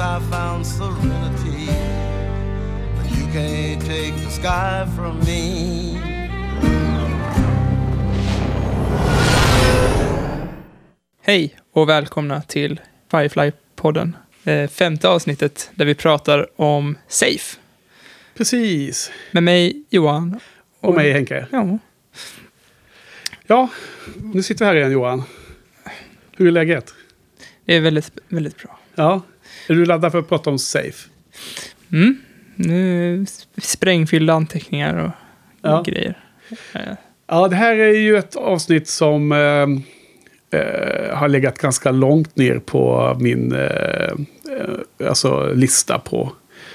I 0.00 0.20
found 0.30 0.66
serenity. 0.66 1.66
But 2.96 3.18
you 3.18 3.26
can't 3.32 3.80
take 3.80 4.14
the 4.24 4.30
sky 4.30 4.86
from 4.96 5.18
me. 5.26 5.98
Hej 11.22 11.56
och 11.72 11.88
välkomna 11.88 12.42
till 12.42 12.80
Firefly-podden. 13.10 14.16
Eh, 14.44 14.68
femte 14.68 15.08
avsnittet 15.08 15.70
där 15.74 15.84
vi 15.84 15.94
pratar 15.94 16.60
om 16.60 16.98
Safe. 17.08 17.58
Precis. 18.34 19.10
Med 19.32 19.42
mig 19.42 19.84
Johan. 19.90 20.40
Och 20.80 20.94
mig 20.94 21.12
Henke. 21.12 21.46
Ja, 21.50 21.78
Ja, 23.46 23.68
nu 24.16 24.42
sitter 24.42 24.64
vi 24.64 24.68
här 24.68 24.76
igen 24.76 24.92
Johan. 24.92 25.22
Hur 26.36 26.46
är 26.46 26.50
läget? 26.52 26.94
det 27.64 27.74
är 27.74 27.80
väldigt, 27.80 28.10
väldigt 28.28 28.56
bra. 28.62 28.78
Ja. 28.94 29.22
Är 29.68 29.74
du 29.74 29.84
laddad 29.84 30.12
för 30.12 30.18
att 30.18 30.28
prata 30.28 30.50
om 30.50 30.58
Safe? 30.58 31.08
Mm. 31.92 32.18
Nu 32.56 33.26
sprängfyllda 33.62 34.32
anteckningar 34.32 34.96
och 34.96 35.10
Ja. 35.62 35.82
grejer. 35.86 36.18
Eh, 36.74 36.80
Ja, 37.30 37.48
det 37.48 37.56
här 37.56 37.76
är 37.76 37.92
ju 37.98 38.16
ett 38.16 38.36
avsnitt 38.36 38.88
som 38.88 39.32
eh, 39.32 40.60
eh, 40.60 41.16
har 41.16 41.28
legat 41.28 41.58
ganska 41.58 41.90
långt 41.90 42.36
ner 42.36 42.58
på 42.58 43.16
min 43.20 43.52
eh, 43.52 43.60
eh, 43.60 45.08
alltså 45.08 45.52
lista 45.54 45.98
på 45.98 46.32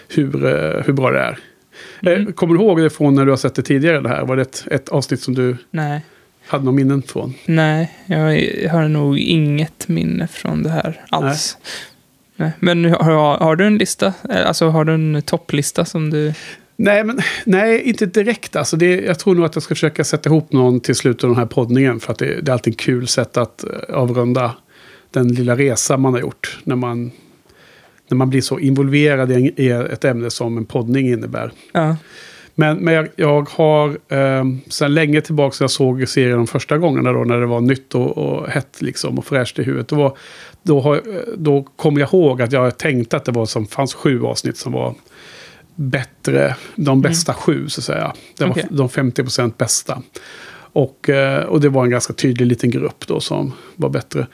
hur, 0.09 0.45
eh, 0.45 0.83
hur 0.85 0.93
bra 0.93 1.11
det 1.11 1.19
är. 1.19 1.39
Mm. 2.15 2.33
Kommer 2.33 2.53
du 2.53 2.59
ihåg 2.63 2.81
det 2.81 2.89
från 2.89 3.15
när 3.15 3.25
du 3.25 3.31
har 3.31 3.37
sett 3.37 3.55
det 3.55 3.61
tidigare? 3.61 4.01
Det 4.01 4.09
här? 4.09 4.25
Var 4.25 4.35
det 4.35 4.41
ett, 4.41 4.67
ett 4.71 4.89
avsnitt 4.89 5.21
som 5.21 5.33
du 5.35 5.57
nej, 5.71 6.01
hade 6.47 6.63
någon 6.65 6.75
minnen 6.75 7.01
från? 7.01 7.33
nej, 7.45 7.91
jag 8.05 8.69
har 8.69 8.87
nog 8.87 9.19
inget 9.19 9.87
minne 9.87 10.27
från 10.27 10.63
det 10.63 10.69
här 10.69 11.01
alls. 11.09 11.57
Nej. 11.63 11.69
Men 12.59 12.85
har, 12.85 13.37
har 13.37 13.55
du 13.55 13.67
en 13.67 13.77
lista? 13.77 14.13
Eh, 14.29 14.47
Alltså 14.47 14.69
har 14.69 14.85
du 14.85 14.93
en 14.93 15.21
topplista 15.21 15.85
som 15.85 16.09
du... 16.09 16.33
Nej, 16.75 17.03
men, 17.03 17.19
nej, 17.45 17.81
inte 17.81 18.05
direkt. 18.05 18.55
Alltså 18.55 18.77
det, 18.77 19.01
jag 19.01 19.19
tror 19.19 19.35
nog 19.35 19.45
att 19.45 19.55
jag 19.55 19.63
ska 19.63 19.75
försöka 19.75 20.03
sätta 20.03 20.29
ihop 20.29 20.51
någon 20.51 20.79
till 20.79 20.95
slutet 20.95 21.23
av 21.23 21.29
den 21.29 21.39
här 21.39 21.45
poddningen. 21.45 21.99
För 21.99 22.11
att 22.11 22.19
det, 22.19 22.41
det 22.41 22.51
är 22.51 22.53
alltid 22.53 22.79
kul 22.79 23.07
sätt 23.07 23.37
att 23.37 23.63
eh, 23.63 23.95
avrunda 23.95 24.55
den 25.11 25.27
lilla 25.27 25.55
resa 25.57 25.97
man 25.97 26.13
har 26.13 26.19
gjort. 26.19 26.59
När 26.63 26.75
man, 26.75 27.11
när 28.09 28.15
man 28.17 28.29
blir 28.29 28.41
så 28.41 28.59
involverad 28.59 29.31
i, 29.31 29.35
en, 29.35 29.61
i 29.61 29.67
ett 29.93 30.05
ämne 30.05 30.29
som 30.29 30.57
en 30.57 30.65
poddning 30.65 31.07
innebär. 31.09 31.51
Ja, 31.71 31.95
Men, 32.55 32.77
men 32.77 32.93
jag, 32.93 33.07
jag 33.15 33.49
har 33.49 33.89
eh, 33.89 34.43
sedan 34.67 34.93
länge 34.93 35.21
tillbaka, 35.21 35.53
så 35.53 35.63
jag 35.63 35.71
såg 35.71 36.07
serien 36.07 36.37
de 36.37 36.47
första 36.47 36.77
gångerna 36.77 37.11
då, 37.11 37.23
när 37.23 37.39
det 37.39 37.45
var 37.45 37.61
nytt 37.61 37.95
och, 37.95 38.17
och 38.17 38.49
hett 38.49 38.81
liksom, 38.81 39.17
och 39.17 39.25
fräscht 39.25 39.59
i 39.59 39.63
huvudet. 39.63 39.87
Då, 39.87 39.95
var, 39.95 40.17
då, 40.63 40.79
har, 40.79 41.01
då 41.37 41.63
kom 41.75 41.97
jag 41.97 42.13
ihåg 42.13 42.41
att 42.41 42.51
jag 42.51 42.77
tänkte 42.77 43.17
att 43.17 43.25
det 43.25 43.31
var 43.31 43.45
som 43.45 43.67
fanns 43.67 43.93
sju 43.93 44.23
avsnitt 44.23 44.57
som 44.57 44.71
var 44.71 44.95
bättre, 45.75 46.55
de 46.75 47.01
bästa 47.01 47.33
sju 47.33 47.69
så 47.69 47.79
att 47.79 47.85
säga. 47.85 48.13
Det 48.37 48.43
var 48.43 48.51
Okej. 48.51 48.65
de 48.69 48.89
50% 48.89 49.53
bästa. 49.57 50.01
Och, 50.55 51.09
eh, 51.09 51.43
och 51.43 51.61
det 51.61 51.69
var 51.69 51.83
en 51.83 51.89
ganska 51.89 52.13
tydlig 52.13 52.45
liten 52.45 52.69
grupp 52.69 53.07
då 53.07 53.19
som 53.19 53.53
var 53.75 53.89
bättre. 53.89 54.27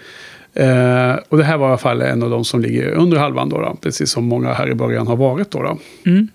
Eh, 0.53 1.15
och 1.29 1.37
det 1.37 1.43
här 1.43 1.57
var 1.57 1.67
i 1.67 1.69
alla 1.69 1.77
fall 1.77 2.01
en 2.01 2.23
av 2.23 2.29
de 2.29 2.45
som 2.45 2.61
ligger 2.61 2.91
under 2.91 3.17
halvan 3.17 3.49
då, 3.49 3.61
då 3.61 3.77
precis 3.81 4.11
som 4.11 4.25
många 4.25 4.53
här 4.53 4.69
i 4.69 4.75
början 4.75 5.07
har 5.07 5.15
varit 5.15 5.51
då. 5.51 5.61
då. 5.61 5.77
mm. 6.05 6.27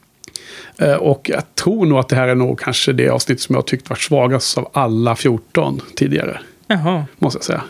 Eh, 0.79 0.95
Och 0.95 1.31
jag 1.35 1.55
tror 1.55 1.87
nog 1.87 1.99
att 1.99 2.09
det 2.09 2.17
här 2.17 2.29
är 2.29 2.35
nog 2.35 2.61
kanske 2.61 2.93
det 2.93 3.09
avsnitt 3.09 3.41
som 3.41 3.55
jag 3.55 3.67
tyckt 3.67 3.89
var 3.91 3.97
svagast 3.97 4.59
av 4.59 4.71
alla 4.73 5.17
14 5.17 5.81
tidigare. 5.97 6.41
Jaha. 6.67 7.05
Måste 7.19 7.37
jag 7.37 7.45
säga. 7.45 7.63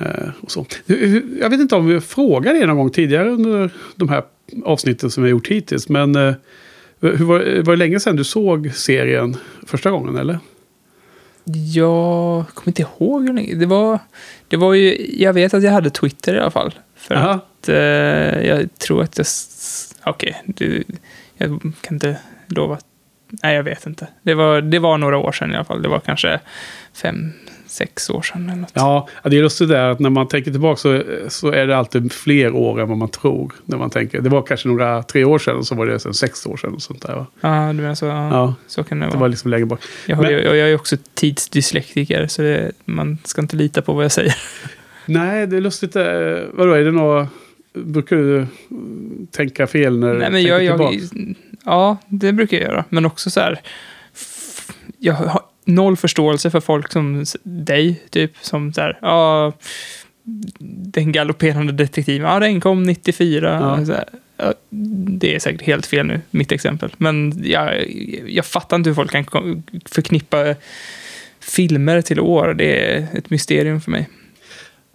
Eh, 0.00 0.28
och 0.40 0.50
så. 0.50 0.66
Jag 1.40 1.50
vet 1.50 1.60
inte 1.60 1.74
om 1.76 1.86
vi 1.86 2.00
frågade 2.00 2.58
det 2.60 2.66
någon 2.66 2.76
gång 2.76 2.90
tidigare 2.90 3.30
under 3.30 3.70
de 3.96 4.08
här 4.08 4.22
avsnitten 4.64 5.10
som 5.10 5.22
vi 5.22 5.28
har 5.28 5.30
gjort 5.30 5.48
hittills. 5.48 5.88
Men 5.88 6.14
eh, 6.16 6.34
hur 7.00 7.24
var, 7.24 7.38
var 7.62 7.72
det 7.72 7.76
länge 7.76 8.00
sedan 8.00 8.16
du 8.16 8.24
såg 8.24 8.70
serien 8.74 9.36
första 9.66 9.90
gången 9.90 10.16
eller? 10.16 10.38
Jag 11.74 12.44
kommer 12.54 12.68
inte 12.68 12.82
ihåg 12.82 13.26
hur 13.26 13.32
länge. 13.34 13.54
Det 13.54 13.66
var, 13.66 13.98
det 14.48 14.56
var 14.56 14.74
ju, 14.74 15.06
jag 15.22 15.32
vet 15.32 15.54
att 15.54 15.62
jag 15.62 15.72
hade 15.72 15.90
Twitter 15.90 16.34
i 16.34 16.38
alla 16.38 16.50
fall. 16.50 16.74
För 16.96 17.14
Aha. 17.14 17.30
att 17.30 17.68
eh, 17.68 17.76
jag 18.46 18.78
tror 18.78 19.02
att 19.02 19.18
jag... 19.18 19.26
Okej, 20.04 20.42
du- 20.46 20.84
jag 21.36 21.60
kan 21.80 21.94
inte 21.94 22.16
lova. 22.48 22.78
Nej, 23.42 23.56
jag 23.56 23.62
vet 23.62 23.86
inte. 23.86 24.06
Det 24.22 24.34
var, 24.34 24.60
det 24.60 24.78
var 24.78 24.98
några 24.98 25.18
år 25.18 25.32
sedan 25.32 25.52
i 25.52 25.54
alla 25.54 25.64
fall. 25.64 25.82
Det 25.82 25.88
var 25.88 25.98
kanske 26.00 26.40
fem, 27.02 27.32
sex 27.66 28.10
år 28.10 28.22
sedan 28.22 28.48
eller 28.50 28.60
något. 28.60 28.70
Ja, 28.74 29.08
det 29.22 29.28
är 29.36 29.40
just 29.40 29.58
det 29.58 29.66
där 29.66 29.88
att 29.90 30.00
när 30.00 30.10
man 30.10 30.28
tänker 30.28 30.50
tillbaka 30.50 30.76
så, 30.76 31.02
så 31.28 31.52
är 31.52 31.66
det 31.66 31.76
alltid 31.76 32.12
fler 32.12 32.54
år 32.54 32.80
än 32.80 32.88
vad 32.88 32.98
man 32.98 33.08
tror. 33.08 33.52
När 33.64 33.78
man 33.78 33.90
tänker. 33.90 34.20
Det 34.20 34.28
var 34.28 34.42
kanske 34.42 34.68
några 34.68 35.02
tre 35.02 35.24
år 35.24 35.38
sedan 35.38 35.56
och 35.56 35.66
så 35.66 35.74
var 35.74 35.86
det 35.86 35.98
sen 36.00 36.14
sex 36.14 36.46
år 36.46 36.56
sedan. 36.56 36.74
Och 36.74 36.82
sånt 36.82 37.02
där, 37.02 37.14
va? 37.14 37.26
Ja, 37.40 37.66
du 37.68 37.72
menar 37.82 37.94
så? 37.94 38.06
Ja, 38.06 38.54
så 38.66 38.84
kan 38.84 39.00
det 39.00 39.06
det 39.06 39.10
vara. 39.10 39.20
var 39.20 39.28
liksom 39.28 39.50
längre 39.50 39.66
bak. 39.66 39.80
Jag, 40.06 40.18
Men- 40.22 40.32
jag, 40.32 40.42
jag 40.44 40.70
är 40.70 40.74
också 40.74 40.96
tidsdyslektiker, 41.14 42.26
så 42.26 42.42
det, 42.42 42.72
man 42.84 43.18
ska 43.24 43.40
inte 43.40 43.56
lita 43.56 43.82
på 43.82 43.92
vad 43.92 44.04
jag 44.04 44.12
säger. 44.12 44.34
Nej, 45.06 45.46
det 45.46 45.56
är 45.56 45.60
lustigt. 45.60 45.96
eh, 45.96 46.04
Vadå, 46.52 46.72
är 46.72 46.84
det 46.84 46.92
något... 46.92 47.28
Brukar 47.76 48.16
du 48.16 48.46
tänka 49.30 49.66
fel 49.66 49.98
när 49.98 50.06
Nej, 50.06 50.14
du 50.14 50.20
men 50.20 50.32
tänker 50.32 50.48
jag, 50.48 50.64
jag, 50.64 51.34
ja, 51.64 51.96
det 52.08 52.32
brukar 52.32 52.56
jag 52.56 52.66
göra. 52.66 52.84
Men 52.88 53.06
också 53.06 53.30
så 53.30 53.40
här, 53.40 53.60
jag 54.98 55.14
har 55.14 55.42
noll 55.64 55.96
förståelse 55.96 56.50
för 56.50 56.60
folk 56.60 56.92
som 56.92 57.24
dig, 57.42 58.02
typ, 58.10 58.32
som 58.40 58.72
så 58.72 58.80
här, 58.80 58.98
ja, 59.02 59.52
den 60.92 61.12
galopperande 61.12 61.72
detektiven, 61.72 62.30
ja, 62.30 62.40
den 62.40 62.60
kom 62.60 62.82
94. 62.82 63.58
Ja. 63.60 63.94
Här, 63.94 64.04
ja, 64.36 64.54
det 65.18 65.34
är 65.34 65.38
säkert 65.38 65.62
helt 65.62 65.86
fel 65.86 66.06
nu, 66.06 66.20
mitt 66.30 66.52
exempel. 66.52 66.94
Men 66.96 67.42
jag, 67.44 67.90
jag 68.26 68.46
fattar 68.46 68.76
inte 68.76 68.90
hur 68.90 68.94
folk 68.94 69.10
kan 69.10 69.62
förknippa 69.84 70.54
filmer 71.40 72.00
till 72.02 72.20
år. 72.20 72.54
Det 72.54 72.94
är 72.94 73.06
ett 73.14 73.30
mysterium 73.30 73.80
för 73.80 73.90
mig. 73.90 74.08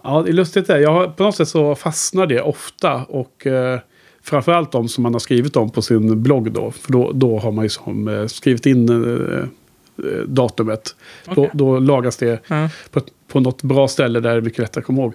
Ja, 0.04 0.22
det 0.22 0.30
är 0.30 0.32
lustigt 0.32 0.66
det. 0.66 0.80
Jag 0.80 1.16
på 1.16 1.22
något 1.22 1.36
sätt 1.36 1.48
så 1.48 1.74
fastnar 1.74 2.26
det 2.26 2.40
ofta. 2.40 2.94
Och 3.08 3.46
eh, 3.46 3.80
framförallt 4.22 4.72
de 4.72 4.88
som 4.88 5.02
man 5.02 5.12
har 5.12 5.20
skrivit 5.20 5.56
om 5.56 5.70
på 5.70 5.82
sin 5.82 6.22
blogg 6.22 6.52
då. 6.52 6.70
För 6.70 6.92
då, 6.92 7.12
då 7.14 7.38
har 7.38 7.52
man 7.52 7.64
ju 7.64 7.68
som, 7.68 8.08
eh, 8.08 8.26
skrivit 8.26 8.66
in 8.66 8.88
eh, 8.88 9.38
eh, 9.38 10.18
datumet. 10.26 10.96
Då, 11.24 11.32
Okej. 11.32 11.50
då 11.54 11.78
lagas 11.78 12.16
det 12.16 12.40
Ja. 12.48 12.68
på, 12.90 13.00
på 13.32 13.40
något 13.40 13.62
bra 13.62 13.88
ställe 13.88 14.20
där 14.20 14.30
det 14.30 14.36
är 14.36 14.40
mycket 14.40 14.58
lättare 14.58 14.80
att 14.80 14.86
komma 14.86 15.02
ihåg. 15.02 15.12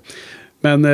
Men 0.61 0.85
eh, 0.85 0.91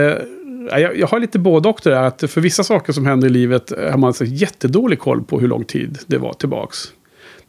jag, 0.71 0.97
jag 0.97 1.07
har 1.07 1.19
lite 1.19 1.39
både 1.39 1.69
och 1.69 1.79
det 1.83 1.89
där. 1.89 2.03
Att 2.03 2.31
för 2.31 2.41
vissa 2.41 2.63
saker 2.63 2.93
som 2.93 3.05
händer 3.05 3.27
i 3.27 3.31
livet 3.31 3.71
har 3.91 3.97
man 3.97 4.13
så 4.13 4.23
jättedålig 4.25 4.99
koll 4.99 5.23
på 5.23 5.39
hur 5.39 5.47
lång 5.47 5.63
tid 5.65 5.97
det 6.07 6.17
var 6.17 6.33
tillbaks. 6.33 6.77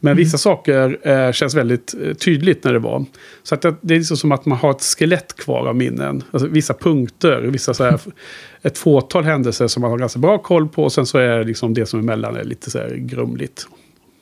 Men 0.05 0.17
vissa 0.17 0.37
saker 0.37 1.07
eh, 1.07 1.31
känns 1.31 1.55
väldigt 1.55 1.93
eh, 2.03 2.13
tydligt 2.13 2.63
när 2.63 2.73
det 2.73 2.79
var. 2.79 3.05
Så 3.43 3.55
att 3.55 3.61
det, 3.61 3.75
det 3.81 3.93
är 3.93 3.97
liksom 3.97 4.17
som 4.17 4.31
att 4.31 4.45
man 4.45 4.57
har 4.57 4.71
ett 4.71 4.81
skelett 4.81 5.35
kvar 5.35 5.67
av 5.67 5.75
minnen. 5.75 6.23
Alltså 6.31 6.47
vissa 6.47 6.73
punkter, 6.73 7.41
vissa 7.41 7.73
så 7.73 7.83
här, 7.83 7.99
ett 8.61 8.77
fåtal 8.77 9.23
händelser 9.23 9.67
som 9.67 9.81
man 9.81 9.91
har 9.91 9.97
ganska 9.97 10.19
bra 10.19 10.37
koll 10.37 10.67
på. 10.67 10.83
Och 10.83 10.91
sen 10.91 11.05
så 11.05 11.17
är 11.17 11.37
det 11.37 11.43
liksom 11.43 11.73
det 11.73 11.85
som 11.85 11.99
är 11.99 12.03
emellan 12.03 12.35
är 12.35 12.43
lite 12.43 12.71
så 12.71 12.79
här 12.79 12.95
grumligt. 12.95 13.67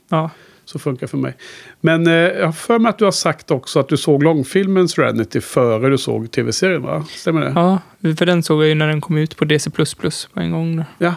Ja. 0.10 0.30
Så 0.66 0.80
funkar 0.80 1.08
för 1.08 1.18
mig. 1.18 1.34
Men 1.82 2.08
eh, 2.08 2.14
jag 2.14 2.46
har 2.46 2.52
för 2.52 2.80
mig 2.80 2.90
att 2.90 2.98
du 2.98 3.06
har 3.06 3.12
sagt 3.12 3.52
också 3.52 3.80
att 3.80 3.90
du 3.90 3.98
såg 3.98 4.24
långfilmen 4.24 4.90
Serenity 4.90 5.42
före 5.42 5.90
du 5.90 5.98
såg 5.98 6.32
tv-serien 6.32 6.82
va? 6.82 7.06
Stämmer 7.10 7.42
det? 7.42 7.52
ja, 7.56 7.80
för 8.18 8.26
den 8.26 8.44
såg 8.44 8.62
jag 8.62 8.70
ju 8.70 8.76
när 8.76 8.88
den 8.88 9.02
kom 9.02 9.18
ut 9.18 9.38
på 9.38 9.46
DC++ 9.46 9.70
på 9.70 10.40
en 10.40 10.52
gång. 10.52 10.84
Ja. 10.98 11.14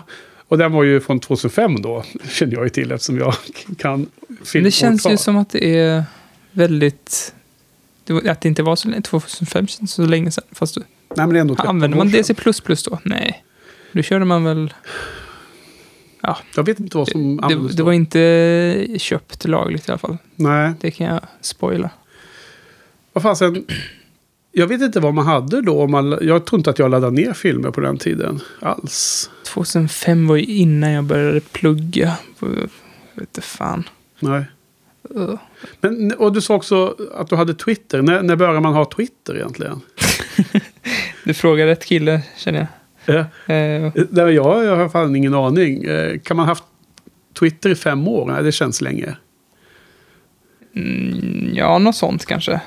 Och 0.48 0.58
den 0.58 0.72
var 0.72 0.82
ju 0.84 1.00
från 1.00 1.20
2005 1.20 1.82
då, 1.82 2.04
känner 2.31 2.52
jag 2.54 2.64
ju 2.64 2.69
till 2.70 2.93
eftersom 2.93 3.19
jag 3.19 3.34
kan 3.78 4.06
film 4.44 4.64
det 4.64 4.70
känns 4.70 5.06
ju 5.06 5.16
som 5.16 5.37
att 5.37 5.50
det 5.50 5.78
är 5.78 6.04
väldigt... 6.52 7.34
det 8.04 8.31
Att 8.31 8.40
det 8.40 8.48
inte 8.48 8.62
var 8.62 8.76
så 8.76 8.88
länge. 8.88 9.02
2005 9.02 9.66
känns 9.66 9.93
så 9.93 10.06
länge 10.06 10.31
sedan. 10.31 10.44
Fast 10.52 10.75
du, 10.75 10.81
Nej 10.81 11.26
men 11.26 11.28
det 11.34 11.40
ändå 11.40 11.54
13 11.54 11.69
använder 11.69 11.98
år 11.98 12.04
man. 12.04 12.12
DC++ 12.12 12.34
då? 12.90 12.98
Nej. 13.04 13.44
Då 13.93 14.02
körde 14.02 14.25
man 14.25 14.44
väl... 14.44 14.75
Ja, 16.20 16.38
Jag 16.56 16.64
vet 16.64 16.81
inte 16.81 16.96
vad 16.98 17.08
som 17.08 17.37
det, 17.37 17.43
användes 17.43 17.72
det 17.72 17.78
då. 17.78 17.84
var 17.84 17.93
inte 17.93 18.87
köpt 18.98 19.44
lagligt 19.44 19.88
i 19.88 19.90
alla 19.90 19.98
fall. 19.98 20.16
Nej, 20.37 20.72
Det 20.81 20.90
kan 20.90 21.06
jag 21.06 21.20
spoila. 21.40 21.90
vad 23.12 23.22
fasen. 23.22 23.66
Jag 24.58 24.67
vet 24.67 24.81
inte 24.82 25.00
vad 25.00 25.14
man 25.14 25.26
hade 25.26 25.62
då. 25.62 25.87
Man, 25.87 26.19
jag 26.20 26.44
tror 26.47 26.58
inte 26.61 26.70
att 26.70 26.79
jag 26.79 26.91
laddade 26.91 27.17
ner 27.17 27.32
filmer 27.32 27.70
på 27.70 27.81
den 27.81 27.99
tiden 27.99 28.41
alls. 28.61 29.31
2005 29.55 30.26
var 30.26 30.37
ju 30.37 30.44
innan 30.44 30.91
jag 30.91 31.05
började 31.05 31.41
plugga. 31.41 32.17
Jag 32.41 32.49
vet 32.50 32.70
inte 33.20 33.41
fan. 33.41 33.88
Nej. 34.20 34.44
Ugh. 35.11 35.38
Men, 35.81 36.12
och 36.12 36.32
du 36.32 36.41
sa 36.41 36.55
också 36.55 36.97
att 37.14 37.29
du 37.29 37.37
hade 37.37 37.55
Twitter. 37.55 38.03
När, 38.03 38.23
när 38.23 38.37
börjar 38.37 38.61
man 38.61 38.75
ha 38.75 38.85
Twitter 38.85 39.37
egentligen? 39.37 39.81
Du 41.25 41.35
frågar 41.35 41.67
rätt 41.67 41.85
kille, 41.85 42.23
känner 42.37 42.58
jag. 42.58 42.69
Ja. 43.17 43.55
Eh, 43.55 43.93
Nej, 44.11 44.35
jag, 44.35 44.64
jag 44.64 44.76
har 44.76 44.88
fan 44.88 45.17
ingen 45.17 45.35
aning. 45.35 45.85
Eh, 45.85 46.19
Kan 46.19 46.37
man 46.37 46.47
ha 46.47 46.50
haft 46.50 46.64
Twitter 47.38 47.70
i 47.70 47.75
fem 47.75 48.08
år? 48.08 48.26
Nej, 48.26 48.43
det 48.43 48.53
känns 48.53 48.81
länge. 48.81 49.17
mm, 50.76 51.50
ja, 51.55 51.79
något 51.79 51.97
sånt 51.97 52.26
kanske. 52.26 52.61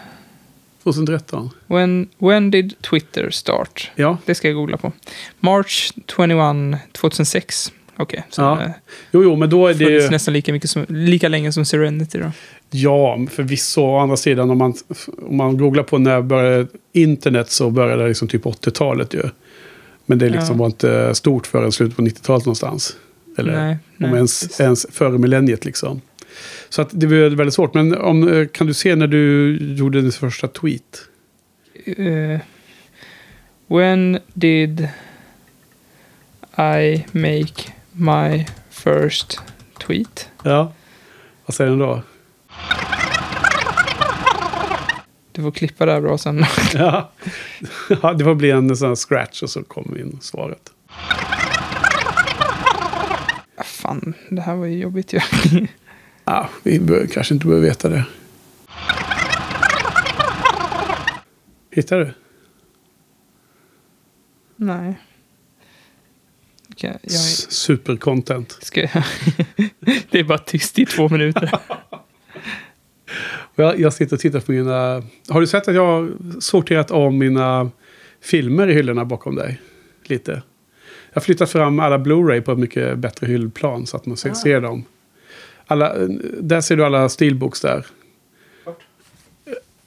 2013. 0.84 1.50
When, 1.68 2.08
when 2.18 2.52
did 2.52 2.82
Twitter 2.82 3.30
start? 3.30 3.92
Ja, 3.96 4.18
Det 4.26 4.36
ska 4.36 4.48
jag 4.48 4.56
googla 4.56 4.78
på. 4.78 4.92
March 5.40 5.92
21, 6.18 6.80
2006. 6.92 7.72
Okej, 7.98 8.24
så 8.30 8.42
Ja. 8.42 8.56
det 8.56 8.74
jo, 9.12 9.24
jo, 9.24 9.36
men 9.36 9.50
då 9.50 9.68
är 9.68 9.74
det... 9.74 10.12
nästan 10.12 10.34
lika, 10.34 10.54
mycket 10.54 10.70
som, 10.70 10.86
lika 10.90 11.28
länge 11.28 11.52
som 11.52 11.66
Serenity 11.66 12.18
då. 12.18 12.32
Ja, 12.72 13.18
förvisso. 13.32 13.82
Å 13.82 13.98
andra 14.00 14.18
sidan, 14.18 14.50
om 14.50 14.58
man, 14.58 14.74
om 15.28 15.38
man 15.38 15.58
googlar 15.58 15.84
på 15.84 15.98
när 15.98 16.22
började 16.22 16.68
internet 16.94 17.52
så 17.52 17.70
började 17.70 18.02
det 18.04 18.08
liksom 18.08 18.28
typ 18.28 18.46
80-talet 18.46 19.14
ju. 19.14 19.24
Men 20.06 20.18
det 20.20 20.30
liksom 20.30 20.56
Ja. 20.56 20.60
var 20.60 20.66
inte 20.66 21.16
stort 21.16 21.48
förrän 21.48 21.72
slutet 21.72 21.96
på 21.98 22.02
90-talet 22.02 22.46
någonstans. 22.46 22.96
Eller 23.38 23.54
Nej, 23.54 23.72
om 23.72 23.78
nej, 23.98 24.14
ens, 24.16 24.60
ens 24.60 24.86
före 24.92 25.18
millenniet 25.18 25.66
liksom. 25.66 26.02
Så 26.70 26.82
att 26.82 26.90
det 26.92 27.08
var 27.08 27.30
väldigt 27.36 27.54
svårt. 27.54 27.74
Men 27.74 27.98
om, 27.98 28.28
eh, 28.34 28.48
kan 28.48 28.68
du 28.68 28.74
se 28.74 28.96
när 28.96 29.08
du 29.08 29.58
gjorde 29.78 30.02
din 30.02 30.12
första 30.12 30.48
tweet? 30.48 31.02
Eh, 31.86 32.40
when 33.68 34.20
did 34.34 34.88
I 36.58 37.06
make 37.12 37.72
my 37.92 38.46
first 38.70 39.40
tweet? 39.88 40.30
Ja. 40.44 40.74
Vad 41.46 41.56
säger 41.56 41.70
den 41.70 41.80
då? 41.80 42.02
Du 45.32 45.42
får 45.42 45.52
klippa 45.52 45.86
det 45.86 45.92
här 45.92 46.02
bra 46.02 46.18
sen. 46.18 46.46
Ja. 46.74 47.12
ja, 48.02 48.14
det 48.14 48.24
får 48.24 48.36
bli 48.36 48.52
en 48.52 48.76
sån 48.76 48.96
scratch 48.96 49.44
och 49.44 49.50
så 49.50 49.64
kommer 49.64 50.00
in 50.00 50.18
svaret. 50.22 50.72
Ah, 53.56 53.64
Fan, 53.64 54.14
det 54.30 54.42
här 54.42 54.56
var 54.56 54.66
ju 54.66 54.80
jobbigt 54.80 55.14
ju. 55.14 55.20
Ja, 56.30 56.50
vi 56.64 56.80
bör, 56.80 57.08
kanske 57.08 57.34
inte 57.34 57.48
behöver 57.48 57.68
veta 57.68 57.90
det. 57.90 58.06
Hittar 61.72 62.00
du? 62.00 62.14
Nej. 64.56 65.00
Okej, 66.72 66.98
jag 67.02 67.12
Supercontent. 67.50 68.58
ska... 68.62 68.82
det 70.10 70.20
är 70.20 70.24
bara 70.24 70.38
tyst 70.38 70.80
i 70.80 70.86
två 70.86 71.10
minuter. 71.10 71.52
Jag, 73.56 73.80
jag 73.80 73.94
sitter 73.94 74.16
och 74.16 74.20
tittar 74.20 74.40
på 74.40 74.52
mina... 74.52 75.04
Har 75.30 75.42
du 75.42 75.48
sett 75.48 75.68
att 75.68 75.76
jag 75.76 75.86
har 75.86 76.12
sorterat 76.40 76.92
om 76.92 77.18
mina 77.18 77.72
filmer 78.22 78.68
i 78.68 78.74
hyllorna 78.74 79.06
bakom 79.06 79.36
dig? 79.36 79.62
Lite. 80.04 80.32
Jag 80.32 81.16
har 81.16 81.22
flyttat 81.22 81.50
fram 81.50 81.80
alla 81.80 81.98
Blu-ray 81.98 82.42
på 82.42 82.52
ett 82.52 82.60
mycket 82.60 82.98
bättre 82.98 83.28
hyllplan 83.28 83.86
så 83.86 83.98
att 83.98 84.06
man 84.06 84.18
ser, 84.18 84.34
ser 84.34 84.62
dem. 84.62 84.86
Alla, 85.72 85.96
där 86.42 86.62
ser 86.62 86.78
du 86.78 86.86
alla 86.86 87.10
steelbooks 87.10 87.62
där. 87.62 87.86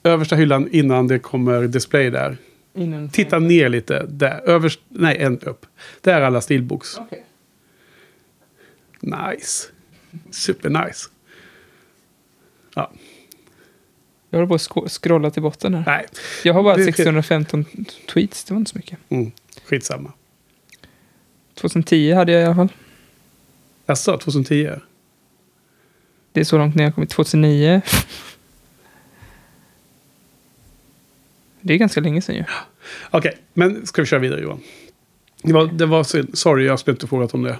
Översta 0.02 0.36
hyllan 0.36 0.68
innan 0.72 1.08
det 1.08 1.18
kommer 1.18 1.62
display 1.66 2.10
där. 2.10 2.36
Innan... 2.74 3.08
Titta 3.10 3.38
ner 3.38 3.68
lite. 3.68 4.06
Där. 4.08 4.40
Överst, 4.48 4.80
nej, 4.88 5.16
en 5.18 5.38
upp. 5.40 5.66
Där 6.00 6.14
är 6.20 6.22
alla 6.22 6.40
steelbooks. 6.40 6.98
Okej. 6.98 7.24
Nice. 9.00 9.68
Super 10.30 10.70
nice. 10.70 11.08
Ja, 12.74 12.92
Jag 14.30 14.38
håller 14.38 14.58
på 14.58 14.80
att 14.84 14.92
scrolla 14.92 15.30
till 15.30 15.42
botten 15.42 15.74
här. 15.74 15.84
nej. 15.86 16.06
Jag 16.44 16.54
har 16.54 16.62
bara 16.62 16.76
Det- 16.76 16.84
615 16.84 17.64
tweets, 18.12 18.44
det 18.44 18.54
var 18.54 18.58
inte 18.58 18.70
så 18.70 18.78
mycket. 18.78 18.98
Mm. 19.08 19.32
Skitsamma. 19.64 20.12
2010 21.54 22.12
hade 22.12 22.32
jag 22.32 22.42
i 22.42 22.44
alla 22.44 22.54
fall. 22.54 22.72
Jaså, 23.86 24.18
2010? 24.18 24.70
Det 26.32 26.40
är 26.40 26.44
så 26.44 26.58
långt 26.58 26.74
ner 26.74 26.84
jag 26.84 26.94
kommit. 26.94 27.10
2009. 27.10 27.82
Det 31.60 31.74
är 31.74 31.78
ganska 31.78 32.00
länge 32.00 32.22
sedan 32.22 32.34
ju. 32.34 32.44
Okej, 33.10 33.36
men 33.54 33.86
ska 33.86 34.02
vi 34.02 34.06
köra 34.06 34.20
vidare 34.20 34.40
Johan? 34.40 34.60
Det 35.42 35.52
var, 35.52 35.66
det 35.66 35.86
var 35.86 36.04
synd. 36.04 36.38
Sorry, 36.38 36.66
jag 36.66 36.78
skulle 36.78 36.92
inte 36.94 37.04
ha 37.04 37.08
frågat 37.08 37.34
om 37.34 37.42
det. 37.42 37.58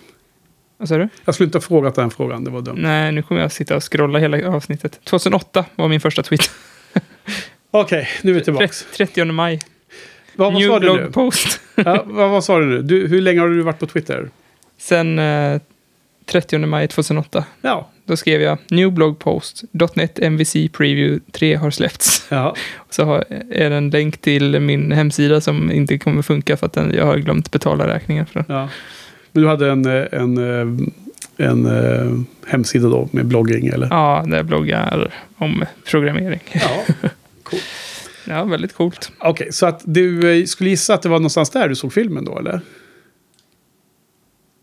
Vad 0.77 0.89
sa 0.89 0.99
du? 0.99 1.09
Jag 1.25 1.35
skulle 1.35 1.45
inte 1.45 1.59
ha 1.59 1.63
frågat 1.63 1.95
den 1.95 2.11
frågan, 2.11 2.45
det 2.45 2.51
var 2.51 2.63
dumt. 2.63 2.79
Nej, 2.79 3.13
nu 3.13 3.23
kommer 3.23 3.41
jag 3.41 3.53
sitta 3.53 3.77
och 3.77 3.93
scrolla 3.93 4.19
hela 4.19 4.49
avsnittet. 4.49 5.01
2008 5.05 5.65
var 5.75 5.89
min 5.89 6.01
första 6.01 6.23
tweet. 6.23 6.51
Okej, 7.71 8.09
nu 8.23 8.31
är 8.31 8.35
vi 8.35 8.45
tillbaks. 8.45 8.87
30 8.97 9.25
maj. 9.25 9.61
Vad, 10.37 10.53
vad 10.53 10.63
New 10.63 10.69
sa 10.69 10.79
du 10.79 10.87
blog 10.87 10.97
nu? 10.97 11.11
post. 11.13 11.61
Ja, 11.75 12.03
vad, 12.07 12.31
vad 12.31 12.45
sa 12.45 12.59
du 12.59 12.67
nu? 12.67 12.83
Du, 12.83 13.07
hur 13.07 13.21
länge 13.21 13.41
har 13.41 13.49
du 13.49 13.63
varit 13.63 13.79
på 13.79 13.87
Twitter? 13.87 14.31
Sen 14.79 15.19
eh, 15.19 15.61
30 16.27 16.59
maj 16.59 16.89
2008. 16.89 17.45
Ja. 17.61 17.91
Då 18.07 18.17
skrev 18.17 18.41
jag 18.41 18.59
New 18.71 18.93
blog 18.93 19.19
post. 19.19 19.63
.NET 19.95 20.19
MVC 20.19 20.53
Preview 20.73 21.21
3 21.33 21.55
har 21.55 21.71
släppts. 21.71 22.27
ja. 22.29 22.55
Så 22.91 23.05
har, 23.05 23.25
är 23.51 23.71
det 23.71 23.77
en 23.77 23.91
länk 23.91 24.21
till 24.21 24.61
min 24.61 24.93
hemsida 24.93 25.41
som 25.41 25.71
inte 25.73 25.99
kommer 25.99 26.23
funka 26.23 26.57
för 26.57 26.67
att 26.67 26.73
den, 26.73 26.95
jag 26.95 27.07
har 27.07 27.17
glömt 27.17 27.51
betala 27.51 27.87
räkningen 27.87 28.27
för 28.27 28.35
den. 28.35 28.57
ja. 28.57 28.69
Men 29.33 29.43
du 29.43 29.49
hade 29.49 29.71
en, 29.71 29.87
en, 29.87 30.39
eh, 30.39 31.47
en, 31.49 31.67
eh, 31.67 32.13
hemsida 32.47 32.89
då 32.89 33.09
med 33.13 33.27
blogging 33.27 33.67
eller? 33.67 33.87
Ja, 33.91 34.25
där 34.27 34.37
jag 34.37 34.47
bloggar 34.47 35.15
om 35.37 35.65
programmering. 35.91 36.41
Ja. 36.53 36.95
Cool. 37.43 37.61
Ja, 38.29 38.45
väldigt 38.45 38.75
coolt. 38.75 39.13
Okej, 39.19 39.53
så 39.53 39.67
att 39.67 39.81
du 39.85 40.39
eh, 40.41 40.45
skulle 40.45 40.71
gissa 40.71 40.95
att 40.95 41.03
det 41.03 41.09
var 41.09 41.19
någonstans 41.19 41.51
där 41.51 41.69
du 41.69 41.75
såg 41.75 41.93
filmen 41.93 42.25
då 42.25 42.39
eller? 42.39 42.61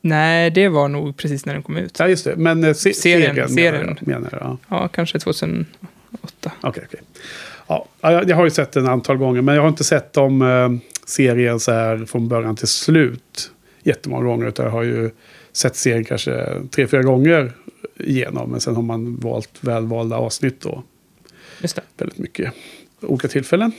Nej, 0.02 0.52
det 0.52 0.70
var 0.70 0.88
nog 0.88 1.18
precis 1.18 1.46
när 1.46 1.54
den 1.54 1.64
kom 1.64 1.78
ut. 1.78 2.00
Ja, 2.00 2.08
just 2.08 2.24
det. 2.24 2.36
Men 2.36 2.64
eh, 2.64 2.74
se, 2.74 2.94
Serien, 2.94 3.36
serien, 3.36 3.50
serien. 3.50 3.74
menar 3.74 3.98
jag. 4.00 4.08
Menar 4.08 4.30
jag 4.32 4.42
ja. 4.42 4.58
Ja, 4.70 4.88
kanske 4.88 5.20
2008. 5.20 5.66
Okej, 6.62 6.84
okej. 6.88 7.02
Ja, 7.68 7.86
jag, 8.02 8.30
jag 8.30 8.36
har 8.36 8.44
ju 8.44 8.50
sett 8.52 8.72
den 8.72 8.84
ett 8.84 8.90
antal 8.90 9.18
gånger, 9.18 9.42
men 9.42 9.56
jag 9.56 9.62
har 9.62 9.70
inte 9.70 9.84
sett 9.84 10.18
om 10.18 10.42
eh, 10.42 10.70
serien 11.06 11.60
så 11.60 11.72
här 11.72 12.06
från 12.06 12.28
början 12.28 12.56
till 12.56 12.68
slut 12.68 13.52
jättemånga 13.84 14.26
gånger. 14.26 14.48
Utan 14.48 14.66
jag 14.66 14.72
har 14.72 14.84
ju 14.84 15.10
sett 15.52 15.76
serien 15.76 16.04
kanske 16.06 16.48
tre, 16.72 16.88
fyra 16.88 17.04
gånger 17.04 17.52
igenom. 17.98 18.52
Men 18.52 18.62
sen 18.62 18.76
har 18.76 18.84
man 18.84 19.16
valt 19.16 19.58
välvalda 19.62 20.16
avsnitt 20.16 20.62
då. 20.62 20.84
Just 21.62 21.76
det. 21.76 21.82
Väldigt 21.98 22.18
mycket 22.18 22.54
olika 23.02 23.28
tillfällen. 23.28 23.72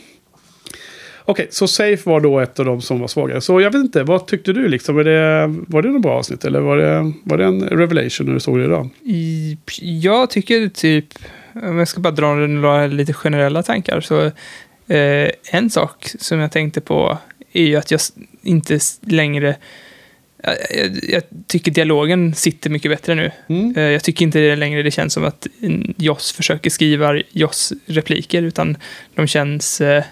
Okej, 1.31 1.47
så 1.51 1.69
Safe 1.69 2.11
var 2.11 2.21
då 2.21 2.41
ett 2.41 2.59
av 2.59 2.65
de 2.65 2.81
som 2.81 3.01
var 3.01 3.09
svagare. 3.09 3.41
Så 3.41 3.61
jag 3.61 3.71
vet 3.71 3.81
inte, 3.81 4.03
vad 4.03 4.27
tyckte 4.27 4.53
du 4.53 4.69
liksom? 4.69 4.95
Var 4.95 5.05
det, 5.05 5.47
var 5.69 5.83
det 5.83 5.89
något 5.89 6.03
bra 6.03 6.13
avsnitt? 6.13 6.45
Eller 6.45 6.61
var 6.61 6.77
det, 6.77 7.13
var 7.25 7.39
det 7.39 7.45
en 7.45 7.63
revelation 7.63 8.27
när 8.27 8.35
du 8.35 8.41
såg 8.41 8.59
det 8.59 8.65
idag? 8.65 8.89
I, 9.05 9.59
jag 9.81 10.31
tycker 10.31 10.69
typ, 10.69 11.05
om 11.55 11.79
jag 11.79 11.89
ska 11.89 12.01
bara 12.01 12.11
dra 12.11 12.35
några 12.35 12.87
lite 12.87 13.13
generella 13.13 13.63
tankar, 13.63 14.01
så 14.01 14.25
eh, 14.95 15.31
en 15.53 15.71
sak 15.71 16.11
som 16.19 16.39
jag 16.39 16.53
tänkte 16.53 16.81
på 16.81 17.19
är 17.53 17.65
ju 17.65 17.77
att 17.77 17.91
jag 17.91 18.01
inte 18.43 18.79
längre 19.01 19.57
jag, 20.43 20.57
jag, 20.71 20.99
jag 21.03 21.23
tycker 21.47 21.71
dialogen 21.71 22.35
sitter 22.35 22.71
mycket 22.71 22.91
bättre 22.91 23.15
nu. 23.15 23.31
Mm. 23.49 23.77
Eh, 23.77 23.83
Jag 23.83 24.05
tycker 24.05 24.25
inte 24.25 24.39
det 24.39 24.57
längre 24.57 24.83
det 24.83 24.91
känns 24.91 25.13
som 25.13 25.25
att 25.25 25.47
mm, 25.63 25.95
Joss 25.97 26.33
försöker 26.33 26.71
skriva 26.71 27.23
Joss 27.31 27.73
repliker, 27.87 28.43
utan 28.43 28.77
de 29.15 29.27
känns... 29.27 29.81
Eh, 29.81 30.05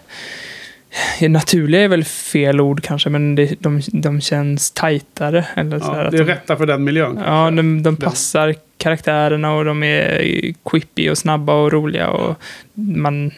naturliga 1.20 1.82
är 1.82 1.88
väl 1.88 2.04
fel 2.04 2.60
ord 2.60 2.82
kanske, 2.82 3.10
men 3.10 3.34
det, 3.34 3.62
de, 3.62 3.80
de 3.92 4.20
känns 4.20 4.70
tajtare. 4.70 5.46
Eller 5.54 5.80
så 5.80 5.86
Ja, 5.86 6.10
det 6.10 6.16
är 6.16 6.24
de, 6.24 6.24
rätta 6.24 6.56
för 6.56 6.66
den 6.66 6.84
miljön. 6.84 7.16
Ja, 7.16 7.22
kanske. 7.24 7.56
de, 7.56 7.82
de 7.82 7.96
passar 7.96 8.54
karaktärerna 8.76 9.54
och 9.54 9.64
de 9.64 9.82
är 9.82 10.54
quippy 10.64 11.10
och 11.10 11.18
snabba 11.18 11.54
och 11.54 11.72
roliga. 11.72 12.10
Och 12.10 12.36
man, 12.74 13.30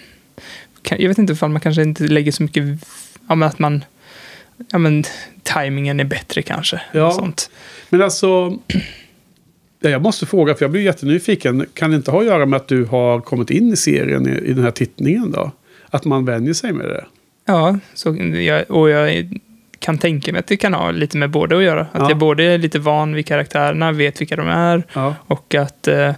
jag 0.88 1.08
vet 1.08 1.18
inte 1.18 1.32
ifall 1.32 1.50
man 1.50 1.60
kanske 1.60 1.82
inte 1.82 2.04
lägger 2.04 2.32
så 2.32 2.42
mycket... 2.42 2.64
Ja, 3.28 3.34
men 3.34 3.48
att 3.48 3.58
man... 3.58 3.84
Ja, 4.70 4.78
men 4.78 5.04
tajmingen 5.42 6.00
är 6.00 6.04
bättre 6.04 6.42
kanske. 6.42 6.80
Ja. 6.92 7.12
Sånt. 7.12 7.50
Men 7.88 8.02
alltså, 8.02 8.58
ja, 9.80 9.90
jag 9.90 10.02
måste 10.02 10.26
fråga 10.26 10.54
för 10.54 10.64
jag 10.64 10.70
blir 10.70 10.82
jättenyfiken. 10.82 11.66
Kan 11.74 11.90
det 11.90 11.96
inte 11.96 12.10
ha 12.10 12.20
att 12.20 12.26
göra 12.26 12.46
med 12.46 12.56
att 12.56 12.68
du 12.68 12.84
har 12.84 13.20
kommit 13.20 13.50
in 13.50 13.72
i 13.72 13.76
serien 13.76 14.28
i, 14.28 14.50
i 14.50 14.52
den 14.52 14.64
här 14.64 14.70
tittningen 14.70 15.30
då? 15.30 15.50
Att 15.90 16.04
man 16.04 16.24
vänjer 16.24 16.54
sig 16.54 16.72
med 16.72 16.86
det? 16.86 17.04
Ja, 17.44 17.78
så 17.94 18.16
jag, 18.34 18.70
och 18.70 18.90
jag 18.90 19.28
kan 19.78 19.98
tänka 19.98 20.32
mig 20.32 20.38
att 20.38 20.46
det 20.46 20.56
kan 20.56 20.74
ha 20.74 20.90
lite 20.90 21.16
med 21.16 21.30
både 21.30 21.56
att 21.56 21.62
göra. 21.62 21.80
Att 21.80 21.88
Ja. 21.94 22.08
jag 22.08 22.18
både 22.18 22.44
är 22.44 22.58
lite 22.58 22.78
van 22.78 23.14
vid 23.14 23.26
karaktärerna, 23.26 23.92
vet 23.92 24.20
vilka 24.20 24.36
de 24.36 24.48
är 24.48 24.82
Ja. 24.92 25.14
och 25.26 25.54
att 25.54 25.88
eh, 25.88 26.14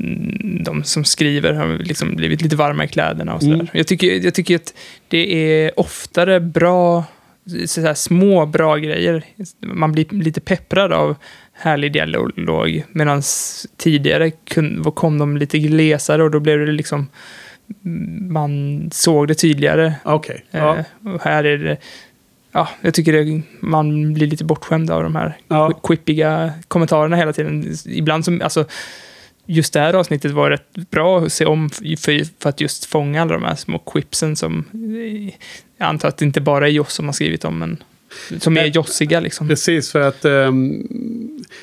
mm, 0.00 0.62
de 0.64 0.84
som 0.84 1.04
skriver 1.04 1.52
har 1.52 1.78
liksom 1.78 2.16
blivit 2.16 2.42
lite 2.42 2.56
varma 2.56 2.84
i 2.84 2.88
kläderna 2.88 3.34
och 3.34 3.40
sådär. 3.42 3.54
Mm. 3.54 3.66
Jag, 3.72 3.86
tycker, 3.86 4.24
jag 4.24 4.34
tycker 4.34 4.56
att 4.56 4.74
det 5.08 5.34
är 5.34 5.80
oftare 5.80 6.40
bra, 6.40 7.04
så 7.66 7.80
här, 7.80 7.94
små 7.94 8.46
bra 8.46 8.76
grejer. 8.76 9.24
Man 9.60 9.92
blir 9.92 10.06
lite 10.10 10.40
pepprad 10.40 10.92
av 10.92 11.16
härlig 11.52 11.92
dialog, 11.92 12.84
medan 12.92 13.22
tidigare 13.76 14.30
kun, 14.30 14.84
kom 14.94 15.18
de 15.18 15.36
lite 15.36 15.58
glesare 15.58 16.22
och 16.22 16.30
då 16.30 16.40
blev 16.40 16.58
det 16.66 16.72
liksom 16.72 17.08
man 18.30 18.88
såg 18.92 19.28
det 19.28 19.34
tydligare. 19.34 19.94
Okej. 20.04 20.44
Ja. 20.50 20.76
Eh, 20.76 21.12
och 21.14 21.22
här 21.22 21.44
är 21.44 21.58
det, 21.58 21.76
ja, 22.52 22.68
jag 22.80 22.94
tycker 22.94 23.12
det, 23.12 23.42
man 23.60 24.14
blir 24.14 24.26
lite 24.26 24.44
bortskämd 24.44 24.90
av 24.90 25.02
de 25.02 25.16
här 25.16 25.36
Ja. 25.48 25.72
quippiga 25.82 26.52
kommentarerna 26.68 27.16
hela 27.16 27.32
tiden. 27.32 27.74
Ibland 27.86 28.24
som, 28.24 28.40
alltså, 28.42 28.64
just 29.46 29.72
det 29.72 29.80
här 29.80 29.94
avsnittet 29.94 30.30
var 30.32 30.50
rätt 30.50 30.90
bra 30.90 31.20
att 31.20 31.32
se 31.32 31.44
om 31.44 31.70
för, 31.70 32.40
för 32.42 32.48
att 32.48 32.60
just 32.60 32.84
fånga 32.84 33.22
alla 33.22 33.32
de 33.34 33.42
här 33.42 33.54
små 33.54 33.78
quipsen 33.78 34.36
som, 34.36 34.64
eh, 34.74 35.34
jag 35.76 35.88
antar 35.88 36.08
att 36.08 36.16
det 36.16 36.24
inte 36.24 36.40
bara 36.40 36.66
är 36.66 36.70
Joss 36.70 36.92
som 36.92 37.04
har 37.06 37.12
skrivit 37.12 37.44
om, 37.44 37.58
men 37.58 37.82
som 38.38 38.56
är 38.56 38.60
Nej. 38.60 38.70
jossiga 38.74 39.20
liksom. 39.20 39.48
Precis, 39.48 39.92
för 39.92 40.00
att 40.00 40.24
ehm, 40.24 40.86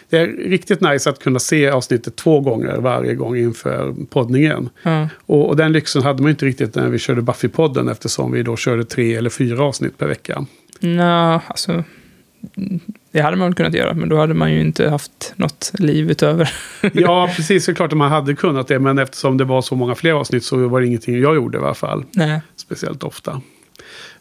det 0.09 0.17
är 0.17 0.27
riktigt 0.27 0.81
nice 0.81 1.09
att 1.09 1.19
kunna 1.19 1.39
se 1.39 1.69
avsnittet 1.69 2.15
två 2.15 2.39
gånger 2.39 2.77
varje 2.77 3.15
gång 3.15 3.37
inför 3.37 3.95
poddningen. 4.09 4.69
Ja. 4.83 5.09
Och, 5.25 5.49
och 5.49 5.55
den 5.55 5.71
lyxen 5.71 6.01
hade 6.01 6.21
man 6.21 6.29
inte 6.29 6.45
riktigt 6.45 6.75
när 6.75 6.89
vi 6.89 6.99
körde 6.99 7.21
Buffy-podden 7.21 7.91
eftersom 7.91 8.31
vi 8.31 8.43
då 8.43 8.57
körde 8.57 8.85
tre 8.85 9.15
eller 9.15 9.29
fyra 9.29 9.63
avsnitt 9.63 9.97
per 9.97 10.07
vecka. 10.07 10.45
Nå, 10.79 11.41
alltså, 11.47 11.83
det 13.11 13.21
hade 13.21 13.37
man 13.37 13.47
väl 13.47 13.55
kunnat 13.55 13.73
göra, 13.73 13.93
men 13.93 14.09
då 14.09 14.17
hade 14.17 14.33
man 14.33 14.53
ju 14.53 14.61
inte 14.61 14.89
haft 14.89 15.33
något 15.35 15.71
liv 15.73 16.11
utöver. 16.11 16.49
Ja, 16.93 17.29
precis. 17.35 17.65
Det 17.65 17.71
är 17.71 17.73
klart 17.73 17.91
att 17.91 17.97
man 17.97 18.11
hade 18.11 18.35
kunnat 18.35 18.67
det, 18.67 18.79
men 18.79 18.99
eftersom 18.99 19.37
det 19.37 19.43
var 19.43 19.61
så 19.61 19.75
många 19.75 19.95
fler 19.95 20.11
avsnitt 20.11 20.43
så 20.43 20.67
var 20.67 20.81
det 20.81 20.87
ingenting 20.87 21.21
jag 21.21 21.35
gjorde 21.35 21.57
i 21.57 21.61
alla 21.61 21.73
fall. 21.73 22.05
Nej. 22.11 22.41
Speciellt 22.55 23.03
ofta. 23.03 23.41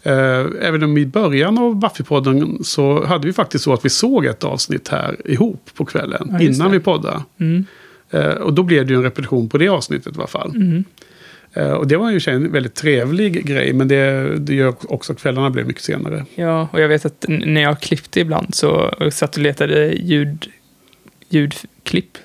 Eh, 0.03 0.47
Även 0.61 0.83
om 0.83 0.99
i 0.99 1.07
början 1.07 1.59
av 1.59 1.75
Buffy-podden 1.85 2.63
så 2.63 3.05
hade 3.05 3.27
vi 3.27 3.33
faktiskt 3.33 3.65
så 3.65 3.73
att 3.73 3.85
vi 3.85 3.89
såg 3.91 4.27
ett 4.27 4.45
avsnitt 4.45 4.89
här 4.89 5.17
ihop 5.31 5.71
på 5.75 5.85
kvällen. 5.85 6.29
Ja, 6.33 6.41
innan 6.41 6.71
det. 6.71 6.79
vi 6.79 6.85
poddade. 6.85 7.23
Mm. 7.41 7.65
Eh, 8.11 8.27
Och 8.29 8.53
då 8.55 8.63
blev 8.63 8.87
det 8.87 8.93
ju 8.93 8.97
en 8.97 9.03
repetition 9.03 9.49
på 9.49 9.59
det 9.59 9.69
avsnittet 9.69 10.17
i 10.17 10.19
alla 10.19 10.27
fall. 10.27 10.51
Mm. 10.57 10.85
Eh, 11.53 11.73
Och 11.73 11.87
det 11.87 11.97
var 11.97 12.11
ju 12.11 12.21
en 12.27 12.53
väldigt 12.53 12.75
trevlig 12.75 13.47
grej, 13.47 13.73
men 13.73 13.89
det, 13.89 14.37
det 14.39 14.55
gör 14.55 14.75
också 14.93 15.13
att 15.13 15.21
kvällarna 15.21 15.51
blev 15.51 15.67
mycket 15.67 15.83
senare. 15.83 16.25
Ja, 16.35 16.69
och 16.73 16.81
jag 16.81 16.89
vet 16.89 17.05
att 17.07 17.25
när 17.29 17.61
jag 17.63 17.81
klippte 17.81 18.21
ibland 18.21 18.55
så 18.55 18.71
och 18.71 19.13
satt 19.13 19.37
och 19.37 19.43
letade 19.43 19.87
ljud, 19.93 20.47
ljudklipp 21.29 22.19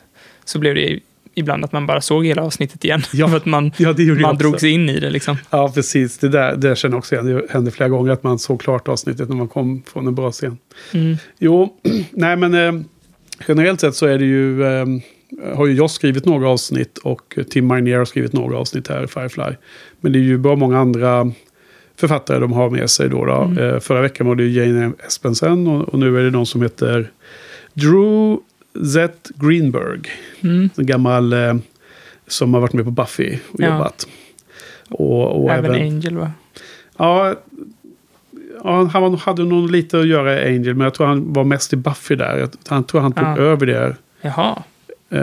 så 0.45 0.59
blev 0.59 0.75
det 0.75 0.99
ibland 1.35 1.65
att 1.65 1.71
man 1.71 1.85
bara 1.85 2.01
såg 2.01 2.25
hela 2.25 2.41
avsnittet 2.41 2.85
igen. 2.85 3.01
Ja. 3.13 3.27
för 3.27 3.37
att 3.37 3.45
man, 3.45 3.71
Ja, 3.77 3.95
man 4.21 4.37
drogs 4.37 4.63
in 4.63 4.89
i 4.89 4.99
det 4.99 5.09
liksom. 5.09 5.37
Ja, 5.49 5.71
precis. 5.75 6.17
Det 6.17 6.29
där 6.29 6.55
det 6.55 6.75
känner 6.77 6.93
jag 6.95 6.99
också 6.99 7.15
igen. 7.15 7.25
Det 7.25 7.41
hände 7.49 7.71
flera 7.71 7.89
gånger 7.89 8.11
att 8.11 8.23
man 8.23 8.39
såg 8.39 8.61
klart 8.61 8.87
avsnittet 8.87 9.29
när 9.29 9.35
man 9.35 9.47
kom 9.47 9.83
från 9.93 10.07
en 10.07 10.15
bra 10.15 10.31
scen. 10.31 10.57
Mm. 10.93 11.17
Jo, 11.39 11.73
nej 12.11 12.35
men 12.35 12.53
eh, 12.53 12.83
generellt 13.47 13.79
sett 13.79 13.95
så 13.95 14.05
är 14.05 14.17
det 14.17 14.25
ju, 14.25 14.63
eh, 14.63 14.85
har 15.55 15.67
ju 15.67 15.73
jag 15.73 15.91
skrivit 15.91 16.25
några 16.25 16.49
avsnitt 16.49 16.97
och 16.97 17.37
Tim 17.49 17.65
Marnier 17.65 17.97
har 17.97 18.05
skrivit 18.05 18.33
några 18.33 18.57
avsnitt 18.57 18.87
här 18.87 19.03
i 19.03 19.07
Firefly. 19.07 19.55
Men 20.01 20.11
det 20.11 20.19
är 20.19 20.23
ju 20.23 20.37
bra 20.37 20.55
många 20.55 20.79
andra 20.79 21.31
författare 21.95 22.39
de 22.39 22.53
har 22.53 22.69
med 22.69 22.89
sig 22.89 23.09
då. 23.09 23.25
då. 23.25 23.41
Mm. 23.41 23.57
Eh, 23.57 23.79
förra 23.79 24.01
veckan 24.01 24.27
var 24.27 24.35
det 24.35 24.47
Jane 24.47 24.91
Espensen 25.07 25.67
och, 25.67 25.89
och 25.89 25.99
nu 25.99 26.19
är 26.19 26.23
det 26.23 26.31
någon 26.31 26.45
som 26.45 26.61
heter 26.61 27.11
Drew 27.73 28.37
Z. 28.85 29.31
Greenberg. 29.35 30.01
Mm. 30.41 30.69
En 30.77 30.85
gammal 30.85 31.33
eh, 31.33 31.55
som 32.27 32.53
har 32.53 32.61
varit 32.61 32.73
med 32.73 32.85
på 32.85 32.91
Buffy 32.91 33.37
och 33.51 33.59
Ja. 33.61 33.67
jobbat. 33.73 34.07
Och, 34.89 35.43
och 35.43 35.51
Även 35.51 35.71
även, 35.71 35.81
Angel 35.87 36.17
va? 36.17 36.31
Ja, 36.97 37.35
ja, 38.63 38.83
han 38.93 39.15
hade 39.15 39.43
nog 39.43 39.71
lite 39.71 39.99
att 39.99 40.07
göra 40.07 40.41
i 40.41 40.55
Angel, 40.55 40.73
men 40.75 40.83
jag 40.85 40.93
tror 40.93 41.07
han 41.07 41.33
var 41.33 41.43
mest 41.43 41.73
i 41.73 41.75
Buffy 41.75 42.15
där. 42.15 42.37
Jag- 42.37 42.49
Han 42.67 42.83
tror 42.83 43.01
han 43.01 43.11
tog 43.13 43.23
Ja. 43.27 43.37
över 43.37 43.65
det. 43.65 43.95
Jaha. 44.21 44.63
Eh, 45.09 45.19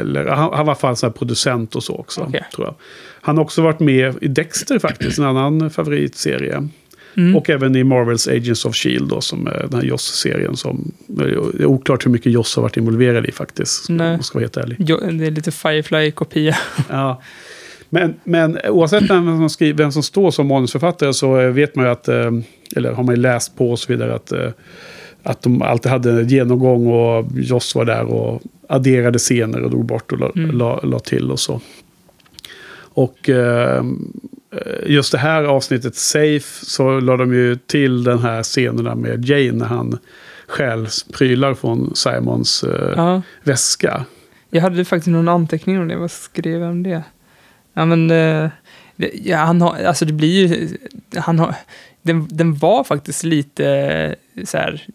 eller, 0.00 0.26
han, 0.26 0.52
han 0.54 0.66
var 0.66 0.74
i 0.74 0.86
alla 0.86 0.96
fall 0.96 1.12
producent 1.12 1.74
och 1.74 1.82
så 1.84 1.94
också. 1.96 2.20
Okej. 2.20 2.44
Tror 2.54 2.66
jag. 2.66 2.74
Han 3.20 3.36
har 3.36 3.44
också 3.44 3.62
varit 3.62 3.80
med 3.80 4.14
i 4.20 4.28
Dexter 4.28 4.78
faktiskt, 4.78 5.18
en 5.18 5.24
annan 5.24 5.70
favoritserie. 5.70 6.68
Mm. 7.16 7.36
Och 7.36 7.50
även 7.50 7.76
i 7.76 7.84
Marvels 7.84 8.28
Agents 8.28 8.64
of 8.64 8.74
Shield 8.74 9.08
då, 9.08 9.20
som 9.20 9.46
är 9.46 9.66
den 9.70 9.80
här 9.80 9.86
Joss-serien. 9.86 10.56
Som, 10.56 10.92
det 11.06 11.24
är 11.24 11.66
oklart 11.66 12.06
hur 12.06 12.10
mycket 12.10 12.32
Joss 12.32 12.56
har 12.56 12.62
varit 12.62 12.76
involverad 12.76 13.26
i 13.26 13.32
faktiskt. 13.32 13.88
Om 13.88 13.96
Nej. 13.96 14.12
jag 14.12 14.24
ska 14.24 14.38
vara 14.38 14.44
helt 14.44 14.56
ärlig. 14.56 14.76
Jo, 14.78 14.96
det 15.12 15.26
är 15.26 15.30
lite 15.30 15.50
Firefly-kopia. 15.50 16.56
Ja. 16.88 17.22
Men, 17.90 18.14
men 18.24 18.58
oavsett 18.68 19.10
vem 19.10 19.38
som, 19.38 19.50
skriver, 19.50 19.78
vem 19.78 19.92
som 19.92 20.02
står 20.02 20.30
som 20.30 20.46
manusförfattare 20.46 21.14
så 21.14 21.40
eh, 21.40 21.50
vet 21.50 21.76
man 21.76 21.84
ju 21.84 21.90
att, 21.90 22.08
eh, 22.08 22.30
eller 22.76 22.92
har 22.92 23.02
man 23.02 23.14
ju 23.14 23.20
läst 23.20 23.56
på 23.56 23.70
och 23.70 23.78
så 23.78 23.92
vidare, 23.92 24.14
att, 24.14 24.32
eh, 24.32 24.48
att 25.22 25.42
de 25.42 25.62
alltid 25.62 25.92
hade 25.92 26.10
en 26.10 26.28
genomgång 26.28 26.86
och 26.86 27.26
Joss 27.34 27.74
var 27.74 27.84
där 27.84 28.02
och 28.04 28.42
adderade 28.68 29.18
scener 29.18 29.60
och 29.62 29.70
drog 29.70 29.84
bort 29.84 30.12
och 30.12 30.18
la, 30.18 30.32
Mm. 30.36 30.58
la, 30.58 30.80
la 30.82 30.98
till 30.98 31.30
och 31.30 31.40
så. 31.40 31.60
Och 32.76 33.28
eh, 33.28 33.84
just 34.86 35.12
det 35.12 35.18
här 35.18 35.44
avsnittet, 35.44 35.96
Safe, 35.96 36.64
så 36.66 37.00
la 37.00 37.16
de 37.16 37.34
ju 37.34 37.56
till 37.56 38.04
den 38.04 38.18
här 38.18 38.42
scenerna 38.42 38.94
med 38.94 39.24
Jane 39.24 39.52
när 39.52 39.66
han 39.66 39.98
stjäl 40.48 40.86
prylar 41.12 41.54
från 41.54 41.96
Simons 41.96 42.64
eh, 42.64 42.92
Ja. 42.96 43.22
väska. 43.42 44.04
Jag 44.50 44.62
hade 44.62 44.84
faktiskt 44.84 45.06
någon 45.08 45.28
anteckning 45.28 45.78
om 45.78 45.88
det. 45.88 45.96
Vad 45.96 46.10
skrev 46.10 46.60
jag 46.60 46.70
om 46.70 46.82
det? 46.82 47.02
Ja, 47.74 47.84
men... 47.84 48.10
eh, 48.10 48.48
det, 48.96 49.10
ja, 49.14 49.36
han 49.36 49.60
har... 49.60 49.76
Alltså 49.84 50.04
det 50.04 50.12
blir 50.12 50.46
ju... 50.46 50.68
Han 51.16 51.38
har... 51.38 51.54
Den, 52.02 52.28
den 52.30 52.54
var 52.54 52.84
faktiskt 52.84 53.24
lite 53.24 53.66
eh, 54.36 54.44
så 54.44 54.56
här... 54.56 54.86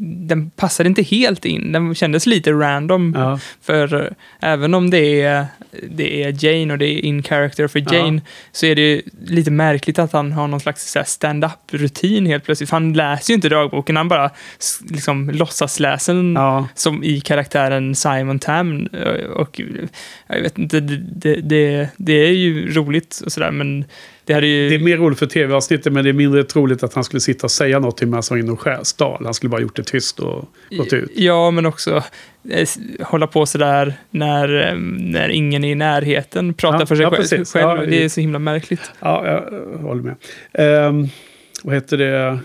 Den 0.00 0.50
passade 0.50 0.88
inte 0.88 1.02
helt 1.02 1.44
in. 1.44 1.72
Den 1.72 1.94
kändes 1.94 2.26
lite 2.26 2.52
random. 2.52 3.14
Ja. 3.16 3.38
För 3.62 3.94
eh, 4.04 4.10
även 4.40 4.74
om 4.74 4.90
det 4.90 5.22
är, 5.22 5.46
det 5.90 6.22
är 6.22 6.44
Jane 6.44 6.72
och 6.72 6.78
det 6.78 6.86
är 6.86 7.04
in 7.04 7.22
character 7.22 7.68
för 7.68 7.78
Ja. 7.78 7.94
Jane 7.94 8.20
så 8.52 8.66
är 8.66 8.74
det 8.74 9.02
lite 9.26 9.50
märkligt 9.50 9.98
att 9.98 10.12
han 10.12 10.32
har 10.32 10.48
någon 10.48 10.60
slags 10.60 10.96
stand-up-rutin 11.06 12.26
helt 12.26 12.44
plötsligt. 12.44 12.70
För 12.70 12.76
han 12.76 12.92
läser 12.92 13.30
ju 13.30 13.34
inte 13.34 13.48
dagboken, 13.48 13.96
han 13.96 14.08
bara 14.08 14.30
liksom 14.90 15.30
låtsas 15.30 15.80
läser 15.80 16.14
den 16.14 16.32
Ja. 16.34 16.68
som 16.74 17.04
i 17.04 17.20
karaktären 17.20 17.94
Simon 17.94 18.38
Tam. 18.38 18.86
Och 19.34 19.60
jag 20.28 20.42
vet 20.42 20.58
inte, 20.58 20.80
det, 20.80 20.96
det, 20.96 21.34
det, 21.34 21.88
det 21.96 22.12
är 22.12 22.32
ju 22.32 22.72
roligt 22.74 23.22
och 23.26 23.32
sådär, 23.32 23.50
men 23.50 23.84
det 24.40 24.46
ju... 24.46 24.68
Det 24.68 24.74
är 24.74 24.78
mer 24.78 24.96
roligt 24.96 25.18
för 25.18 25.26
tv-avsnittet 25.26 25.92
men 25.92 26.04
det 26.04 26.10
är 26.10 26.14
mindre 26.14 26.44
troligt 26.44 26.82
att 26.82 26.94
han 26.94 27.04
skulle 27.04 27.20
sitta 27.20 27.46
och 27.46 27.50
säga 27.50 27.78
något 27.78 28.02
var 28.02 28.36
inne 28.36 28.52
och 28.52 28.60
skär- 28.60 28.84
stal. 28.84 29.22
Han 29.24 29.34
skulle 29.34 29.50
bara 29.50 29.60
gjort 29.60 29.76
det 29.76 29.82
tyst 29.82 30.20
och 30.20 30.48
gått 30.70 30.92
ut. 30.92 31.10
Ja, 31.14 31.50
men 31.50 31.66
också 31.66 32.02
eh, 32.50 32.68
hålla 33.00 33.26
på 33.26 33.46
sådär 33.46 33.94
när, 34.10 34.68
eh, 34.68 34.78
när 34.98 35.28
ingen 35.28 35.64
är 35.64 35.70
i 35.70 35.74
närheten, 35.74 36.54
prata 36.54 36.78
Ja, 36.80 36.86
för 36.86 36.94
sig 36.94 37.04
ja, 37.38 37.44
själv. 37.44 37.80
Ja, 37.80 37.86
det 37.86 38.04
är 38.04 38.08
så 38.08 38.20
himla 38.20 38.38
märkligt. 38.38 38.90
Ja, 39.00 39.26
jag 39.26 39.52
eh, 39.52 39.80
håller 39.80 40.02
med. 40.02 40.14
Ehm, 40.52 41.06
vad 41.62 41.74
heter 41.74 41.96
det? 41.96 42.38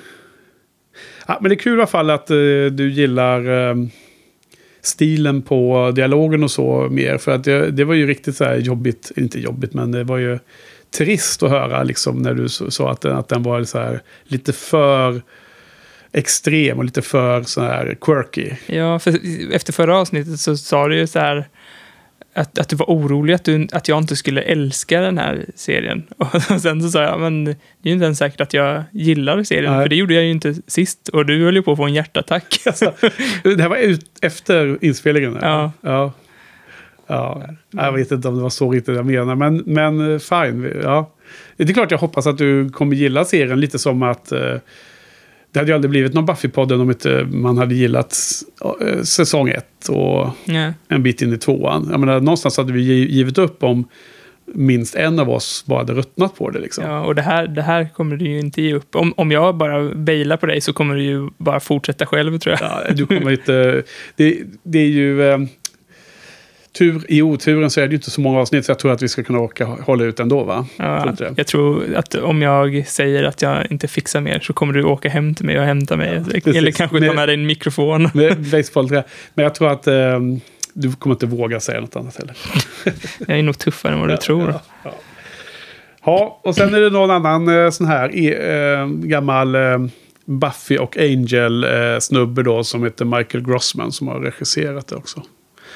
Ja, 1.28 1.38
men 1.42 1.50
det 1.50 1.56
är 1.56 1.60
kul 1.60 1.74
i 1.74 1.82
alla 1.82 1.88
fall 1.88 2.10
att 2.10 2.30
eh, 2.30 2.36
du 2.72 2.92
gillar 2.92 3.50
ehm, 3.50 3.90
stilen 4.82 5.42
på 5.42 5.92
dialogen 5.96 6.44
och 6.44 6.52
så 6.52 6.88
mer. 6.92 7.18
För 7.18 7.32
att 7.32 7.44
det, 7.44 7.72
det 7.72 7.84
var 7.84 7.94
ju 7.94 8.08
riktigt 8.08 8.36
så 8.36 8.44
här 8.44 8.58
jobbigt, 8.58 9.12
inte 9.16 9.40
jobbigt, 9.40 9.74
men 9.74 9.92
det 9.92 10.04
var 10.04 10.18
ju 10.18 10.40
trist 10.98 11.44
att 11.44 11.50
höra 11.50 11.84
liksom 11.84 12.22
när 12.22 12.34
du 12.34 12.50
sa 12.50 12.92
att, 12.92 13.02
den- 13.02 13.18
att 13.18 13.28
den 13.28 13.44
var 13.44 13.64
så 13.64 13.78
här 13.80 14.02
lite 14.24 14.54
för 14.54 15.22
extrem 16.12 16.78
och 16.78 16.86
lite 16.86 17.02
för 17.02 17.44
så 17.44 17.62
här 17.62 17.98
quirky. 18.02 18.52
Ja, 18.66 19.00
för 19.00 19.14
efter 19.54 19.74
förra 19.74 19.98
avsnittet 19.98 20.40
så 20.40 20.58
sa 20.58 20.88
du 20.88 20.98
ju 20.98 21.08
så 21.08 21.20
här 21.20 21.48
att, 22.36 22.60
att 22.60 22.70
du 22.70 22.76
var 22.76 22.86
orolig 22.86 23.34
att, 23.34 23.44
du, 23.44 23.68
att 23.72 23.88
jag 23.88 23.98
inte 23.98 24.16
skulle 24.16 24.42
älska 24.42 25.02
den 25.02 25.18
här 25.18 25.46
serien. 25.56 26.04
Och 26.18 26.42
sen 26.62 26.82
så 26.82 26.90
sa 26.90 27.04
jag, 27.04 27.20
men 27.20 27.46
det 27.46 27.52
är 27.84 27.88
ju 27.88 27.92
inte 27.92 28.06
ens 28.06 28.18
säkert 28.18 28.42
att 28.42 28.54
jag 28.54 28.84
gillar 28.92 29.44
serien, 29.44 29.74
Nej. 29.74 29.84
för 29.84 29.90
det 29.90 29.96
gjorde 29.96 30.14
jag 30.14 30.24
ju 30.24 30.32
inte 30.32 30.56
sist. 30.68 31.10
Och 31.10 31.26
du 31.26 31.44
höll 31.44 31.56
ju 31.56 31.62
på 31.62 31.72
att 31.72 31.78
få 31.78 31.84
en 31.86 31.94
hjärtattack. 31.94 32.60
Det 33.44 33.62
här 33.62 33.70
var 33.70 33.78
ut 33.78 34.06
efter 34.22 34.78
inspelningen? 34.82 35.38
Ja. 35.42 35.72
ja. 35.82 36.14
Ja, 37.08 37.44
jag 37.72 37.92
vet 37.92 38.12
inte 38.12 38.28
om 38.28 38.36
det 38.36 38.42
var 38.42 38.50
så 38.50 38.72
riktigt 38.72 38.96
jag 38.96 39.06
menar, 39.06 39.36
men, 39.36 39.64
men 39.66 40.14
eh, 40.14 40.20
fine. 40.20 40.72
Ja. 40.84 41.12
Det 41.58 41.64
är 41.64 41.74
klart 41.74 41.92
jag 41.92 41.98
hoppas 41.98 42.28
att 42.28 42.38
du 42.38 42.70
kommer 42.70 42.96
gilla 42.96 43.26
serien 43.26 43.60
lite 43.60 43.80
som 43.80 44.04
att 44.04 44.32
eh, 44.32 44.56
det 45.52 45.60
hade 45.60 45.72
ju 45.72 45.76
aldrig 45.76 45.90
blivit 45.90 46.14
någon 46.14 46.28
Buffy-podden 46.28 46.82
om 46.82 46.90
inte 46.90 47.28
man 47.32 47.58
hade 47.58 47.76
gillat 47.76 48.18
eh, 48.82 49.02
säsong 49.02 49.50
ett 49.50 49.90
och 49.90 50.30
ja. 50.46 50.74
en 50.88 51.04
bit 51.04 51.22
in 51.22 51.34
i 51.34 51.38
tvåan. 51.38 51.88
Jag 51.92 52.00
menar, 52.00 52.20
någonstans 52.20 52.58
hade 52.58 52.74
vi 52.74 52.82
gi- 52.82 53.12
givit 53.12 53.38
upp 53.38 53.64
om 53.64 53.88
minst 54.46 54.96
en 54.96 55.20
av 55.20 55.30
oss 55.30 55.64
bara 55.68 55.80
hade 55.80 55.94
ruttnat 55.94 56.36
på 56.36 56.50
det. 56.50 56.60
Liksom. 56.60 56.84
Ja, 56.86 57.06
och 57.06 57.16
det 57.16 57.22
här, 57.22 57.48
det 57.48 57.62
här 57.62 57.90
kommer 57.94 58.16
du 58.18 58.26
ju 58.26 58.40
inte 58.40 58.62
ge 58.62 58.74
upp. 58.74 58.96
Om, 58.96 59.14
om 59.18 59.32
jag 59.32 59.56
bara 59.56 59.96
bailar 59.96 60.38
på 60.38 60.46
dig 60.46 60.62
så 60.62 60.74
kommer 60.74 60.96
du 60.96 61.04
ju 61.04 61.30
bara 61.38 61.60
fortsätta 61.60 62.06
själv, 62.06 62.38
tror 62.40 62.56
jag. 62.60 62.72
Ja, 62.88 62.94
du 62.94 63.06
kommer 63.06 63.32
inte... 63.32 63.84
Det, 64.16 64.40
det 64.64 64.80
är 64.80 64.88
ju... 64.88 65.30
eh, 65.30 65.38
tur 66.74 67.06
i 67.10 67.22
oturen 67.22 67.70
så 67.70 67.82
är 67.82 67.88
det 67.88 67.92
ju 67.92 67.96
inte 67.96 68.12
så 68.12 68.22
många 68.22 68.40
avsnitt 68.40 68.66
så 68.66 68.72
jag 68.72 68.80
tror 68.80 68.92
att 68.92 69.02
vi 69.02 69.08
ska 69.08 69.24
kunna 69.24 69.40
orka 69.40 69.66
hålla 69.66 70.04
ut 70.04 70.20
ändå 70.20 70.44
va? 70.44 70.68
Ja, 70.78 71.14
jag 71.36 71.48
tror 71.48 71.96
att 71.96 72.16
om 72.16 72.42
jag 72.42 72.88
säger 72.88 73.24
att 73.24 73.42
jag 73.42 73.72
inte 73.72 73.88
fixar 73.88 74.22
mer 74.22 74.40
så 74.40 74.54
kommer 74.54 74.74
du 74.74 74.84
åka 74.84 75.10
hem 75.10 75.36
till 75.36 75.46
mig 75.46 75.60
och 75.60 75.66
hämta 75.66 75.98
mig. 75.98 76.10
Eller 76.10 76.42
precis. 76.42 76.78
kanske 76.78 77.08
ta 77.08 77.14
med 77.14 77.28
dig 77.28 77.34
en 77.34 77.46
mikrofon. 77.46 78.10
Med 78.14 78.40
baseballträ. 78.52 79.04
Men 79.34 79.44
jag 79.44 79.56
tror 79.56 79.72
att 79.72 79.88
eh, 79.88 80.20
du 80.74 80.92
kommer 80.92 81.16
inte 81.16 81.26
våga 81.26 81.60
säga 81.60 81.82
något 81.82 81.96
annat 81.96 82.18
heller. 82.18 82.38
Jag 83.28 83.40
är 83.40 83.44
nog 83.44 83.58
tuffare 83.58 83.94
än 83.94 84.00
vad 84.00 84.10
du 84.10 84.18
tror. 84.18 84.50
Ja, 84.50 84.62
ja. 84.84 84.94
ja, 86.06 86.40
och 86.44 86.56
sen 86.56 86.74
är 86.74 86.80
det 86.80 86.90
någon 86.90 87.12
annan 87.12 87.64
eh, 87.64 87.70
sån 87.70 87.88
här 87.88 88.10
eh, 88.16 88.88
gammal 88.88 89.56
eh, 89.56 89.78
Buffy 90.26 90.78
och 90.78 90.98
Angel-snubbe 90.98 92.44
då 92.44 92.64
som 92.64 92.84
heter 92.84 93.06
Michael 93.06 93.44
Grossman 93.44 93.92
som 93.92 94.08
har 94.08 94.20
regisserat 94.20 94.88
det 94.88 94.96
också. 94.96 95.24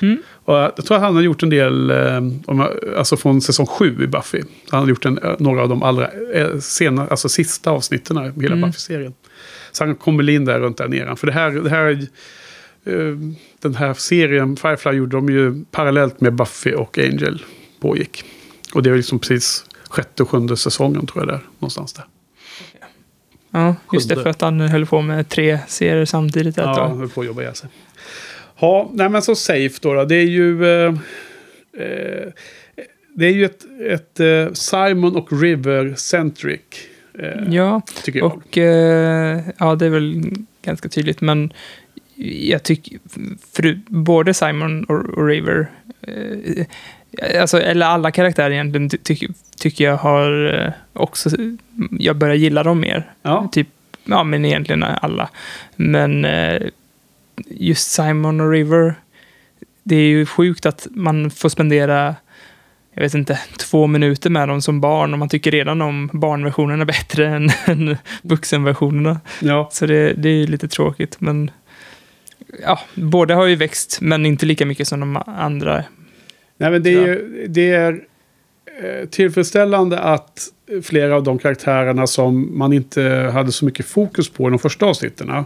Mm. 0.02 0.18
Och 0.48 0.56
jag 0.56 0.76
tror 0.86 0.98
att 0.98 1.04
han 1.04 1.16
har 1.16 1.22
gjort 1.22 1.44
en 1.44 1.50
del, 1.50 1.90
eh, 1.90 2.22
alltså 2.98 3.18
från 3.18 3.42
säsong 3.42 3.66
sju 3.66 4.04
i 4.04 4.08
Buffy. 4.08 4.44
Han 4.70 4.80
har 4.80 4.88
gjort 4.88 5.06
en, 5.06 5.18
eh, 5.18 5.36
några 5.40 5.62
av 5.62 5.70
de 5.70 5.84
allra 5.84 6.10
eh, 6.34 6.60
sena, 6.60 7.08
alltså 7.08 7.30
sista 7.30 7.72
avsnitten 7.72 8.18
i 8.18 8.42
hela 8.42 8.56
Mm. 8.56 8.70
Buffy-serien. 8.70 9.14
Så 9.72 9.86
han 9.86 9.96
kommer 9.96 10.18
väl 10.18 10.30
in 10.30 10.46
där 10.46 10.60
runt 10.60 10.78
där 10.78 10.88
nere. 10.88 11.16
För 11.16 11.28
det 11.28 11.34
här, 11.34 11.52
det 11.52 11.70
här 11.70 12.08
den 13.62 13.76
här 13.76 13.94
serien, 13.94 14.58
Firefly, 14.58 14.92
gjorde 14.92 15.18
de 15.18 15.30
ju 15.30 15.66
parallellt 15.72 16.22
med 16.22 16.34
Buffy 16.34 16.74
och 16.74 16.98
Angel 16.98 17.44
pågick. 17.80 18.24
Och 18.74 18.84
det 18.84 18.90
är 18.90 18.96
liksom 18.96 19.20
precis 19.20 19.66
sjätte 19.90 20.24
och 20.24 20.30
sjunde 20.30 20.58
säsongen 20.58 21.08
tror 21.08 21.22
jag 21.24 21.28
där, 21.28 21.42
någonstans 21.60 21.94
där. 21.94 22.06
Ja, 23.52 23.76
just 23.94 24.10
det, 24.10 24.16
för 24.16 24.30
att 24.30 24.42
han 24.42 24.60
höll 24.60 24.86
på 24.86 25.02
med 25.02 25.30
tre 25.30 25.60
serier 25.68 26.06
samtidigt 26.06 26.58
Ja, 26.58 26.88
han 26.88 26.98
höll 26.98 27.10
på 27.10 27.22
att 27.22 27.28
jobba 27.28 27.42
ihjäl 27.42 27.56
sig. 27.56 27.70
Ja, 28.60 28.90
nej 28.94 29.10
men 29.10 29.22
så 29.22 29.36
safe 29.36 29.80
då, 29.82 29.94
då. 29.94 30.06
Det 30.06 30.16
är 30.16 30.26
ju... 30.26 30.66
Eh, 30.66 30.94
eh, 31.78 32.28
det 33.16 33.26
är 33.26 33.32
ju 33.32 33.46
ett, 33.46 33.66
ett 33.90 34.20
eh, 34.20 34.54
Simon 34.54 35.16
och 35.16 35.42
River-centric. 35.42 36.60
Eh, 37.20 37.54
Ja, 37.54 37.82
Tycker 38.04 38.20
jag. 38.20 38.26
och 38.38 38.58
eh, 38.58 39.40
ja, 39.58 39.76
det 39.76 39.86
är 39.86 39.90
väl 39.90 40.24
ganska 40.62 40.90
tydligt, 40.90 41.22
men 41.22 41.54
jag 42.50 42.64
tycker, 42.64 43.00
för 43.54 43.80
både 43.88 44.34
Simon 44.34 44.84
och, 44.84 44.96
och 45.18 45.28
River, 45.28 45.68
eh, 46.02 46.66
alltså, 47.42 47.62
eller 47.62 47.86
alla 47.86 48.12
karaktärer 48.12 48.52
egentligen, 48.52 48.90
ty, 48.90 48.98
tycker- 48.98 49.30
tycker 49.58 49.84
jag 49.86 49.98
har 49.98 50.74
också, 50.94 51.30
jag 52.00 52.16
börjar 52.16 52.36
gilla 52.36 52.64
dem 52.64 52.80
mer. 52.80 53.12
ja. 53.22 53.50
Typ, 53.52 53.68
ja 54.04 54.24
men 54.24 54.46
egentligen 54.46 54.84
alla. 54.84 55.30
Men 55.76 56.26
eh, 56.26 56.62
just 57.46 57.92
Simon 57.92 58.42
och 58.42 58.52
River, 58.52 58.96
det 59.84 59.96
är 59.96 60.08
ju 60.08 60.26
sjukt 60.26 60.66
att 60.66 60.88
man 60.92 61.30
får 61.32 61.50
spendera, 61.50 62.16
jag 62.94 63.02
vet 63.02 63.14
inte, 63.14 63.40
två 63.58 63.88
minuter 63.88 64.30
med 64.30 64.48
dem 64.48 64.62
som 64.62 64.82
barn 64.82 65.14
och 65.14 65.20
man 65.20 65.30
tycker 65.30 65.52
redan 65.52 65.82
om 65.82 66.10
barnversionerna 66.14 66.86
bättre 66.96 67.28
än, 67.28 67.50
än 67.66 67.98
vuxenversionerna. 68.22 69.20
ja. 69.42 69.70
Så 69.72 69.86
det, 69.86 70.14
det 70.14 70.30
är 70.30 70.34
ju 70.34 70.48
lite 70.48 70.68
tråkigt, 70.68 71.16
men 71.22 71.52
ja, 72.64 72.80
båda 72.96 73.36
har 73.36 73.46
ju 73.46 73.56
växt, 73.56 73.98
men 74.02 74.26
inte 74.26 74.46
lika 74.46 74.66
mycket 74.66 74.88
som 74.88 75.00
de 75.00 75.16
andra. 75.26 75.84
Nej, 76.58 76.72
men 76.72 76.84
det 76.84 76.90
är, 76.90 77.08
ju- 77.08 77.46
det 77.50 77.70
är 77.72 78.02
eh, 78.84 79.10
tillfredsställande 79.10 80.00
att 80.00 80.48
flera 80.84 81.16
av 81.16 81.24
de 81.24 81.40
karaktärerna 81.40 82.08
som 82.08 82.58
man 82.58 82.74
inte 82.74 83.30
hade 83.34 83.52
så 83.52 83.66
mycket 83.66 83.86
fokus 83.86 84.30
på 84.30 84.48
i 84.48 84.50
de 84.50 84.60
första 84.60 84.86
avsnitten 84.86 85.46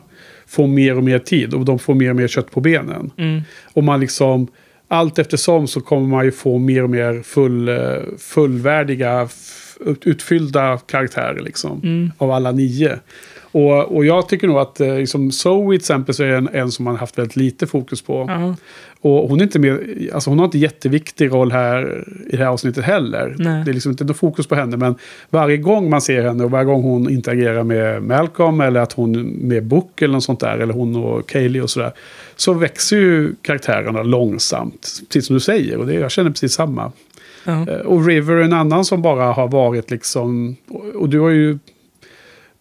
får 0.52 0.68
mer 0.68 0.98
och 0.98 1.04
mer 1.04 1.20
tid 1.20 1.54
och 1.54 1.66
de 1.66 1.80
får 1.80 1.94
mer 1.94 2.10
och 2.10 2.16
mer 2.16 2.28
kött 2.28 2.52
på 2.52 2.62
benen. 2.62 3.12
Mm. 3.18 3.42
Och 3.74 3.84
man 3.84 4.00
liksom, 4.00 4.48
allt 4.88 5.20
eftersom 5.20 5.68
så 5.68 5.82
kommer 5.82 6.08
man 6.08 6.26
ju 6.26 6.32
få 6.32 6.58
mer 6.58 6.84
och 6.84 6.90
mer 6.90 7.22
full, 7.24 7.70
eh, 7.70 7.76
fullvärdiga, 8.18 9.30
utfyllda 10.02 10.78
karaktärer 10.78 11.42
liksom. 11.42 11.82
Mm. 11.84 12.12
Av 12.18 12.32
alla 12.32 12.52
nio. 12.52 13.00
Och, 13.52 13.96
och 13.96 14.06
jag 14.06 14.30
tycker 14.30 14.48
nog 14.48 14.58
att 14.58 14.80
eh, 14.80 14.96
liksom 14.98 15.32
Zoe 15.32 15.70
till 15.72 15.76
exempel 15.80 16.16
så 16.16 16.24
är 16.24 16.28
en, 16.28 16.50
en 16.54 16.72
som 16.72 16.86
man 16.86 16.96
haft 16.96 17.18
väldigt 17.18 17.36
lite 17.36 17.68
fokus 17.68 18.02
på. 18.02 18.26
Ja, 18.30 18.56
Och 19.02 19.30
hon 19.30 19.40
är 19.40 19.44
inte 19.44 19.60
med, 19.60 19.80
alltså 20.14 20.30
hon 20.30 20.40
har 20.40 20.46
inte 20.46 20.58
jätteviktig 20.58 21.32
roll 21.32 21.52
här 21.52 22.04
i 22.28 22.36
det 22.36 22.44
här 22.44 22.46
avsnittet 22.52 22.84
heller. 22.84 23.36
Nej. 23.40 23.64
Det 23.66 23.72
är 23.72 23.74
liksom 23.74 23.92
inte 23.92 24.04
något 24.04 24.18
fokus 24.18 24.48
på 24.48 24.56
henne. 24.56 24.78
Men 24.78 24.96
varje 25.30 25.58
gång 25.58 25.90
man 25.90 26.02
ser 26.02 26.24
henne 26.24 26.44
och 26.44 26.52
varje 26.52 26.66
gång 26.66 26.82
hon 26.84 27.10
interagerar 27.10 27.64
med 27.64 28.04
Malcolm 28.04 28.62
eller 28.62 28.80
att 28.80 28.94
hon 28.94 29.22
med 29.22 29.64
Book 29.66 30.02
eller 30.02 30.14
något 30.14 30.24
sånt 30.24 30.40
där. 30.40 30.58
Eller 30.58 30.74
hon 30.74 30.96
och 30.96 31.30
Kaylee 31.30 31.62
och 31.62 31.70
sådär. 31.70 31.92
Så 32.36 32.54
växer 32.54 32.98
ju 32.98 33.34
karaktärerna 33.42 34.04
långsamt. 34.04 34.88
Precis 35.08 35.26
som 35.28 35.34
du 35.34 35.40
säger. 35.40 35.78
Och 35.78 35.88
det, 35.88 35.94
jag 35.94 36.12
känner 36.12 36.30
precis 36.30 36.54
samma. 36.54 36.92
ja. 37.44 37.68
Eh, 37.70 37.76
Och 37.80 38.06
River 38.06 38.34
är 38.36 38.42
en 38.42 38.54
annan 38.54 38.86
som 38.86 39.02
bara 39.02 39.24
har 39.34 39.48
varit 39.48 39.92
liksom... 39.92 40.56
Och 40.96 41.10
du 41.10 41.20
har 41.20 41.30
ju 41.30 41.58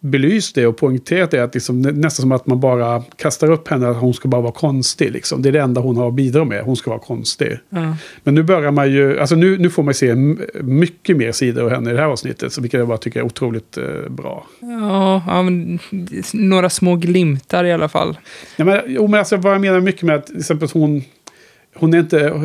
belyst 0.03 0.55
det 0.55 0.67
och 0.67 0.77
poängterat 0.77 1.31
det. 1.31 1.43
Att 1.43 1.53
liksom, 1.53 1.81
nä- 1.81 1.91
nästan 1.91 2.21
som 2.23 2.31
att 2.31 2.47
man 2.47 2.59
bara 2.59 3.03
kastar 3.15 3.51
upp 3.51 3.67
henne 3.67 3.89
att 3.89 3.97
hon 3.97 4.13
ska 4.13 4.27
bara 4.27 4.41
vara 4.41 4.51
konstig. 4.51 5.11
Liksom. 5.11 5.41
Det 5.41 5.49
är 5.49 5.53
det 5.53 5.61
enda 5.61 5.81
hon 5.81 5.97
har 5.97 6.07
att 6.07 6.13
bidra 6.13 6.45
med. 6.45 6.63
Hon 6.63 6.75
ska 6.75 6.89
vara 6.89 6.99
konstig. 6.99 7.57
ja. 7.69 7.95
Men 8.23 8.35
nu 8.35 8.43
börjar 8.43 8.71
man 8.71 8.91
ju... 8.91 9.19
Alltså 9.19 9.35
nu, 9.35 9.57
nu 9.57 9.69
får 9.69 9.83
man 9.83 9.93
se 9.93 10.15
mycket 10.61 11.17
mer 11.17 11.31
sidor 11.31 11.63
av 11.63 11.69
henne 11.69 11.89
i 11.89 11.93
det 11.93 11.99
här 11.99 12.07
avsnittet. 12.07 12.57
Vilket 12.57 12.77
jag 12.79 12.87
bara 12.87 12.97
tycker 12.97 13.19
är 13.19 13.23
otroligt 13.25 13.77
eh, 13.77 14.09
bra. 14.09 14.47
Ja, 14.59 15.23
ja, 15.27 15.41
men 15.43 15.79
några 16.33 16.69
små 16.69 16.95
glimtar 16.95 17.63
i 17.63 17.71
alla 17.71 17.89
fall. 17.89 18.17
Ja, 18.55 18.65
men, 18.65 18.79
jo, 18.87 19.07
men 19.07 19.19
alltså, 19.19 19.37
vad 19.37 19.53
jag 19.53 19.61
menar 19.61 19.79
mycket 19.81 20.03
med 20.03 20.15
att 20.15 20.25
till 20.25 20.37
exempel 20.39 20.65
att 20.65 20.71
hon... 20.71 21.03
Hon 21.73 21.93
är 21.93 21.99
inte... 21.99 22.25
eh, 22.25 22.35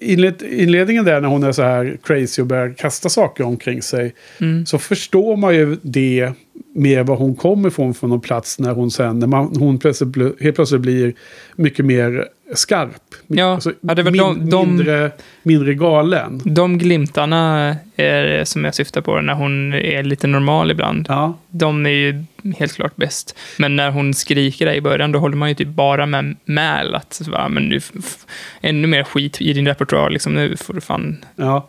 Inled, 0.00 0.42
inledningen 0.42 1.04
där 1.04 1.20
när 1.20 1.28
hon 1.28 1.42
är 1.42 1.52
så 1.52 1.62
här 1.62 1.98
crazy 2.02 2.42
och 2.42 2.46
börjar 2.46 2.72
kasta 2.72 3.08
saker 3.08 3.44
omkring 3.44 3.82
sig. 3.82 4.14
Mm. 4.40 4.66
Så 4.66 4.78
förstår 4.78 5.36
man 5.36 5.54
ju 5.54 5.76
det 5.82 6.32
med 6.74 7.06
var 7.06 7.16
hon 7.16 7.34
kommer 7.34 7.68
ifrån 7.68 7.94
från 7.94 8.10
någon 8.10 8.20
plats 8.20 8.58
när 8.58 8.72
hon 8.72 8.90
sen, 8.90 9.18
när 9.18 9.26
man, 9.26 9.56
hon 9.56 9.78
plötsligt, 9.78 10.40
helt 10.40 10.56
plötsligt 10.56 10.80
blir 10.80 11.14
mycket 11.56 11.84
mer 11.84 12.28
skarp. 12.54 12.92
Ja, 13.26 13.60
ja, 13.80 13.94
det 13.94 14.02
är 14.02 14.04
väl 14.04 14.16
de- 14.16 14.50
de- 14.50 14.68
mindre, 14.68 15.10
mindre 15.42 15.74
galen. 15.74 16.40
De 16.44 16.78
glimtarna 16.78 17.76
är 17.96 18.44
som 18.44 18.64
jag 18.64 18.74
syftar 18.74 19.00
på 19.00 19.20
när 19.20 19.34
hon 19.34 19.72
är 19.74 20.02
lite 20.02 20.26
normal 20.26 20.70
ibland. 20.70 21.06
Ja, 21.08 21.38
De 21.50 21.86
är 21.86 21.90
ju 21.90 22.24
helt 22.58 22.72
klart 22.74 22.96
bäst. 22.96 23.38
Men 23.58 23.76
när 23.76 23.90
hon 23.90 24.14
skriker 24.14 24.66
där 24.66 24.72
i 24.74 24.80
början, 24.80 25.12
då 25.12 25.18
håller 25.18 25.36
man 25.36 25.48
ju 25.48 25.54
typ 25.54 25.68
bara 25.68 26.06
med 26.06 26.36
Mäl. 26.44 26.94
Att 26.94 27.20
bara, 27.30 27.48
men 27.48 27.72
f- 27.76 28.16
ännu 28.60 28.86
mer 28.88 29.04
skit 29.04 29.40
i 29.40 29.52
din 29.52 29.66
repertoar, 29.68 30.10
liksom. 30.10 30.34
Nu 30.34 30.56
får 30.56 30.74
du 30.74 30.80
fan 30.80 31.24
ja. 31.36 31.68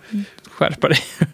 skärpa 0.51 0.89
dig. 0.89 0.99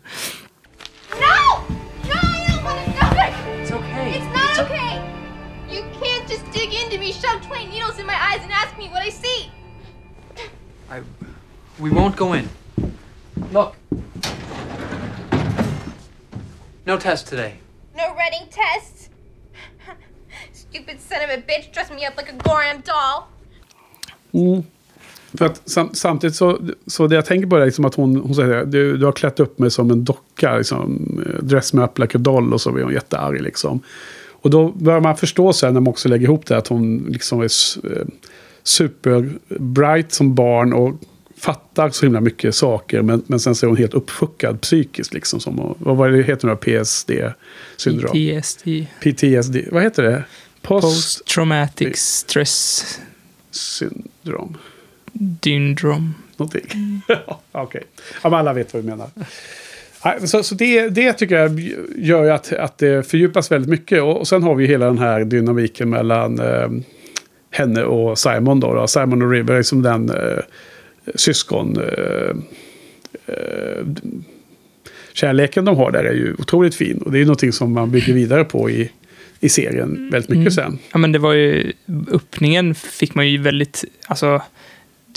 we 11.82 11.90
won't 11.90 12.16
go 12.16 12.34
in. 12.34 12.50
Look. 13.54 13.76
No 16.86 16.98
test 16.98 17.28
today. 17.28 17.54
No 17.96 18.04
reading 18.04 18.48
tests! 18.50 19.10
Stupid 20.54 21.00
son 21.00 21.24
of 21.24 21.30
a 21.30 21.42
bitch 21.42 21.74
dressed 21.74 21.96
me 21.96 22.06
up 22.08 22.18
like 22.18 22.30
a 22.30 22.36
Goram 22.44 22.82
doll! 22.86 23.24
Mm. 24.34 24.64
För 25.34 25.46
att 25.46 25.70
sam, 25.70 25.90
samtidigt 25.94 26.36
så, 26.36 26.60
så 26.88 27.08
det 27.08 27.16
jag 27.16 27.26
tänker 27.26 27.48
på 27.48 27.56
är 27.56 27.66
liksom 27.66 27.86
att 27.86 27.96
hon, 27.96 28.16
hon 28.16 28.36
säger 28.36 28.66
du, 28.66 28.98
du 28.98 29.06
har 29.06 29.12
klätt 29.12 29.40
upp 29.40 29.60
mig 29.60 29.72
som 29.72 29.92
en 29.92 30.04
docka, 30.04 30.58
liksom, 30.58 31.20
eh, 31.26 31.44
dress 31.44 31.74
me 31.74 31.84
up 31.84 32.00
like 32.00 32.18
a 32.18 32.22
doll 32.22 32.54
och 32.54 32.62
så 32.62 32.72
blir 32.72 32.84
hon 32.84 32.94
jättearg 32.94 33.42
liksom. 33.42 33.80
Och 34.32 34.50
då 34.50 34.72
börjar 34.72 35.00
man 35.00 35.18
förstå 35.18 35.54
sen 35.54 35.74
när 35.74 35.82
man 35.82 35.92
också 35.92 36.10
lägger 36.10 36.24
ihop 36.24 36.46
det 36.46 36.58
att 36.58 36.68
hon 36.68 36.98
liksom 37.10 37.42
är 37.42 37.50
eh, 37.84 38.06
superbright 38.64 40.12
som 40.12 40.36
barn 40.36 40.74
och 40.74 40.94
fattar 41.42 41.90
så 41.90 42.06
himla 42.06 42.22
mycket 42.22 42.56
saker 42.56 43.02
men, 43.02 43.24
men 43.28 43.40
sen 43.40 43.56
så 43.56 43.66
är 43.66 43.68
hon 43.68 43.78
helt 43.78 43.94
uppfuckad 43.94 44.62
psykiskt 44.62 45.14
liksom. 45.14 45.40
Som, 45.40 45.76
vad 45.80 45.98
var 45.98 46.10
det 46.10 46.24
heter 46.24 46.48
då? 46.48 46.56
PSD-syndrom? 46.56 48.12
PTSD. 48.12 48.68
PTSD, 49.02 49.58
vad 49.72 49.84
heter 49.84 50.04
det? 50.04 50.24
Post... 50.62 50.88
Post 50.88 51.26
Traumatic 51.26 51.98
Stress 51.98 52.86
syndrom. 53.52 54.58
Syndrome. 55.42 56.10
Någonting. 56.38 57.02
Ja, 57.28 57.42
Okej. 57.52 57.84
Ja, 58.24 58.30
men 58.30 58.40
alla 58.40 58.54
vet 58.54 58.74
vad 58.74 58.84
vi 58.84 58.90
menar. 58.90 59.08
Så, 60.28 60.44
så 60.44 60.56
det, 60.56 60.90
det 60.90 61.14
tycker 61.14 61.36
jag 61.36 61.60
gör 61.96 62.32
att, 62.32 62.54
att 62.54 62.78
det 62.78 63.08
fördjupas 63.08 63.52
väldigt 63.52 63.70
mycket. 63.70 64.02
Och, 64.02 64.18
och 64.18 64.28
sen 64.28 64.44
har 64.44 64.56
vi 64.56 64.66
hela 64.68 64.86
den 64.86 64.98
här 64.98 65.24
dynamiken 65.24 65.90
mellan 65.90 66.40
eh, 66.40 66.70
henne 67.52 67.84
och 67.84 68.20
Simon. 68.20 68.60
Då, 68.60 68.74
då. 68.74 68.88
Simon 68.88 69.22
och 69.22 69.32
River 69.32 69.54
är 69.54 69.64
som 69.64 69.82
den 69.82 70.10
eh, 70.10 70.40
syskon... 71.16 71.78
Eh, 71.78 72.36
eh, 73.26 73.86
kärleken 75.14 75.66
de 75.66 75.78
har 75.78 75.92
där 75.92 76.04
är 76.04 76.14
ju 76.14 76.36
otroligt 76.40 76.76
fin. 76.76 76.98
Och 76.98 77.12
det 77.12 77.18
är 77.18 77.20
ju 77.20 77.26
någonting 77.26 77.52
som 77.52 77.74
man 77.74 77.92
bygger 77.92 78.14
vidare 78.14 78.44
på 78.44 78.70
i, 78.70 78.92
i 79.40 79.50
serien 79.50 80.10
väldigt 80.12 80.30
mycket 80.30 80.54
sen. 80.54 80.80
Ja, 80.92 80.98
men 80.98 81.12
det 81.12 81.20
var 81.20 81.34
ju, 81.34 81.74
öppningen 82.12 82.76
fick 82.76 83.16
man 83.16 83.28
ju 83.28 83.38
väldigt, 83.38 83.84
alltså, 84.08 84.42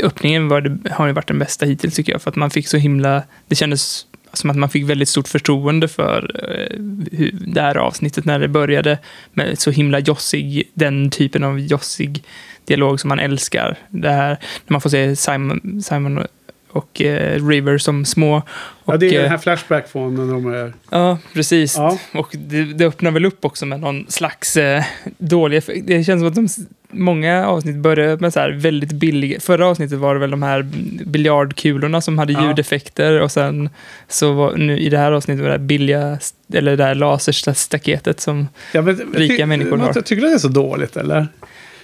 öppningen 0.02 0.48
var 0.48 0.61
det, 0.61 0.90
har 0.90 1.07
ju 1.07 1.12
varit 1.12 1.28
den 1.28 1.38
bästa 1.38 1.66
hittills 1.66 1.94
tycker 1.94 2.12
jag. 2.12 2.22
För 2.22 2.30
att 2.30 2.37
man 2.37 2.50
fick 2.50 2.68
så 2.68 2.76
himla... 2.76 3.22
Det 3.48 3.54
kändes 3.54 4.07
som 4.38 4.51
att 4.51 4.57
man 4.57 4.68
fick 4.68 4.85
väldigt 4.85 5.09
stort 5.09 5.29
förtroende 5.29 5.88
för 5.88 6.31
eh, 6.49 6.79
hur, 7.12 7.31
det 7.33 7.61
här 7.61 7.77
avsnittet 7.77 8.25
när 8.25 8.38
det 8.38 8.49
började 8.49 8.99
med 9.33 9.59
så 9.59 9.70
himla 9.70 9.99
jossig, 9.99 10.70
den 10.75 11.11
typen 11.11 11.44
av 11.44 11.61
jossig 11.61 12.25
dialog 12.64 13.01
som 13.01 13.09
man 13.09 13.18
älskar. 13.18 13.79
Det 13.90 14.11
här 14.11 14.31
när 14.66 14.73
man 14.73 14.81
får 14.81 14.90
se 14.90 15.16
Simon, 15.16 15.83
Simon 15.83 16.27
och 16.74 17.00
eh, 17.02 17.46
River 17.48 17.78
som 17.78 18.04
små. 18.04 18.42
Och, 18.84 18.94
ja, 18.94 18.96
det 18.96 19.06
är 19.08 19.14
eh, 19.14 19.20
den 19.22 19.30
här 19.30 19.38
Flashback 19.38 19.88
från 19.88 20.14
när 20.14 20.34
de 20.34 20.46
är... 20.54 20.72
Ja, 20.90 21.18
precis. 21.34 21.76
Ja. 21.76 21.98
Och 22.14 22.28
det, 22.32 22.64
det 22.64 22.84
öppnar 22.87 23.10
väl 23.10 23.24
upp 23.24 23.44
också 23.44 23.66
med 23.66 23.80
någon 23.80 24.06
slags 24.08 24.56
eh, 24.56 24.82
dålig 25.18 25.56
effekt. 25.56 25.87
Det 25.87 26.04
känns 26.04 26.20
som 26.20 26.28
att 26.28 26.34
de, 26.34 26.48
många 26.90 27.46
avsnitt 27.46 27.76
börjar 27.76 28.16
med 28.16 28.32
så 28.32 28.40
här 28.40 28.50
väldigt 28.50 28.92
billiga. 28.92 29.40
Förra 29.40 29.66
avsnittet 29.66 29.98
var 29.98 30.14
det 30.14 30.20
väl 30.20 30.30
de 30.30 30.42
här 30.42 30.62
biljardkulorna 31.06 32.00
som 32.00 32.18
hade 32.18 32.32
Ja. 32.32 32.48
ljudeffekter 32.48 33.20
och 33.20 33.32
sen 33.32 33.70
så 34.08 34.32
var 34.32 34.56
nu 34.56 34.78
i 34.78 34.88
det 34.88 34.98
här 34.98 35.12
avsnittet 35.12 35.40
var 35.42 35.48
det 35.48 35.54
här 35.54 35.58
billiga, 35.66 36.18
eller 36.52 36.76
det 36.76 36.84
här 36.84 36.94
laserstaketet 36.94 38.20
som... 38.20 38.48
Ja, 38.72 38.82
men, 38.82 39.00
Rika 39.14 39.37
ty- 39.37 39.46
människor 39.46 39.76
har. 39.78 39.92
Tycker 39.92 40.22
du 40.22 40.28
det 40.28 40.34
är 40.34 40.38
så 40.38 40.48
dåligt 40.48 40.96
eller? 40.96 41.26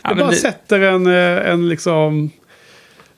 Ja, 0.02 0.08
det 0.08 0.14
bara 0.14 0.30
det- 0.30 0.36
sätter 0.36 0.80
en, 0.80 1.06
eh, 1.06 1.50
en 1.52 1.68
liksom... 1.68 2.30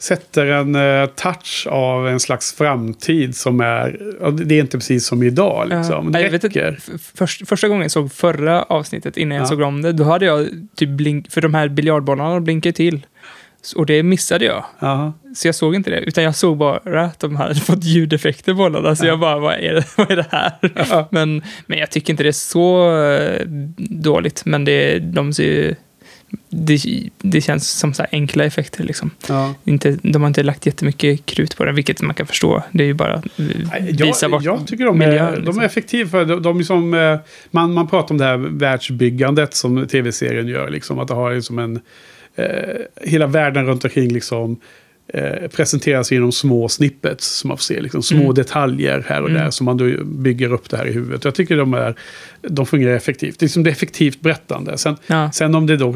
Sätter 0.02 0.46
en 0.46 0.74
eh, 0.74 1.06
touch 1.06 1.66
av 1.70 2.08
en 2.08 2.20
slags 2.20 2.54
framtid 2.54 3.36
som 3.36 3.60
är... 3.60 3.98
Det 4.44 4.54
är 4.54 4.60
inte 4.60 4.78
precis 4.78 5.06
som 5.06 5.22
idag 5.22 5.68
liksom. 5.68 6.04
Ja, 6.06 6.10
det 6.18 6.20
jag 6.24 6.30
vet 6.30 6.44
räcker. 6.44 6.78
f- 6.94 7.10
först, 7.14 7.48
första 7.48 7.68
gången 7.68 7.82
jag 7.82 7.90
såg 7.90 8.12
förra 8.12 8.62
avsnittet 8.62 9.16
innan 9.16 9.36
jag 9.36 9.44
Ja. 9.44 9.48
såg 9.48 9.60
om 9.60 9.82
det, 9.82 9.92
då 9.92 10.04
hade 10.04 10.24
jag 10.26 10.46
typ 10.76 10.88
blink, 10.88 11.30
för 11.32 11.40
de 11.40 11.54
här 11.54 11.68
biljardbollarna 11.68 12.40
blinkade 12.40 12.72
till. 12.72 13.06
Och 13.76 13.86
det 13.86 14.02
missade 14.02 14.44
jag. 14.44 14.64
Ja. 14.78 15.12
Så 15.34 15.48
jag 15.48 15.54
såg 15.54 15.74
inte 15.74 15.90
det, 15.90 16.00
utan 16.00 16.24
jag 16.24 16.34
såg 16.36 16.56
bara 16.56 17.02
att 17.04 17.20
de 17.20 17.36
hade 17.36 17.54
fått 17.60 17.84
ljudeffekter 17.84 18.54
bollarna. 18.54 18.96
Så 18.96 19.06
jag 19.06 19.20
bara, 19.20 19.38
vad 19.38 19.54
är 19.54 19.72
det, 19.74 19.84
vad 19.96 20.10
är 20.10 20.16
det 20.16 20.26
här? 20.30 20.52
Ja. 20.90 21.08
Men, 21.10 21.42
men 21.66 21.78
jag 21.78 21.90
tycker 21.90 22.12
inte 22.12 22.22
det 22.22 22.28
är 22.30 22.32
så 22.32 22.96
eh, 23.04 23.46
dåligt, 23.90 24.42
men 24.44 24.64
det, 24.64 24.98
de 24.98 25.32
ser 25.32 25.44
ju... 25.44 25.74
Det, 26.48 26.78
det 27.18 27.40
känns 27.40 27.68
som 27.70 27.94
så 27.94 28.04
enkla 28.12 28.44
effekter 28.44 28.84
liksom. 28.84 29.10
Ja. 29.28 29.54
Inte, 29.64 29.98
de 30.02 30.22
har 30.22 30.28
inte 30.28 30.42
lagt 30.42 30.66
jättemycket 30.66 31.26
krut 31.26 31.56
på 31.56 31.64
det, 31.64 31.72
vilket 31.72 32.02
man 32.02 32.14
kan 32.14 32.26
förstå. 32.26 32.62
Det 32.72 32.84
är 32.84 32.86
ju 32.86 32.94
bara 32.94 33.14
att 33.14 33.24
visa 33.38 34.26
Jag, 34.26 34.28
vart 34.28 34.42
jag 34.42 34.66
tycker 34.66 34.84
de 34.84 35.02
är, 35.02 35.06
miljön, 35.06 35.34
de 35.34 35.40
liksom. 35.40 35.62
är 35.62 35.66
effektiva. 35.66 36.10
För 36.10 36.24
de, 36.24 36.42
de 36.42 36.58
är 36.58 36.62
som, 36.62 36.94
eh, 36.94 37.18
man, 37.50 37.72
man 37.72 37.88
pratar 37.88 38.14
om 38.14 38.18
det 38.18 38.24
här 38.24 38.36
världsbyggandet 38.36 39.54
som 39.54 39.86
tv-serien 39.86 40.48
gör. 40.48 40.70
Liksom, 40.70 40.98
att 40.98 41.08
det 41.08 41.14
har 41.14 41.34
liksom 41.34 41.58
en... 41.58 41.80
Eh, 42.34 42.46
hela 43.02 43.26
världen 43.26 43.66
runt 43.66 43.84
omkring 43.84 44.12
liksom, 44.12 44.60
eh, 45.08 45.48
presenteras 45.48 46.12
genom 46.12 46.32
små 46.32 46.68
snippets. 46.68 47.26
Som 47.38 47.48
man 47.48 47.56
får 47.56 47.62
se. 47.62 47.80
Liksom, 47.80 48.02
små 48.02 48.20
Mm. 48.22 48.34
detaljer 48.34 49.04
här 49.08 49.22
och 49.22 49.30
Mm. 49.30 49.42
där. 49.42 49.50
Som 49.50 49.64
man 49.64 49.76
då 49.76 50.04
bygger 50.04 50.52
upp 50.52 50.70
det 50.70 50.76
här 50.76 50.86
i 50.86 50.92
huvudet. 50.92 51.24
Jag 51.24 51.34
tycker 51.34 51.56
de, 51.56 51.74
är, 51.74 51.94
de 52.42 52.66
fungerar 52.66 52.94
effektivt. 52.96 53.38
Det 53.38 53.42
är, 53.42 53.46
liksom 53.46 53.62
det 53.62 53.70
är 53.70 53.72
effektivt 53.72 54.20
berättande. 54.20 54.78
Sen, 54.78 54.96
Ja. 55.06 55.32
sen 55.32 55.54
om 55.54 55.66
det 55.66 55.76
då 55.76 55.94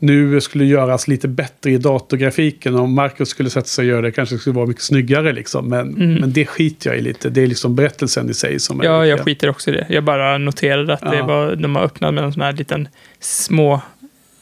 nu 0.00 0.40
skulle 0.40 0.64
göras 0.64 1.08
lite 1.08 1.28
bättre 1.28 1.70
i 1.70 1.78
datorgrafiken. 1.78 2.74
Om 2.74 2.94
Marcus 2.94 3.28
skulle 3.28 3.50
sätta 3.50 3.66
sig 3.66 3.82
och 3.82 3.88
göra 3.88 4.00
det 4.02 4.12
kanske 4.12 4.34
det 4.34 4.38
skulle 4.38 4.56
vara 4.56 4.66
mycket 4.66 4.82
snyggare. 4.82 5.32
Liksom. 5.32 5.68
Men, 5.68 5.88
Mm. 5.96 6.14
men 6.14 6.32
det 6.32 6.46
skiter 6.46 6.90
jag 6.90 6.98
i 6.98 7.02
lite. 7.02 7.30
Det 7.30 7.42
är 7.42 7.46
liksom 7.46 7.74
berättelsen 7.74 8.30
i 8.30 8.34
sig 8.34 8.58
som 8.60 8.80
är 8.80 8.84
Ja, 8.84 9.06
jag 9.06 9.20
skiter 9.20 9.48
också 9.48 9.70
i 9.70 9.74
det. 9.74 9.86
Jag 9.88 10.04
bara 10.04 10.38
noterade 10.38 10.94
att 10.94 11.00
det 11.00 11.16
Ja. 11.16 11.26
var, 11.26 11.56
de 11.56 11.76
har 11.76 11.82
öppnat 11.82 12.14
med 12.14 12.24
en 12.24 12.32
sån 12.32 12.42
här 12.42 12.52
liten 12.52 12.88
små... 13.20 13.80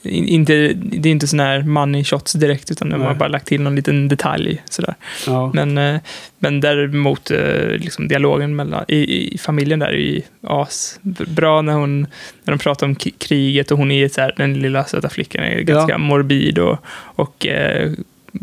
in- 0.09 0.29
Inte, 0.29 0.73
det 0.75 1.09
är 1.09 1.11
inte 1.13 1.27
sån 1.27 1.41
här 1.41 1.63
money 1.63 2.05
shots 2.05 2.33
direkt, 2.33 2.71
utan 2.71 2.91
de 2.91 3.01
har 3.01 3.15
bara 3.15 3.29
lagt 3.29 3.47
till 3.47 3.61
någon 3.61 3.77
liten 3.77 4.09
detalj. 4.09 4.63
Sådär. 4.71 4.95
Ja. 5.27 5.51
Men, 5.55 5.79
eh, 5.79 6.01
men 6.39 6.61
däremot, 6.61 7.31
eh, 7.31 7.69
liksom 7.69 8.09
dialogen 8.09 8.57
mellan, 8.57 8.85
i, 8.89 9.35
i 9.35 9.39
familjen 9.39 9.79
där 9.79 9.87
är 9.89 9.93
ju 9.93 10.23
as 10.43 10.99
bra 11.27 11.63
när, 11.63 11.73
hon, 11.73 12.01
när 12.01 12.53
de 12.53 12.59
pratar 12.59 12.87
om 12.87 12.95
kriget 12.95 13.71
och 13.71 13.79
hon 13.79 13.91
är 13.91 14.09
så 14.09 14.21
här, 14.21 14.35
den 14.37 14.55
lilla 14.55 14.85
söta 14.85 15.09
flickan 15.09 15.45
är 15.45 15.61
ganska 15.61 15.99
morbid 15.99 16.59
och, 16.59 16.79
och 16.93 17.47
eh, 17.47 17.93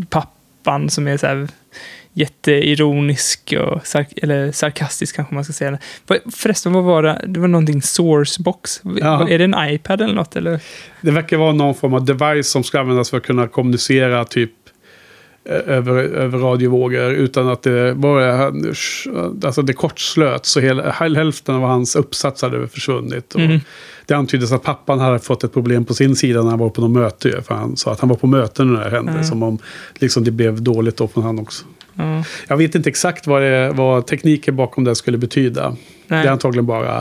pappan 0.09 0.89
som 0.89 1.07
är 1.07 1.17
så 1.17 1.27
här 1.27 1.47
jätteironisk 2.13 3.53
och 3.59 3.87
sark 3.87 4.07
eller 4.17 4.51
sarkastisk 4.51 5.15
kanske 5.15 5.35
man 5.35 5.43
ska 5.43 5.53
säga. 5.53 5.77
Förresten, 6.31 6.73
vad 6.73 6.83
var 6.83 7.03
det? 7.03 7.25
Det 7.27 7.39
var 7.39 7.47
någonting 7.47 7.81
sourcebox. 7.81 8.81
Ja. 8.99 9.29
Är 9.29 9.37
det 9.37 9.43
en 9.43 9.55
iPad 9.73 10.01
eller 10.01 10.13
något? 10.13 10.35
Eller? 10.35 10.59
Det 11.01 11.11
verkar 11.11 11.37
vara 11.37 11.51
någon 11.51 11.75
form 11.75 11.93
av 11.93 12.05
device 12.05 12.47
som 12.47 12.63
ska 12.63 12.79
användas 12.79 13.09
för 13.09 13.17
att 13.17 13.23
kunna 13.23 13.47
kommunicera 13.47 14.25
typ 14.25 14.51
över, 15.45 15.95
över 15.95 16.39
radiovågor 16.39 17.11
utan 17.13 17.47
att 17.47 17.63
det 17.63 17.95
bara 17.95 18.45
alltså 19.45 19.61
det 19.61 19.73
kortslöt 19.73 20.45
så 20.45 20.59
hela, 20.59 20.91
hälften 20.91 21.55
av 21.55 21.61
hans 21.61 21.95
uppsats 21.95 22.41
hade 22.41 22.67
försvunnit. 22.67 23.35
Mm. 23.35 23.59
Det 24.05 24.13
antyddes 24.13 24.51
att 24.51 24.63
pappan 24.63 24.99
hade 24.99 25.19
fått 25.19 25.43
ett 25.43 25.53
problem 25.53 25.85
på 25.85 25.93
sin 25.93 26.15
sida 26.15 26.41
när 26.41 26.49
han 26.49 26.59
var 26.59 26.69
på 26.69 26.81
något 26.81 26.91
möte. 26.91 27.41
För 27.41 27.55
han 27.55 27.77
sa 27.77 27.91
att 27.91 27.99
han 27.99 28.09
var 28.09 28.15
på 28.15 28.27
möten 28.27 28.73
när 28.73 28.83
det 28.83 28.89
hände. 28.89 29.11
Mm. 29.11 29.23
Som 29.23 29.43
om 29.43 29.57
liksom, 29.93 30.23
det 30.23 30.31
blev 30.31 30.61
dåligt 30.61 30.97
då 30.97 31.07
från 31.07 31.23
han 31.23 31.39
också. 31.39 31.65
Ja, 31.95 32.23
Jag 32.47 32.57
vet 32.57 32.75
inte 32.75 32.89
exakt 32.89 33.27
vad, 33.27 33.41
det, 33.41 33.71
vad 33.73 34.07
tekniken 34.07 34.55
bakom 34.55 34.83
det 34.83 34.95
skulle 34.95 35.17
betyda. 35.17 35.69
Det 35.69 35.75
nej. 36.07 36.27
är 36.27 36.31
antagligen 36.31 36.65
bara 36.65 36.99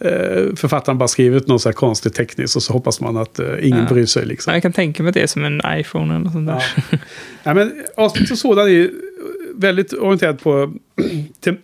eh, 0.00 0.54
författaren 0.56 0.98
bara 0.98 1.08
skrivit 1.08 1.46
något 1.48 1.62
så 1.62 1.68
här 1.68 1.74
konstigt 1.74 2.14
tekniskt 2.14 2.56
och 2.56 2.62
så 2.62 2.72
hoppas 2.72 3.00
man 3.00 3.16
att 3.16 3.38
eh, 3.38 3.46
ingen 3.62 3.78
Ja. 3.78 3.94
bryr 3.94 4.06
sig. 4.06 4.26
Liksom. 4.26 4.52
Jag 4.52 4.62
kan 4.62 4.72
tänka 4.72 5.02
mig 5.02 5.12
det 5.12 5.28
som 5.28 5.44
en 5.44 5.62
iPhone 5.66 6.14
eller 6.14 6.24
något 6.24 6.32
sånt 6.32 6.46
där. 6.46 6.64
Ja. 6.90 6.98
Nej, 7.42 7.54
men 7.54 7.84
avsnittet 7.96 8.28
som 8.28 8.36
sådan 8.36 8.68
är 8.70 8.90
väldigt 9.54 9.92
orienterat 9.92 10.42
på 10.42 10.72
tem 11.40 11.56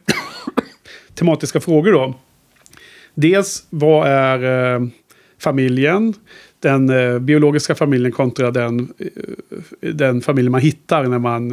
tematiska 1.14 1.60
frågor. 1.60 1.92
Då. 1.92 2.14
Dels, 3.14 3.66
vad 3.70 4.08
är 4.08 4.74
eh, 4.74 4.80
familjen? 5.40 6.14
Den 6.62 6.90
eh, 6.90 7.18
biologiska 7.18 7.74
familjen 7.74 8.12
kontra 8.12 8.50
den, 8.50 8.92
eh, 8.98 9.92
den 9.92 10.20
familj 10.20 10.48
man 10.48 10.60
hittar 10.60 11.04
när 11.04 11.18
man, 11.18 11.48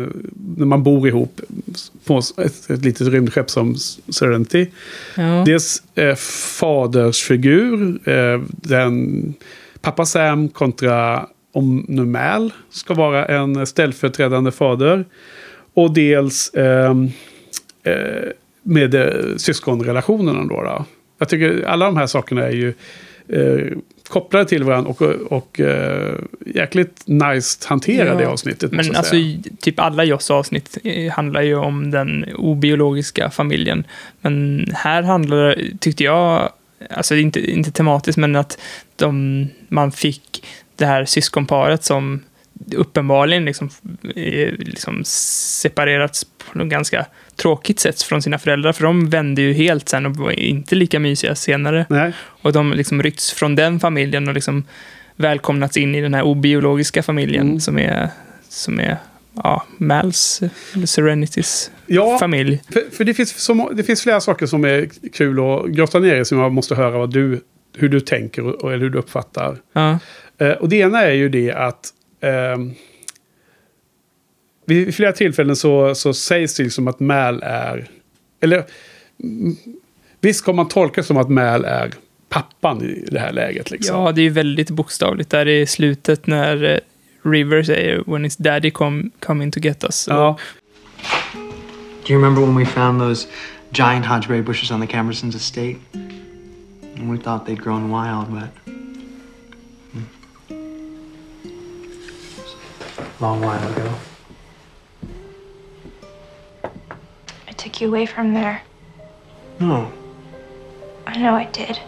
när 0.57 0.65
man 0.65 0.83
bor 0.83 1.07
ihop 1.07 1.41
på 2.05 2.21
ett, 2.37 2.69
ett 2.69 2.85
litet 2.85 3.07
rymdskepp 3.07 3.49
som 3.49 3.75
Serenity. 4.09 4.67
Ja. 5.17 5.43
Dels 5.45 5.83
eh, 5.95 6.15
fadersfigur. 6.59 7.99
Eh, 8.09 8.41
den, 8.49 9.33
pappa 9.81 10.05
Sam 10.05 10.49
kontra 10.49 11.27
om 11.51 11.85
nu 11.87 12.05
Mal 12.05 12.53
ska 12.69 12.93
vara 12.93 13.25
en 13.25 13.67
ställföreträdande 13.67 14.51
fader. 14.51 15.05
Och 15.73 15.93
dels 15.93 16.53
ehm, 16.53 17.09
eh, 17.83 18.29
med 18.63 18.95
eh, 18.95 19.35
syskonrelationerna. 19.37 20.45
Då, 20.45 20.61
då. 20.61 20.85
Jag 21.17 21.29
tycker 21.29 21.63
alla 21.65 21.85
de 21.85 21.97
här 21.97 22.07
sakerna 22.07 22.43
är 22.43 22.51
ju 22.51 22.73
eh, 23.27 23.77
kopplade 24.09 24.45
till 24.45 24.63
varandra 24.63 24.89
och, 24.89 25.01
och 25.31 25.59
eh, 25.59 26.15
jäkligt 26.45 27.03
nice 27.05 27.67
hanterade 27.67 28.23
Ja, 28.23 28.29
avsnittet. 28.29 28.71
måste 28.71 28.91
Men 28.91 28.97
alltså, 28.97 29.15
typ 29.61 29.79
alla 29.79 30.03
Joss 30.03 30.31
avsnitt 30.31 30.77
eh, 30.83 31.11
handlar 31.11 31.41
ju 31.41 31.55
om 31.55 31.91
den 31.91 32.25
obiologiska 32.35 33.29
familjen. 33.29 33.83
Men 34.21 34.65
här 34.73 35.03
handlar 35.03 35.37
det, 35.37 35.79
tyckte 35.79 36.03
jag, 36.03 36.49
alltså 36.89 37.15
inte, 37.15 37.51
inte 37.51 37.71
tematiskt, 37.71 38.17
men 38.17 38.35
att 38.35 38.57
de, 38.95 39.47
man 39.67 39.91
fick 39.91 40.43
det 40.75 40.85
här 40.85 41.05
syskonparet 41.05 41.83
som 41.83 42.23
uppenbarligen 42.75 43.45
liksom, 43.45 43.69
eh, 44.15 44.53
liksom 44.57 45.01
separerats 45.05 46.25
på 46.51 46.57
något 46.57 46.67
ganska 46.67 47.05
tråkigt 47.35 47.79
sätt 47.79 48.01
från 48.01 48.21
sina 48.21 48.39
föräldrar. 48.39 48.73
För 48.73 48.83
de 48.83 49.09
vände 49.09 49.41
ju 49.41 49.53
helt 49.53 49.89
sen 49.89 50.05
och 50.05 50.15
var 50.15 50.31
inte 50.31 50.75
lika 50.75 50.99
mysiga 50.99 51.35
senare. 51.35 51.85
Nej, 51.89 52.13
Och 52.41 52.53
de 52.53 52.73
liksom 52.73 53.03
ryckts 53.03 53.31
från 53.33 53.55
den 53.55 53.79
familjen 53.79 54.27
och 54.27 54.33
liksom 54.33 54.63
välkomnats 55.15 55.77
in 55.77 55.95
i 55.95 56.01
den 56.01 56.13
här 56.13 56.23
obiologiska 56.23 57.03
familjen 57.03 57.47
Mm. 57.47 57.59
som 57.59 57.79
är, 57.79 58.09
som 58.49 58.79
är 58.79 58.97
ja, 59.43 59.63
Mals, 59.77 60.41
eller 60.73 60.85
Serenitys 60.85 61.71
ja, 61.85 62.17
familj. 62.19 62.61
För, 62.73 62.83
för 62.91 63.03
det, 63.03 63.13
finns 63.13 63.37
så, 63.43 63.69
det 63.73 63.83
finns 63.83 64.01
flera 64.03 64.19
saker 64.19 64.45
som 64.45 64.65
är 64.65 64.89
kul 65.13 65.39
att 65.39 65.65
grotta 65.69 65.99
ner 65.99 66.15
i 66.15 66.25
som 66.25 66.39
jag 66.39 66.51
måste 66.51 66.75
höra 66.75 66.97
vad 66.97 67.13
du, 67.13 67.41
hur 67.77 67.89
du 67.89 67.99
tänker 67.99 68.45
och, 68.45 68.55
och 68.55 68.71
hur 68.71 68.89
du 68.89 68.97
uppfattar. 68.97 69.57
Ja, 69.73 69.99
Eh, 70.41 70.51
och 70.51 70.69
det 70.69 70.75
ena 70.75 71.01
är 71.01 71.11
ju 71.11 71.29
det 71.29 71.51
att 71.51 71.89
ehm, 72.21 72.73
vid 74.69 74.95
flera 74.95 75.11
tillfällen 75.11 75.55
så, 75.55 75.95
så 75.95 76.13
sägs 76.13 76.55
det 76.55 76.63
liksom 76.63 76.87
att 76.87 76.99
Mal 76.99 77.43
är... 77.43 77.87
Eller 78.41 78.65
mm, 79.23 79.55
visst 80.21 80.45
kan 80.45 80.55
man 80.55 80.67
tolka 80.67 81.03
som 81.03 81.17
att 81.17 81.29
Mal 81.29 81.65
är 81.65 81.93
pappan 82.29 82.83
i 82.83 83.05
det 83.11 83.19
här 83.19 83.31
läget. 83.31 83.71
Liksom. 83.71 83.95
ja, 83.95 84.11
det 84.11 84.21
är 84.21 84.23
ju 84.23 84.29
väldigt 84.29 84.69
bokstavligt 84.69 85.29
där 85.29 85.47
i 85.47 85.65
slutet 85.65 86.27
när 86.27 86.63
eh, 86.63 86.77
River 87.29 87.63
säger 87.63 88.03
“When 88.05 88.23
his 88.23 88.37
daddy 88.37 88.71
come, 88.71 89.03
coming 89.19 89.51
to 89.51 89.59
get 89.59 89.83
us”. 89.83 90.07
Ja, 90.09 90.37
Do 92.09 92.13
you 92.13 92.19
remember 92.19 92.41
when 92.41 92.55
we 92.55 92.65
found 92.65 92.99
those 92.99 93.27
giant 93.71 94.05
hodgeberry 94.05 94.41
bushes 94.41 94.71
on 94.71 94.79
the 94.79 94.87
Camersons 94.87 95.35
estate? 95.35 95.77
And 95.93 97.11
we 97.11 97.17
thought 97.17 97.45
they'd 97.45 97.61
grown 97.61 97.91
wild, 97.91 98.31
but. 98.31 98.49
Hmm. 99.93 100.03
Long 103.19 103.41
while 103.41 103.67
ago. 103.71 103.93
Took 107.59 107.81
you 107.81 107.89
away 107.89 108.05
from 108.05 108.33
there. 108.33 108.61
No. 109.59 109.91
I 111.05 111.17
know 111.17 111.35
I 111.35 111.45
did. 111.45 111.79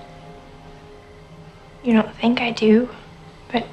You 1.84 1.93
don't 1.93 2.13
think 2.17 2.41
I 2.41 2.51
do, 2.51 2.89
but 3.51 3.65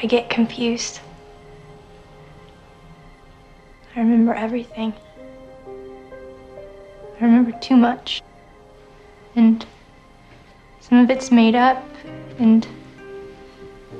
I 0.00 0.06
get 0.06 0.30
confused. 0.30 1.00
I 3.96 4.00
remember 4.00 4.34
everything. 4.34 4.94
I 5.66 7.24
remember 7.24 7.52
too 7.58 7.76
much. 7.76 8.22
And 9.34 9.66
some 10.80 10.98
of 10.98 11.10
it's 11.10 11.32
made 11.32 11.56
up, 11.56 11.84
and 12.38 12.66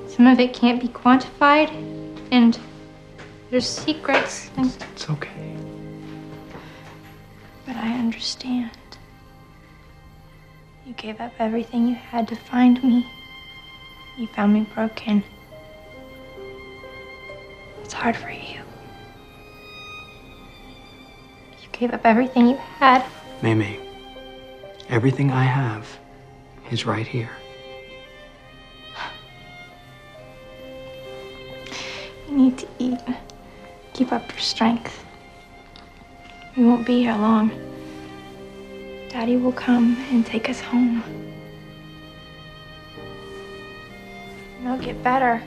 some 0.06 0.26
of 0.26 0.38
it 0.38 0.54
can't 0.54 0.80
be 0.80 0.88
quantified, 0.88 1.70
and 2.30 2.58
there's 3.50 3.68
secrets, 3.68 4.50
It's 4.56 5.08
okay. 5.10 5.56
but 7.66 7.76
I 7.76 7.92
understand. 7.98 8.70
You 10.86 10.92
gave 10.94 11.20
up 11.20 11.32
everything 11.38 11.86
you 11.86 11.94
had 11.94 12.28
to 12.28 12.36
find 12.36 12.82
me. 12.82 13.06
You 14.18 14.26
found 14.28 14.52
me 14.52 14.66
broken. 14.74 15.22
It's 17.84 17.92
hard 17.94 18.16
for 18.16 18.30
you. 18.30 18.60
You 21.62 21.68
gave 21.72 21.92
up 21.92 22.04
everything 22.04 22.48
you 22.48 22.56
had. 22.56 23.04
Mamie, 23.42 23.78
everything 24.88 25.30
I 25.30 25.44
have 25.44 25.86
is 26.70 26.86
right 26.86 27.06
here. 27.06 27.30
You 32.28 32.36
need 32.36 32.58
to 32.58 32.68
eat. 32.78 32.98
Keep 34.00 34.12
up 34.12 34.32
your 34.32 34.40
strength. 34.40 35.04
We 36.56 36.64
won't 36.64 36.86
be 36.86 37.00
here 37.00 37.18
long. 37.18 37.50
Daddy 39.10 39.36
will 39.36 39.52
come 39.52 39.94
and 40.10 40.24
take 40.24 40.48
us 40.48 40.58
home. 40.62 41.02
And 44.58 44.68
I'll 44.68 44.78
get 44.78 45.02
better. 45.02 45.42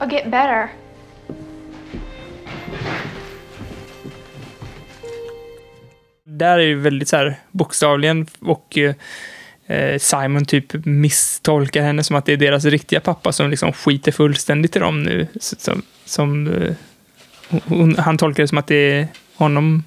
I'll 0.00 0.08
get 0.08 0.30
better. 0.30 0.70
Där 6.24 6.58
är 6.58 6.68
det 6.68 6.74
väldigt 6.74 7.08
så 7.08 7.16
här 7.16 7.36
bokstavligen 7.50 8.26
och 8.40 8.78
eh, 8.78 8.94
Simon 9.98 10.44
typ 10.44 10.86
misstolkar 10.86 11.82
henne 11.82 12.02
som 12.04 12.16
att 12.16 12.26
det 12.26 12.32
är 12.32 12.36
deras 12.36 12.64
riktiga 12.64 13.00
pappa 13.00 13.32
som 13.32 13.50
liksom 13.50 13.72
skiter 13.72 14.12
fullständigt 14.12 14.76
i 14.76 14.78
dem 14.78 15.02
nu. 15.02 15.26
Som, 15.40 15.82
som, 16.04 16.46
eh, 16.46 16.74
hon, 17.64 17.96
han 17.96 18.18
tolkar 18.18 18.42
det 18.42 18.48
som 18.48 18.58
att 18.58 18.66
det 18.66 18.74
är 18.92 19.08
honom 19.34 19.84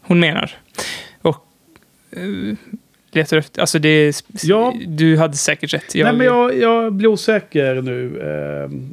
hon 0.00 0.20
menar. 0.20 0.50
Och 1.22 1.46
eh, 2.10 2.56
letar 3.10 3.36
efter, 3.36 3.60
alltså 3.60 3.78
det 3.78 4.22
Ja. 4.42 4.74
du 4.86 5.16
hade 5.16 5.36
säkert 5.36 5.74
rätt. 5.74 5.94
Nej, 5.94 6.12
men 6.12 6.26
jag, 6.26 6.58
jag 6.58 6.92
blir 6.92 7.08
osäker 7.08 7.82
nu. 7.82 8.20
Eh, 8.20 8.28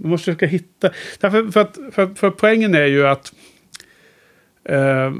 jag 0.01 0.05
måste 0.05 0.25
försöka 0.25 0.45
hitta... 0.45 0.89
Därför, 1.19 1.51
för, 1.51 1.61
att, 1.61 1.77
för, 1.91 2.15
för 2.15 2.29
poängen 2.29 2.75
är 2.75 2.85
ju 2.85 3.07
att... 3.07 3.33
Eh, 4.69 5.11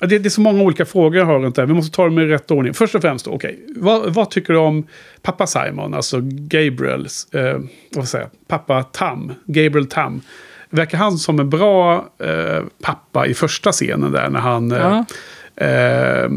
det, 0.00 0.18
det 0.18 0.26
är 0.26 0.30
så 0.30 0.40
många 0.40 0.62
olika 0.62 0.84
frågor 0.84 1.18
jag 1.18 1.26
har 1.26 1.38
runt 1.38 1.56
det 1.56 1.62
här. 1.62 1.66
Vi 1.66 1.74
måste 1.74 1.96
ta 1.96 2.04
dem 2.04 2.18
i 2.18 2.26
rätt 2.26 2.50
ordning. 2.50 2.74
Först 2.74 2.94
och 2.94 3.02
främst, 3.02 3.26
okej. 3.26 3.58
vad, 3.76 4.14
vad 4.14 4.30
tycker 4.30 4.52
du 4.52 4.58
om 4.58 4.86
pappa 5.22 5.46
Simon, 5.46 5.94
alltså 5.94 6.20
Gabriels... 6.22 7.34
Eh, 7.34 7.58
vad 7.94 8.08
säger 8.08 8.24
jag? 8.24 8.48
Pappa 8.48 8.82
Tam, 8.82 9.32
Gabriel 9.44 9.86
Tam. 9.86 10.20
Verkar 10.70 10.98
han 10.98 11.18
som 11.18 11.40
en 11.40 11.50
bra 11.50 12.08
eh, 12.18 12.62
pappa 12.82 13.26
i 13.26 13.34
första 13.34 13.72
scenen 13.72 14.12
där 14.12 14.30
när 14.30 14.40
han... 14.40 14.70
Ja. 14.70 15.04
Eh, 15.56 16.24
eh, 16.24 16.30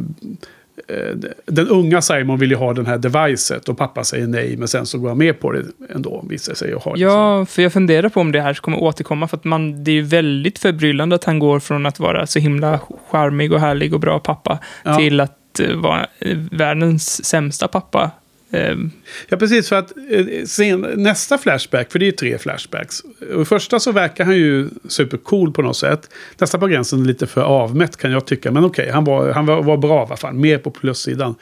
den 1.46 1.68
unga 1.68 2.02
Simon 2.02 2.40
vill 2.40 2.50
ju 2.52 2.56
ha 2.56 2.74
den 2.74 2.86
här 2.86 2.98
devicet 2.98 3.70
och 3.70 3.78
pappa 3.78 4.04
säger 4.04 4.28
nej 4.28 4.58
men 4.58 4.68
sen 4.68 4.86
så 4.86 4.98
går 4.98 5.08
han 5.10 5.18
med 5.18 5.40
på 5.40 5.52
det 5.52 5.64
ändå 5.96 6.26
visar 6.30 6.54
sig 6.54 6.74
att 6.74 6.84
ha 6.84 6.94
det. 6.94 7.00
Ja, 7.00 7.46
för 7.46 7.62
jag 7.62 7.74
funderar 7.74 8.10
på 8.10 8.20
om 8.20 8.32
det 8.32 8.42
här 8.42 8.54
kommer 8.54 8.78
återkomma, 8.84 9.28
för 9.28 9.38
att 9.38 9.44
man, 9.44 9.84
det 9.84 9.92
är 9.92 9.96
ju 9.96 10.02
väldigt 10.02 10.60
förbryllande 10.60 11.16
att 11.16 11.24
han 11.24 11.40
går 11.40 11.60
från 11.60 11.86
att 11.86 12.00
vara 12.00 12.28
så 12.28 12.40
himla 12.40 12.80
charmig 13.10 13.54
och 13.54 13.60
härlig 13.60 13.94
och 13.94 14.00
bra 14.00 14.20
pappa 14.20 14.60
Ja. 14.84 14.98
till 14.98 15.20
att 15.20 15.60
eh, 15.60 15.76
vara 15.76 16.08
eh, 16.20 16.38
världens 16.52 17.26
sämsta 17.26 17.68
pappa. 17.68 18.12
Eh, 18.54 18.76
Ja, 19.30 19.38
precis. 19.38 19.70
För 19.70 19.76
att 19.76 19.94
eh, 20.10 20.46
sen, 20.46 20.82
nästa 20.96 21.38
flashback, 21.38 21.92
för 21.92 22.00
det 22.00 22.06
är 22.06 22.08
ju 22.08 22.12
tre 22.12 22.38
flashbacks. 22.38 23.02
Och 23.36 23.48
första 23.48 23.80
så 23.80 23.92
verkar 23.92 24.26
han 24.26 24.36
ju 24.36 24.70
supercool 24.88 25.52
på 25.52 25.62
något 25.62 25.78
sätt. 25.78 26.10
Nästa 26.38 26.58
på 26.58 26.68
gränsen 26.68 27.04
lite 27.04 27.28
för 27.28 27.42
avmätt 27.42 27.98
kan 27.98 28.12
jag 28.12 28.26
tycka. 28.26 28.52
Men 28.52 28.66
okej, 28.66 28.90
han, 28.94 29.04
var, 29.04 29.32
han 29.32 29.46
var, 29.46 29.64
var 29.64 29.78
bra 29.78 30.06
alla 30.06 30.18
fall. 30.18 30.34
Mer 30.34 30.58
på 30.58 30.72
plussidan. 30.72 31.36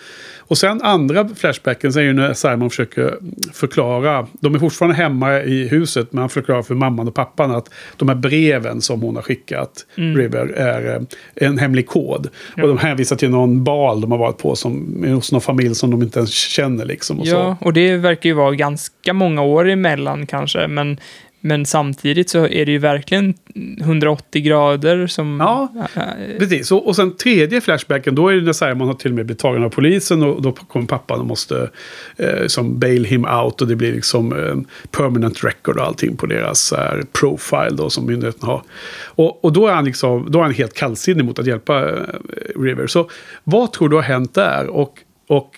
Och 0.52 0.58
sen 0.58 0.82
andra 0.82 1.30
flashbacken 1.36 1.94
så 1.94 2.00
är 2.00 2.04
ju 2.04 2.14
när 2.14 2.34
Simon 2.34 2.70
försöker 2.70 3.16
förklara. 3.54 4.28
De 4.40 4.56
är 4.56 4.60
fortfarande 4.60 4.96
hemma 4.96 5.42
i 5.42 5.68
huset, 5.68 6.14
men 6.14 6.20
han 6.20 6.30
förklarar 6.30 6.62
för 6.62 6.76
mamman 6.76 7.08
och 7.08 7.14
pappan 7.14 7.52
att 7.52 7.70
de 7.98 8.10
här 8.10 8.16
breven 8.16 8.82
som 8.82 9.02
hon 9.02 9.16
har 9.16 9.24
skickat, 9.24 9.86
River, 9.96 10.48
är 10.48 10.96
eh, 10.96 11.48
en 11.48 11.58
hemlig 11.58 11.88
kod. 11.88 12.30
Och 12.62 12.68
de 12.68 12.78
hänvisar 12.78 13.16
till 13.16 13.30
någon 13.30 13.64
bal 13.64 14.02
de 14.02 14.12
har 14.12 14.18
varit 14.18 14.38
på 14.38 14.56
som, 14.56 15.04
hos 15.08 15.32
någon 15.32 15.42
familj 15.42 15.76
som 15.76 15.92
de 15.92 16.02
inte 16.02 16.20
ens 16.20 16.32
känner. 16.32 16.86
Liksom, 16.86 17.01
och 17.10 17.28
så. 17.28 17.34
ja, 17.34 17.58
och 17.62 17.74
det 17.74 17.98
verkar 17.98 18.30
ju 18.30 18.36
vara 18.36 18.56
ganska 18.56 19.14
många 19.14 19.42
år 19.42 19.70
emellan 19.70 20.26
kanske, 20.26 20.68
men, 20.68 20.98
men 21.40 21.66
samtidigt 21.66 22.30
så 22.30 22.48
är 22.48 22.66
det 22.66 22.72
ju 22.72 22.78
verkligen 22.78 23.34
180 23.82 24.42
grader 24.42 25.08
som... 25.08 25.38
Ja. 25.40 25.88
Precis, 26.40 26.72
och, 26.72 26.88
och 26.88 26.96
sen 26.96 27.18
tredje 27.18 27.62
flashbacken, 27.62 28.16
då 28.16 28.28
är 28.28 28.36
det 28.36 28.42
när 28.42 28.54
Simon 28.54 28.88
har 28.88 28.94
till 28.94 29.12
och 29.12 29.16
med 29.16 29.26
blivit 29.26 29.40
tagen 29.40 29.64
av 29.64 29.70
polisen 29.70 30.24
och 30.24 30.42
då 30.42 30.52
kommer 30.52 30.86
pappan 30.86 31.20
och 31.20 31.26
måste 31.26 31.70
eh, 32.18 32.48
som 32.48 32.80
bail 32.80 33.06
him 33.06 33.26
out 33.26 33.62
och 33.62 33.68
det 33.68 33.76
blir 33.76 33.94
liksom 33.94 34.34
eh, 34.34 34.56
permanent 34.92 35.44
record 35.44 35.78
och 35.78 35.86
allting 35.86 36.18
på 36.18 36.26
deras 36.26 36.72
eh, 36.72 37.00
profile 37.20 37.76
då 37.78 37.90
som 37.90 38.06
myndigheten 38.06 38.50
har. 38.50 38.64
Och, 39.06 39.46
och 39.46 39.54
då 39.54 39.68
är 39.68 39.74
han 39.74 39.86
liksom, 39.86 40.32
då 40.32 40.40
är 40.40 40.44
han 40.44 40.54
helt 40.54 40.74
kallsinnig 40.74 41.26
mot 41.26 41.40
att 41.40 41.48
hjälpa 41.48 41.90
eh, 41.90 41.96
River. 42.56 42.88
Så 42.88 43.10
vad 43.44 43.74
tror 43.74 43.90
du 43.90 43.96
har 43.96 44.04
hänt 44.04 44.34
där? 44.34 44.68
Och, 44.68 45.00
och 45.28 45.52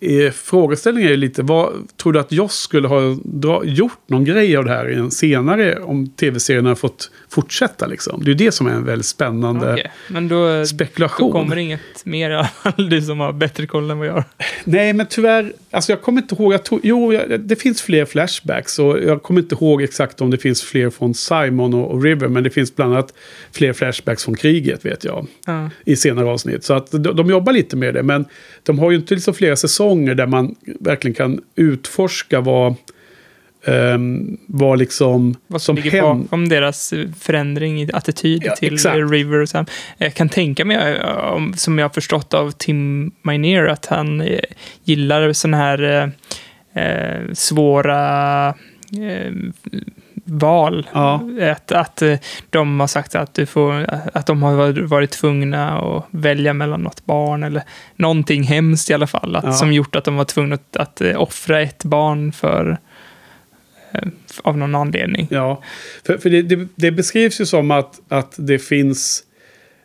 är, 0.00 0.30
frågeställningen 0.30 1.12
är 1.12 1.16
lite, 1.16 1.42
vad 1.42 1.72
tror 1.96 2.12
du 2.12 2.20
att 2.20 2.32
Joss 2.32 2.54
skulle 2.54 2.88
ha 2.88 3.16
dra, 3.24 3.64
gjort 3.64 4.00
någon 4.06 4.24
grej 4.24 4.56
av 4.56 4.64
det 4.64 4.70
här 4.70 4.90
i 4.90 4.94
en 4.94 5.10
senare, 5.10 5.78
om 5.78 6.08
tv-serien 6.08 6.66
har 6.66 6.74
fått 6.74 7.10
fortsätta 7.30 7.86
liksom? 7.86 8.20
Det 8.24 8.26
är 8.26 8.28
ju 8.28 8.34
det 8.34 8.52
som 8.52 8.66
är 8.66 8.70
en 8.70 8.84
väldigt 8.84 9.06
spännande 9.06 9.72
okej. 9.72 9.90
Men 10.08 10.28
då, 10.28 10.66
spekulation. 10.66 11.26
då 11.28 11.32
kommer 11.32 11.56
det 11.56 11.62
inget 11.62 12.04
mer 12.04 12.30
i 12.30 12.34
alla 12.34 12.44
fall, 12.48 12.90
du 12.90 13.02
som 13.02 13.20
har 13.20 13.32
bättre 13.32 13.66
koll 13.66 13.90
än 13.90 13.98
vad 13.98 14.08
jag 14.08 14.12
har. 14.12 14.24
Nej, 14.64 14.92
men 14.92 15.06
tyvärr, 15.06 15.52
alltså 15.70 15.92
jag 15.92 16.02
kommer 16.02 16.22
inte 16.22 16.34
ihåg, 16.34 16.52
jag 16.52 16.64
tog, 16.64 16.80
jo, 16.82 17.12
jag, 17.12 17.40
det 17.40 17.56
finns 17.56 17.82
fler 17.82 18.04
flashbacks 18.04 18.78
och 18.78 18.98
jag 18.98 19.22
kommer 19.22 19.40
inte 19.40 19.54
ihåg 19.54 19.82
exakt 19.82 20.20
om 20.20 20.30
det 20.30 20.38
finns 20.38 20.62
fler 20.62 20.90
från 20.90 21.14
Simon 21.14 21.74
och, 21.74 21.90
och 21.90 22.02
River, 22.02 22.28
men 22.28 22.44
det 22.44 22.50
finns 22.50 22.76
bland 22.76 22.92
annat 22.94 23.14
fler 23.52 23.72
flashbacks 23.72 24.24
från 24.24 24.36
kriget, 24.36 24.84
vet 24.84 25.04
jag, 25.04 25.26
Ja. 25.46 25.70
i 25.84 25.96
senare 25.96 26.26
avsnitt. 26.26 26.64
Så 26.64 26.74
att 26.74 26.90
de, 26.90 26.98
de 26.98 27.30
jobbar 27.30 27.52
lite 27.52 27.76
med 27.76 27.94
det, 27.94 28.02
men 28.02 28.24
de 28.62 28.78
har 28.78 28.90
ju 28.90 28.96
inte 28.96 29.14
liksom 29.14 29.34
flera 29.34 29.56
säsonger 29.56 30.14
där 30.14 30.26
man 30.26 30.54
verkligen 30.80 31.14
kan 31.14 31.40
utforska 31.56 32.40
vad, 32.40 32.74
ehm, 33.66 34.36
vad 34.46 34.78
liksom 34.78 35.34
Vad 35.46 35.62
som 35.62 35.76
ligger 35.76 35.90
händer. 35.90 36.14
bakom 36.24 36.48
deras 36.48 36.92
eh, 36.92 37.06
förändring 37.20 37.82
i 37.82 37.90
attityd 37.92 38.42
Ja, 38.44 38.54
till 38.56 38.74
exakt. 38.74 38.96
River 38.96 39.38
och 39.42 39.48
Sam. 39.48 39.66
Jag 39.98 40.14
kan 40.14 40.28
tänka 40.28 40.64
mig, 40.64 40.76
eh, 40.76 41.16
om- 41.16 41.54
som 41.56 41.78
jag 41.78 41.84
har 41.84 41.90
förstått 41.94 42.34
av 42.34 42.50
Tim 42.50 43.10
Minear, 43.22 43.66
att 43.66 43.86
han 43.86 44.20
eh, 44.20 44.40
gillar 44.84 45.32
sådana 45.32 45.56
här 45.56 46.12
eh, 46.74 47.32
svåra 47.32 48.48
eh, 48.48 49.32
val. 50.24 50.86
Ja. 50.92 51.20
Att, 51.52 51.72
att 51.72 52.02
de 52.50 52.80
har 52.80 52.86
sagt 52.86 53.14
att, 53.14 53.34
du 53.34 53.46
får, 53.46 53.86
att 54.14 54.26
de 54.26 54.42
har 54.42 54.82
varit- 54.86 55.10
tvungna 55.10 55.78
att 55.80 56.04
välja 56.10 56.52
mellan 56.54 56.80
något 56.82 57.04
barn 57.06 57.42
eller 57.42 57.62
någonting 57.96 58.42
hemskt 58.42 58.90
i 58.90 58.94
alla 58.94 59.06
fall. 59.06 59.36
Att, 59.36 59.44
Ja. 59.44 59.52
Som 59.52 59.72
gjort 59.72 59.96
att 59.96 60.04
de 60.04 60.16
var 60.16 60.24
tvungna 60.24 60.54
att, 60.54 60.76
att 60.76 61.00
offra 61.16 61.60
ett 61.60 61.84
barn 61.84 62.32
för 62.32 62.78
av 64.42 64.58
någon 64.58 64.74
anledning. 64.74 65.28
Ja, 65.30 65.62
för, 66.06 66.18
för 66.18 66.30
det, 66.30 66.42
det, 66.42 66.68
det 66.74 66.90
beskrivs 66.90 67.40
ju 67.40 67.46
som 67.46 67.70
att, 67.70 68.00
att 68.08 68.34
det 68.36 68.58
finns... 68.58 69.24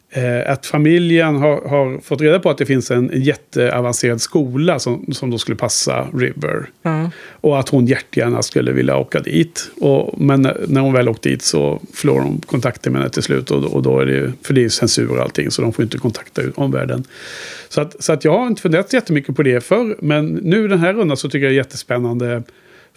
Eh, 0.10 0.52
att 0.52 0.66
familjen 0.66 1.36
har, 1.36 1.70
har 1.70 2.00
fått 2.00 2.22
reda 2.22 2.40
på 2.40 2.50
att 2.50 2.58
det 2.58 2.66
finns 2.66 2.92
en 2.92 3.12
jätteavancerad 3.14 4.22
skola 4.22 4.80
som, 4.80 5.06
som 5.12 5.30
då 5.30 5.38
skulle 5.38 5.58
passa 5.58 6.08
River. 6.14 6.66
Ja. 6.82 7.12
Och 7.32 7.60
att 7.60 7.70
hon 7.70 7.86
hjärtgärna 7.86 8.42
skulle 8.42 8.72
vilja 8.72 8.98
åka 8.98 9.20
dit. 9.20 9.72
Och, 9.82 10.22
men 10.22 10.42
när 10.68 10.82
hon 10.82 10.94
väl 10.94 11.10
åkt 11.10 11.22
dit 11.22 11.42
så 11.42 11.82
förlorar 11.94 12.24
de 12.24 12.42
kontakten 12.42 12.94
med 12.94 13.02
henne 13.02 13.14
till 13.14 13.24
slut. 13.24 13.52
Och, 13.52 13.64
och 13.64 13.84
då 13.84 14.00
är 14.00 14.06
det, 14.06 14.34
för 14.42 14.54
det 14.54 14.62
är 14.62 14.64
ju 14.64 14.70
censur 14.70 15.12
och 15.12 15.24
allting, 15.24 15.52
så 15.52 15.62
de 15.62 15.74
får 15.74 15.84
inte 15.84 15.98
kontakta 15.98 16.42
omvärlden. 16.56 17.04
Så, 17.70 17.82
att, 17.82 18.04
så 18.04 18.14
att 18.14 18.26
jag 18.26 18.40
har 18.40 18.48
inte 18.48 18.62
funderat 18.62 18.94
jättemycket 18.94 19.36
på 19.36 19.44
det 19.44 19.64
förr. 19.64 19.96
Men 20.00 20.28
nu 20.28 20.68
den 20.68 20.80
här 20.80 20.94
rundan 20.94 21.18
så 21.18 21.30
tycker 21.30 21.46
jag 21.46 21.52
det 21.52 21.56
är 21.56 21.58
jättespännande. 21.58 22.44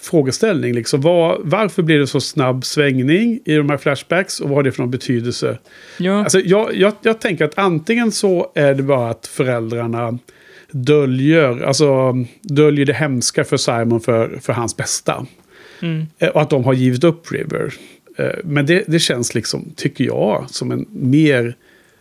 Frågeställning. 0.01 0.75
Liksom. 0.75 1.01
Vad, 1.01 1.41
varför 1.45 1.83
blir 1.83 1.99
det 1.99 2.07
så 2.07 2.21
snabb 2.21 2.65
svängning 2.65 3.41
i 3.45 3.55
de 3.55 3.71
här 3.71 3.77
flashbacks 3.77 4.41
och 4.41 4.49
vad 4.49 4.57
har 4.59 4.63
det 4.63 4.73
för 4.73 4.83
någon 4.83 4.91
betydelse? 4.91 5.59
Ja, 5.99 6.23
Alltså, 6.23 6.41
jag, 6.41 6.75
jag, 6.77 6.93
jag 7.03 7.21
tänker 7.21 7.45
att 7.45 7.59
antingen 7.59 8.13
så 8.13 8.53
är 8.55 8.75
det 8.75 8.83
bara 8.83 9.11
att 9.11 9.27
föräldrarna 9.27 10.19
döljer, 10.71 11.63
alltså, 11.63 12.15
döljer 12.43 12.87
det 12.87 12.93
hemska 12.93 13.45
för 13.45 13.57
Simon 13.57 14.01
för, 14.01 14.39
för 14.43 14.53
hans 14.53 14.77
bästa. 14.77 15.27
mm. 15.83 16.07
Eh, 16.19 16.29
Och 16.29 16.43
att 16.43 16.51
de 16.51 16.65
har 16.65 16.73
givit 16.73 17.05
upp 17.05 17.33
River. 17.33 17.75
Eh, 18.19 18.27
Men 18.45 18.67
det, 18.67 18.85
det 18.87 18.99
känns 18.99 19.35
liksom, 19.35 19.73
tycker 19.77 20.05
jag, 20.05 20.45
som 20.49 20.71
en 20.73 20.87
mer 20.91 21.55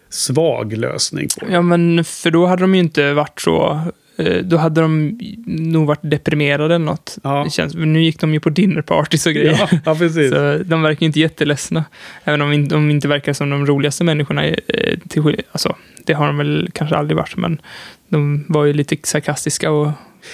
svag 0.10 0.74
lösning 0.74 1.28
på 1.40 1.46
det. 1.46 1.52
ja, 1.54 1.62
men 1.62 2.04
för 2.04 2.32
då 2.32 2.46
hade 2.46 2.62
de 2.64 2.76
ju 2.76 2.82
inte 2.82 3.14
varit 3.14 3.42
så... 3.42 3.80
eh, 4.18 4.38
Då 4.44 4.58
hade 4.58 4.82
de 4.82 5.20
nog 5.46 5.88
varit 5.88 6.00
deprimerade 6.02 6.76
eller 6.76 6.86
något. 6.86 7.18
Ja. 7.24 7.44
Det 7.44 7.50
känns, 7.50 7.76
nu 7.76 8.02
gick 8.04 8.20
de 8.20 8.34
ju 8.34 8.40
på 8.40 8.50
dinnerpartys 8.50 9.26
och 9.26 9.34
grejer. 9.34 9.58
Ja, 9.86 9.96
ja. 10.00 10.10
Så 10.30 10.64
de 10.64 10.82
verkar 10.82 11.06
inte 11.06 11.20
jätteledsna. 11.20 11.84
Även 12.24 12.42
om 12.42 12.68
de 12.68 12.90
inte 12.92 13.08
verkar 13.08 13.34
som 13.34 13.50
de 13.50 13.66
roligaste 13.66 14.04
människorna. 14.04 14.46
eh, 14.48 14.56
Till, 15.10 15.42
alltså, 15.52 15.76
det 16.06 16.14
har 16.14 16.28
de 16.28 16.38
väl 16.38 16.70
kanske 16.74 16.96
aldrig 16.96 17.18
varit, 17.18 17.38
men 17.38 17.62
de 18.10 18.46
var 18.48 18.66
ju 18.66 18.74
lite 18.74 18.98
sarkastiska 19.04 19.72
och 19.72 19.92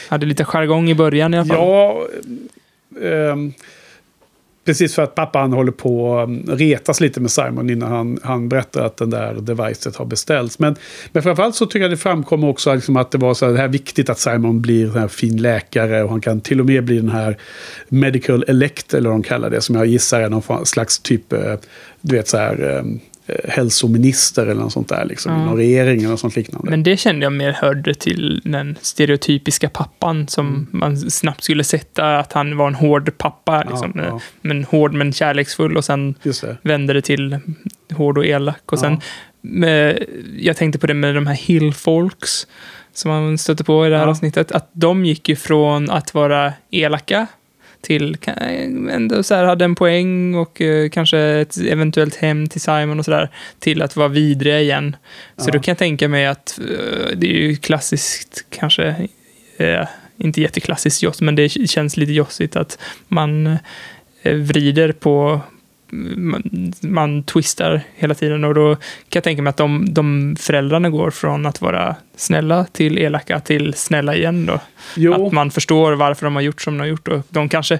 hade 0.09 0.25
lite 0.25 0.43
jargong 0.43 0.89
i 0.89 0.95
början 0.95 1.33
i 1.33 1.37
alla 1.37 1.45
fall. 1.45 1.57
Ja, 1.57 2.07
ehm, 3.03 3.53
precis 4.65 4.95
för 4.95 5.01
att 5.01 5.15
pappan 5.15 5.53
håller 5.53 5.71
på 5.71 6.19
att 6.19 6.29
um, 6.29 6.45
retas 6.47 7.01
lite 7.01 7.19
med 7.19 7.31
Simon 7.31 7.69
innan 7.69 7.91
han, 7.91 8.19
han 8.23 8.49
berättar 8.49 8.85
att 8.85 8.97
den 8.97 9.09
där 9.09 9.33
devicet 9.33 9.95
har 9.95 10.05
beställts. 10.05 10.59
Men, 10.59 10.75
men 11.11 11.23
framförallt 11.23 11.55
så 11.55 11.65
tycker 11.65 11.79
jag 11.79 11.91
det 11.91 11.97
framkommer 11.97 12.47
också 12.47 12.73
liksom 12.73 12.97
att 12.97 13.11
det 13.11 13.17
var 13.17 13.33
så 13.33 13.55
här 13.55 13.67
viktigt 13.67 14.09
att 14.09 14.19
Simon 14.19 14.61
blir 14.61 14.85
en 14.85 15.01
här 15.01 15.07
fin 15.07 15.41
läkare 15.41 16.03
och 16.03 16.09
han 16.09 16.21
kan 16.21 16.41
till 16.41 16.59
och 16.59 16.65
med 16.65 16.83
bli 16.83 16.95
den 16.95 17.09
här 17.09 17.37
medical 17.89 18.45
elect 18.47 18.93
eller 18.93 19.09
vad 19.09 19.19
de 19.19 19.23
kallar 19.23 19.49
det 19.49 19.61
som 19.61 19.75
jag 19.75 19.85
gissar 19.85 20.21
är 20.21 20.29
någon 20.29 20.65
slags 20.65 20.99
typ, 20.99 21.33
eh, 21.33 21.55
du 22.01 22.15
vet 22.15 22.27
så 22.27 22.37
här 22.37 22.79
ehm, 22.79 22.99
hälsominister 23.49 24.47
eller 24.47 24.61
något 24.61 24.73
sånt 24.73 24.89
där 24.89 25.05
liksom, 25.05 25.31
Ja. 25.33 25.41
inom 25.43 25.57
regeringen 25.57 26.11
och 26.11 26.19
sånt 26.19 26.35
liknande. 26.35 26.69
Men 26.69 26.83
det 26.83 26.97
kände 26.97 27.25
jag 27.25 27.33
mer 27.33 27.51
hörde 27.51 27.93
till 27.93 28.41
den 28.43 28.75
stereotypiska 28.81 29.69
pappan 29.69 30.27
som 30.27 30.47
Mm. 30.47 30.67
man 30.71 30.97
snabbt 30.97 31.43
skulle 31.43 31.63
sätta 31.63 32.17
att 32.19 32.33
han 32.33 32.57
var 32.57 32.67
en 32.67 32.75
hård 32.75 33.17
pappa. 33.17 33.63
Liksom, 33.69 33.91
ja. 33.95 34.03
eh, 34.03 34.17
Men 34.41 34.63
hård 34.63 34.93
men 34.93 35.13
kärleksfull 35.13 35.77
och 35.77 35.85
sen 35.85 36.15
det. 36.23 36.57
vände 36.61 36.93
det 36.93 37.01
till 37.01 37.39
hård 37.93 38.17
och 38.17 38.25
elak. 38.25 38.71
Och 38.71 38.79
sen, 38.79 38.93
Ja. 38.93 38.99
med, 39.41 40.03
jag 40.39 40.57
tänkte 40.57 40.79
på 40.79 40.87
det 40.87 40.93
med 40.93 41.15
de 41.15 41.27
här 41.27 41.35
hillfolks 41.35 42.47
som 42.93 43.11
man 43.11 43.37
stötte 43.37 43.63
på 43.63 43.87
i 43.87 43.89
det 43.89 43.97
här 43.97 44.03
Ja. 44.03 44.09
avsnittet. 44.09 44.51
Att 44.51 44.69
de 44.73 45.05
gick 45.05 45.29
ju 45.29 45.35
från 45.35 45.89
att 45.89 46.13
vara 46.13 46.53
elaka 46.71 47.27
till 47.83 48.17
ändå 48.91 49.23
så 49.23 49.35
här, 49.35 49.43
hade 49.43 49.65
en 49.65 49.75
poäng 49.75 50.35
och 50.35 50.61
eh, 50.61 50.89
kanske 50.89 51.19
ett 51.19 51.57
eventuellt 51.57 52.15
hem 52.15 52.47
till 52.47 52.61
Simon 52.61 52.99
och 52.99 53.05
sådär. 53.05 53.29
Till 53.59 53.81
att 53.81 53.95
vara 53.95 54.07
vidriga 54.07 54.61
igen. 54.61 54.95
Så 55.37 55.49
Ja. 55.49 55.53
då 55.53 55.59
kan 55.59 55.71
jag 55.71 55.77
tänka 55.77 56.07
mig 56.07 56.25
att 56.25 56.59
eh, 56.59 57.17
det 57.17 57.27
är 57.27 57.41
ju 57.41 57.55
klassiskt 57.55 58.45
kanske. 58.49 58.95
Eh, 59.57 59.87
inte 60.17 60.41
jätteklassiskt 60.41 61.03
Joss, 61.03 61.21
men 61.21 61.35
det 61.35 61.49
känns 61.49 61.97
lite 61.97 62.11
jossigt 62.13 62.55
att 62.55 62.77
man 63.07 63.47
eh, 64.23 64.35
vrider 64.35 64.91
på 64.91 65.41
man, 66.17 66.73
man 66.81 67.23
twistar 67.23 67.81
hela 67.95 68.13
tiden 68.13 68.43
och 68.43 68.53
då 68.53 68.75
kan 68.75 68.81
jag 69.09 69.23
tänka 69.23 69.41
mig 69.41 69.49
att 69.49 69.57
de, 69.57 69.93
de 69.93 70.35
föräldrarna 70.39 70.89
går 70.89 71.11
från 71.11 71.45
att 71.45 71.61
vara 71.61 71.95
snälla 72.15 72.65
till 72.65 72.97
elaka 72.97 73.39
till 73.39 73.73
snälla 73.73 74.15
igen 74.15 74.45
då. 74.45 74.59
Jo. 74.95 75.27
Att 75.27 75.33
man 75.33 75.51
förstår 75.51 75.93
varför 75.93 76.25
de 76.25 76.35
har 76.35 76.41
gjort 76.41 76.61
som 76.61 76.73
de 76.73 76.79
har 76.79 76.87
gjort 76.87 77.07
och 77.07 77.21
de 77.29 77.49
kanske 77.49 77.79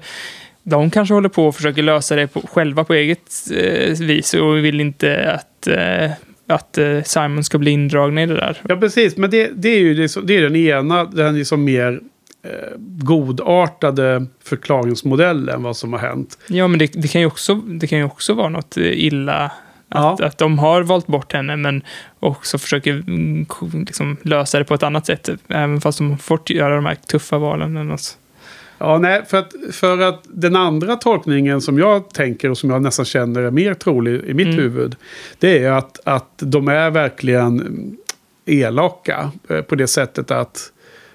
de 0.63 0.89
kanske 0.91 1.13
håller 1.13 1.29
på 1.29 1.47
och 1.47 1.55
försöker 1.55 1.83
lösa 1.83 2.15
det 2.15 2.27
på, 2.27 2.41
själva 2.53 2.83
på 2.83 2.93
eget 2.93 3.19
eh, 3.55 3.99
vis 3.99 4.33
och 4.33 4.57
vill 4.57 4.79
inte 4.81 5.31
att, 5.31 5.67
eh, 5.67 6.11
att 6.47 6.77
eh, 6.77 7.01
Simon 7.03 7.43
ska 7.43 7.57
bli 7.57 7.71
indragna 7.71 8.23
i 8.23 8.25
det 8.25 8.33
där. 8.35 8.57
Ja, 8.69 8.75
precis. 8.75 9.17
Men 9.17 9.29
det, 9.29 9.51
det 9.55 9.69
är 9.69 9.79
ju 9.79 9.93
det, 9.93 10.09
som- 10.09 10.25
det 10.25 10.37
är 10.37 10.41
den 10.41 10.55
ena, 10.55 11.05
den 11.05 11.37
liksom 11.37 11.63
mer 11.63 11.99
eh, 12.43 12.49
godartade 12.77 14.25
förklaringsmodellen 14.43 15.63
vad 15.63 15.77
som 15.77 15.93
har 15.93 15.99
hänt. 15.99 16.37
Ja, 16.47 16.67
men 16.67 16.79
det, 16.79 16.91
det, 16.93 17.07
kan 17.07 17.21
ju 17.21 17.27
också, 17.27 17.55
det 17.55 17.87
kan 17.87 17.97
ju 17.99 18.05
också 18.05 18.33
vara 18.33 18.49
något 18.49 18.77
illa 18.77 19.45
att, 19.89 20.19
Ja. 20.19 20.25
att 20.25 20.37
de 20.37 20.59
har 20.59 20.81
valt 20.81 21.07
bort 21.07 21.33
henne 21.33 21.55
men 21.55 21.81
också 22.19 22.57
försöker 22.57 22.91
mm, 22.93 23.45
liksom, 23.85 24.17
lösa 24.21 24.59
det 24.59 24.65
på 24.65 24.73
ett 24.73 24.83
annat 24.83 25.05
sätt. 25.05 25.29
Även 25.47 25.81
fast 25.81 25.97
de 25.97 26.09
har 26.11 26.17
fått 26.17 26.49
göra 26.49 26.75
de 26.75 26.85
här 26.85 26.95
tuffa 26.95 27.37
valen. 27.37 27.75
Eller 27.77 27.83
något. 27.85 28.17
Ja, 28.77 28.97
nej, 28.97 29.23
för 29.27 29.37
att, 29.37 29.53
för 29.71 30.01
att 30.01 30.23
den 30.23 30.55
andra 30.55 30.95
tolkningen 30.95 31.61
som 31.61 31.77
jag 31.79 32.09
tänker 32.09 32.49
och 32.49 32.57
som 32.57 32.69
jag 32.69 32.81
nästan 32.81 33.05
känner 33.05 33.41
är 33.41 33.51
mer 33.51 33.73
trolig 33.73 34.21
i 34.25 34.33
mitt 34.33 34.47
Mm. 34.47 34.59
huvud. 34.59 34.95
Det 35.39 35.63
är 35.63 35.71
att, 35.71 35.99
att 36.03 36.33
de 36.37 36.67
är 36.67 36.89
verkligen 36.89 37.97
elaka 38.45 39.31
eh, 39.49 39.61
på 39.61 39.75
det 39.75 39.87
sättet 39.87 40.31
att 40.31 40.71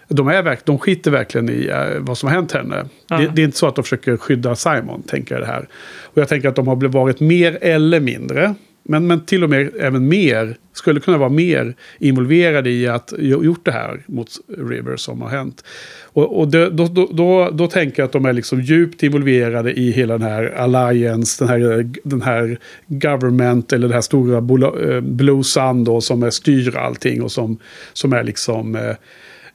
de, 0.09 0.29
är 0.29 0.59
de 0.65 0.79
skiter 0.79 1.11
verkligen 1.11 1.49
i 1.49 1.67
eh, 1.67 2.01
vad 2.01 2.19
som 2.19 2.29
har 2.29 2.37
hänt 2.37 2.53
henne. 2.53 2.85
Ja. 3.09 3.19
Det, 3.19 3.31
det 3.35 3.43
är 3.43 3.45
inte 3.45 3.59
så 3.59 3.67
att 3.67 3.75
de 3.75 3.85
försöker 3.85 4.17
skydda 4.17 4.57
Simon, 4.57 5.03
tänker 5.03 5.35
jag 5.35 5.43
det 5.43 5.47
här. 5.47 5.69
Och 6.05 6.19
jag 6.19 6.29
tänker 6.29 6.49
att 6.49 6.57
de 6.57 6.69
har 6.69 6.77
varit 6.77 7.21
mer 7.21 7.59
eller 7.61 8.01
mindre, 8.01 8.55
men, 8.83 9.07
men 9.07 9.25
till 9.25 9.45
och 9.45 9.51
med 9.51 9.71
även 9.81 10.09
mer, 10.09 10.57
skulle 10.73 11.01
kunna 11.01 11.19
vara 11.19 11.29
mer 11.29 11.75
involverade 11.99 12.71
i 12.71 12.89
att 12.89 13.13
gjo- 13.19 13.45
gjort 13.45 13.65
det 13.65 13.73
här 13.73 14.01
mot 14.07 14.29
River 14.59 14.97
som 14.97 15.23
har 15.23 15.29
hänt. 15.29 15.65
Och, 16.03 16.39
och 16.41 16.49
det, 16.49 16.71
då, 16.71 16.87
då, 16.87 17.09
då, 17.13 17.51
då 17.51 17.67
tänker 17.67 18.03
jag 18.03 18.07
att 18.07 18.13
de 18.13 18.25
är 18.25 18.33
liksom 18.33 18.61
djupt 18.61 19.03
involverade 19.03 19.73
i 19.73 19.91
hela 19.91 20.19
den 20.19 20.29
här 20.29 20.55
alliance, 20.57 21.45
den 21.45 21.49
här, 21.49 21.91
den 22.05 22.23
här 22.23 22.59
government 22.87 23.73
eller 23.73 23.89
det 23.89 23.95
här 23.95 24.01
stora 24.01 24.37
eh, 24.37 25.01
Blue 25.01 25.45
Sun 25.45 25.85
då 25.85 26.01
som 26.01 26.23
är 26.23 26.31
styr 26.31 26.77
allting 26.77 27.23
och 27.23 27.33
som, 27.33 27.59
som 27.93 28.13
är 28.13 28.25
liksom 28.25 28.77
eh, 28.77 28.95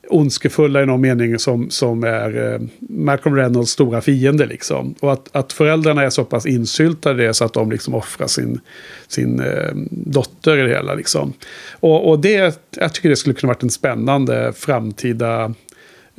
ondskefulla 0.09 0.83
i 0.83 0.85
någon 0.85 1.01
mening 1.01 1.39
som, 1.39 1.69
som 1.69 2.03
är 2.03 2.53
eh, 2.53 2.59
Malcolm 2.79 3.35
Reynolds 3.35 3.71
stora 3.71 4.01
fiende 4.01 4.45
liksom. 4.45 4.95
Och 4.99 5.13
att, 5.13 5.29
att 5.35 5.53
föräldrarna 5.53 6.03
är 6.03 6.09
så 6.09 6.23
pass 6.23 6.45
insyltade 6.45 7.23
i 7.23 7.27
det 7.27 7.33
så 7.33 7.45
att 7.45 7.53
de 7.53 7.71
liksom 7.71 7.95
offrar 7.95 8.27
sin, 8.27 8.59
sin 9.07 9.39
eh, 9.39 9.71
dotter 9.89 10.57
i 10.57 10.61
det 10.61 10.69
hela 10.69 10.93
liksom. 10.93 11.33
Och, 11.71 12.09
och 12.09 12.19
det, 12.19 12.59
jag 12.77 12.93
tycker 12.93 13.09
det 13.09 13.15
skulle 13.15 13.35
kunna 13.35 13.53
varit 13.53 13.63
en 13.63 13.69
spännande 13.69 14.53
framtida 14.55 15.53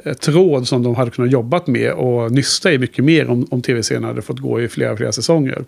eh, 0.04 0.14
tråd 0.14 0.68
som 0.68 0.82
de 0.82 0.94
hade 0.94 1.10
kunnat 1.10 1.30
jobbat 1.30 1.66
med 1.66 1.92
och 1.92 2.32
nysta 2.32 2.72
i 2.72 2.78
mycket 2.78 3.04
mer 3.04 3.28
om, 3.28 3.46
om 3.50 3.62
tv-serien 3.62 4.04
hade 4.04 4.22
fått 4.22 4.38
gå 4.38 4.60
i 4.60 4.68
flera, 4.68 4.96
flera 4.96 5.12
säsonger. 5.12 5.64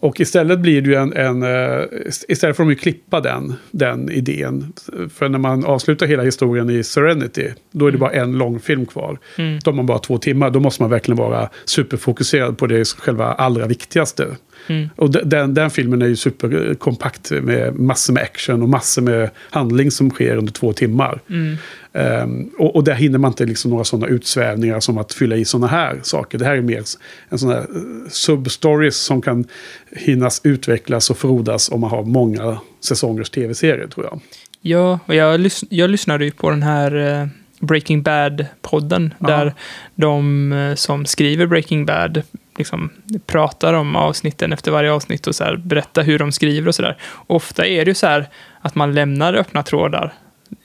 Och 0.00 0.20
istället 0.20 0.58
blir 0.58 0.82
det 0.82 0.88
ju 0.88 0.94
en, 0.94 1.12
en 1.12 1.42
eh, 1.42 1.84
istället 2.28 2.56
får 2.56 2.64
de 2.64 2.70
ju 2.70 2.76
klippa 2.76 3.20
den, 3.20 3.54
den 3.70 4.10
idén. 4.10 4.72
För 5.14 5.28
när 5.28 5.38
man 5.38 5.64
avslutar 5.64 6.06
hela 6.06 6.22
historien 6.22 6.70
i 6.70 6.84
Serenity, 6.84 7.48
då 7.72 7.86
är 7.86 7.92
det 7.92 7.98
bara 7.98 8.12
en 8.12 8.32
lång 8.32 8.60
film 8.60 8.86
kvar. 8.86 9.18
Mm. 9.38 9.58
Då 9.64 9.70
har 9.70 9.76
man 9.76 9.86
bara 9.86 9.98
två 9.98 10.18
timmar, 10.18 10.50
då 10.50 10.60
måste 10.60 10.82
man 10.82 10.90
verkligen 10.90 11.18
vara 11.18 11.48
superfokuserad 11.64 12.58
på 12.58 12.66
det 12.66 12.88
själva 12.88 13.24
allra 13.32 13.66
viktigaste. 13.66 14.26
Mm. 14.66 14.88
Och 14.96 15.10
de- 15.10 15.22
den, 15.24 15.54
den 15.54 15.70
filmen 15.70 16.02
är 16.02 16.06
ju 16.06 16.16
superkompakt 16.16 17.30
med 17.30 17.78
massor 17.78 18.12
med 18.12 18.22
action 18.22 18.62
och 18.62 18.68
massor 18.68 19.02
med 19.02 19.30
handling 19.50 19.90
som 19.90 20.10
sker 20.10 20.36
under 20.36 20.52
två 20.52 20.72
timmar. 20.72 21.20
Mm. 21.30 21.56
Ehm, 21.94 22.50
och, 22.58 22.76
och 22.76 22.84
där 22.84 22.94
hinner 22.94 23.18
man 23.18 23.30
inte 23.30 23.44
liksom 23.44 23.70
några 23.70 23.84
sådana 23.84 24.06
utsvävningar 24.06 24.80
som 24.80 24.98
att 24.98 25.12
fylla 25.12 25.36
i 25.36 25.44
sådana 25.44 25.66
här 25.66 26.00
saker. 26.02 26.38
Det 26.38 26.44
här 26.44 26.56
är 26.56 26.60
mer 26.60 26.82
en 27.28 27.38
sån 27.38 27.50
här 27.50 27.58
eh, 27.58 28.08
substories 28.08 28.96
som 28.96 29.22
kan 29.22 29.44
hinnas 29.90 30.40
utvecklas 30.44 31.10
och 31.10 31.18
frodas 31.18 31.70
om 31.70 31.80
man 31.80 31.90
har 31.90 32.02
många 32.02 32.58
säsongers 32.80 33.30
tv-serier 33.30 33.86
tror 33.86 34.06
jag. 34.06 34.20
Ja, 34.60 34.98
och 35.06 35.14
jag, 35.14 35.40
lys- 35.40 35.66
jag 35.70 35.90
lyssnade 35.90 36.24
ju 36.24 36.30
på 36.30 36.50
den 36.50 36.62
här 36.62 37.20
eh, 37.20 37.26
Breaking 37.60 38.02
Bad-podden. 38.02 39.14
Ja. 39.18 39.26
Där 39.26 39.54
de 39.94 40.52
eh, 40.52 40.74
som 40.74 41.06
skriver 41.06 41.46
Breaking 41.46 41.86
Bad 41.86 42.22
liksom, 42.58 42.90
pratar 43.26 43.74
om 43.74 43.96
avsnitten 43.96 44.52
efter 44.52 44.70
varje 44.72 44.92
avsnitt 44.92 45.26
och 45.26 45.34
så 45.34 45.44
här, 45.44 45.56
berättar 45.56 46.02
hur 46.02 46.18
de 46.18 46.32
skriver 46.32 46.68
och 46.68 46.74
sådär. 46.74 46.96
Ofta 47.26 47.66
är 47.66 47.84
det 47.84 47.90
ju 47.90 47.94
så 47.94 48.06
här 48.06 48.28
att 48.60 48.74
man 48.74 48.94
lämnar 48.94 49.34
öppna 49.34 49.62
trådar. 49.62 50.14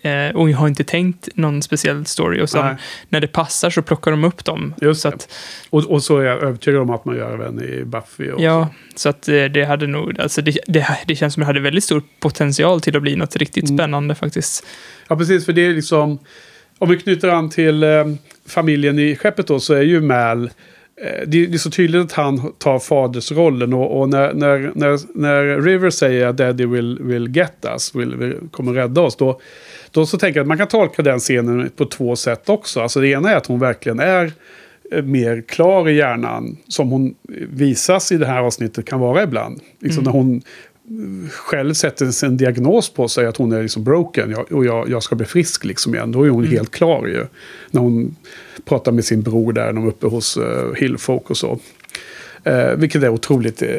Eh, 0.01 0.35
och 0.35 0.49
jag 0.49 0.57
har 0.57 0.67
inte 0.67 0.83
tänkt 0.83 1.29
någon 1.35 1.61
speciell 1.61 2.05
story. 2.05 2.41
Och 2.41 2.49
sen 2.49 2.65
Nej. 2.65 2.75
när 3.09 3.19
det 3.21 3.27
passar 3.27 3.69
så 3.69 3.81
plockar 3.81 4.11
de 4.11 4.23
upp 4.23 4.45
dem. 4.45 4.73
Just 4.81 5.01
så 5.01 5.07
att, 5.07 5.33
Och, 5.69 5.83
och 5.85 6.03
så 6.03 6.17
är 6.17 6.23
jag 6.23 6.43
övertygad 6.43 6.81
om 6.81 6.89
att 6.89 7.05
man 7.05 7.15
gör 7.15 7.33
även 7.33 7.63
i 7.63 7.83
Buffy. 7.85 8.31
Och 8.31 8.41
ja, 8.41 8.69
så 8.95 9.09
att 9.09 9.27
eh, 9.29 9.43
det 9.43 9.65
hade 9.65 9.87
nog, 9.87 10.19
alltså 10.19 10.41
det, 10.41 10.59
det, 10.67 10.87
det 11.07 11.15
känns 11.15 11.33
som 11.33 11.41
det 11.41 11.47
hade 11.47 11.59
väldigt 11.59 11.83
stor 11.83 12.03
potential 12.19 12.81
till 12.81 12.95
att 12.95 13.01
bli 13.01 13.15
något 13.15 13.35
riktigt 13.35 13.63
Mm. 13.69 13.77
spännande 13.77 14.15
faktiskt. 14.15 14.65
Ja, 15.07 15.15
precis. 15.15 15.45
För 15.45 15.53
det 15.53 15.65
är 15.65 15.73
liksom... 15.73 16.19
Om 16.81 16.89
vi 16.89 16.97
knyter 16.97 17.27
an 17.29 17.49
till 17.49 17.83
eh, 17.83 18.05
familjen 18.47 18.99
i 18.99 19.15
skeppet 19.15 19.47
då 19.47 19.59
så 19.59 19.73
är 19.73 19.81
ju 19.81 20.01
Mal... 20.01 20.49
Eh, 21.01 21.27
det, 21.27 21.53
är 21.53 21.57
så 21.57 21.71
tydligt 21.71 22.01
att 22.01 22.11
han 22.11 22.53
tar 22.57 22.79
fadersrollen. 22.79 23.73
Och, 23.73 23.99
och 23.99 24.09
när, 24.09 24.33
när, 24.33 24.71
när, 24.75 24.99
när 25.13 25.61
River 25.61 25.89
säger 25.89 26.27
att 26.27 26.37
Daddy 26.37 26.65
will, 26.65 26.99
will 27.01 27.35
get 27.35 27.65
us, 27.73 27.95
will, 27.95 28.15
will, 28.15 28.35
kommer 28.51 28.73
rädda 28.73 29.01
oss. 29.01 29.15
Då, 29.15 29.41
då 29.91 30.05
så 30.05 30.17
tänker 30.17 30.39
jag 30.39 30.43
att 30.43 30.47
man 30.47 30.57
kan 30.57 30.67
tolka 30.67 31.01
den 31.01 31.19
scenen 31.19 31.69
på 31.75 31.85
två 31.85 32.15
sätt 32.15 32.49
också. 32.49 32.81
Alltså 32.81 33.01
det 33.01 33.07
ena 33.07 33.31
är 33.31 33.35
att 33.35 33.45
hon 33.45 33.59
verkligen 33.59 33.99
är 33.99 34.31
eh, 34.91 35.03
mer 35.03 35.43
klar 35.47 35.89
i 35.89 35.95
hjärnan. 35.95 36.57
Som 36.67 36.89
hon 36.89 37.15
visas 37.49 38.11
i 38.11 38.17
det 38.17 38.25
här 38.25 38.39
avsnittet 38.39 38.85
kan 38.85 38.99
vara 38.99 39.23
ibland. 39.23 39.59
Liksom 39.79 40.03
när 40.03 40.11
hon 40.11 40.41
själv 41.31 41.73
sätter 41.73 42.25
en 42.25 42.37
diagnos 42.37 42.89
på 42.89 43.07
sig 43.07 43.25
att 43.25 43.37
hon 43.37 43.51
är 43.51 43.61
liksom 43.61 43.83
broken 43.83 44.35
och 44.35 44.65
jag, 44.65 44.89
jag 44.89 45.03
ska 45.03 45.15
bli 45.15 45.25
frisk 45.25 45.65
liksom 45.65 45.95
igen. 45.95 46.11
Då 46.11 46.23
är 46.23 46.29
hon 46.29 46.47
helt 46.47 46.71
klar 46.71 47.07
ju. 47.07 47.25
När 47.71 47.81
hon 47.81 48.15
pratar 48.65 48.91
med 48.91 49.05
sin 49.05 49.21
bror 49.21 49.53
där, 49.53 49.73
de 49.73 49.83
är 49.83 49.87
uppe 49.87 50.07
hos 50.07 50.37
uh, 50.37 50.73
Hillfolk 50.75 51.29
och 51.29 51.37
så. 51.37 51.59
Eh, 52.43 52.75
vilket 52.75 53.03
är 53.03 53.09
otroligt 53.09 53.61
eh, 53.61 53.69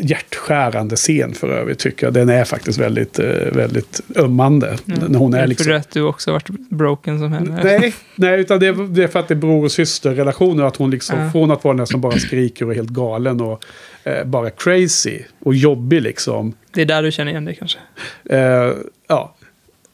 hjärtskärande 0.00 0.96
scen 0.96 1.34
för 1.34 1.48
övrigt 1.48 1.78
tycker 1.78 2.06
jag. 2.06 2.14
Den 2.14 2.28
är 2.28 2.44
faktiskt 2.44 2.78
väldigt, 2.78 3.18
eh, 3.18 3.26
väldigt 3.52 4.00
ömmande. 4.16 4.78
När 4.84 5.18
hon 5.18 5.34
är 5.34 5.46
liksom... 5.46 5.64
för 5.64 5.72
att 5.72 5.90
du 5.90 6.02
också 6.02 6.32
varit 6.32 6.48
broken 6.48 7.18
som 7.18 7.32
henne? 7.32 7.60
Nej, 7.64 7.94
nej, 8.14 8.40
utan 8.40 8.60
det 8.60 8.66
är, 8.66 8.94
det 8.94 9.02
är 9.02 9.08
för 9.08 9.18
att 9.18 9.28
det 9.28 9.34
är 9.34 9.36
bror 9.36 9.64
och 9.64 9.72
systerrelationer. 9.72 10.64
Att 10.64 10.76
hon 10.76 10.90
liksom, 10.90 11.18
Ja. 11.18 11.30
från 11.30 11.50
att 11.50 11.64
vara 11.64 11.76
den 11.76 11.86
som 11.86 12.00
bara 12.00 12.18
skriker 12.18 12.64
och 12.64 12.70
är 12.70 12.76
helt 12.76 12.90
galen 12.90 13.40
och 13.40 13.64
eh, 14.04 14.24
bara 14.24 14.50
crazy 14.50 15.18
och 15.38 15.54
jobbig 15.54 16.02
liksom. 16.02 16.52
Det 16.72 16.80
är 16.82 16.86
där 16.86 17.02
du 17.02 17.10
känner 17.12 17.30
igen 17.30 17.44
dig 17.44 17.56
kanske? 17.58 17.78
Eh, 18.30 18.72
ja. 19.08 19.34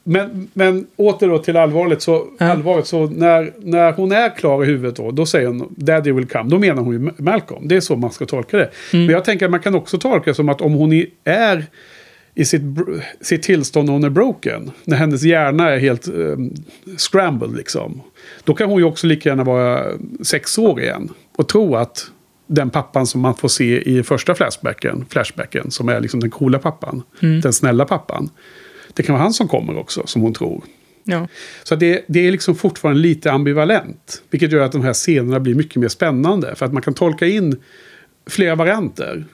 Men, 0.08 0.48
men 0.52 0.86
åter 0.96 1.28
då 1.28 1.38
till 1.38 1.56
allvarligt. 1.56 2.02
Så, 2.02 2.26
Ja. 2.38 2.46
allvarligt, 2.46 2.86
så 2.86 3.06
när, 3.06 3.52
när 3.58 3.92
hon 3.92 4.12
är 4.12 4.36
klar 4.36 4.62
i 4.64 4.66
huvudet 4.66 4.96
då, 4.96 5.10
då 5.10 5.26
säger 5.26 5.48
hon 5.48 5.74
Daddy 5.76 6.12
will 6.12 6.26
come. 6.26 6.50
Då 6.50 6.58
menar 6.58 6.82
hon 6.82 6.92
ju 6.92 7.10
Malcolm. 7.22 7.68
Det 7.68 7.76
är 7.76 7.80
så 7.80 7.96
man 7.96 8.10
ska 8.12 8.26
tolka 8.26 8.56
det. 8.56 8.70
Men 8.92 9.08
jag 9.08 9.24
tänker 9.24 9.44
att 9.44 9.50
man 9.50 9.60
kan 9.60 9.74
också 9.74 9.98
tolka 9.98 10.30
det 10.30 10.34
som 10.34 10.48
att 10.48 10.60
om 10.60 10.72
hon 10.72 11.04
är 11.24 11.66
i 12.34 12.44
sitt, 12.44 12.62
sitt 13.20 13.42
tillstånd 13.42 13.86
när 13.86 13.92
hon 13.92 14.04
är 14.04 14.10
broken. 14.10 14.70
När 14.84 14.96
hennes 14.96 15.22
hjärna 15.22 15.70
är 15.70 15.78
helt 15.78 16.08
um, 16.08 16.54
scrambled 16.96 17.56
liksom. 17.56 18.00
Då 18.44 18.54
kan 18.54 18.68
hon 18.70 18.78
ju 18.78 18.84
också 18.84 19.06
lika 19.06 19.28
gärna 19.28 19.44
vara 19.44 19.84
sex 20.22 20.58
år 20.58 20.80
igen. 20.80 21.08
Och 21.36 21.48
tro 21.48 21.76
att 21.76 22.10
den 22.46 22.70
pappan 22.70 23.06
som 23.06 23.20
man 23.20 23.34
får 23.34 23.48
se 23.48 23.90
i 23.90 24.02
första 24.02 24.34
flashbacken, 24.34 25.06
flashbacken 25.08 25.70
som 25.70 25.88
är 25.88 26.00
liksom 26.00 26.20
den 26.20 26.30
coola 26.30 26.58
pappan. 26.58 27.02
Den 27.42 27.52
snälla 27.52 27.84
pappan. 27.84 28.30
Det 28.94 29.02
kan 29.02 29.12
vara 29.12 29.22
han 29.22 29.32
som 29.32 29.48
kommer 29.48 29.78
också, 29.78 30.06
som 30.06 30.22
hon 30.22 30.34
tror. 30.34 30.64
Ja. 31.04 31.28
Så 31.62 31.76
det, 31.76 32.04
det 32.08 32.26
är 32.26 32.32
liksom 32.32 32.54
fortfarande 32.54 33.00
lite 33.00 33.32
ambivalent. 33.32 34.22
Vilket 34.30 34.52
gör 34.52 34.60
att 34.60 34.72
de 34.72 34.82
här 34.82 34.92
scenerna 34.92 35.40
blir 35.40 35.54
mycket 35.54 35.76
mer 35.76 35.88
spännande. 35.88 36.54
För 36.54 36.66
att 36.66 36.72
man 36.72 36.82
kan 36.82 36.94
tolka 36.94 37.26
in 37.26 37.56
flera 38.26 38.54
varianter. 38.54 39.24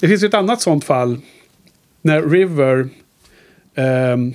Det 0.00 0.08
finns 0.08 0.22
ju 0.22 0.26
ett 0.26 0.34
annat 0.34 0.60
sånt 0.60 0.84
fall. 0.84 1.18
När 2.02 2.22
River... 2.22 2.88
ehm, 3.74 4.34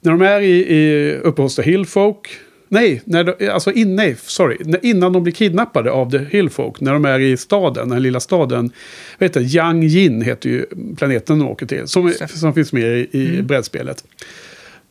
när 0.00 0.12
de 0.12 0.22
är 0.22 0.40
i, 0.40 0.74
i, 0.74 1.14
uppe 1.16 1.42
hos 1.42 1.56
The 1.56 1.62
Hillfolk. 1.62 2.28
Nej, 2.68 3.02
när 3.04 3.24
de, 3.24 3.48
alltså 3.48 3.72
in, 3.72 3.96
nej, 3.96 4.16
sorry. 4.18 4.56
Innan 4.82 5.12
de 5.12 5.22
blir 5.22 5.32
kidnappade 5.32 5.90
av 5.90 6.10
The 6.10 6.18
Hillfolk. 6.18 6.80
När 6.80 6.92
de 6.92 7.04
är 7.04 7.18
i 7.18 7.36
staden, 7.36 7.88
den 7.88 8.02
lilla 8.02 8.20
staden. 8.20 8.70
Vad 9.18 9.28
heter? 9.28 9.40
Yang 9.56 9.84
Yin 9.84 10.22
heter 10.22 10.48
ju 10.50 10.66
planeten 10.96 11.38
de 11.38 11.48
åker 11.48 11.66
till. 11.66 11.88
Som, 11.88 12.12
som 12.28 12.54
finns 12.54 12.72
med 12.72 12.98
i, 12.98 13.08
i 13.12 13.42
brädspelet. 13.42 14.04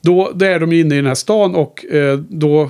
Då, 0.01 0.32
då 0.36 0.45
är 0.45 0.59
de 0.59 0.71
inne 0.73 0.95
i 0.95 0.97
den 0.97 1.05
här 1.07 1.15
stan 1.15 1.55
och 1.55 1.86
eh, 1.86 2.19
då 2.30 2.69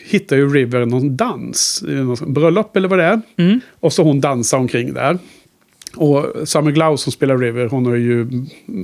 hittar 0.00 0.36
ju 0.36 0.48
River 0.54 0.86
någon 0.86 1.16
dans. 1.16 1.84
eh, 1.88 1.94
Någon 1.94 2.32
bröllop 2.32 2.76
eller 2.76 2.88
vad 2.88 2.98
det 2.98 3.04
är. 3.04 3.20
Mm. 3.36 3.60
Och 3.80 3.92
så 3.92 4.02
hon 4.02 4.20
dansar 4.20 4.58
omkring 4.58 4.94
där. 4.94 5.18
Och 5.96 6.48
Summer 6.48 6.70
Glau 6.70 6.96
som 6.96 7.12
spelar 7.12 7.38
River, 7.38 7.66
hon 7.66 7.86
har 7.86 7.94
ju 7.94 8.26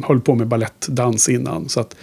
hållit 0.03 0.25
på 0.25 0.35
med 0.35 0.47
ballettdans 0.47 1.29
innan. 1.29 1.69
Så 1.69 1.81
att 1.81 1.97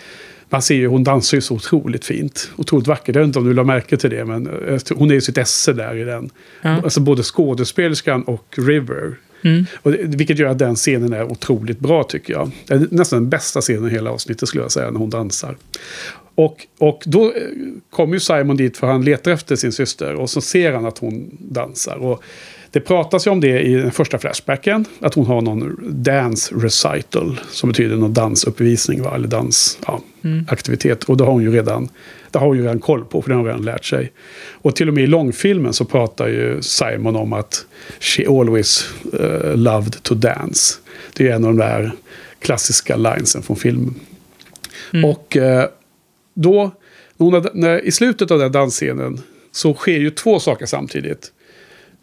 man 0.50 0.62
ser 0.62 0.76
ju, 0.76 0.88
hon 0.88 1.04
dansar 1.04 1.38
ju 1.38 1.42
så 1.42 1.56
otroligt 1.56 2.06
fint. 2.06 2.52
Otroligt 2.56 2.88
vackert. 2.88 3.16
Jag 3.16 3.22
vet 3.22 3.28
inte 3.28 3.40
om 3.40 3.46
du 3.46 3.54
la 3.54 3.64
märke 3.64 3.98
till 3.98 4.10
det, 4.10 4.26
men 4.26 4.48
eh, 4.48 4.80
hon 4.96 5.10
är 5.12 5.16
ju 5.16 5.22
sitt 5.22 5.38
esse 5.38 5.74
där 5.74 5.96
i 5.96 6.04
den. 6.04 6.30
Ja. 6.62 6.70
Alltså 6.70 7.00
både 7.00 7.24
skådespelerskan 7.24 8.24
och 8.24 8.56
River. 8.58 9.16
Mm. 9.44 9.66
Och 9.82 9.92
det, 9.92 10.18
vilket 10.18 10.40
gör 10.40 10.50
att 10.50 10.60
den 10.60 10.76
scenen 10.76 11.14
är 11.14 11.32
otroligt 11.32 11.80
bra 11.80 12.04
tycker 12.04 12.34
jag. 12.34 12.52
Det 12.68 12.74
är 12.74 12.88
nästan 12.92 13.22
den 13.22 13.30
bästa 13.30 13.62
scenen 13.62 13.88
i 13.88 13.92
hela 13.92 14.12
avsnittet 14.12 14.50
skulle 14.50 14.64
jag 14.64 14.72
säga, 14.72 14.92
när 14.92 15.00
hon 15.00 15.10
dansar. 15.10 15.58
Och, 16.36 16.68
och 16.78 17.04
då 17.06 17.26
eh, 17.26 17.32
kommer 17.90 18.14
ju 18.14 18.20
Simon 18.20 18.58
dit 18.58 18.78
för 18.78 18.88
han 18.88 19.06
letar 19.06 19.32
efter 19.32 19.56
sin 19.56 19.72
syster 19.72 20.16
och 20.16 20.30
så 20.30 20.42
ser 20.42 20.74
han 20.74 20.86
att 20.86 20.98
hon 20.98 21.38
dansar. 21.40 21.96
Och 21.96 22.24
det 22.78 22.82
pratas 22.82 23.28
ju 23.28 23.32
om 23.32 23.40
det 23.40 23.62
i 23.62 23.74
den 23.74 23.92
första 23.92 24.18
flashbacken, 24.18 24.86
att 25.00 25.14
hon 25.14 25.26
har 25.26 25.42
någon 25.42 25.78
dance 26.04 26.56
recital, 26.56 27.40
som 27.52 27.70
betyder 27.70 27.96
någon 27.96 28.14
dansuppvisning, 28.14 29.04
va? 29.04 29.16
eller 29.16 29.28
dansaktivitet. 29.28 31.04
Och 31.04 31.18
det 31.18 31.24
har 31.24 31.32
hon 31.32 31.44
ju 31.44 31.52
redan, 31.52 31.90
det 32.32 32.40
har 32.40 32.48
hon 32.48 32.58
ju 32.58 32.64
redan 32.64 32.80
koll 32.80 33.06
på, 33.06 33.22
för 33.22 33.30
det 33.30 33.36
har 33.36 33.40
hon 33.40 33.48
redan 33.48 33.66
lärt 33.66 33.86
sig. 33.86 34.12
Och 34.52 34.76
till 34.76 34.88
och 34.88 34.94
med 34.94 35.04
i 35.04 35.08
långfilmen 35.08 35.74
så 35.74 35.86
pratar 35.86 36.28
ju 36.28 36.62
Simon 36.62 37.16
om 37.16 37.34
att 37.34 37.66
she 38.00 38.28
always 38.28 38.90
eh, 39.20 39.56
loved 39.56 40.04
to 40.04 40.16
dance. 40.16 40.76
Det 41.14 41.28
är 41.28 41.36
en 41.36 41.46
av 41.46 41.56
de 41.56 41.58
där 41.58 41.92
klassiska 42.40 42.96
linesen 42.96 43.42
från 43.42 43.56
filmen. 43.56 43.96
Och 45.06 45.38
eh, 45.38 45.66
då, 46.34 46.72
när, 47.54 47.86
i 47.86 47.92
slutet 47.92 48.32
av 48.32 48.40
den 48.40 48.52
dansscenen 48.52 49.22
så 49.52 49.74
sker 49.74 49.98
ju 49.98 50.10
två 50.10 50.40
saker 50.40 50.66
samtidigt. 50.66 51.32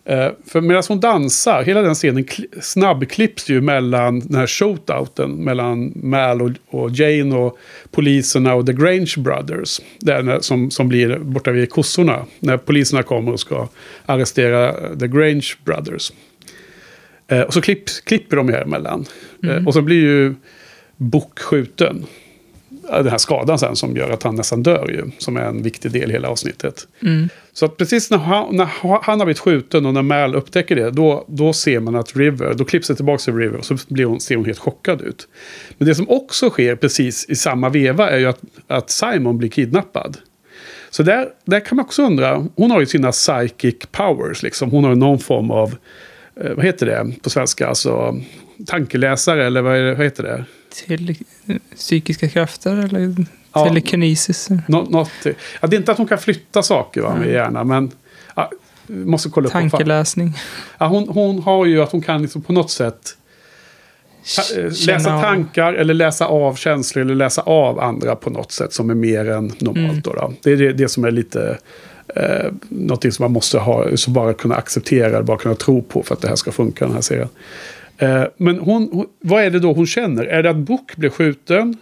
Eh, 0.06 0.28
för 0.46 0.60
medan 0.60 0.82
hon 0.88 1.00
dansar, 1.00 1.62
hela 1.62 1.82
den 1.82 1.94
scenen 1.94 2.24
kli- 2.24 2.60
snabbklipps 2.60 3.50
ju 3.50 3.60
mellan 3.60 4.20
den 4.20 4.34
här 4.34 4.46
shootouten 4.46 5.30
mellan 5.30 5.92
Mal 5.96 6.42
och, 6.42 6.50
och 6.66 6.90
Jane 6.90 7.36
och 7.36 7.58
poliserna 7.90 8.54
och 8.54 8.66
The 8.66 8.72
Grange 8.72 9.14
Brothers. 9.18 9.80
Där 9.98 10.40
som, 10.40 10.70
som 10.70 10.88
blir 10.88 11.18
borta 11.18 11.50
vid 11.50 11.70
kossorna. 11.70 12.26
När 12.40 12.56
poliserna 12.56 13.02
kommer 13.02 13.32
och 13.32 13.40
ska 13.40 13.68
arrestera 14.06 14.74
The 14.96 15.08
Grange 15.08 15.48
Brothers. 15.64 16.12
Eh, 17.28 17.40
och 17.40 17.54
så 17.54 17.60
klipp, 17.60 17.84
klipper 18.04 18.36
de 18.36 18.48
här 18.48 18.62
emellan. 18.62 19.04
Eh, 19.44 19.66
och 19.66 19.74
så 19.74 19.82
blir 19.82 20.00
ju 20.00 20.34
Book 20.96 21.38
skjuten. 21.38 22.06
Ja, 22.88 22.96
Den 22.96 23.08
här 23.08 23.18
skadan 23.18 23.58
sen 23.58 23.76
som 23.76 23.96
gör 23.96 24.10
att 24.10 24.22
han 24.22 24.34
nästan 24.34 24.62
dör 24.62 24.88
ju. 24.88 25.10
Som 25.18 25.36
är 25.36 25.40
en 25.42 25.62
viktig 25.62 25.90
del 25.90 26.10
i 26.10 26.12
hela 26.12 26.28
avsnittet. 26.28 26.88
Så 27.52 27.64
att 27.64 27.76
precis 27.76 28.10
när 28.10 28.18
han, 28.18 28.56
när 28.56 28.68
han 29.02 29.18
har 29.18 29.26
blivit 29.26 29.38
skjuten 29.38 29.86
och 29.86 29.94
när 29.94 30.02
Mal 30.02 30.34
upptäcker 30.34 30.76
det. 30.76 30.90
Då, 30.90 31.24
då 31.28 31.52
ser 31.52 31.80
man 31.80 31.94
att 31.94 32.16
River, 32.16 32.54
då 32.54 32.64
klipps 32.64 32.88
det 32.88 32.94
tillbaka 32.94 33.18
till 33.18 33.34
River. 33.36 33.58
Och 33.58 33.64
så 33.64 33.76
blir 33.88 34.04
hon, 34.04 34.20
ser 34.20 34.36
hon 34.36 34.44
helt 34.44 34.58
chockad 34.58 35.00
ut. 35.00 35.28
Men 35.78 35.88
det 35.88 35.94
som 35.94 36.10
också 36.10 36.50
sker 36.50 36.76
precis 36.76 37.26
i 37.28 37.36
samma 37.36 37.68
veva 37.68 38.10
är 38.10 38.18
ju 38.18 38.26
att, 38.26 38.40
att 38.66 38.90
Simon 38.90 39.38
blir 39.38 39.48
kidnappad. 39.48 40.16
Så 40.90 41.02
där, 41.02 41.28
där 41.44 41.60
kan 41.60 41.76
man 41.76 41.84
också 41.84 42.02
undra. 42.02 42.46
Hon 42.56 42.70
har 42.70 42.80
ju 42.80 42.86
sina 42.86 43.12
psychic 43.12 43.74
powers 43.92 44.42
liksom. 44.42 44.70
Hon 44.70 44.84
har 44.84 44.90
ju 44.90 44.96
någon 44.96 45.18
form 45.18 45.50
av, 45.50 45.74
eh, 46.40 46.52
vad 46.54 46.64
heter 46.64 46.86
det 46.86 47.22
på 47.22 47.30
svenska? 47.30 47.68
Alltså 47.68 48.20
tankeläsare 48.66 49.46
eller 49.46 49.62
vad, 49.62 49.74
det, 49.74 49.94
vad 49.94 50.04
heter 50.04 50.22
det? 50.22 50.44
Till 50.86 51.16
psykiska 51.76 52.28
krafter 52.28 52.76
eller 52.76 53.14
Ja. 53.56 53.66
telekinesis? 53.68 54.48
Nå, 54.68 54.82
något, 54.82 55.10
ja, 55.60 55.66
det 55.68 55.76
är 55.76 55.78
inte 55.78 55.92
att 55.92 55.98
hon 55.98 56.06
kan 56.06 56.18
flytta 56.18 56.62
saker 56.62 57.00
va, 57.00 57.16
med 57.16 57.32
hjärnan, 57.32 57.68
men 57.68 57.90
ja, 58.36 58.50
måste 58.86 59.28
kolla 59.28 59.46
upp. 59.46 59.52
Tankeläsning? 59.52 60.32
Ja, 60.78 60.86
hon, 60.86 61.08
hon 61.08 61.42
har 61.42 61.66
ju 61.66 61.82
att 61.82 61.92
hon 61.92 62.02
kan 62.02 62.22
liksom 62.22 62.42
på 62.42 62.52
något 62.52 62.70
sätt 62.70 63.16
ta, 64.36 64.60
eh, 64.60 64.64
läsa 64.86 65.14
av- 65.16 65.22
tankar 65.22 65.72
eller 65.74 65.94
läsa 65.94 66.26
av 66.26 66.54
känslor 66.56 67.04
eller 67.04 67.14
läsa 67.14 67.42
av 67.42 67.80
andra 67.80 68.16
på 68.16 68.30
något 68.30 68.52
sätt 68.52 68.72
som 68.72 68.90
är 68.90 68.94
mer 68.94 69.30
än 69.30 69.52
normalt. 69.58 69.90
Mm. 69.90 70.00
Då, 70.00 70.12
då. 70.12 70.32
Det 70.42 70.52
är 70.52 70.56
det, 70.56 70.72
det 70.72 70.88
som 70.88 71.04
är 71.04 71.10
lite 71.10 71.58
eh, 72.16 72.52
någonting 72.68 73.12
som 73.12 73.22
man 73.24 73.32
måste 73.32 73.58
ha, 73.58 73.96
så 73.96 74.10
bara 74.10 74.34
kunna 74.34 74.54
acceptera, 74.54 75.22
bara 75.22 75.38
kunna 75.38 75.54
tro 75.54 75.82
på 75.82 76.02
för 76.02 76.14
att 76.14 76.20
det 76.20 76.28
här 76.28 76.36
ska 76.36 76.52
funka 76.52 76.84
den 76.84 76.94
här 76.94 77.00
serien. 77.00 77.28
Eh, 77.98 78.24
men 78.36 78.58
hon, 78.58 78.88
hon, 78.92 79.06
vad 79.20 79.44
är 79.44 79.50
det 79.50 79.58
då 79.58 79.72
hon 79.72 79.86
känner? 79.86 80.24
Är 80.24 80.42
det 80.42 80.50
att 80.50 80.56
Book 80.56 80.96
blir 80.96 81.10
skjuten? 81.10 81.76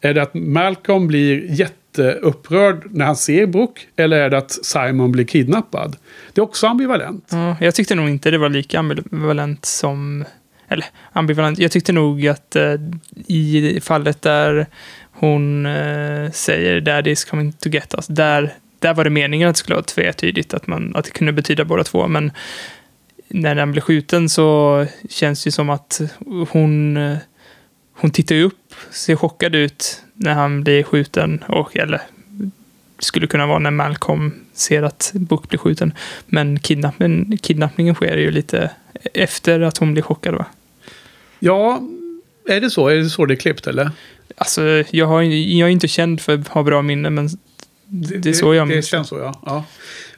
Är 0.00 0.14
det 0.14 0.22
att 0.22 0.34
Malcolm 0.34 1.06
blir 1.06 1.50
jätteupprörd 1.50 2.82
när 2.90 3.04
han 3.04 3.16
ser 3.16 3.46
Brook? 3.46 3.88
Eller 3.96 4.16
är 4.16 4.30
det 4.30 4.38
att 4.38 4.50
Simon 4.50 5.12
blir 5.12 5.24
kidnappad? 5.24 5.96
Det 6.32 6.40
är 6.40 6.42
också 6.42 6.66
ambivalent. 6.66 7.28
Ja, 7.30 7.56
jag 7.60 7.74
tyckte 7.74 7.94
nog 7.94 8.08
inte 8.08 8.30
det 8.30 8.38
var 8.38 8.48
lika 8.48 8.78
ambivalent 8.78 9.64
som... 9.64 10.24
Eller 10.68 10.86
ambivalent. 11.12 11.58
Jag 11.58 11.70
tyckte 11.70 11.92
nog 11.92 12.26
att 12.26 12.56
eh, 12.56 12.74
i 13.26 13.80
fallet 13.82 14.22
där 14.22 14.66
hon 15.12 15.66
eh, 15.66 16.30
säger 16.30 16.80
Daddy's 16.80 17.30
coming 17.30 17.52
to 17.52 17.68
get 17.68 17.94
us. 17.94 18.06
Där, 18.06 18.54
där 18.78 18.94
var 18.94 19.04
det 19.04 19.10
meningen 19.10 19.48
att 19.48 19.54
det 19.54 19.58
skulle 19.58 19.74
vara 19.74 19.84
tvetydigt. 19.84 20.54
Att, 20.54 20.66
man, 20.66 20.96
att 20.96 21.04
det 21.04 21.10
kunde 21.10 21.32
betyda 21.32 21.64
båda 21.64 21.84
två. 21.84 22.08
Men 22.08 22.32
när 23.34 23.54
den 23.54 23.72
blev 23.72 23.82
skjuten 23.82 24.28
så 24.28 24.86
känns 25.10 25.44
det 25.44 25.52
som 25.52 25.70
att 25.70 26.00
hon, 26.50 26.98
hon 27.92 28.10
tittar 28.10 28.34
ju 28.34 28.42
upp, 28.42 28.74
ser 28.90 29.16
chockad 29.16 29.54
ut 29.54 30.02
när 30.14 30.34
han 30.34 30.64
blir 30.64 30.82
skjuten. 30.82 31.44
Och, 31.48 31.76
eller 31.76 32.02
skulle 32.98 33.26
kunna 33.26 33.46
vara 33.46 33.58
när 33.58 33.70
Malcolm 33.70 34.32
ser 34.52 34.82
att 34.82 35.12
Book 35.14 35.48
blir 35.48 35.58
skjuten. 35.58 35.92
Men 36.26 36.60
kidnappningen, 36.60 37.38
kidnappningen 37.38 37.94
sker 37.94 38.16
ju 38.16 38.30
lite 38.30 38.70
efter 39.14 39.60
att 39.60 39.78
hon 39.78 39.92
blir 39.92 40.02
chockad 40.02 40.34
va? 40.34 40.46
Ja, 41.38 41.82
är 42.48 42.60
det 42.60 42.70
så? 42.70 42.88
Är 42.88 42.96
det 42.96 43.10
så 43.10 43.26
det 43.26 43.34
är 43.34 43.36
klippt 43.36 43.66
eller? 43.66 43.90
Alltså, 44.36 44.84
jag, 44.90 45.06
har, 45.06 45.22
jag 45.22 45.68
är 45.68 45.72
inte 45.72 45.88
känd 45.88 46.20
för 46.20 46.34
att 46.34 46.48
ha 46.48 46.62
bra 46.62 46.82
minne, 46.82 47.10
men 47.10 47.28
Det 47.86 48.26
är 48.28 48.32
så 48.32 48.54
jag 48.54 48.68
Det 48.68 48.82
känns 48.82 49.08
så, 49.08 49.18
ja. 49.18 49.40
ja. 49.46 49.64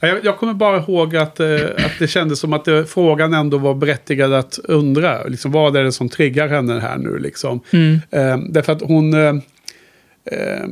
Ja, 0.01 0.09
Jag, 0.09 0.25
jag 0.25 0.39
kommer 0.39 0.55
bara 0.55 0.77
ihåg 0.77 1.17
att, 1.17 1.41
eh, 1.41 1.55
att 1.77 1.99
det 1.99 2.07
kändes 2.09 2.41
som 2.41 2.53
att 2.53 2.65
det, 2.65 2.87
frågan 2.87 3.35
ändå 3.35 3.59
var 3.59 3.75
berättigad 3.75 4.33
att 4.33 4.59
undra. 4.65 5.25
Liksom, 5.25 5.53
vad 5.53 5.77
är 5.77 5.85
det 5.85 5.93
som 5.93 6.09
triggar 6.09 6.49
henne 6.49 6.81
här 6.81 6.97
nu? 6.97 7.19
Liksom? 7.19 7.61
Mm. 7.71 8.01
Eh, 8.11 8.39
därför 8.49 8.73
att 8.73 8.83
hon... 8.83 9.15
Eh, 9.15 9.35
eh, 10.25 10.67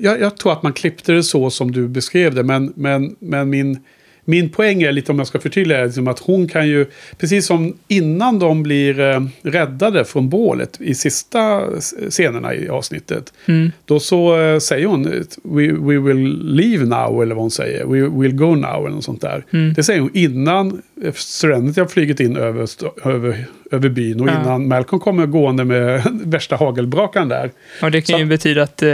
jag, 0.00 0.20
jag 0.20 0.36
tror 0.36 0.52
att 0.52 0.62
man 0.62 0.72
klippte 0.72 1.12
det 1.12 1.22
så 1.22 1.50
som 1.50 1.72
du 1.72 1.88
beskrev 1.88 2.34
det. 2.34 2.42
Men, 2.42 2.72
men, 2.76 3.16
men 3.18 3.50
min, 3.50 3.78
min 4.24 4.48
poäng 4.48 4.82
är 4.82 4.92
lite, 4.92 5.12
om 5.12 5.18
jag 5.18 5.26
ska 5.26 5.38
förtydliga, 5.38 5.84
liksom 5.84 6.08
att 6.08 6.18
hon 6.18 6.48
kan 6.48 6.68
ju... 6.68 6.86
Precis 7.18 7.46
som 7.46 7.76
innan 7.88 8.38
de 8.38 8.62
blir 8.62 9.00
eh, 9.00 9.20
räddade 9.42 10.04
från 10.04 10.28
bålet 10.28 10.80
i 10.80 10.94
sista 10.94 11.62
scenerna 12.10 12.54
i 12.54 12.68
avsnittet. 12.68 13.32
Mm. 13.46 13.72
Då 13.84 14.00
så 14.00 14.40
eh, 14.40 14.58
säger 14.58 14.86
hon 14.86 15.02
we, 15.44 15.72
we 15.72 15.98
will 15.98 16.38
leave 16.54 16.84
now, 16.84 17.22
eller 17.22 17.34
vad 17.34 17.42
hon 17.42 17.50
säger. 17.50 17.86
We 17.86 18.08
will 18.22 18.34
go 18.34 18.54
now, 18.54 18.86
eller 18.86 18.94
något 18.94 19.04
sånt 19.04 19.20
där. 19.20 19.44
Mm. 19.52 19.74
Det 19.74 19.82
säger 19.82 20.00
hon 20.00 20.10
innan 20.14 20.82
Serenity 21.14 21.80
har 21.80 21.88
flugit 21.88 22.20
in 22.20 22.36
över, 22.36 22.68
över, 23.04 23.44
över 23.70 23.88
byn. 23.88 24.20
Och 24.20 24.28
Ja. 24.28 24.40
innan 24.42 24.68
Malcolm 24.68 25.00
kommer 25.00 25.26
gående 25.26 25.64
med 25.64 26.02
värsta 26.24 26.56
hagelbrakan 26.56 27.28
där. 27.28 27.50
Och 27.82 27.90
det 27.90 28.00
kan 28.00 28.14
Så- 28.14 28.20
ju 28.20 28.24
betyda 28.26 28.62
att 28.62 28.82
eh, 28.82 28.90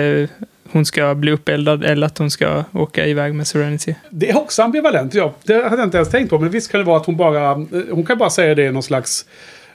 hon 0.73 0.87
ska 0.87 1.15
bli 1.15 1.33
uppeldad 1.33 1.85
eller 1.85 2.07
att 2.07 2.19
hon 2.19 2.31
ska 2.31 2.65
åka 2.73 3.07
iväg 3.07 3.35
med 3.35 3.47
Serenity. 3.47 3.95
Det 4.11 4.31
är 4.31 4.39
också 4.39 4.63
ambivalent, 4.63 5.15
ja. 5.15 5.35
Det 5.43 5.55
hade 5.55 5.77
jag 5.77 5.87
inte 5.87 5.97
ens 5.97 6.11
tänkt 6.11 6.31
på. 6.31 6.39
Men 6.39 6.51
visst 6.51 6.71
kan 6.71 6.81
det 6.81 6.87
vara 6.87 6.97
att 6.97 7.07
hon 7.07 7.17
bara... 7.17 7.51
Eh, 7.51 7.57
hon 7.91 8.07
kan 8.07 8.19
bara 8.19 8.31
säga 8.31 8.55
det 8.55 8.65
i 8.65 8.73
någon 8.73 8.83
slags... 8.83 9.27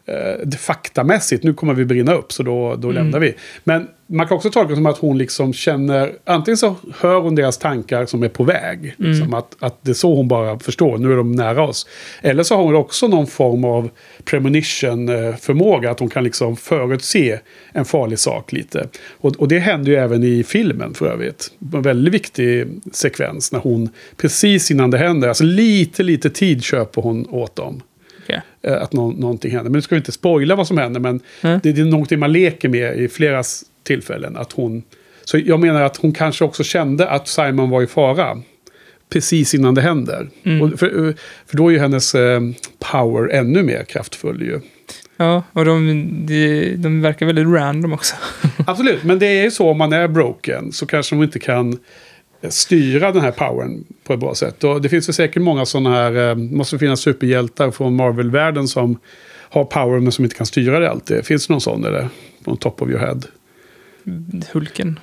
Eh, 0.05 0.57
faktamässigt, 0.57 1.43
nu 1.43 1.53
kommer 1.53 1.73
vi 1.73 1.85
brinna 1.85 2.13
upp 2.13 2.31
så 2.31 2.43
då, 2.43 2.75
då 2.75 2.91
lämnar 2.91 3.19
vi. 3.19 3.35
Men 3.63 3.87
man 4.07 4.27
kan 4.27 4.37
också 4.37 4.49
tolka 4.49 4.69
det 4.69 4.75
som 4.75 4.85
att 4.85 4.97
hon 4.97 5.17
liksom 5.17 5.53
känner, 5.53 6.13
antingen 6.23 6.57
så 6.57 6.75
hör 6.99 7.19
hon 7.19 7.35
deras 7.35 7.57
tankar 7.57 8.05
som 8.05 8.23
är 8.23 8.29
på 8.29 8.43
väg. 8.43 8.95
Liksom, 8.97 9.33
att, 9.33 9.55
att 9.59 9.77
det 9.81 9.91
är 9.91 9.93
så 9.93 10.15
hon 10.15 10.27
bara 10.27 10.59
förstår, 10.59 10.97
nu 10.97 11.11
är 11.11 11.17
de 11.17 11.31
nära 11.31 11.63
oss. 11.63 11.87
Eller 12.21 12.43
så 12.43 12.55
har 12.55 12.63
hon 12.63 12.75
också 12.75 13.07
någon 13.07 13.27
form 13.27 13.65
av 13.65 13.89
premonition-förmåga, 14.23 15.91
att 15.91 15.99
hon 15.99 16.09
kan 16.09 16.23
liksom 16.23 16.57
förutse 16.57 17.39
en 17.71 17.85
farlig 17.85 18.19
sak 18.19 18.51
lite. 18.51 18.87
Och, 19.09 19.35
och 19.35 19.47
det 19.47 19.59
händer 19.59 19.91
ju 19.91 19.97
även 19.97 20.23
i 20.23 20.43
filmen 20.43 20.93
för 20.93 21.05
övrigt. 21.05 21.51
En 21.73 21.81
väldigt 21.81 22.13
viktig 22.13 22.67
sekvens 22.91 23.51
när 23.51 23.59
hon, 23.59 23.89
precis 24.17 24.71
innan 24.71 24.91
det 24.91 24.97
händer, 24.97 25.27
alltså 25.27 25.43
lite, 25.43 26.03
lite 26.03 26.29
tid 26.29 26.63
köper 26.63 27.01
hon 27.01 27.27
åt 27.29 27.55
dem 27.55 27.81
Okej. 28.37 28.73
eh, 28.73 28.81
att 28.83 28.93
nå 28.93 29.11
någonting 29.11 29.51
händer. 29.51 29.69
Men 29.71 29.77
nu 29.77 29.81
ska 29.81 29.95
vi 29.95 29.99
inte 29.99 30.11
spoila 30.11 30.55
vad 30.55 30.67
som 30.67 30.77
händer, 30.77 30.99
men 30.99 31.19
Mm. 31.41 31.59
det, 31.63 31.71
det 31.71 31.81
är 31.81 31.85
någonting 31.85 32.19
man 32.19 32.31
leker 32.31 32.69
med 32.69 32.97
i 32.99 33.07
flera 33.07 33.43
tillfällen. 33.83 34.37
Att 34.37 34.51
hon, 34.51 34.83
så 35.25 35.37
jag 35.37 35.59
menar 35.59 35.81
att 35.81 35.97
hon 35.97 36.13
kanske 36.13 36.45
också 36.45 36.63
kände 36.63 37.09
att 37.09 37.27
Simon 37.27 37.69
var 37.69 37.81
i 37.81 37.87
fara. 37.87 38.41
Precis 39.09 39.53
innan 39.55 39.75
det 39.75 39.81
händer. 39.81 40.29
Mm. 40.43 40.77
För, 40.77 41.07
eh, 41.07 41.13
för 41.45 41.57
då 41.57 41.67
är 41.67 41.71
ju 41.71 41.79
hennes 41.79 42.15
eh, 42.15 42.41
power 42.91 43.29
ännu 43.29 43.63
mer 43.63 43.83
kraftfull 43.83 44.41
ju. 44.41 44.59
Ja, 45.17 45.43
och 45.53 45.65
de, 45.65 46.05
de, 46.25 46.75
de 46.77 47.01
verkar 47.01 47.25
väldigt 47.25 47.47
random 47.47 47.93
också. 47.93 48.15
Absolut, 48.67 49.03
men 49.03 49.19
det 49.19 49.25
är 49.25 49.43
ju 49.43 49.51
så 49.51 49.69
om 49.69 49.77
man 49.77 49.93
är 49.93 50.07
broken 50.07 50.71
så 50.71 50.85
kanske 50.85 51.15
man 51.15 51.23
inte 51.23 51.39
kan 51.39 51.77
styra 52.49 53.11
den 53.11 53.21
här 53.21 53.31
powern 53.31 53.83
på 54.03 54.13
ett 54.13 54.19
bra 54.19 54.35
sätt. 54.35 54.63
Och 54.63 54.81
det 54.81 54.89
finns 54.89 55.09
ju 55.09 55.13
säkert 55.13 55.41
många 55.41 55.65
sådana 55.65 55.89
här, 55.89 56.29
eh, 56.29 56.35
måste 56.35 56.79
finnas 56.79 56.99
superhjältar 56.99 57.71
från 57.71 57.95
Marvel-världen 57.95 58.67
som 58.67 58.99
har 59.49 59.63
power 59.63 59.99
men 59.99 60.11
som 60.11 60.25
inte 60.25 60.35
kan 60.35 60.45
styra 60.45 60.79
det 60.79 60.89
alltid. 60.89 61.25
Finns 61.25 61.47
det 61.47 61.53
någon 61.53 61.61
sån 61.61 61.85
eller? 61.85 62.09
On 62.45 62.57
top 62.57 62.81
of 62.81 62.89
your 62.89 62.99
head. 62.99 63.21
Hulken. 64.51 64.99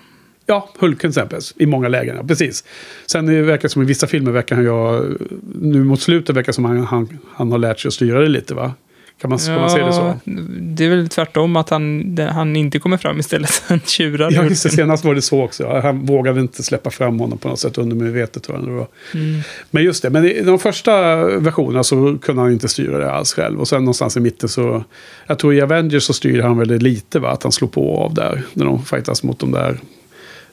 Ja, 0.46 0.68
Hulken 0.78 1.12
till 1.12 1.20
exempel. 1.20 1.40
I 1.56 1.66
många 1.66 1.88
lägen, 1.88 2.16
ja, 2.16 2.24
precis. 2.24 2.64
Sen 3.06 3.26
det 3.26 3.42
verkar 3.42 3.68
som 3.68 3.82
i 3.82 3.84
vissa 3.84 4.06
filmer 4.06 4.32
verkar 4.32 4.56
han 4.56 4.64
ju, 4.64 5.18
nu 5.54 5.84
mot 5.84 6.00
slutet 6.00 6.36
verkar 6.36 6.52
som 6.52 6.64
han, 6.64 6.78
han, 6.78 7.18
han 7.32 7.52
har 7.52 7.58
lärt 7.58 7.80
sig 7.80 7.88
att 7.88 7.94
styra 7.94 8.20
det 8.20 8.28
lite 8.28 8.54
va? 8.54 8.74
Kan 9.20 9.30
man, 9.30 9.38
kan 9.38 9.60
man 9.60 9.70
se 9.70 9.82
det 9.82 9.92
så? 9.92 10.14
det 10.60 10.84
är 10.84 10.88
väl 10.88 11.08
tvärtom 11.08 11.56
att 11.56 11.70
han, 11.70 12.18
han 12.32 12.56
inte 12.56 12.78
kommer 12.78 12.96
fram 12.96 13.20
istället. 13.20 13.62
Han 13.66 13.80
tjurar. 13.80 14.32
Ja, 14.32 14.44
just 14.44 14.62
det. 14.62 14.68
Senast 14.68 15.04
var 15.04 15.14
det 15.14 15.22
så 15.22 15.42
också. 15.42 15.62
Ja. 15.62 15.80
Han 15.80 16.06
vågade 16.06 16.40
inte 16.40 16.62
släppa 16.62 16.90
fram 16.90 17.20
honom 17.20 17.38
på 17.38 17.48
något 17.48 17.58
sätt 17.58 17.78
under 17.78 17.96
medvetet. 17.96 18.42
Tror 18.42 18.58
jag 18.58 18.66
det 18.66 18.72
var. 18.72 18.86
Mm. 19.14 19.40
Men 19.70 19.84
just 19.84 20.02
det, 20.02 20.10
men 20.10 20.24
i 20.24 20.42
de 20.42 20.58
första 20.58 21.24
versionerna 21.24 21.84
så 21.84 22.18
kunde 22.22 22.42
han 22.42 22.52
inte 22.52 22.68
styra 22.68 22.98
det 22.98 23.12
alls 23.12 23.34
själv. 23.34 23.60
Och 23.60 23.68
sen 23.68 23.82
någonstans 23.82 24.16
i 24.16 24.20
mitten 24.20 24.48
så... 24.48 24.84
Jag 25.26 25.38
tror 25.38 25.54
i 25.54 25.60
Avengers 25.60 26.02
så 26.02 26.12
styrde 26.12 26.42
han 26.42 26.58
väl 26.58 26.68
det 26.68 26.78
lite, 26.78 27.18
va? 27.18 27.30
Att 27.30 27.42
han 27.42 27.52
slog 27.52 27.72
på 27.72 27.96
av 27.96 28.14
där. 28.14 28.42
När 28.52 28.64
de 28.64 28.84
fightas 28.84 29.22
mot 29.22 29.38
de 29.38 29.52
där 29.52 29.78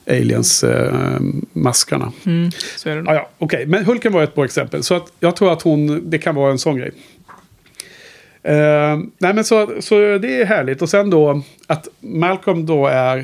aliens-maskarna. 0.06 2.12
Mm, 2.26 2.50
så 2.76 2.88
är 2.88 2.96
det. 2.96 3.02
Ja, 3.06 3.14
ja, 3.14 3.30
okej. 3.38 3.66
Men 3.66 3.84
Hulken 3.84 4.12
var 4.12 4.22
ett 4.22 4.34
bra 4.34 4.44
exempel. 4.44 4.82
Så 4.82 4.94
att 4.94 5.12
jag 5.20 5.36
tror 5.36 5.52
att 5.52 5.62
hon, 5.62 6.10
det 6.10 6.18
kan 6.18 6.34
vara 6.34 6.50
en 6.50 6.58
sån 6.58 6.76
grej. 6.76 6.92
Uh, 8.48 9.04
nej 9.18 9.34
men 9.34 9.44
så, 9.44 9.72
så 9.80 9.94
det 9.94 10.40
är 10.40 10.44
härligt. 10.44 10.82
Och 10.82 10.88
sen 10.88 11.10
då 11.10 11.42
att 11.66 11.88
Malcolm 12.00 12.66
då 12.66 12.86
är... 12.86 13.18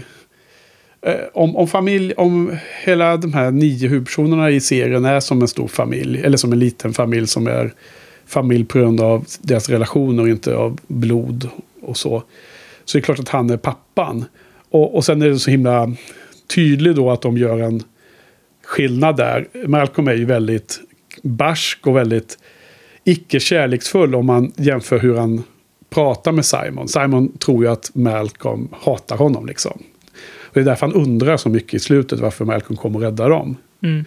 Uh, 1.06 1.14
om, 1.32 1.56
om, 1.56 1.68
familj, 1.68 2.12
om 2.16 2.56
hela 2.84 3.16
de 3.16 3.32
här 3.32 3.50
nio 3.50 3.88
huvudpersonerna 3.88 4.50
i 4.50 4.60
serien 4.60 5.04
är 5.04 5.20
som 5.20 5.42
en 5.42 5.48
stor 5.48 5.68
familj. 5.68 6.20
Eller 6.24 6.36
som 6.36 6.52
en 6.52 6.58
liten 6.58 6.92
familj 6.92 7.26
som 7.26 7.46
är 7.46 7.72
familj 8.26 8.64
på 8.64 8.78
grund 8.78 9.00
av 9.00 9.26
deras 9.40 9.68
relationer 9.68 10.22
och 10.22 10.28
inte 10.28 10.56
av 10.56 10.78
blod 10.86 11.48
och 11.82 11.96
så. 11.96 12.22
Så 12.84 12.98
det 12.98 13.00
är 13.00 13.04
klart 13.04 13.18
att 13.18 13.28
han 13.28 13.50
är 13.50 13.56
pappan. 13.56 14.24
Och, 14.70 14.94
och 14.94 15.04
sen 15.04 15.22
är 15.22 15.28
det 15.28 15.38
så 15.38 15.50
himla 15.50 15.92
tydligt 16.54 16.96
då 16.96 17.10
att 17.10 17.22
de 17.22 17.38
gör 17.38 17.58
en 17.58 17.82
skillnad 18.64 19.16
där. 19.16 19.48
Malcolm 19.66 20.08
är 20.08 20.14
ju 20.14 20.24
väldigt 20.24 20.80
barsk 21.22 21.86
och 21.86 21.96
väldigt 21.96 22.38
icke 23.04 23.40
kärleksfull 23.40 24.14
om 24.14 24.26
man 24.26 24.52
jämför 24.56 24.98
hur 24.98 25.16
han 25.16 25.42
pratar 25.90 26.32
med 26.32 26.44
Simon. 26.44 26.88
Simon 26.88 27.38
tror 27.38 27.64
ju 27.64 27.70
att 27.70 27.90
Malcolm 27.94 28.68
hatar 28.72 29.16
honom 29.16 29.46
liksom. 29.46 29.82
Och 30.52 30.54
det 30.54 30.60
är 30.60 30.64
därför 30.64 30.86
han 30.86 30.94
undrar 30.94 31.36
så 31.36 31.48
mycket 31.48 31.74
i 31.74 31.78
slutet 31.78 32.20
varför 32.20 32.44
Malcolm 32.44 32.76
kommer 32.76 32.98
och 32.98 33.04
räddar 33.04 33.30
dem. 33.30 33.56
Mm. 33.82 34.04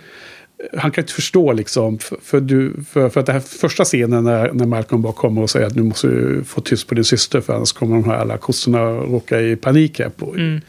Han 0.77 0.91
kan 0.91 1.01
inte 1.01 1.13
förstå 1.13 1.53
liksom, 1.53 1.99
för, 1.99 2.17
för, 2.21 2.41
du, 2.41 2.73
för, 2.89 3.09
för 3.09 3.19
att 3.19 3.25
den 3.25 3.33
här 3.33 3.39
första 3.39 3.83
scenen 3.83 4.23
när, 4.23 4.51
när 4.51 4.65
Malcolm 4.65 5.01
bara 5.01 5.13
kommer 5.13 5.41
och 5.41 5.49
säger 5.49 5.67
att 5.67 5.75
nu 5.75 5.83
måste 5.83 6.07
du 6.07 6.43
få 6.43 6.61
tyst 6.61 6.87
på 6.87 6.95
din 6.95 7.03
syster 7.03 7.41
för 7.41 7.53
annars 7.53 7.71
kommer 7.71 7.95
de 7.95 8.09
här 8.09 8.15
alla 8.15 8.37
kossorna 8.37 8.79
råka 8.89 9.41
i 9.41 9.55
panik 9.55 9.99
här 9.99 10.09
på. 10.09 10.33
Mm. 10.33 10.61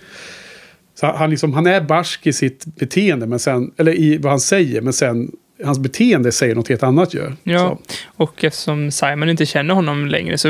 Så 1.00 1.06
han, 1.06 1.30
liksom, 1.30 1.52
han 1.52 1.66
är 1.66 1.80
barsk 1.80 2.26
i 2.26 2.32
sitt 2.32 2.64
beteende, 2.64 3.26
men 3.26 3.38
sen, 3.38 3.70
eller 3.76 3.94
i 3.94 4.16
vad 4.18 4.32
han 4.32 4.40
säger, 4.40 4.80
men 4.80 4.92
sen 4.92 5.30
hans 5.64 5.78
beteende 5.78 6.32
säger 6.32 6.54
något 6.54 6.68
helt 6.68 6.82
annat 6.82 7.14
ju. 7.14 7.32
Ja, 7.42 7.58
Så. 7.58 7.78
och 8.16 8.44
eftersom 8.44 8.90
Simon 8.90 9.28
inte 9.28 9.46
känner 9.46 9.74
honom 9.74 10.06
längre 10.06 10.38
så 10.38 10.48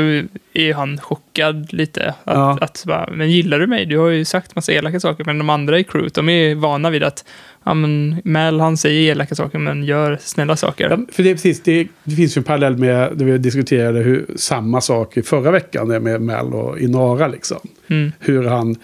är 0.53 0.73
han 0.73 0.97
chockad 0.97 1.73
lite. 1.73 2.07
Att, 2.09 2.35
Ja. 2.35 2.57
att 2.61 2.83
bara, 2.87 3.09
men 3.11 3.31
gillar 3.31 3.59
du 3.59 3.67
mig? 3.67 3.85
Du 3.85 3.97
har 3.97 4.09
ju 4.09 4.25
sagt 4.25 4.55
massa 4.55 4.71
elaka 4.73 4.99
saker. 4.99 5.23
Men 5.23 5.37
de 5.37 5.49
andra 5.49 5.79
i 5.79 5.83
crewet, 5.83 6.13
de 6.13 6.29
är 6.29 6.55
vana 6.55 6.89
vid 6.89 7.03
att 7.03 7.25
ja, 7.63 7.73
men 7.73 8.21
Mel, 8.23 8.59
han 8.59 8.77
säger 8.77 9.11
elaka 9.11 9.35
saker 9.35 9.59
men 9.59 9.83
gör 9.83 10.17
snälla 10.21 10.55
saker. 10.55 10.89
Ja, 10.89 10.97
för 11.11 11.23
det, 11.23 11.29
är 11.29 11.33
precis, 11.33 11.63
det, 11.63 11.87
det 12.03 12.15
finns 12.15 12.37
ju 12.37 12.39
en 12.39 12.43
parallell 12.43 12.77
med 12.77 13.11
det 13.15 13.25
vi 13.25 13.37
diskuterade 13.37 13.99
hur, 13.99 14.25
samma 14.35 14.81
sak 14.81 15.17
i 15.17 15.21
förra 15.21 15.51
veckan 15.51 15.87
med 16.03 16.21
Mel 16.21 16.45
och 16.53 16.79
Inara. 16.79 17.27
Liksom. 17.27 17.59
Mm. 17.87 18.11
Hur 18.19 18.43
han 18.43 18.75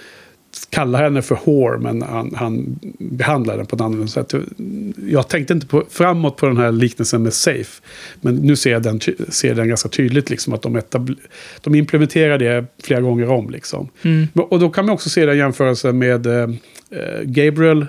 kallar 0.70 1.04
henne 1.04 1.22
för 1.22 1.40
whore 1.46 1.80
men 1.80 2.02
han, 2.02 2.34
han 2.36 2.80
behandlar 2.98 3.58
den 3.58 3.66
på 3.66 3.76
ett 3.76 3.82
annorlunda 3.82 4.12
sätt. 4.12 4.34
Jag 5.10 5.28
tänkte 5.28 5.54
inte 5.54 5.68
på, 5.68 5.84
framåt 5.90 6.38
på 6.38 6.46
den 6.46 6.58
här 6.58 6.72
liknelsen 6.72 7.24
med 7.24 7.34
Safe. 7.34 7.82
Men 8.22 8.36
nu 8.36 8.56
ser 8.56 8.72
jag 8.72 8.84
den, 8.84 9.00
ser 9.30 9.56
den 9.56 9.68
ganska 9.68 9.90
tydligt. 9.90 10.30
Liksom, 10.30 10.54
att 10.54 10.62
de, 10.62 11.16
de 11.62 11.76
implementerar 11.76 12.38
det 12.38 12.66
flera 12.84 13.02
gånger 13.02 13.30
om. 13.30 13.50
Liksom. 13.50 13.90
Mm. 14.02 14.28
Och 14.36 14.60
då 14.60 14.70
kan 14.70 14.86
man 14.86 14.94
också 14.94 15.10
se 15.10 15.26
den 15.26 15.38
jämförelsen 15.38 15.98
med 15.98 16.26
eh, 16.26 16.50
eh, 16.90 17.22
Gabriel 17.24 17.86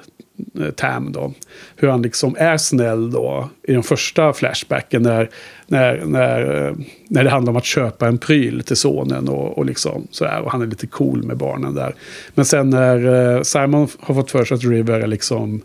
Tam 0.76 1.12
då. 1.12 1.32
Hur 1.76 1.88
han 1.88 2.02
liksom 2.02 2.36
är 2.38 2.56
snäll 2.56 3.10
då 3.10 3.48
i 3.62 3.72
den 3.72 3.82
första 3.82 4.32
flashbacken 4.32 5.02
när, 5.02 5.30
när, 5.66 6.02
när, 6.04 6.66
eh, 6.66 6.74
när 7.08 7.24
det 7.24 7.30
handlar 7.30 7.50
om 7.50 7.56
att 7.56 7.64
köpa 7.64 8.06
en 8.08 8.18
pryl 8.18 8.62
till 8.62 8.76
sonen 8.76 9.28
och, 9.28 9.58
och 9.58 9.64
liksom 9.64 10.06
sådär. 10.10 10.40
Och 10.40 10.52
han 10.52 10.62
är 10.62 10.66
lite 10.66 10.86
cool 10.86 11.22
med 11.22 11.36
barnen 11.36 11.74
där. 11.74 11.94
Men 12.34 12.44
sen 12.44 12.70
när 12.70 13.34
eh, 13.36 13.42
Simon 13.42 13.88
har 14.00 14.14
fått 14.14 14.30
för 14.30 14.44
sig 14.44 14.54
att 14.54 14.64
River 14.64 15.00
är 15.00 15.06
liksom 15.06 15.62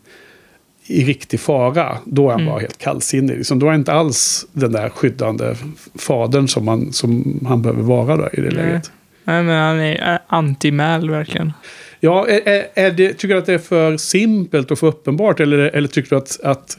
i 0.87 1.03
riktig 1.05 1.39
fara, 1.39 1.97
då 2.05 2.27
är 2.27 2.31
han 2.31 2.41
Mm. 2.41 2.51
bara 2.53 2.59
helt 2.61 2.77
kallsinnig. 2.77 3.37
Liksom, 3.37 3.59
då 3.59 3.65
är 3.65 3.71
han 3.71 3.79
inte 3.79 3.93
alls 3.93 4.45
den 4.53 4.71
där 4.71 4.89
skyddande 4.89 5.55
fadern 5.95 6.47
som, 6.47 6.65
man, 6.65 6.93
som 6.93 7.39
han 7.47 7.61
behöver 7.61 7.83
vara 7.83 8.17
då, 8.17 8.29
i 8.33 8.41
det 8.41 8.41
Nej. 8.41 8.53
läget. 8.53 8.91
Nej, 9.23 9.43
men 9.43 9.55
han 9.59 9.79
är 9.79 10.19
anti-Mal 10.29 11.09
verkligen. 11.11 11.53
Ja, 11.99 12.27
är, 12.27 12.67
är, 12.73 12.91
det, 12.91 13.13
tycker 13.13 13.33
du 13.33 13.39
att 13.39 13.45
det 13.45 13.53
är 13.53 13.57
för 13.57 13.97
simpelt 13.97 14.71
och 14.71 14.79
för 14.79 14.87
uppenbart? 14.87 15.39
Eller, 15.39 15.57
eller 15.57 15.87
tycker 15.87 16.09
du 16.09 16.15
att, 16.15 16.39
att 16.43 16.77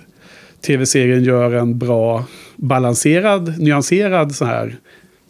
tv-serien 0.61 1.25
gör 1.25 1.53
en 1.53 1.79
bra, 1.79 2.25
balanserad, 2.57 3.59
nyanserad 3.59 4.35
så 4.35 4.45
här 4.45 4.77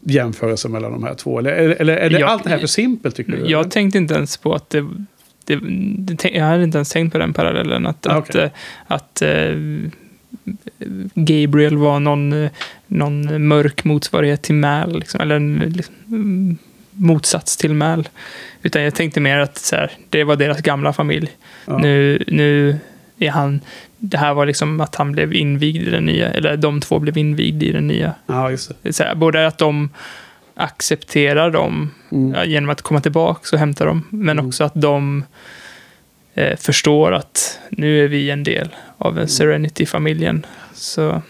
jämförelse 0.01 0.69
mellan 0.69 0.93
de 0.93 1.05
här 1.05 1.15
två? 1.15 1.39
Eller, 1.39 1.53
eller, 1.53 1.97
är 1.97 2.11
det 2.11 2.19
Jag- 2.21 2.29
allt 2.31 2.45
det 2.45 2.51
här 2.51 2.59
för 2.59 2.67
simpelt 2.67 3.17
tycker 3.17 3.33
du? 3.33 3.51
Jag 3.51 3.71
tänkte 3.71 3.99
inte 3.99 4.15
ens 4.15 4.37
på 4.37 4.55
att 4.55 4.71
det, 4.71 4.87
det, 5.45 5.59
det, 6.15 6.29
jag 6.31 6.45
hade 6.45 6.65
inte 6.65 6.79
ens 6.79 6.91
tänkt 6.91 7.13
på 7.13 7.19
den 7.19 7.33
parallellen. 7.33 7.87
Att, 7.87 8.07
Ah, 8.07 8.13
att, 8.13 8.35
eh, 8.35 8.49
att 8.87 9.23
eh, 9.23 9.57
Gabriel 11.15 11.77
var 11.77 12.01
någon, 12.01 12.33
eh, 12.33 12.51
någon 12.87 13.47
mörk 13.49 13.85
motsvarighet 13.85 14.43
till 14.43 14.55
Mal. 14.55 14.99
Liksom, 14.99 15.21
eller 15.21 15.37
en 15.37 15.73
liksom, 15.77 16.59
motsats 16.91 17.57
till 17.57 17.75
Mal. 17.75 18.09
Utan 18.63 18.83
jag 18.83 18.95
tänkte 18.95 19.21
mer 19.21 19.39
att 19.39 19.59
så 19.59 19.77
här, 19.77 19.93
det 20.11 20.25
var 20.25 20.37
deras 20.37 20.61
gamla 20.61 20.93
familj. 20.93 21.31
Ja. 21.67 21.79
Nu, 21.79 22.25
nu 22.27 22.79
är 23.19 23.31
han... 23.31 23.61
Det 23.99 24.17
här 24.19 24.35
var 24.35 24.47
liksom 24.47 24.81
att 24.81 24.95
han 24.95 25.13
blev 25.13 25.35
invigd 25.35 25.89
i 25.89 25.91
den 25.91 26.05
nya, 26.05 26.29
eller 26.33 26.57
de 26.57 26.81
två 26.81 26.99
blev 26.99 27.19
invigd 27.19 27.63
i 27.63 27.73
den 27.73 27.87
nya. 27.87 28.15
Ja, 28.27 28.51
just 28.51 28.73
det. 28.83 28.93
Så 28.93 29.03
här, 29.03 29.15
både 29.15 29.47
att 29.47 29.59
de 29.59 29.91
accepterar 30.55 31.51
dem 31.51 31.91
Mm. 32.13 32.51
genom 32.51 32.71
att 32.71 32.83
komma 32.83 33.01
tillbaka 33.01 33.41
och 33.53 33.59
hämta 33.59 33.85
dem, 33.85 34.07
men 34.11 34.39
Mm. 34.39 34.47
också 34.49 34.65
att 34.65 34.73
de 34.75 35.25
eh, 36.35 36.57
förstår 36.57 37.13
att 37.13 37.59
nu 37.71 38.05
är 38.05 38.09
vi 38.09 38.31
en 38.31 38.45
del 38.45 38.69
av 38.99 39.13
Mm. 39.13 39.23
en 39.23 39.29
Serenity-familjen. 39.29 40.47
Så 40.75 41.23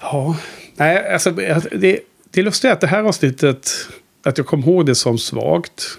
Ja, 0.00 0.36
nej, 0.76 1.12
alltså, 1.12 1.30
det, 1.30 2.00
det 2.30 2.40
är 2.40 2.44
lustigt 2.44 2.70
att 2.70 2.80
det 2.80 2.86
här 2.86 3.02
avsnittet, 3.02 3.70
att 4.22 4.38
jag 4.38 4.46
kom 4.46 4.60
ihåg 4.60 4.86
det 4.86 4.94
som 4.94 5.18
svagt 5.18 5.98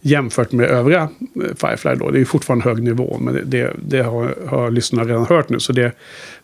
jämfört 0.00 0.52
med 0.52 0.70
övriga 0.70 1.08
eh, 1.20 1.54
Firefly 1.56 1.94
då. 1.94 2.10
Det 2.10 2.20
är 2.20 2.24
fortfarande 2.24 2.64
hög 2.64 2.82
nivå, 2.82 3.18
men 3.20 3.34
det, 3.34 3.42
det, 3.44 3.72
det 3.88 4.02
har, 4.02 4.34
har 4.48 4.70
lyssnarna 4.70 5.08
redan 5.08 5.26
hört 5.26 5.48
nu. 5.48 5.60
Så 5.60 5.72
det, 5.72 5.92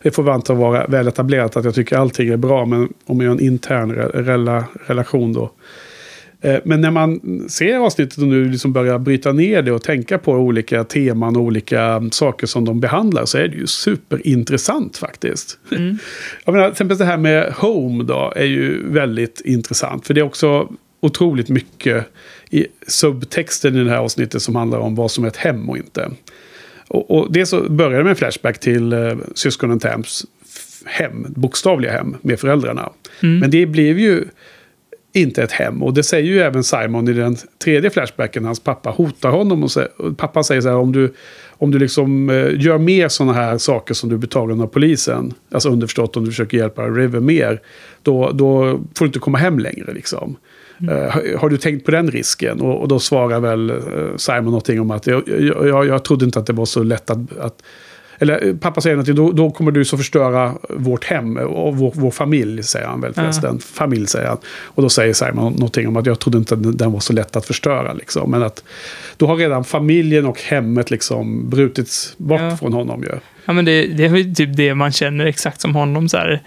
det 0.01 0.11
får 0.11 0.23
vi 0.23 0.29
anta 0.29 0.53
vara 0.53 0.87
väl 0.87 1.07
etablerat 1.07 1.57
att 1.57 1.65
jag 1.65 1.75
tycker 1.75 1.97
allting 1.97 2.29
är 2.29 2.37
bra, 2.37 2.65
men 2.65 2.93
om 3.05 3.21
jag 3.21 3.29
har 3.29 3.35
en 3.35 3.43
intern 3.43 3.91
re, 3.91 4.07
rela, 4.13 4.65
relation 4.87 5.33
då. 5.33 5.51
Eh, 6.41 6.59
Men 6.63 6.81
när 6.81 6.91
man 6.91 7.19
ser 7.49 7.77
avsnittet 7.77 8.17
och 8.17 8.27
nu 8.27 8.49
liksom 8.49 8.73
börjar 8.73 8.99
bryta 8.99 9.31
ner 9.31 9.61
det 9.61 9.71
och 9.71 9.83
tänka 9.83 10.17
på 10.17 10.31
olika 10.31 10.83
teman 10.83 11.35
och 11.35 11.41
olika 11.41 12.09
saker 12.11 12.47
som 12.47 12.65
de 12.65 12.79
behandlar 12.79 13.25
så 13.25 13.37
är 13.37 13.47
det 13.47 13.57
ju 13.57 13.67
superintressant 13.67 14.97
faktiskt. 14.97 15.59
Jag 16.45 16.53
menar, 16.53 16.65
till 16.65 16.71
exempel 16.71 16.97
det 16.97 17.05
här 17.05 17.17
med 17.17 17.53
Home 17.53 18.03
då 18.03 18.33
är 18.35 18.45
ju 18.45 18.89
väldigt 18.91 19.41
intressant. 19.45 20.07
För 20.07 20.13
det 20.13 20.21
är 20.21 20.25
också 20.25 20.69
otroligt 20.99 21.49
mycket 21.49 22.05
i 22.49 22.67
subtexten 22.87 23.75
i 23.75 23.83
det 23.83 23.89
här 23.89 23.97
avsnittet 23.97 24.41
som 24.41 24.55
handlar 24.55 24.79
om 24.79 24.95
vad 24.95 25.11
som 25.11 25.23
är 25.23 25.27
ett 25.27 25.37
hem 25.37 25.69
och 25.69 25.77
inte. 25.77 26.11
Och, 26.87 27.11
och 27.11 27.31
det 27.31 27.45
så 27.45 27.69
börjar 27.69 28.03
med 28.03 28.09
en 28.09 28.15
flashback 28.15 28.59
till 28.59 28.93
eh, 28.93 29.13
syskonen 29.35 29.79
Tams 29.79 30.25
hem, 30.85 31.25
bokstavliga 31.29 31.91
hem 31.91 32.15
med 32.21 32.39
föräldrarna. 32.39 32.91
Men 33.39 33.51
det 33.51 33.65
blev 33.65 33.99
ju 33.99 34.25
inte 35.13 35.43
ett 35.43 35.51
hem. 35.51 35.83
Och 35.83 35.93
det 35.93 36.03
säger 36.03 36.27
ju 36.27 36.39
även 36.39 36.63
Simon 36.63 37.07
i 37.07 37.13
den 37.13 37.37
tredje 37.63 37.89
flashbacken. 37.89 38.45
Hans 38.45 38.59
pappa 38.59 38.89
hotar 38.89 39.29
honom. 39.29 39.63
Och, 39.63 39.69
sä- 39.69 39.87
och 39.97 40.17
pappan 40.17 40.43
säger 40.43 40.61
så 40.61 40.67
här, 40.67 40.75
om 40.75 40.91
du, 40.91 41.13
om 41.49 41.71
du 41.71 41.79
liksom 41.79 42.29
eh, 42.29 42.61
gör 42.61 42.77
mer 42.77 43.07
sådana 43.07 43.33
här 43.33 43.57
saker 43.57 43.93
som 43.93 44.09
du 44.09 44.17
blir 44.17 44.29
tagen 44.29 44.61
av 44.61 44.67
polisen. 44.67 45.33
Alltså 45.51 45.69
underförstått 45.69 46.17
om 46.17 46.25
du 46.25 46.31
försöker 46.31 46.57
hjälpa 46.57 46.87
River 46.87 47.19
mer. 47.19 47.61
Då, 48.03 48.31
då 48.31 48.71
får 48.95 49.05
du 49.05 49.05
inte 49.05 49.19
komma 49.19 49.37
hem 49.37 49.59
längre 49.59 49.93
liksom. 49.93 50.35
Eh, 50.81 51.11
har, 51.11 51.37
har 51.37 51.49
du 51.49 51.57
tänkt 51.57 51.85
på 51.85 51.91
den 51.91 52.11
risken? 52.11 52.61
Och, 52.61 52.81
och 52.81 52.87
då 52.87 52.99
svarar 52.99 53.39
väl 53.39 53.69
eh, 53.69 53.75
Simon 54.17 54.45
någonting 54.45 54.81
om 54.81 54.91
att 54.91 55.07
jag, 55.07 55.23
jag, 55.27 55.87
jag, 55.87 56.03
trodde 56.03 56.25
inte 56.25 56.39
att 56.39 56.45
det 56.45 56.53
var 56.53 56.65
så 56.65 56.83
lätt 56.83 57.09
att... 57.09 57.37
att 57.37 57.63
eller 58.19 58.47
eh, 58.47 58.55
pappa 58.55 58.81
säger 58.81 58.95
någonting, 58.95 59.15
då, 59.15 59.31
då 59.31 59.51
kommer 59.51 59.71
du 59.71 59.85
så 59.85 59.97
förstöra 59.97 60.53
vårt 60.69 61.05
hem 61.05 61.37
och 61.37 61.77
vår, 61.77 61.91
vår 61.95 62.11
familj, 62.11 62.63
säger 62.63 62.87
han 62.87 63.01
väl 63.01 63.13
förresten. 63.13 63.59
Familj 63.59 64.07
säger 64.07 64.27
han. 64.27 64.37
Och 64.47 64.83
då 64.83 64.89
säger 64.89 65.13
Simon 65.13 65.53
någonting 65.53 65.87
om 65.87 65.97
att 65.97 66.05
jag 66.05 66.19
trodde 66.19 66.37
inte 66.37 66.53
att 66.53 66.77
den 66.77 66.91
var 66.91 66.99
så 66.99 67.13
lätt 67.13 67.35
att 67.35 67.45
förstöra. 67.45 67.93
Liksom. 67.93 68.31
Men 68.31 68.43
att 68.43 68.63
då 69.17 69.27
har 69.27 69.35
redan 69.35 69.63
familjen 69.63 70.25
och 70.25 70.41
hemmet 70.41 70.91
liksom 70.91 71.49
brutits 71.49 72.13
bort 72.17 72.41
Ja. 72.41 72.57
från 72.57 72.73
honom 72.73 73.03
ju. 73.03 73.09
ja, 73.45 73.53
men 73.53 73.65
det, 73.65 73.87
det 73.87 74.05
är 74.05 74.15
ju 74.15 74.33
typ 74.33 74.57
det 74.57 74.75
man 74.75 74.91
känner 74.91 75.25
exakt 75.25 75.61
som 75.61 75.75
honom. 75.75 76.09
Så 76.09 76.17
här. 76.17 76.41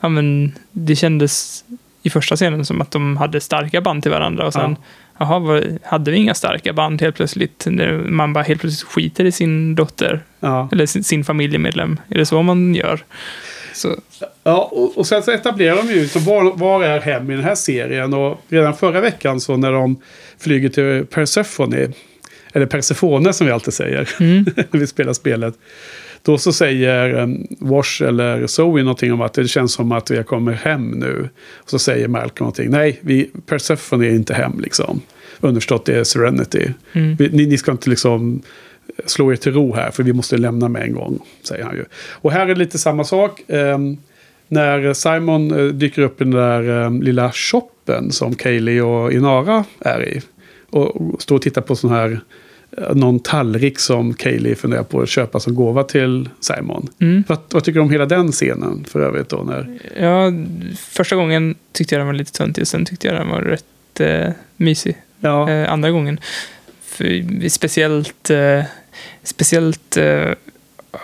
Ja, 0.00 0.08
men 0.08 0.52
det 0.72 0.96
kändes 0.96 1.64
i 2.02 2.10
första 2.10 2.36
scenen 2.36 2.64
som 2.64 2.80
att 2.80 2.90
de 2.90 3.16
hade 3.16 3.40
starka 3.40 3.80
band 3.80 4.02
till 4.02 4.12
varandra. 4.12 4.46
Och 4.46 4.52
sen, 4.52 4.76
jaha, 5.18 5.38
vad- 5.38 5.78
hade 5.84 6.10
vi 6.10 6.16
inga 6.16 6.34
starka 6.34 6.72
band 6.72 7.00
helt 7.02 7.16
plötsligt? 7.16 7.66
När 7.70 7.92
man 7.92 8.32
bara 8.32 8.44
helt 8.44 8.60
plötsligt 8.60 8.88
skiter 8.90 9.24
i 9.24 9.32
sin 9.32 9.74
dotter. 9.74 10.22
Ja. 10.40 10.68
Eller 10.72 10.86
sin, 10.86 11.04
sin 11.04 11.24
familjemedlem. 11.24 12.00
Är 12.08 12.18
det 12.18 12.26
så 12.26 12.42
man 12.42 12.74
gör? 12.74 13.00
Så, 13.74 13.96
Ja, 14.44 14.68
och, 14.72 14.98
och 14.98 15.06
sen 15.06 15.22
så 15.22 15.30
etablerar 15.30 15.76
de 15.76 15.88
ju 15.92 16.08
så 16.08 16.18
var, 16.18 16.56
var 16.56 16.84
är 16.84 17.00
hem 17.00 17.30
i 17.30 17.34
den 17.34 17.44
här 17.44 17.54
serien. 17.54 18.14
Och 18.14 18.40
redan 18.48 18.74
förra 18.76 19.00
veckan 19.00 19.40
så 19.40 19.56
när 19.56 19.72
de 19.72 20.00
flyger 20.38 20.68
till 20.68 21.06
Persephone, 21.06 21.88
eller 22.52 22.66
Persefone 22.66 23.32
som 23.32 23.46
vi 23.46 23.52
alltid 23.52 23.74
säger 23.74 24.08
när 24.72 24.78
vi 24.78 24.86
spelar 24.86 25.12
spelet. 25.12 25.54
Då 26.22 26.38
så 26.38 26.52
säger 26.52 27.14
um, 27.14 27.46
Wash 27.58 28.02
eller 28.02 28.46
Zoe 28.46 28.82
någonting 28.82 29.12
om 29.12 29.20
att 29.20 29.34
det 29.34 29.48
känns 29.48 29.72
som 29.72 29.92
att 29.92 30.10
vi 30.10 30.24
kommer 30.24 30.52
hem 30.52 30.90
nu. 30.90 31.28
Och 31.56 31.70
så 31.70 31.78
säger 31.78 32.08
Malcolm 32.08 32.44
någonting. 32.44 32.70
Nej, 32.70 33.00
vi, 33.02 33.30
Persephone 33.46 34.06
är 34.06 34.10
inte 34.10 34.34
hem 34.34 34.60
liksom. 34.60 35.00
Underförstått 35.40 35.84
det 35.84 35.96
är 35.96 36.04
Serenity. 36.04 36.68
Vi, 36.92 37.28
ni, 37.32 37.46
ni 37.46 37.58
ska 37.58 37.72
inte 37.72 37.90
liksom 37.90 38.42
slå 39.06 39.32
er 39.32 39.36
till 39.36 39.52
ro 39.52 39.74
här 39.74 39.90
för 39.90 40.02
vi 40.02 40.12
måste 40.12 40.36
lämna 40.36 40.68
med 40.68 40.82
en 40.82 40.92
gång. 40.92 41.18
Säger 41.42 41.64
han 41.64 41.74
ju. 41.74 41.84
Och 42.10 42.32
här 42.32 42.46
är 42.46 42.54
lite 42.54 42.78
samma 42.78 43.04
sak. 43.04 43.42
Ehm, 43.48 43.96
när 44.48 44.92
Simon 44.92 45.50
eh, 45.50 45.66
dyker 45.66 46.02
upp 46.02 46.20
i 46.20 46.24
den 46.24 46.32
där 46.32 46.86
ehm, 46.86 47.02
lilla 47.02 47.32
shoppen 47.32 48.12
som 48.12 48.34
Kaylee 48.34 48.82
och 48.82 49.12
Inara 49.12 49.64
är 49.80 50.08
i. 50.08 50.20
Och, 50.70 51.14
och 51.14 51.22
står 51.22 51.36
och 51.36 51.42
tittar 51.42 51.62
på 51.62 51.76
sån 51.76 51.90
här 51.90 52.10
eh, 52.10 52.18
någon 52.94 53.20
tallrik 53.20 53.78
som 53.78 54.14
Kaylee 54.14 54.54
funderar 54.54 54.82
på 54.82 55.00
att 55.00 55.08
köpa 55.08 55.40
som 55.40 55.54
gåva 55.54 55.84
till 55.84 56.28
Simon. 56.40 56.88
Vad, 57.28 57.38
vad 57.50 57.64
tycker 57.64 57.78
du 57.78 57.84
om 57.84 57.90
hela 57.90 58.06
den 58.06 58.32
scenen 58.32 58.84
för 58.88 59.00
övrigt 59.00 59.28
då? 59.28 59.36
När, 59.36 59.78
ja, 60.00 60.32
första 60.76 61.16
gången 61.16 61.54
tyckte 61.72 61.94
jag 61.94 62.00
den 62.00 62.06
var 62.06 62.14
lite 62.14 62.32
töntig. 62.32 62.66
Sen 62.66 62.84
tyckte 62.84 63.06
jag 63.06 63.16
den 63.16 63.28
var 63.28 63.40
rätt 63.40 64.00
eh, 64.00 64.30
mysig. 64.56 64.96
ja, 65.20 65.50
eh, 65.50 65.72
andra 65.72 65.90
gången. 65.90 66.20
För, 66.82 67.48
speciellt, 67.48 68.30
eh, 68.30 68.64
speciellt, 69.22 69.96
eh, 69.96 70.30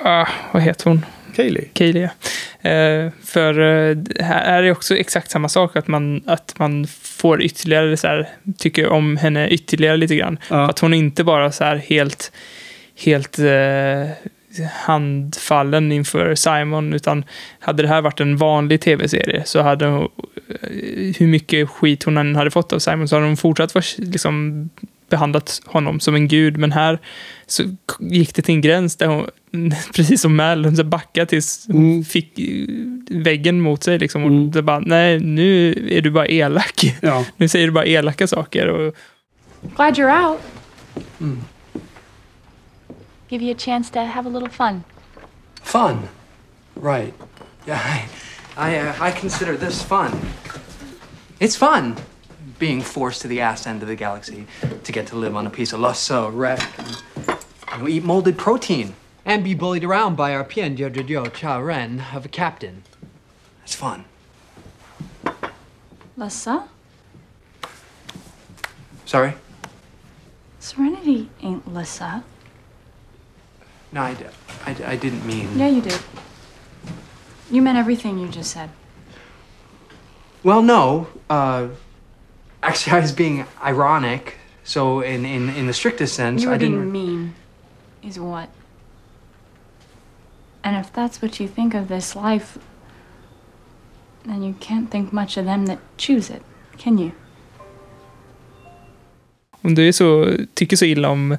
ah, 0.04 0.26
vad 0.52 0.62
heter 0.62 0.90
hon? 0.90 1.04
Kaylee? 1.38 1.68
Kaylee. 1.72 2.10
ja. 2.62 2.70
Eh, 2.70 3.12
för 3.24 3.60
eh, 3.60 3.96
här 4.20 4.58
är 4.58 4.62
det 4.62 4.70
också 4.70 4.96
exakt 4.96 5.30
samma 5.30 5.48
sak, 5.48 5.76
att 5.76 5.88
man, 5.88 6.22
att 6.26 6.58
man 6.58 6.86
får 7.02 7.42
ytterligare 7.42 7.96
så 7.96 8.06
här, 8.06 8.28
tycker 8.58 8.88
om 8.88 9.16
henne 9.16 9.48
ytterligare 9.48 9.96
lite 9.96 10.16
grann. 10.16 10.38
Ja. 10.48 10.70
Att 10.70 10.78
hon 10.78 10.94
inte 10.94 11.24
bara 11.24 11.52
så 11.52 11.64
här 11.64 11.76
helt, 11.76 12.32
helt 13.04 13.38
eh, 13.38 14.64
handfallen 14.72 15.92
inför 15.92 16.34
Simon, 16.34 16.94
utan 16.94 17.24
hade 17.60 17.82
det 17.82 17.88
här 17.88 18.00
varit 18.00 18.20
en 18.20 18.36
vanlig 18.36 18.80
tv-serie 18.80 19.42
så 19.44 19.62
hade 19.62 19.86
hon, 19.86 20.08
eh, 20.62 21.14
hur 21.18 21.26
mycket 21.26 21.68
skit 21.70 22.02
hon 22.02 22.16
än 22.16 22.36
hade 22.36 22.50
fått 22.50 22.72
av 22.72 22.78
Simon 22.78 23.08
så 23.08 23.16
hade 23.16 23.26
hon 23.26 23.36
fortsatt 23.36 23.74
vara, 23.74 23.84
liksom, 23.98 24.68
behandlat 25.08 25.60
honom 25.66 26.00
som 26.00 26.14
en 26.14 26.28
gud, 26.28 26.56
men 26.56 26.72
här 26.72 26.98
så 27.46 27.62
gick 28.00 28.34
det 28.34 28.42
till 28.42 28.54
en 28.54 28.60
gräns 28.60 28.96
där 28.96 29.06
hon, 29.06 29.26
precis 29.94 30.20
som 30.20 30.36
Mal, 30.36 30.64
hon 30.64 30.76
så 30.76 30.84
backade 30.84 31.26
tills 31.26 31.66
hon 31.66 31.76
Mm. 31.76 32.04
fick 32.04 32.38
eh, 32.38 32.66
väggen 33.10 33.60
mot 33.60 33.82
sig. 33.84 33.98
Liksom, 33.98 34.22
och 34.22 34.30
Mm. 34.30 34.64
bara, 34.66 34.78
nej, 34.78 35.20
nu 35.20 35.70
är 35.90 36.00
du 36.00 36.10
bara 36.10 36.26
elak. 36.28 36.96
Ja. 37.02 37.24
Nu 37.36 37.48
säger 37.48 37.66
du 37.66 37.72
bara 37.72 37.86
elaka 37.86 38.26
saker. 38.26 38.68
Och, 38.68 38.94
Glad 39.76 39.94
you're 39.94 40.28
out. 40.28 40.40
Give 43.28 43.44
you 43.44 43.52
a 43.54 43.58
chance 43.58 43.92
to 43.92 43.98
have 44.00 44.26
a 44.28 44.32
little 44.32 44.48
fun. 44.50 44.82
Fun. 45.62 45.98
Right. 46.82 47.14
Yeah, 47.66 47.80
I, 47.96 48.04
I, 48.56 48.78
uh, 48.80 49.08
I 49.08 49.10
consider 49.20 49.56
this 49.56 49.82
fun. 49.82 50.10
It's 51.38 51.56
fun 51.58 51.94
being 52.58 52.80
forced 52.80 53.22
to 53.22 53.28
the 53.28 53.40
ass 53.40 53.66
end 53.66 53.82
of 53.82 53.88
the 53.88 53.96
galaxy 53.96 54.46
to 54.84 54.92
get 54.92 55.06
to 55.08 55.16
live 55.16 55.36
on 55.36 55.46
a 55.46 55.50
piece 55.50 55.72
of 55.72 55.80
Lasso 55.80 56.28
wreck 56.30 56.60
and 56.78 56.96
you 57.26 57.78
know, 57.78 57.88
eat 57.88 58.04
molded 58.04 58.36
protein. 58.38 58.94
and 59.24 59.44
be 59.44 59.54
bullied 59.54 59.84
around 59.84 60.16
by 60.16 60.34
our 60.34 60.42
Pien 60.42 60.74
Dio 60.74 61.26
Cha 61.26 61.58
Ren 61.58 62.02
of 62.14 62.24
a 62.24 62.28
captain. 62.28 62.82
It's 63.62 63.74
fun. 63.74 64.06
Lissa? 66.16 66.66
Sorry? 69.04 69.34
Serenity 70.58 71.28
ain't 71.42 71.72
Lissa. 71.72 72.24
No, 73.92 74.02
I, 74.02 74.16
I 74.66 74.96
didn't 74.96 75.26
mean. 75.26 75.58
Yeah, 75.58 75.68
you 75.68 75.80
did. 75.80 76.00
You 77.50 77.62
meant 77.62 77.78
everything 77.78 78.18
you 78.18 78.28
just 78.28 78.50
said. 78.50 78.70
Well, 80.42 80.62
no. 80.62 81.08
Uh, 81.30 81.68
actually, 82.62 82.96
I 82.96 83.00
was 83.00 83.12
being 83.12 83.44
ironic. 83.62 84.36
So, 84.64 85.00
in, 85.00 85.24
in, 85.24 85.48
in 85.48 85.66
the 85.66 85.72
strictest 85.72 86.14
sense, 86.14 86.42
you 86.42 86.52
I 86.52 86.58
didn't. 86.58 86.92
being 86.92 86.92
mean, 86.92 87.34
is 88.02 88.18
what. 88.18 88.48
And 90.62 90.76
if 90.76 90.92
that's 90.92 91.22
what 91.22 91.40
you 91.40 91.48
think 91.48 91.74
of 91.74 91.88
this 91.88 92.14
life, 92.14 92.58
then 94.24 94.42
you 94.42 94.54
can't 94.60 94.90
think 94.90 95.12
much 95.12 95.36
of 95.38 95.44
them 95.44 95.66
that 95.66 95.78
choose 95.96 96.30
it, 96.30 96.42
can 96.76 96.98
you? 96.98 97.10
Om 99.62 99.74
du 99.74 99.88
är 99.88 99.92
så, 99.92 100.36
tycker 100.54 100.76
så 100.76 100.84
illa 100.84 101.08
om 101.08 101.36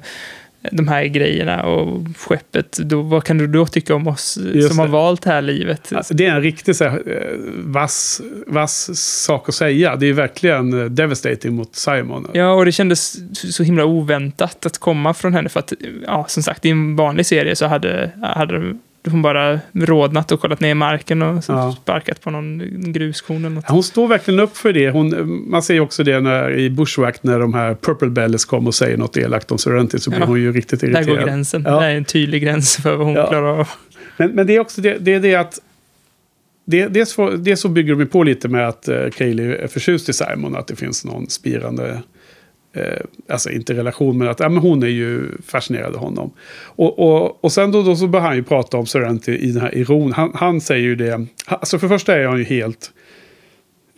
de 0.72 0.88
här 0.88 1.04
grejerna 1.04 1.62
och 1.62 2.06
skeppet, 2.16 2.76
då, 2.76 3.02
vad 3.02 3.24
kan 3.24 3.38
du 3.38 3.46
då 3.46 3.66
tycka 3.66 3.94
om 3.94 4.06
oss 4.06 4.38
Just 4.54 4.68
som 4.68 4.78
har 4.78 4.86
det. 4.86 4.92
valt 4.92 5.22
det 5.22 5.30
här 5.30 5.42
livet? 5.42 5.92
Alltså, 5.92 6.14
det 6.14 6.26
är 6.26 6.34
en 6.34 6.42
riktigt 6.42 6.76
så 6.76 6.84
här, 6.84 7.02
eh, 7.06 7.36
vass, 7.56 8.20
vass 8.46 8.98
sak 8.98 9.48
att 9.48 9.54
säga. 9.54 9.96
Det 9.96 10.06
är 10.06 10.12
verkligen 10.12 10.80
eh, 10.80 10.84
devastating 10.84 11.54
mot 11.54 11.76
Simon. 11.76 12.26
Ja, 12.32 12.52
och 12.52 12.64
det 12.64 12.72
kändes 12.72 13.16
så 13.54 13.62
himla 13.62 13.84
oväntat 13.84 14.66
att 14.66 14.78
komma 14.78 15.14
från 15.14 15.34
henne. 15.34 15.48
För 15.48 15.60
att, 15.60 15.72
ja, 16.06 16.24
som 16.28 16.42
sagt, 16.42 16.64
i 16.64 16.70
en 16.70 16.96
vanlig 16.96 17.26
serie 17.26 17.56
så 17.56 17.66
hade, 17.66 18.10
hade 18.22 18.74
hon 19.10 19.22
bara 19.22 19.60
rodnat 19.72 20.32
och 20.32 20.40
kollat 20.40 20.60
ner 20.60 20.70
i 20.70 20.74
marken 20.74 21.22
och 21.22 21.44
Ja. 21.48 21.72
sparkat 21.82 22.20
på 22.20 22.30
någon 22.30 22.62
gruskon 22.92 23.36
eller 23.36 23.48
något. 23.54 23.68
Hon 23.68 23.82
står 23.82 24.08
verkligen 24.08 24.40
upp 24.40 24.56
för 24.56 24.72
det. 24.72 24.90
Hon, 24.90 25.40
man 25.50 25.62
ser 25.62 25.80
också 25.80 26.04
det 26.04 26.20
när, 26.20 26.50
i 26.50 26.70
Bushwack 26.70 27.22
när 27.22 27.38
de 27.38 27.54
här 27.54 27.74
Purple 27.74 28.08
Bellies 28.08 28.44
kommer 28.44 28.68
och 28.68 28.74
säger 28.74 28.96
något 28.96 29.16
elakt 29.16 29.50
om 29.52 29.58
Serenity 29.58 29.98
så 29.98 30.10
blir 30.10 30.20
Ja. 30.20 30.26
hon 30.26 30.40
ju 30.40 30.52
riktigt 30.52 30.80
Där 30.80 30.88
irriterad. 30.88 31.18
går 31.18 31.26
gränsen. 31.26 31.62
Ja. 31.66 31.80
Det 31.80 31.86
är 31.86 31.96
en 31.96 32.04
tydlig 32.04 32.42
gräns 32.42 32.76
för 32.76 32.96
vad 32.96 33.06
hon 33.06 33.16
Ja. 33.16 33.28
klarar 33.28 33.60
av. 33.60 33.68
Men, 34.16 34.30
men 34.30 34.46
det 34.46 34.56
är 34.56 34.60
också 34.60 34.80
det, 34.80 34.98
det, 35.00 35.14
är 35.14 35.20
det 35.20 35.34
att... 35.34 35.58
Det, 36.64 36.86
dels, 36.86 37.12
får, 37.14 37.30
dels 37.30 37.60
så 37.60 37.68
bygger 37.68 37.94
de 37.94 38.06
på 38.06 38.22
lite 38.24 38.48
med 38.48 38.68
att 38.68 38.88
uh, 38.88 39.10
Kaylee 39.10 39.56
är 39.56 39.68
förtjust 39.68 40.08
i 40.08 40.12
Simon. 40.12 40.56
Att 40.56 40.66
det 40.66 40.76
finns 40.76 41.04
någon 41.04 41.28
spirande... 41.30 42.02
eh, 42.72 43.00
alltså 43.28 43.50
inte 43.50 43.74
relation, 43.74 44.18
men 44.18 44.28
att 44.28 44.40
ja, 44.40 44.48
men 44.48 44.62
hon 44.62 44.82
är 44.82 44.86
ju 44.86 45.28
fascinerad 45.46 45.94
av 45.94 46.00
honom. 46.00 46.30
Och, 46.62 46.98
och, 46.98 47.44
och 47.44 47.52
sen 47.52 47.72
då, 47.72 47.82
då 47.82 47.96
så 47.96 48.06
börjar 48.06 48.26
han 48.26 48.36
ju 48.36 48.42
prata 48.42 48.76
om 48.76 48.86
Serenity 48.86 49.32
i 49.32 49.52
den 49.52 49.62
här 49.62 49.74
iron. 49.74 50.12
Han, 50.12 50.32
han 50.34 50.60
säger 50.60 50.82
ju 50.82 50.96
det... 50.96 51.26
Alltså 51.46 51.78
för 51.78 51.88
det 51.88 51.94
första 51.94 52.16
är 52.16 52.26
han 52.26 52.38
ju 52.38 52.44
helt 52.44 52.90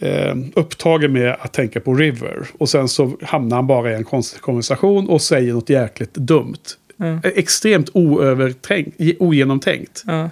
eh, 0.01 0.37
upptagen 0.55 1.13
med 1.13 1.37
att 1.41 1.53
tänka 1.53 1.81
på 1.81 1.95
River. 1.95 2.47
Och 2.59 2.69
sen 2.69 2.89
så 2.89 3.17
hamnar 3.23 3.57
han 3.57 3.67
bara 3.67 3.93
i 3.93 3.95
en 3.95 4.05
konstig 4.05 4.41
konversation 4.41 5.09
och 5.09 5.23
säger 5.23 5.53
något 5.53 5.71
jäkligt 5.71 6.15
dumt. 6.15 6.63
Ja. 6.97 7.21
Extremt 7.25 7.91
oövertänkt, 7.95 9.01
ogenomtänkt. 9.19 10.03
Ja. 10.07 10.31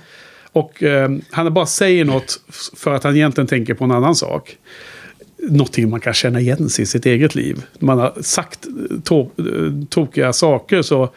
Och 0.52 0.82
eh, 0.82 1.10
han 1.30 1.54
bara 1.54 1.66
säger 1.66 2.04
något 2.04 2.40
för 2.76 2.94
att 2.94 3.04
han 3.04 3.16
egentligen 3.16 3.48
tänker 3.48 3.74
på 3.74 3.84
en 3.84 3.90
annan 3.90 4.14
sak. 4.14 4.56
Någonting 5.42 5.90
man 5.90 6.00
kan 6.00 6.14
känna 6.14 6.40
igen 6.40 6.68
sig 6.68 6.82
i 6.82 6.86
sitt 6.86 7.06
eget 7.06 7.34
liv. 7.34 7.62
Man 7.78 7.98
har 7.98 8.12
sagt 8.20 8.66
to 9.04 9.30
tokiga 9.88 10.32
saker 10.32 10.82
så 10.82 11.10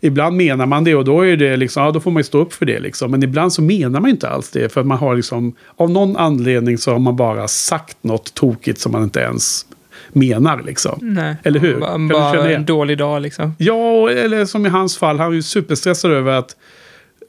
ibland 0.00 0.36
menar 0.36 0.66
man 0.66 0.84
det 0.84 0.94
och 0.94 1.04
då 1.04 1.26
är 1.26 1.36
det 1.36 1.56
liksom, 1.56 1.82
ja 1.82 1.90
då 1.90 2.00
får 2.00 2.10
man 2.10 2.20
ju 2.20 2.24
stå 2.24 2.38
upp 2.38 2.52
för 2.52 2.66
det 2.66 2.80
liksom. 2.80 3.10
Men 3.10 3.22
ibland 3.22 3.52
så 3.52 3.62
menar 3.62 4.00
man 4.00 4.10
inte 4.10 4.28
alls 4.28 4.50
det 4.50 4.72
för 4.72 4.82
man 4.82 4.98
har 4.98 5.16
liksom, 5.16 5.54
av 5.76 5.90
någon 5.90 6.16
anledning 6.16 6.78
så 6.78 6.92
har 6.92 6.98
man 6.98 7.16
bara 7.16 7.48
sagt 7.48 7.96
något 8.00 8.34
tokigt 8.34 8.80
som 8.80 8.92
man 8.92 9.02
inte 9.02 9.20
ens 9.20 9.66
menar 10.12 10.62
liksom. 10.66 10.98
Nej. 11.02 11.36
Eller 11.42 11.60
hur? 11.60 11.80
Bara, 11.80 11.98
bara 11.98 12.50
en 12.50 12.64
dålig 12.64 12.98
dag 12.98 13.22
liksom. 13.22 13.54
Ja, 13.58 14.10
eller 14.10 14.44
som 14.44 14.66
i 14.66 14.68
hans 14.68 14.98
fall, 14.98 15.18
han 15.18 15.30
är 15.30 15.36
ju 15.36 15.42
superstressad 15.42 16.12
över 16.12 16.32
att 16.32 16.56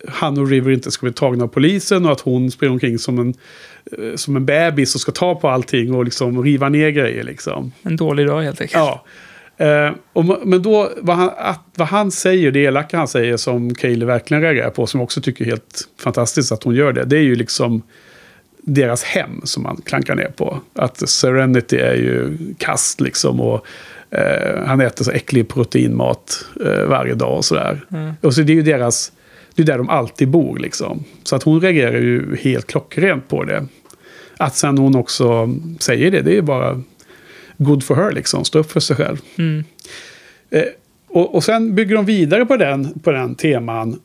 han 0.07 0.37
och 0.37 0.47
River 0.47 0.71
inte 0.71 0.91
ska 0.91 1.05
bli 1.05 1.13
tagna 1.13 1.43
av 1.43 1.47
polisen 1.47 2.05
och 2.05 2.11
att 2.11 2.21
hon 2.21 2.51
springer 2.51 2.73
omkring 2.73 2.99
som 2.99 3.19
en, 3.19 3.33
som 4.15 4.35
en 4.35 4.45
bebis 4.45 4.95
och 4.95 5.01
ska 5.01 5.11
ta 5.11 5.35
på 5.35 5.49
allting 5.49 5.95
och 5.95 6.05
liksom 6.05 6.43
riva 6.43 6.69
ner 6.69 6.89
grejer 6.89 7.23
liksom. 7.23 7.71
En 7.81 7.95
dålig 7.95 8.27
dag 8.27 8.41
helt 8.41 8.61
enkelt. 8.61 8.83
Ja. 8.83 9.05
Eh, 9.57 9.91
och, 10.13 10.25
men 10.47 10.61
då, 10.61 10.91
vad 10.97 11.15
han, 11.15 11.31
att, 11.37 11.61
vad 11.75 11.87
han 11.87 12.11
säger, 12.11 12.51
det 12.51 12.59
elaka 12.59 12.97
han 12.97 13.07
säger 13.07 13.37
som 13.37 13.75
Kaeli 13.75 14.05
verkligen 14.05 14.43
reagerar 14.43 14.69
på, 14.69 14.87
som 14.87 14.99
jag 14.99 15.03
också 15.03 15.21
tycker 15.21 15.45
är 15.45 15.49
helt 15.49 15.87
fantastiskt 15.99 16.51
att 16.51 16.63
hon 16.63 16.75
gör 16.75 16.93
det, 16.93 17.05
det 17.05 17.17
är 17.17 17.21
ju 17.21 17.35
liksom 17.35 17.81
deras 18.61 19.03
hem 19.03 19.41
som 19.43 19.63
man 19.63 19.81
klankar 19.85 20.15
ner 20.15 20.31
på. 20.35 20.59
Att 20.75 21.09
Serenity 21.09 21.77
är 21.77 21.95
ju 21.95 22.37
kast 22.57 23.01
liksom 23.01 23.41
och 23.41 23.65
eh, 24.11 24.65
han 24.65 24.81
äter 24.81 25.05
så 25.05 25.11
äcklig 25.11 25.47
proteinmat 25.47 26.45
eh, 26.65 26.85
varje 26.85 27.13
dag 27.13 27.37
och 27.37 27.45
sådär. 27.45 27.85
Och 28.21 28.33
så 28.33 28.41
det 28.41 28.53
är 28.53 28.55
ju 28.55 28.61
deras, 28.61 29.11
det 29.55 29.61
är 29.61 29.65
där 29.65 29.77
de 29.77 29.89
alltid 29.89 30.27
bor 30.27 30.59
liksom. 30.59 31.03
Så 31.23 31.35
att 31.35 31.43
hon 31.43 31.61
reagerar 31.61 31.97
ju 31.97 32.35
helt 32.35 32.67
klockrent 32.67 33.27
på 33.27 33.43
det. 33.43 33.65
Att 34.37 34.55
sen 34.55 34.77
hon 34.77 34.95
också 34.95 35.55
säger 35.79 36.11
det, 36.11 36.21
det 36.21 36.37
är 36.37 36.41
bara 36.41 36.81
good 37.57 37.83
for 37.83 37.95
her 37.95 38.11
liksom, 38.11 38.45
stå 38.45 38.59
upp 38.59 38.71
för 38.71 38.79
sig 38.79 38.95
själv. 38.95 39.17
Mm. 39.37 39.63
Eh, 40.49 40.63
och, 41.07 41.35
och 41.35 41.43
sen 41.43 41.75
bygger 41.75 41.95
de 41.95 42.05
vidare 42.05 42.45
på 42.45 42.57
den, 42.57 42.99
på 42.99 43.11
den 43.11 43.35
teman 43.35 43.99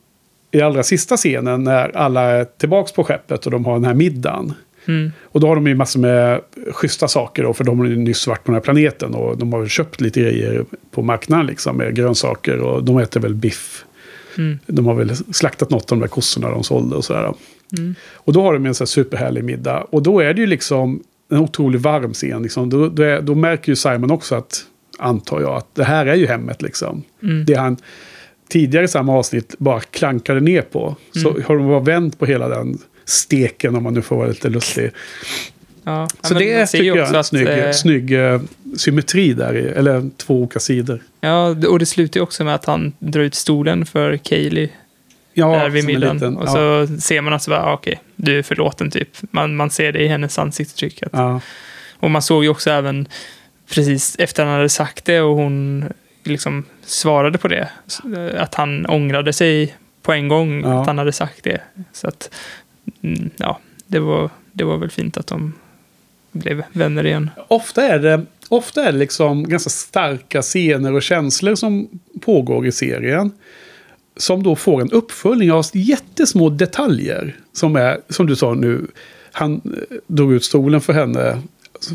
i 0.51 0.61
allra 0.61 0.83
sista 0.83 1.17
scenen 1.17 1.63
när 1.63 1.97
alla 1.97 2.21
är 2.21 2.45
tillbaka 2.45 2.91
på 2.95 3.03
skeppet 3.03 3.45
och 3.45 3.51
de 3.51 3.65
har 3.65 3.73
den 3.73 3.85
här 3.85 3.93
middagen. 3.93 4.53
Mm. 4.87 5.11
Och 5.21 5.39
då 5.39 5.47
har 5.47 5.55
de 5.55 5.67
ju 5.67 5.75
massor 5.75 5.99
med 5.99 6.41
schyssta 6.71 7.07
saker 7.07 7.43
då, 7.43 7.53
för 7.53 7.63
de 7.63 7.79
har 7.79 7.85
ju 7.85 7.95
nyss 7.95 8.27
varit 8.27 8.43
på 8.43 8.51
den 8.51 8.55
här 8.55 8.61
planeten 8.61 9.13
och 9.13 9.37
de 9.37 9.53
har 9.53 9.59
väl 9.59 9.69
köpt 9.69 10.01
lite 10.01 10.21
grejer 10.21 10.65
på 10.91 11.01
marknaden 11.01 11.45
liksom 11.45 11.77
med 11.77 11.95
grönsaker 11.95 12.59
och 12.59 12.83
de 12.83 12.97
äter 12.97 13.19
väl 13.19 13.35
biff. 13.35 13.85
Mm. 14.37 14.59
De 14.67 14.85
har 14.85 14.93
väl 14.95 15.15
slaktat 15.15 15.69
något 15.69 15.91
av 15.91 15.97
de 15.97 16.01
där 16.01 16.07
kossorna 16.07 16.49
de 16.49 16.63
sålde 16.63 16.95
och 16.95 17.05
sådär. 17.05 17.33
Och 18.13 18.33
då 18.33 18.41
har 18.41 18.53
de 18.53 18.65
en 18.65 18.73
sån 18.73 18.85
här 18.85 18.87
superhärlig 18.87 19.43
middag. 19.43 19.87
Och 19.89 20.03
då 20.03 20.19
är 20.19 20.33
det 20.33 20.41
ju 20.41 20.47
liksom 20.47 21.03
en 21.31 21.37
otroligt 21.37 21.81
varm 21.81 22.13
scen. 22.13 22.43
Liksom. 22.43 22.69
Då, 22.69 22.89
då, 22.89 23.03
är, 23.03 23.21
då 23.21 23.35
märker 23.35 23.71
ju 23.71 23.75
Simon 23.75 24.11
också 24.11 24.35
att, 24.35 24.65
antar 24.99 25.41
jag, 25.41 25.55
att 25.55 25.75
det 25.75 25.83
här 25.83 26.05
är 26.05 26.15
ju 26.15 26.27
hemmet 26.27 26.61
liksom. 26.61 27.03
Mm. 27.23 27.45
Det 27.45 27.53
han 27.55 27.77
tidigare 28.49 28.85
i 28.85 28.87
samma 28.87 29.13
avsnitt 29.17 29.55
bara 29.57 29.79
klankade 29.79 30.39
ner 30.39 30.61
på. 30.61 30.95
Så 31.13 31.29
Mm. 31.29 31.43
har 31.47 31.57
de 31.57 31.67
bara 31.67 31.79
vänt 31.79 32.19
på 32.19 32.25
hela 32.25 32.47
den 32.47 32.77
steken 33.05 33.75
om 33.75 33.83
man 33.83 33.93
nu 33.93 34.01
får 34.01 34.15
vara 34.17 34.27
lite 34.27 34.49
lustig. 34.49 34.91
Ja. 35.83 36.07
Så 36.21 36.33
det 36.33 36.65
tycker 36.67 36.85
jag 36.85 36.97
är 36.97 37.05
en 37.05 37.15
att, 37.15 37.25
snygg, 37.25 37.47
eh, 37.47 37.71
snygg 37.71 38.11
eh, 38.13 38.41
symmetri 38.77 39.33
där 39.33 39.53
eller 39.53 40.09
två 40.17 40.35
olika 40.41 40.59
sidor. 40.59 40.99
Ja, 41.21 41.45
och 41.67 41.79
det 41.79 41.85
slutar 41.85 42.19
ju 42.19 42.23
också 42.23 42.43
med 42.43 42.55
att 42.55 42.65
han 42.65 42.93
drar 42.99 43.21
ut 43.21 43.35
stolen 43.35 43.85
för 43.85 44.17
Kaylee 44.17 44.69
Ja, 45.33 45.47
där 45.51 45.69
vid 45.69 45.85
middagen. 45.85 46.15
liten- 46.15 46.37
och 46.37 46.47
ja, 46.47 46.87
så 46.87 46.87
ser 47.01 47.21
man 47.21 47.33
att 47.33 47.43
så 47.43 47.51
bara, 47.51 47.63
ah, 47.65 47.73
okej, 47.73 48.01
du 48.15 48.37
är 48.39 48.43
förlåten 48.43 48.91
typ. 48.91 49.09
Man, 49.21 49.55
man 49.55 49.69
ser 49.69 49.91
det 49.91 49.99
i 50.03 50.07
hennes 50.07 50.39
ansiktsuttryck. 50.39 51.03
Ja. 51.11 51.41
Och 51.99 52.11
man 52.11 52.21
såg 52.21 52.43
ju 52.43 52.49
också 52.49 52.69
även 52.69 53.07
precis 53.69 54.15
efter 54.19 54.45
han 54.45 54.53
hade 54.53 54.69
sagt 54.69 55.05
det 55.05 55.21
och 55.21 55.35
hon 55.35 55.85
liksom 56.23 56.65
svarade 56.85 57.37
på 57.37 57.47
det. 57.47 57.69
Att 58.37 58.55
han 58.55 58.85
ångrade 58.85 59.33
sig 59.33 59.75
på 60.01 60.13
en 60.13 60.27
gång 60.27 60.61
Ja. 60.61 60.81
att 60.81 60.87
han 60.87 60.97
hade 60.97 61.11
sagt 61.11 61.43
det. 61.43 61.61
Så 61.93 62.07
att, 62.07 62.29
mm, 63.03 63.29
ja, 63.37 63.59
det 63.87 63.99
var, 63.99 64.29
det 64.51 64.63
var 64.63 64.77
väl 64.77 64.89
fint 64.91 65.17
att 65.17 65.27
de 65.27 65.53
blev 66.31 66.63
vänner 66.73 67.05
igen. 67.05 67.29
Ofta 67.47 67.83
är 67.87 67.99
det, 67.99 68.25
ofta 68.49 68.83
är 68.83 68.91
det 68.91 68.97
liksom 68.97 69.49
ganska 69.49 69.69
starka 69.69 70.41
scener 70.41 70.93
och 70.93 71.01
känslor 71.01 71.55
som 71.55 71.89
pågår 72.21 72.67
i 72.67 72.71
serien. 72.71 73.31
Som 74.17 74.43
då 74.43 74.55
får 74.55 74.81
en 74.81 74.91
uppföljning 74.91 75.51
av 75.51 75.65
jättesmå 75.73 76.49
detaljer. 76.49 77.35
Som 77.53 77.75
är, 77.75 77.97
som 78.09 78.27
du 78.27 78.35
sa 78.35 78.53
nu, 78.53 78.87
han 79.31 79.55
eh, 79.55 79.97
drog 80.07 80.33
ut 80.33 80.43
stolen 80.43 80.81
för 80.81 80.93
henne. 80.93 81.41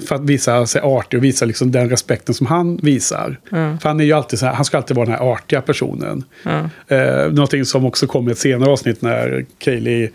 För 0.09 0.15
att 0.15 0.25
visa 0.25 0.67
sig 0.67 0.81
artig 0.81 1.19
och 1.19 1.25
visa 1.25 1.45
liksom 1.45 1.73
den 1.73 1.91
respekten 1.91 2.35
som 2.35 2.47
han 2.47 2.77
visar. 2.77 3.39
Ja, 3.51 3.79
För 3.83 3.89
han 3.89 4.01
är 4.01 4.05
ju 4.05 4.13
alltid 4.13 4.39
så 4.39 4.47
här, 4.47 4.53
han 4.53 4.65
ska 4.65 4.77
alltid 4.77 4.97
vara 4.97 5.07
den 5.07 5.15
här 5.15 5.33
artiga 5.33 5.61
personen. 5.63 6.25
ja, 6.43 6.71
Eh, 6.97 7.33
någonting 7.33 7.65
som 7.65 7.85
också 7.85 8.07
kommer 8.07 8.31
i 8.31 8.33
ett 8.33 8.39
senare 8.39 8.71
avsnitt 8.71 9.03
när 9.03 9.47
Kaylee 9.59 10.11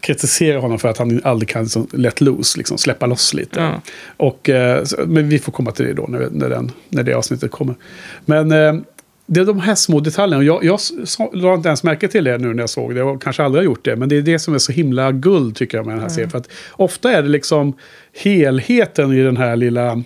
kritiserar 0.00 0.58
honom 0.58 0.78
för 0.78 0.88
att 0.88 0.98
han 0.98 1.20
aldrig 1.24 1.48
kan 1.48 1.62
liksom, 1.62 1.86
let 1.92 2.20
loose, 2.20 2.58
liksom, 2.58 2.78
släppa 2.78 3.06
loss 3.06 3.34
lite. 3.34 3.60
Ja. 3.60 3.80
Och, 4.16 4.48
eh, 4.48 4.84
men 5.06 5.28
vi 5.28 5.38
får 5.38 5.52
komma 5.52 5.70
till 5.70 5.84
det 5.86 5.92
då 5.92 6.06
när, 6.08 6.28
när, 6.30 6.48
den, 6.48 6.72
när 6.88 7.02
det 7.02 7.14
avsnittet 7.14 7.50
kommer. 7.50 7.74
Men 8.24 8.52
eh, 8.52 8.74
det 9.32 9.40
är 9.40 9.44
de 9.44 9.60
här 9.60 9.74
små 9.74 10.00
detaljerna. 10.00 10.44
Jag, 10.44 10.64
jag 10.64 10.80
la 11.32 11.54
inte 11.54 11.68
ens 11.68 11.82
märke 11.82 12.08
till 12.08 12.24
det 12.24 12.38
nu 12.38 12.54
när 12.54 12.62
jag 12.62 12.70
såg 12.70 12.94
det. 12.94 13.02
Och 13.02 13.22
kanske 13.22 13.42
aldrig 13.42 13.60
har 13.60 13.64
gjort 13.64 13.84
det. 13.84 13.96
Men 13.96 14.08
det 14.08 14.16
är 14.16 14.22
det 14.22 14.38
som 14.38 14.54
är 14.54 14.58
så 14.58 14.72
himla 14.72 15.12
guld 15.12 15.56
tycker 15.56 15.78
jag 15.78 15.86
med 15.86 15.94
den 15.94 16.02
här 16.02 16.08
serien. 16.08 16.30
För 16.30 16.38
att 16.38 16.48
ofta 16.72 17.12
är 17.12 17.22
det 17.22 17.28
liksom 17.28 17.72
helheten 18.22 19.12
i 19.12 19.22
den 19.22 19.36
här 19.36 19.56
lilla 19.56 20.02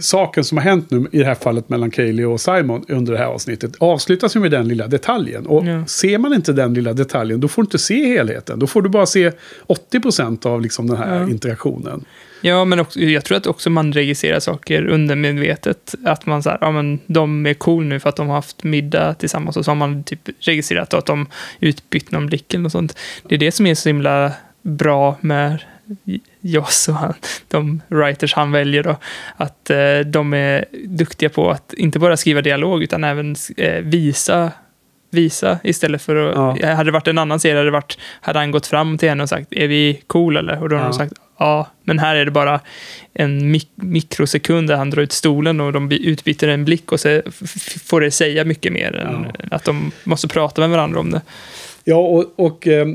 saken 0.00 0.44
som 0.44 0.58
har 0.58 0.64
hänt 0.64 0.90
nu 0.90 1.06
i 1.12 1.18
det 1.18 1.24
här 1.24 1.34
fallet 1.34 1.68
mellan 1.68 1.90
Kaylee 1.90 2.26
och 2.26 2.40
Simon 2.40 2.84
under 2.88 3.12
det 3.12 3.18
här 3.18 3.26
avsnittet 3.26 3.72
avslutas 3.78 4.36
ju 4.36 4.40
med 4.40 4.50
den 4.50 4.68
lilla 4.68 4.86
detaljen. 4.86 5.46
Och 5.46 5.66
Ja. 5.66 5.86
ser 5.86 6.18
man 6.18 6.34
inte 6.34 6.52
den 6.52 6.74
lilla 6.74 6.92
detaljen 6.92 7.40
då 7.40 7.48
får 7.48 7.62
du 7.62 7.66
inte 7.66 7.78
se 7.78 8.06
helheten. 8.06 8.58
Då 8.58 8.66
får 8.66 8.82
du 8.82 8.88
bara 8.88 9.06
se 9.06 9.32
80% 9.66 10.46
av 10.46 10.60
liksom 10.62 10.86
den 10.86 10.96
här 10.96 11.20
Ja. 11.20 11.28
interaktionen. 11.28 12.04
Ja, 12.42 12.64
men 12.64 12.80
också, 12.80 13.00
jag 13.00 13.24
tror 13.24 13.36
att 13.38 13.46
också 13.46 13.70
man 13.70 13.92
registrerar 13.92 14.40
saker 14.40 14.86
undermedvetet. 14.86 15.94
Att 16.04 16.26
man 16.26 16.42
så 16.42 16.50
här, 16.50 16.58
ja 16.60 16.70
men 16.70 16.98
de 17.06 17.46
är 17.46 17.54
cool 17.54 17.84
nu 17.84 18.00
för 18.00 18.08
att 18.08 18.16
de 18.16 18.28
har 18.28 18.34
haft 18.34 18.64
middag 18.64 19.14
tillsammans 19.14 19.56
och 19.56 19.64
så 19.64 19.70
har 19.70 19.76
man 19.76 20.04
typ 20.04 20.20
registrerat 20.40 20.94
att 20.94 21.06
de 21.06 21.26
utbytt 21.60 22.10
någon 22.10 22.26
blick 22.26 22.54
eller 22.54 22.62
något 22.62 22.72
sånt. 22.72 22.98
Det 23.28 23.34
är 23.34 23.38
det 23.38 23.52
som 23.52 23.66
är 23.66 23.74
så 23.74 23.88
himla 23.88 24.32
bra 24.62 25.16
med 25.20 25.58
Joss 26.40 26.88
och 26.88 26.94
han, 26.94 27.14
de 27.48 27.82
writers 27.88 28.34
han 28.34 28.52
väljer 28.52 28.82
då. 28.82 28.96
Att 29.36 29.70
eh, 29.70 29.98
de 30.06 30.34
är 30.34 30.64
duktiga 30.86 31.28
på 31.28 31.50
att 31.50 31.72
inte 31.72 31.98
bara 31.98 32.16
skriva 32.16 32.42
dialog 32.42 32.82
utan 32.82 33.04
även 33.04 33.36
eh, 33.56 33.80
visa 33.82 34.52
visa 35.12 35.58
istället 35.64 36.02
för 36.02 36.16
att... 36.16 36.60
Ja. 36.60 36.74
Hade 36.74 36.88
det 36.88 36.92
varit 36.92 37.08
en 37.08 37.18
annan 37.18 37.40
serie 37.40 37.56
hade, 37.58 37.70
varit, 37.70 37.98
hade 38.20 38.38
han 38.38 38.50
gått 38.50 38.66
fram 38.66 38.98
till 38.98 39.08
henne 39.08 39.22
och 39.22 39.28
sagt 39.28 39.46
är 39.50 39.68
vi 39.68 40.02
cool 40.06 40.36
eller? 40.36 40.62
Och 40.62 40.68
då 40.68 40.76
hade 40.76 40.84
Ja. 40.84 40.86
hon 40.90 40.94
sagt 40.94 41.12
ja, 41.38 41.68
men 41.84 41.98
här 41.98 42.16
är 42.16 42.24
det 42.24 42.30
bara 42.30 42.60
en 43.14 43.50
mik 43.50 43.68
mikrosekund 43.74 44.68
där 44.68 44.76
han 44.76 44.90
drar 44.90 45.02
ut 45.02 45.12
stolen 45.12 45.60
och 45.60 45.72
de 45.72 45.88
by- 45.88 46.06
utbyter 46.06 46.48
en 46.48 46.64
blick 46.64 46.92
och 46.92 47.00
så 47.00 47.22
får 47.84 48.00
det 48.00 48.10
säga 48.10 48.44
mycket 48.44 48.72
mer 48.72 48.96
än 48.96 49.26
att 49.50 49.64
de 49.64 49.92
måste 50.04 50.28
prata 50.28 50.60
med 50.60 50.70
varandra 50.70 51.00
om 51.00 51.10
det. 51.10 51.20
Ja, 51.84 51.96
och, 51.96 52.24
och 52.36 52.66
eh, 52.66 52.86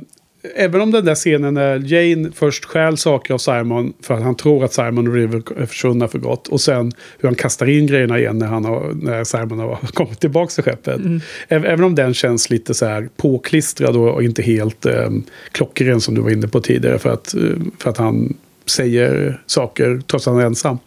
även 0.55 0.81
om 0.81 0.91
den 0.91 1.05
där 1.05 1.15
scenen 1.15 1.53
när 1.53 1.93
Jane 1.93 2.31
först 2.31 2.65
stjäl 2.65 2.97
saker 2.97 3.33
av 3.33 3.37
Simon 3.37 3.93
för 4.01 4.13
att 4.13 4.23
han 4.23 4.35
tror 4.35 4.65
att 4.65 4.73
Simon 4.73 5.07
och 5.07 5.13
River 5.13 5.61
är 5.61 5.65
försvunna 5.65 6.07
för 6.07 6.19
gott. 6.19 6.47
Och 6.47 6.61
sen 6.61 6.91
hur 7.19 7.29
han 7.29 7.35
kastar 7.35 7.69
in 7.69 7.87
grejerna 7.87 8.19
igen 8.19 8.39
när, 8.39 8.47
han 8.47 8.65
har, 8.65 8.91
när 9.01 9.23
Simon 9.23 9.59
har 9.59 9.75
kommit 9.93 10.19
tillbaka 10.19 10.51
till 10.51 10.63
skeppet. 10.63 11.01
Även, 11.47 11.71
även 11.71 11.83
om 11.83 11.95
den 11.95 12.13
känns 12.13 12.49
lite 12.49 12.73
så 12.73 12.85
här 12.85 13.09
påklistrad 13.17 13.95
och, 13.95 14.23
inte 14.23 14.41
helt 14.41 14.85
eh, 14.85 15.09
klockren 15.51 16.01
som 16.01 16.15
du 16.15 16.21
var 16.21 16.29
inne 16.29 16.47
på 16.47 16.61
tidigare. 16.61 16.99
För 16.99 17.09
att, 17.13 17.33
eh, 17.33 17.41
för 17.79 17.89
att 17.89 17.97
han 17.97 18.33
säger 18.65 19.41
saker 19.45 20.01
trots 20.07 20.27
att 20.27 20.33
han 20.33 20.41
är 20.41 20.45
ensam. 20.45 20.77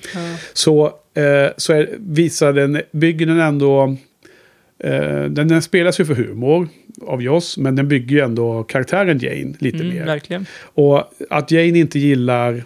Så, 0.52 0.86
eh, 1.14 1.52
så 1.56 1.72
är, 1.72 1.96
visar 1.98 2.52
den, 2.52 2.80
bygger 2.92 3.26
den 3.26 3.40
ändå... 3.40 3.96
Eh, 4.84 5.24
den, 5.24 5.48
den 5.48 5.62
spelas 5.62 6.00
ju 6.00 6.04
för 6.04 6.14
humor 6.14 6.68
av 7.06 7.22
Joss, 7.22 7.58
men 7.58 7.76
den 7.76 7.88
bygger 7.88 8.16
ju 8.16 8.22
ändå 8.22 8.62
karaktären 8.62 9.18
Jane 9.18 9.54
lite 9.58 9.78
Mm, 9.78 9.88
mer. 9.96 10.04
verkligen. 10.06 10.46
Och 10.62 11.02
att 11.30 11.50
Jane 11.50 11.78
inte 11.78 11.98
gillar 11.98 12.62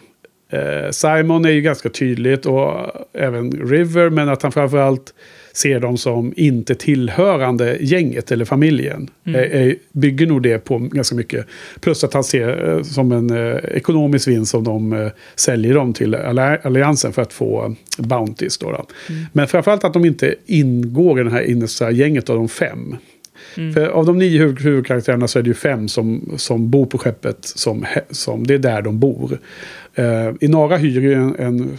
eh, 0.52 0.90
Simon 0.90 1.44
är 1.44 1.50
ju 1.50 1.60
ganska 1.60 1.88
tydligt 1.88 2.46
och 2.46 2.72
även 3.12 3.50
River, 3.68 4.10
men 4.10 4.28
att 4.28 4.42
han 4.42 4.52
framförallt 4.52 5.14
ser 5.54 5.80
dem 5.80 5.98
som 5.98 6.32
inte 6.36 6.74
tillhörande 6.74 7.76
gänget 7.80 8.32
eller 8.32 8.44
familjen. 8.44 9.10
Mm. 9.26 9.40
Eh, 9.40 9.60
eh, 9.62 9.72
bygger 9.92 10.26
nog 10.26 10.42
det 10.42 10.58
på 10.58 10.78
ganska 10.78 11.14
mycket. 11.16 11.46
Plus 11.80 12.04
att 12.04 12.14
han 12.14 12.24
ser 12.24 12.68
eh, 12.76 12.82
som 12.82 13.12
en 13.12 13.30
eh, 13.30 13.56
ekonomisk 13.74 14.28
vinst 14.28 14.54
om 14.54 14.64
de 14.64 14.92
eh, 14.92 15.08
säljer 15.36 15.74
dem 15.74 15.92
till 15.92 16.14
Alli- 16.14 16.58
Alliansen 16.62 17.12
för 17.12 17.22
att 17.22 17.32
få 17.32 17.64
eh, 17.98 18.06
Bounties. 18.06 18.58
Då, 18.58 18.70
då. 18.70 18.86
Mm. 19.08 19.24
Men 19.32 19.48
framförallt 19.48 19.84
att 19.84 19.92
de 19.92 20.04
inte 20.04 20.34
ingår 20.46 21.20
i 21.20 21.24
det 21.24 21.30
här 21.30 21.42
innersta 21.42 21.90
gänget 21.90 22.30
av 22.30 22.36
de 22.36 22.48
fem. 22.48 22.96
Mm. 23.57 23.72
För 23.72 23.86
av 23.86 24.07
de 24.07 24.18
nio 24.18 24.38
huvudkaraktärerna 24.47 25.28
så 25.28 25.38
är 25.38 25.43
det 25.43 25.49
ju 25.49 25.55
fem 25.55 25.88
som, 25.88 26.34
som 26.36 26.70
bor 26.70 26.86
på 26.86 26.99
skeppet. 26.99 27.38
Som, 27.45 27.86
som, 28.11 28.47
det 28.47 28.55
är 28.55 28.59
där 28.59 28.82
de 28.82 28.99
bor. 28.99 29.38
Uh, 29.99 30.51
Nara 30.51 30.76
hyr 30.76 31.01
ju 31.01 31.14
en, 31.14 31.36
en 31.38 31.78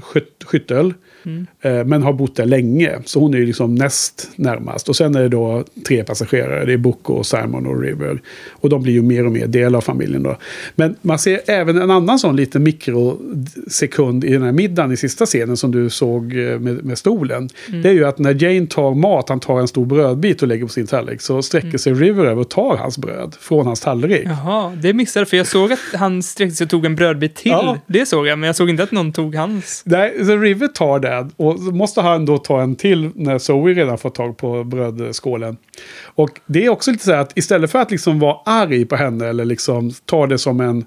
skyt, 0.00 0.44
skyttel. 0.44 0.94
Mm. 1.24 1.88
men 1.88 2.02
har 2.02 2.12
bott 2.12 2.36
där 2.36 2.46
länge. 2.46 2.98
Så 3.04 3.20
hon 3.20 3.34
är 3.34 3.38
ju 3.38 3.46
liksom 3.46 3.74
näst 3.74 4.30
närmast. 4.36 4.88
Och 4.88 4.96
sen 4.96 5.14
är 5.14 5.22
det 5.22 5.28
då 5.28 5.64
tre 5.86 6.04
passagerare. 6.04 6.64
Det 6.64 6.72
är 6.72 6.76
Boko, 6.76 7.24
Simon 7.24 7.66
och 7.66 7.80
River. 7.82 8.22
Och 8.50 8.68
de 8.68 8.82
blir 8.82 8.92
ju 8.92 9.02
mer 9.02 9.26
och 9.26 9.32
mer 9.32 9.46
del 9.46 9.74
av 9.74 9.80
familjen 9.80 10.22
då. 10.22 10.36
Men 10.74 10.96
man 11.02 11.18
ser 11.18 11.40
även 11.46 11.78
en 11.78 11.90
annan 11.90 12.18
sån 12.18 12.36
liten 12.36 12.62
mikrosekund 12.62 14.24
i 14.24 14.32
den 14.32 14.42
här 14.42 14.52
middagen 14.52 14.92
i 14.92 14.96
sista 14.96 15.26
scenen 15.26 15.56
som 15.56 15.70
du 15.70 15.90
såg 15.90 16.36
eh, 16.36 16.58
med, 16.58 16.84
med 16.84 16.98
stolen. 16.98 17.48
Det 17.82 17.88
är 17.88 17.92
ju 17.92 18.04
att 18.04 18.18
när 18.18 18.44
Jane 18.44 18.66
tar 18.66 18.94
mat, 18.94 19.28
han 19.28 19.40
tar 19.40 19.60
en 19.60 19.68
stor 19.68 19.86
brödbit 19.86 20.42
och 20.42 20.48
lägger 20.48 20.64
på 20.64 20.72
sin 20.72 20.86
tallrik. 20.86 21.20
Så 21.20 21.42
sträcker 21.42 21.78
sig 21.78 21.94
River 21.94 22.24
över 22.24 22.40
och 22.40 22.48
tar 22.48 22.76
hans 22.76 22.98
bröd 22.98 23.36
från 23.40 23.66
hans 23.66 23.80
tallrik. 23.80 24.26
Jaha, 24.26 24.76
det 24.82 24.92
missade 24.92 25.20
jag, 25.20 25.28
för 25.28 25.36
jag 25.36 25.46
såg 25.46 25.72
att 25.72 25.78
han 25.94 26.22
sträckte 26.22 26.56
sig 26.56 26.64
och 26.64 26.70
tog 26.70 26.84
en 26.84 26.96
brödbit 26.96 27.34
till. 27.34 27.50
Ja. 27.50 27.78
Det 27.86 28.06
såg 28.06 28.26
jag, 28.26 28.38
men 28.38 28.46
jag 28.46 28.56
såg 28.56 28.70
inte 28.70 28.82
att 28.82 28.92
någon 28.92 29.12
tog 29.12 29.34
hans. 29.34 29.82
Nej, 29.84 30.24
så 30.26 30.36
River 30.36 30.68
tar 30.68 30.98
den 31.14 31.30
och 31.36 31.60
måste 31.60 32.00
han 32.00 32.26
då 32.26 32.38
ta 32.38 32.62
en 32.62 32.76
till 32.76 33.10
när 33.14 33.38
Zoe 33.38 33.72
redan 33.74 33.98
fått 33.98 34.14
tag 34.14 34.36
på 34.36 34.64
brödskålen. 34.64 35.56
Och 36.04 36.40
det 36.46 36.64
är 36.64 36.68
också 36.68 36.90
lite 36.90 37.04
så 37.04 37.12
här 37.12 37.18
att 37.18 37.38
istället 37.38 37.70
för 37.70 37.78
att 37.78 37.90
liksom 37.90 38.18
vara 38.18 38.36
arg 38.44 38.84
på 38.84 38.96
henne 38.96 39.26
eller 39.28 39.44
liksom 39.44 39.90
ta 40.04 40.26
det 40.26 40.38
som 40.38 40.60
en, 40.60 40.84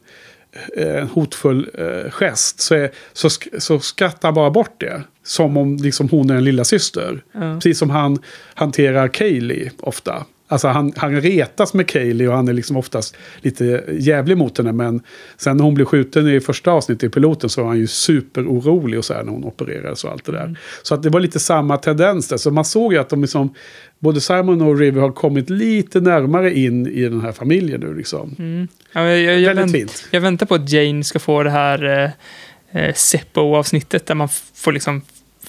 eh, 0.78 0.96
en 1.02 1.08
hotfull 1.08 1.70
eh, 1.74 2.12
gest 2.12 2.60
så, 2.60 2.76
är, 2.76 2.92
så, 3.14 3.28
sk- 3.28 3.60
så 3.60 3.80
skrattar 3.80 4.28
han 4.28 4.34
bara 4.36 4.50
bort 4.52 4.80
det. 4.80 5.02
Som 5.24 5.58
om 5.58 5.76
liksom 5.78 6.10
hon 6.10 6.30
är 6.30 6.36
en 6.36 6.44
lilla 6.44 6.64
syster. 6.64 7.24
Ja. 7.32 7.40
Precis 7.54 7.78
som 7.80 7.90
han 7.90 8.18
hanterar 8.54 9.08
Kaylee 9.08 9.72
ofta. 9.80 10.26
Alltså 10.48 10.68
han, 10.68 10.94
han 10.96 11.22
retas 11.22 11.74
med 11.74 11.88
Kaylee 11.88 12.28
och 12.28 12.36
han 12.36 12.48
är 12.48 12.54
liksom 12.54 12.78
oftast 12.78 13.18
lite 13.42 13.84
jävlig 14.00 14.38
mot 14.38 14.58
henne. 14.58 14.72
Men 14.72 15.02
sen 15.38 15.58
när 15.58 15.64
hon 15.64 15.74
blev 15.74 15.86
skjuten 15.86 16.28
i 16.28 16.40
första 16.40 16.72
avsnittet 16.72 17.04
i 17.04 17.10
piloten 17.10 17.50
så 17.50 17.62
var 17.62 17.68
han 17.68 17.78
ju 17.78 17.88
superorolig 17.88 19.00
och 19.00 19.06
så 19.06 19.14
här 19.14 19.24
när 19.24 19.32
hon 19.32 19.44
opererades 19.44 20.04
och 20.04 20.12
allt 20.12 20.26
det 20.26 20.32
där. 20.32 20.60
Så 20.84 20.94
att 20.94 21.04
det 21.04 21.10
var 21.10 21.20
lite 21.20 21.40
samma 21.40 21.78
tendens 21.78 22.28
där. 22.28 22.38
Så 22.38 22.52
man 22.52 22.66
såg 22.66 22.94
ju 22.94 23.00
att 23.00 23.10
de 23.10 23.22
liksom, 23.22 23.54
både 24.00 24.22
Simon 24.22 24.62
och 24.62 24.78
River 24.78 25.02
har 25.02 25.12
kommit 25.12 25.50
lite 25.50 26.00
närmare 26.00 26.58
in 26.58 26.88
i 26.88 27.02
den 27.02 27.22
här 27.22 27.32
familjen 27.32 27.82
nu 27.82 27.94
liksom. 27.94 28.36
Ja, 28.92 29.04
men 29.04 29.24
jag, 29.24 29.40
jag, 29.40 29.56
Väldigt 29.56 29.64
vänt, 29.64 29.72
fint. 29.72 30.08
jag 30.12 30.22
väntar 30.22 30.46
på 30.46 30.56
att 30.56 30.72
Jane 30.72 31.04
ska 31.04 31.20
få 31.20 31.44
det 31.44 31.50
här 31.50 32.04
eh, 32.74 32.84
eh, 32.84 32.94
Seppo-avsnittet 32.94 34.06
där 34.06 34.16
man 34.16 34.30
får 34.54 34.72
liksom 34.72 35.02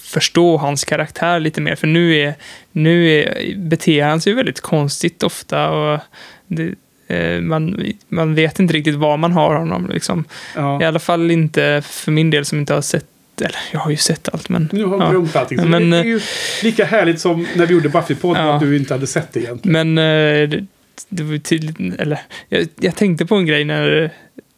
förstå 0.07 0.57
hans 0.57 0.85
karaktär 0.85 1.39
lite 1.39 1.61
mer. 1.61 1.75
För 1.75 1.87
nu, 1.87 2.15
är, 2.15 2.33
nu 2.71 3.09
är, 3.09 3.55
beter 3.57 4.03
han 4.03 4.21
sig 4.21 4.33
väldigt 4.33 4.61
konstigt 4.61 5.23
ofta 5.23 5.69
och 5.69 5.99
det, 6.47 6.73
eh, 7.07 7.41
man, 7.41 7.85
man 8.07 8.35
vet 8.35 8.59
inte 8.59 8.73
riktigt 8.73 8.95
var 8.95 9.17
man 9.17 9.31
har 9.31 9.55
honom. 9.55 9.89
Liksom. 9.93 10.25
Ja. 10.55 10.81
I 10.81 10.85
alla 10.85 10.99
fall 10.99 11.31
inte 11.31 11.83
för 11.85 12.11
min 12.11 12.29
del 12.29 12.45
som 12.45 12.59
inte 12.59 12.73
har 12.73 12.81
sett, 12.81 13.05
eller 13.41 13.59
jag 13.71 13.79
har 13.79 13.91
ju 13.91 13.97
sett 13.97 14.29
allt 14.33 14.49
men... 14.49 14.69
Nu 14.71 14.85
har 14.85 15.13
ja. 15.13 15.39
allting. 15.39 15.69
Men, 15.69 15.89
det 15.89 15.97
är 15.97 16.03
ju 16.03 16.19
lika 16.63 16.85
härligt 16.85 17.19
som 17.19 17.47
när 17.55 17.65
vi 17.65 17.73
gjorde 17.73 17.89
Buffy-podden 17.89 18.45
Ja. 18.45 18.53
att 18.53 18.59
du 18.59 18.77
inte 18.77 18.93
hade 18.93 19.07
sett 19.07 19.33
det 19.33 19.39
egentligen. 19.39 19.95
Men 19.95 19.97
eh, 19.97 20.49
det, 20.49 20.65
det 21.09 21.23
var 21.23 21.37
tydligt, 21.37 21.99
eller 21.99 22.19
jag, 22.49 22.67
jag 22.79 22.95
tänkte 22.95 23.25
på 23.25 23.35
en 23.35 23.45
grej 23.45 23.65
när, 23.65 24.11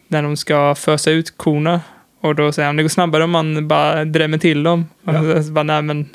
när 0.07 0.23
de 0.23 0.37
ska 0.37 0.75
fösa 0.75 1.11
ut 1.11 1.37
korna. 1.37 1.81
Och 2.21 2.35
då 2.35 2.51
säger 2.51 2.65
han, 2.67 2.75
det 2.75 2.83
går 2.83 2.89
snabbare 2.89 3.23
om 3.23 3.31
man 3.31 3.67
bara 3.67 4.05
drämmer 4.05 4.37
till 4.37 4.63
dem. 4.63 4.85
Ja. 5.03 5.19
Och 5.21 5.45
så 5.45 5.51
bara, 5.51 5.63
nej 5.63 5.81
men, 5.81 6.09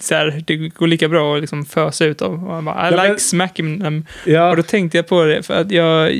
så 0.00 0.14
här, 0.14 0.42
det 0.46 0.56
går 0.56 0.86
lika 0.86 1.08
bra 1.08 1.34
att 1.34 1.40
liksom 1.40 1.64
fösa 1.64 2.04
ut 2.04 2.18
dem. 2.18 2.46
Och 2.46 2.54
han 2.54 2.64
bara, 2.64 2.88
I 2.88 2.92
Ja, 2.92 2.96
men- 2.96 3.06
like 3.10 3.20
smacking 3.20 3.80
them. 3.80 4.04
Ja. 4.26 4.50
Och 4.50 4.56
då 4.56 4.62
tänkte 4.62 4.98
jag 4.98 5.06
på 5.08 5.24
det, 5.24 5.42
för 5.42 5.54
att 5.54 5.70
jag, 5.70 6.12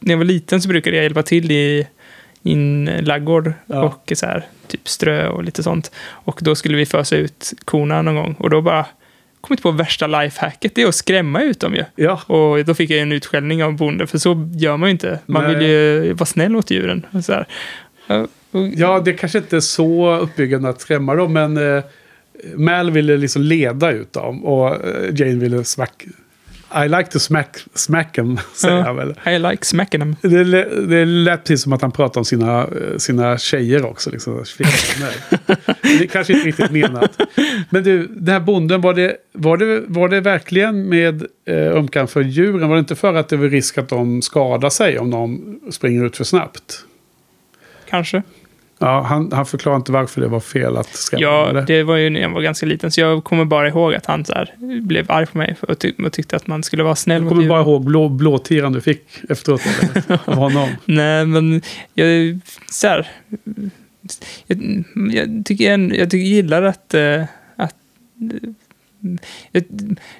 när 0.00 0.12
jag 0.12 0.18
var 0.18 0.24
liten 0.24 0.62
så 0.62 0.68
brukade 0.68 0.96
jag 0.96 1.02
hjälpa 1.02 1.22
till 1.22 1.50
i, 1.50 1.86
i 2.42 2.52
en 2.52 2.90
laggård 3.02 3.52
Ja. 3.66 3.82
och 3.82 4.12
så 4.14 4.26
här, 4.26 4.46
typ 4.68 4.88
strö 4.88 5.28
och 5.28 5.44
lite 5.44 5.62
sånt. 5.62 5.90
Och 6.08 6.38
då 6.42 6.54
skulle 6.54 6.76
vi 6.76 6.86
fösa 6.86 7.16
ut 7.16 7.52
korna 7.64 8.02
någon 8.02 8.14
gång. 8.16 8.34
Och 8.38 8.50
då 8.50 8.60
bara 8.60 8.86
kommit 9.40 9.62
på 9.62 9.70
värsta 9.70 10.06
lifehacket, 10.06 10.74
det 10.74 10.82
är 10.82 10.86
att 10.88 10.94
skrämma 10.94 11.42
ut 11.42 11.60
dem 11.60 11.74
ju. 11.74 11.84
Ja. 11.96 12.20
Och 12.26 12.64
då 12.64 12.74
fick 12.74 12.90
jag 12.90 13.00
en 13.00 13.12
utskällning 13.12 13.64
av 13.64 13.76
bonden, 13.76 14.06
för 14.06 14.18
så 14.18 14.50
gör 14.54 14.76
man 14.76 14.88
ju 14.88 14.90
inte. 14.90 15.18
Man 15.26 15.44
Nej. 15.44 15.54
vill 15.54 15.68
ju 15.68 16.12
vara 16.12 16.26
snäll 16.26 16.52
mot 16.52 16.70
djuren. 16.70 17.06
Och 17.10 17.24
så 17.24 17.32
här. 17.32 17.46
Ja, 18.76 19.00
det 19.04 19.12
kanske 19.12 19.38
inte 19.38 19.56
är 19.56 19.60
så 19.60 20.16
uppbyggande 20.16 20.68
att 20.68 20.80
skrämma 20.80 21.14
dem, 21.14 21.32
men 21.32 21.56
eh, 21.76 21.84
Mal 22.56 22.90
ville 22.90 23.16
liksom 23.16 23.42
leda 23.42 23.90
ut 23.92 24.12
dem 24.12 24.44
och 24.44 24.68
eh, 24.68 25.14
Jane 25.14 25.34
ville 25.34 25.64
smack... 25.64 26.04
I 26.84 26.88
like 26.88 27.04
to 27.10 27.18
smack, 27.18 27.56
smack 27.74 28.12
them, 28.12 28.38
säger 28.54 28.76
Ja. 28.76 28.82
han 28.82 28.96
väl. 28.96 29.14
I 29.26 29.38
like 29.38 29.66
smacking 29.66 30.00
them. 30.00 30.16
Det, 30.22 30.44
det 30.86 31.04
lät 31.04 31.44
precis 31.44 31.62
som 31.62 31.72
att 31.72 31.82
han 31.82 31.92
pratade 31.92 32.18
om 32.18 32.24
sina, 32.24 32.60
eh, 32.62 32.96
sina 32.98 33.38
tjejer 33.38 33.84
också. 33.86 34.10
Liksom, 34.10 34.44
det 35.82 36.06
kanske 36.06 36.32
inte 36.32 36.46
riktigt 36.46 36.70
menat. 36.70 37.20
Men 37.70 37.82
du, 37.84 38.06
den 38.06 38.32
här 38.32 38.40
bonden, 38.40 38.80
var 38.80 38.94
det, 38.94 39.16
var 39.32 39.56
det, 39.56 39.82
var 39.86 40.08
det 40.08 40.20
verkligen 40.20 40.88
med 40.88 41.26
eh, 41.44 41.56
ömkan 41.56 42.08
för 42.08 42.20
djuren? 42.22 42.68
Var 42.68 42.76
det 42.76 42.80
inte 42.80 42.94
för 42.96 43.14
att 43.14 43.28
det 43.28 43.36
var 43.36 43.48
risk 43.48 43.78
att 43.78 43.88
de 43.88 44.22
skadar 44.22 44.70
sig 44.70 44.98
om 44.98 45.10
de 45.10 45.58
springer 45.72 46.04
ut 46.06 46.16
för 46.16 46.24
snabbt? 46.24 46.84
Kanske. 47.92 48.22
Ja, 48.78 49.00
han, 49.02 49.32
han 49.32 49.46
förklarar 49.46 49.76
inte 49.76 49.92
varför 49.92 50.20
det 50.20 50.28
var 50.28 50.40
fel 50.40 50.76
att 50.76 50.94
skrämma 50.94 51.22
Ja, 51.22 51.48
eller? 51.50 51.62
det 51.62 51.82
var 51.82 51.96
ju 51.96 52.10
när 52.10 52.20
jag 52.20 52.30
var 52.30 52.40
ganska 52.40 52.66
liten, 52.66 52.90
så 52.90 53.00
jag 53.00 53.24
kommer 53.24 53.44
bara 53.44 53.68
ihåg 53.68 53.94
att 53.94 54.06
han 54.06 54.24
så 54.24 54.32
här, 54.32 54.54
blev 54.80 55.10
arg 55.10 55.26
på 55.26 55.38
mig 55.38 55.56
och, 55.60 55.78
ty- 55.78 55.92
och 56.04 56.12
tyckte 56.12 56.36
att 56.36 56.46
man 56.46 56.62
skulle 56.62 56.82
vara 56.82 56.96
snäll 56.96 57.14
Jag 57.16 57.22
mot 57.22 57.30
kommer 57.30 57.42
djuren. 57.42 57.48
bara 57.54 57.62
ihåg 57.62 57.84
blå, 57.84 58.08
blåtiran 58.08 58.72
du 58.72 58.80
fick 58.80 59.02
efteråt 59.28 59.62
av 60.24 60.34
honom. 60.34 60.68
Nej, 60.84 61.26
men 61.26 61.62
jag, 61.94 62.38
så 62.70 62.86
här, 62.88 63.10
jag, 64.46 64.84
jag, 65.12 65.42
tycker, 65.44 65.70
jag, 65.70 65.80
jag 65.96 66.10
tycker 66.10 66.24
jag 66.24 66.34
gillar 66.34 66.62
att, 66.62 66.94
eh, 66.94 67.22
att 67.56 67.74
eh, 68.20 68.50
jag, 69.52 69.64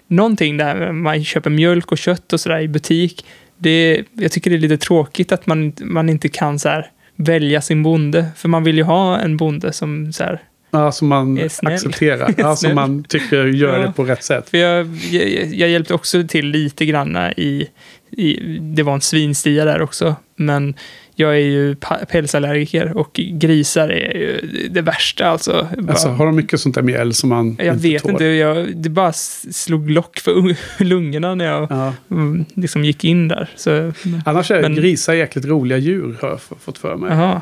någonting 0.06 0.56
där 0.56 0.92
man 0.92 1.24
köper 1.24 1.50
mjölk 1.50 1.92
och 1.92 1.98
kött 1.98 2.32
och 2.32 2.40
sådär 2.40 2.60
i 2.60 2.68
butik. 2.68 3.26
Det, 3.56 4.04
jag 4.12 4.32
tycker 4.32 4.50
det 4.50 4.56
är 4.56 4.60
lite 4.60 4.76
tråkigt 4.78 5.32
att 5.32 5.46
man, 5.46 5.72
man 5.80 6.08
inte 6.08 6.28
kan 6.28 6.58
så 6.58 6.68
här, 6.68 6.90
välja 7.16 7.60
sin 7.60 7.82
bonde. 7.82 8.26
För 8.36 8.48
man 8.48 8.64
vill 8.64 8.76
ju 8.76 8.82
ha 8.82 9.18
en 9.18 9.36
bonde 9.36 9.72
som 9.72 10.12
så 10.12 10.24
här, 10.24 10.40
Ja, 10.74 10.92
som 10.92 11.08
man 11.08 11.40
accepterar. 11.62 12.34
Ja, 12.38 12.56
som 12.56 12.74
man 12.74 13.04
tycker 13.04 13.44
gör 13.46 13.78
Ja. 13.78 13.86
det 13.86 13.92
på 13.92 14.04
rätt 14.04 14.24
sätt. 14.24 14.50
För 14.50 14.58
jag, 14.58 14.86
jag, 15.10 15.54
jag 15.54 15.68
hjälpte 15.68 15.94
också 15.94 16.22
till 16.28 16.46
lite 16.46 16.86
granna 16.86 17.32
i, 17.32 17.68
i... 18.10 18.58
Det 18.60 18.82
var 18.82 18.94
en 18.94 19.00
svinstia 19.00 19.64
där 19.64 19.82
också. 19.82 20.16
Men 20.36 20.74
jag 21.22 21.34
är 21.34 21.40
ju 21.40 21.74
pälsallergiker 22.10 22.96
och 22.96 23.10
grisar 23.14 23.88
är 23.88 24.16
ju 24.16 24.40
det 24.70 24.80
värsta 24.82 25.26
alltså. 25.26 25.68
Alltså, 25.88 26.08
har 26.08 26.26
de 26.26 26.36
mycket 26.36 26.60
sånt 26.60 26.74
där 26.74 26.82
mjäll 26.82 27.14
som 27.14 27.28
man 27.28 27.56
jag 27.58 27.74
vet 27.74 28.02
tål? 28.02 28.10
inte, 28.10 28.24
jag, 28.24 28.76
det 28.76 28.88
bara 28.88 29.12
slog 29.12 29.90
lock 29.90 30.18
för 30.18 30.30
ung- 30.32 30.56
lungorna 30.84 31.34
när 31.34 31.44
jag 31.44 31.66
Ja. 31.70 31.94
mm, 32.10 32.44
liksom 32.54 32.84
gick 32.84 33.04
in 33.04 33.28
där. 33.28 33.48
Så, 33.56 33.92
Annars 34.24 34.50
är 34.50 34.62
Men- 34.62 34.74
grisar 34.74 35.12
jäkligt 35.14 35.44
roliga 35.44 35.78
djur, 35.78 36.16
har 36.20 36.28
jag 36.28 36.40
fått 36.60 36.78
för 36.78 36.96
mig. 36.96 37.10
Jaha. 37.10 37.40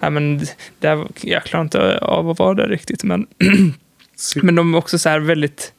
Ja, 0.00 0.10
men 0.10 0.38
det 0.80 0.88
här, 0.88 1.06
jag 1.20 1.44
klarar 1.44 1.64
inte 1.64 1.98
av 1.98 2.30
att 2.30 2.38
vara 2.38 2.54
där 2.54 2.68
riktigt. 2.68 3.04
Men, 3.04 3.26
men 4.42 4.54
de 4.54 4.74
är 4.74 4.78
också 4.78 4.98
så 4.98 5.08
här 5.08 5.20
väldigt 5.20 5.72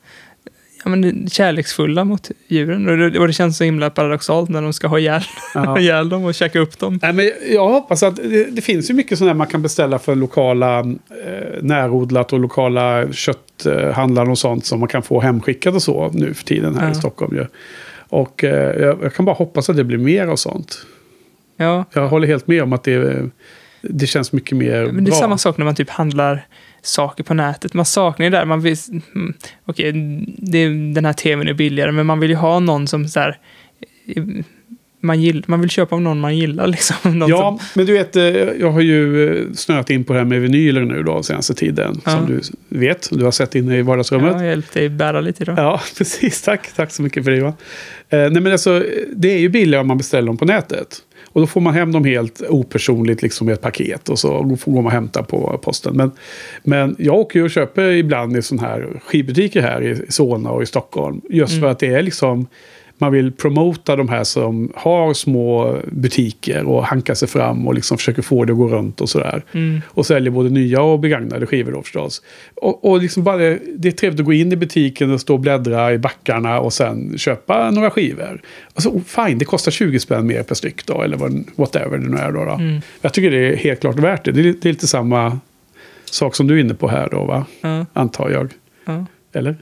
ja, 0.84 0.90
men 0.90 1.30
kärleksfulla 1.30 2.04
mot 2.04 2.32
djuren. 2.48 2.90
Och 2.90 2.98
det, 2.98 3.20
och 3.20 3.28
det 3.28 3.34
känns 3.34 3.58
så 3.58 3.64
himla 3.64 3.90
paradoxalt 3.90 4.50
när 4.50 4.62
de 4.62 4.74
ska 4.74 4.88
ha 4.88 5.00
ihjäl, 5.00 5.22
Ja. 5.54 5.80
ihjäl 5.80 6.10
dem 6.10 6.26
och 6.26 6.36
käka 6.36 6.60
upp 6.60 6.80
dem. 6.80 7.00
Nej, 7.02 7.14
men 7.14 7.32
jag 7.52 7.70
hoppas 7.70 8.04
att 8.04 8.16
det, 8.16 8.44
det 8.52 8.62
finns 8.62 8.90
ju 8.90 8.94
mycket 8.94 9.18
sådana 9.18 9.34
man 9.34 9.48
kan 9.48 9.62
beställa 9.62 10.00
för 10.00 10.16
lokala 10.16 10.80
eh, 10.80 10.86
närodlat 11.62 12.34
och 12.34 12.40
lokala 12.40 13.12
kötthandlare 13.12 14.30
och 14.30 14.38
sånt 14.38 14.66
som 14.66 14.80
man 14.80 14.90
kan 14.90 15.04
få 15.04 15.22
hemskickat 15.22 15.74
och 15.76 15.82
så 15.82 16.10
nu 16.14 16.34
för 16.34 16.44
tiden 16.46 16.76
här 16.78 16.86
Ja. 16.86 16.92
i 16.92 16.96
Stockholm. 16.96 17.36
Ju. 17.36 17.46
Och 18.10 18.44
eh, 18.44 18.82
jag, 18.82 18.98
jag 19.04 19.14
kan 19.14 19.26
bara 19.26 19.36
hoppas 19.36 19.70
att 19.70 19.76
det 19.78 19.84
blir 19.84 19.98
mer 19.98 20.28
av 20.28 20.36
sånt. 20.36 20.86
Ja, 21.58 21.86
Jag 21.94 22.08
håller 22.08 22.28
helt 22.28 22.48
med 22.48 22.64
om 22.64 22.74
att 22.74 22.84
det, 22.84 23.30
det 23.82 24.08
känns 24.08 24.32
mycket 24.32 24.58
mer 24.58 24.86
men 24.86 24.96
det 25.04 25.10
är 25.10 25.12
bra. 25.12 25.20
samma 25.20 25.38
sak 25.38 25.58
när 25.58 25.66
man 25.66 25.76
typ 25.76 25.90
handlar 25.90 26.48
saker 26.88 27.24
på 27.24 27.34
nätet. 27.34 27.74
Man 27.74 27.86
saknar 27.86 28.26
ju 28.26 28.30
det 28.30 28.38
där. 28.38 28.46
Man 28.46 28.62
vill, 28.62 28.78
mm, 29.16 29.34
okej, 29.66 29.92
det, 30.38 30.68
den 30.94 31.06
här 31.06 31.14
tvn 31.14 31.48
är 31.48 31.54
billigare, 31.54 31.92
men 31.92 32.06
man 32.06 32.20
vill 32.20 32.30
ju 32.30 32.36
ha 32.36 32.60
någon 32.60 32.88
som 32.88 33.08
så 33.08 33.20
här, 33.20 33.38
eh, 34.16 34.24
man, 35.02 35.22
gill, 35.22 35.44
man 35.48 35.62
vill 35.62 35.70
köpa 35.70 35.96
av 35.96 36.02
någon 36.02 36.20
man 36.20 36.38
gillar 36.38 36.68
liksom. 36.78 37.20
Någon 37.20 37.30
Ja, 37.30 37.38
som, 37.38 37.60
men 37.74 37.86
du 37.86 37.94
vet, 37.94 38.16
eh, 38.16 38.24
jag 38.60 38.72
har 38.72 38.82
ju 38.82 39.30
eh, 39.38 39.54
snöat 39.54 39.90
in 39.90 40.04
på 40.04 40.14
det 40.14 40.20
här 40.20 40.26
med 40.26 40.42
vinyler 40.42 40.82
nu 40.82 41.04
då 41.04 41.24
senaste 41.24 41.54
tiden. 41.54 42.02
Ja. 42.06 42.12
Som 42.12 42.26
du 42.26 42.42
vet, 42.80 43.10
du 43.12 43.24
har 43.24 43.32
sett 43.32 43.56
inne 43.56 43.78
i 43.78 43.82
vardagsrummet. 43.82 44.34
ja, 44.34 44.40
jag 44.40 44.50
hjälpte 44.50 44.80
dig 44.80 44.90
bära 44.90 45.22
lite 45.22 45.44
idag. 45.44 45.58
Ja, 45.58 45.82
precis. 45.98 46.42
Tack. 46.42 46.70
Tack 46.76 46.92
så 46.92 47.02
mycket 47.02 47.24
för 47.24 47.32
det, 47.32 47.38
Johan. 47.38 47.54
Eh, 48.10 48.20
nej, 48.20 48.42
men 48.42 48.52
alltså, 48.52 48.84
det 49.16 49.34
är 49.34 49.40
ju 49.40 49.50
billigare 49.50 49.82
om 49.82 49.88
man 49.88 49.98
beställer 49.98 50.28
dem 50.28 50.38
på 50.38 50.46
nätet. 50.46 50.98
Och 51.38 51.42
då 51.42 51.48
får 51.48 51.62
man 51.62 51.74
hem 51.74 51.92
dem 51.92 52.06
helt 52.06 52.42
opersonligt 52.50 53.22
liksom, 53.22 53.48
med 53.48 53.54
ett 53.54 53.62
paket. 53.62 54.10
Och 54.10 54.20
så 54.20 54.58
får 54.60 54.72
går 54.72 54.82
man 54.82 54.86
och 54.86 54.92
hämtar 54.92 55.24
på 55.24 55.60
posten. 55.64 55.98
Men, 55.98 56.12
men 56.64 56.96
jag 57.00 57.16
åker 57.16 57.40
ju 57.40 57.46
och 57.46 57.52
köper 57.52 57.92
ibland 57.92 58.38
i 58.38 58.42
sådana 58.42 58.68
här 58.68 59.00
skivbutiker 59.06 59.62
här 59.62 59.84
i 59.84 60.12
Solna 60.12 60.52
och 60.52 60.64
i 60.64 60.66
Stockholm. 60.66 61.22
Just 61.30 61.60
för 61.60 61.68
att 61.68 61.80
det 61.80 61.88
är 61.88 62.02
liksom... 62.02 62.48
Man 63.00 63.12
vill 63.12 63.32
promota 63.32 63.96
de 63.96 64.10
här 64.10 64.24
som 64.24 64.72
har 64.76 65.14
små 65.14 65.78
butiker 65.92 66.64
och 66.64 66.84
hankar 66.86 67.14
sig 67.14 67.28
fram 67.28 67.68
och 67.68 67.74
liksom 67.74 67.98
försöker 67.98 68.22
få 68.22 68.46
det 68.46 68.52
att 68.54 68.58
gå 68.58 68.68
runt 68.68 69.02
och 69.02 69.10
sådär. 69.10 69.44
Mm. 69.52 69.82
Och 69.88 70.06
säljer 70.06 70.32
både 70.32 70.50
nya 70.50 70.82
och 70.82 71.00
begagnade 71.00 71.46
skivor 71.46 71.72
då 71.72 71.82
förstås. 71.82 72.22
Och, 72.56 72.86
och 72.86 73.02
liksom 73.02 73.24
bara, 73.24 73.38
det- 73.38 73.60
det 73.78 73.88
är 73.88 73.92
trevligt 73.92 74.20
att 74.20 74.26
gå 74.26 74.34
in 74.34 74.52
i 74.52 74.56
butiken 74.56 75.12
och 75.14 75.22
stå 75.22 75.34
och 75.34 75.40
bläddra 75.40 75.94
i 75.94 75.98
backarna 75.98 76.60
och 76.60 76.74
sen 76.74 77.18
köpa 77.18 77.72
några 77.72 77.90
skivor. 77.90 78.42
Alltså, 78.74 78.90
oh, 78.90 79.02
fine, 79.04 79.38
det 79.38 79.46
kostar 79.46 79.72
20 79.72 80.00
spänn 80.00 80.28
mer 80.28 80.44
per 80.44 80.56
styck 80.56 80.86
då, 80.86 81.02
eller 81.02 81.18
whatever 81.56 81.98
det 81.98 82.10
nu 82.10 82.18
är 82.18 82.32
då. 82.32 82.46
då. 82.46 82.52
Mm. 82.52 82.82
Jag 83.02 83.14
tycker 83.14 83.32
det 83.32 83.38
är 83.54 83.56
helt 83.56 83.80
klart 83.82 84.00
värt 84.00 84.26
det. 84.26 84.32
Det 84.32 84.40
är, 84.40 84.44
det 84.44 84.66
är 84.70 84.74
lite 84.74 84.88
samma 84.88 85.40
sak 86.06 86.36
som 86.36 86.48
du 86.48 86.56
är 86.56 86.60
inne 86.60 86.74
på 86.74 86.88
här 86.88 87.08
då, 87.12 87.26
va? 87.26 87.46
Ja, 87.62 87.86
Antar 87.94 88.30
jag. 88.30 88.54
ja. 88.86 89.06
Eller? 89.34 89.56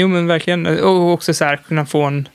Jo, 0.00 0.08
men 0.08 0.26
verkligen. 0.26 0.66
Och 0.66 1.12
också 1.12 1.34
så 1.34 1.44
här 1.44 1.56
kunna 1.56 1.86
få 1.86 2.02
en... 2.02 2.28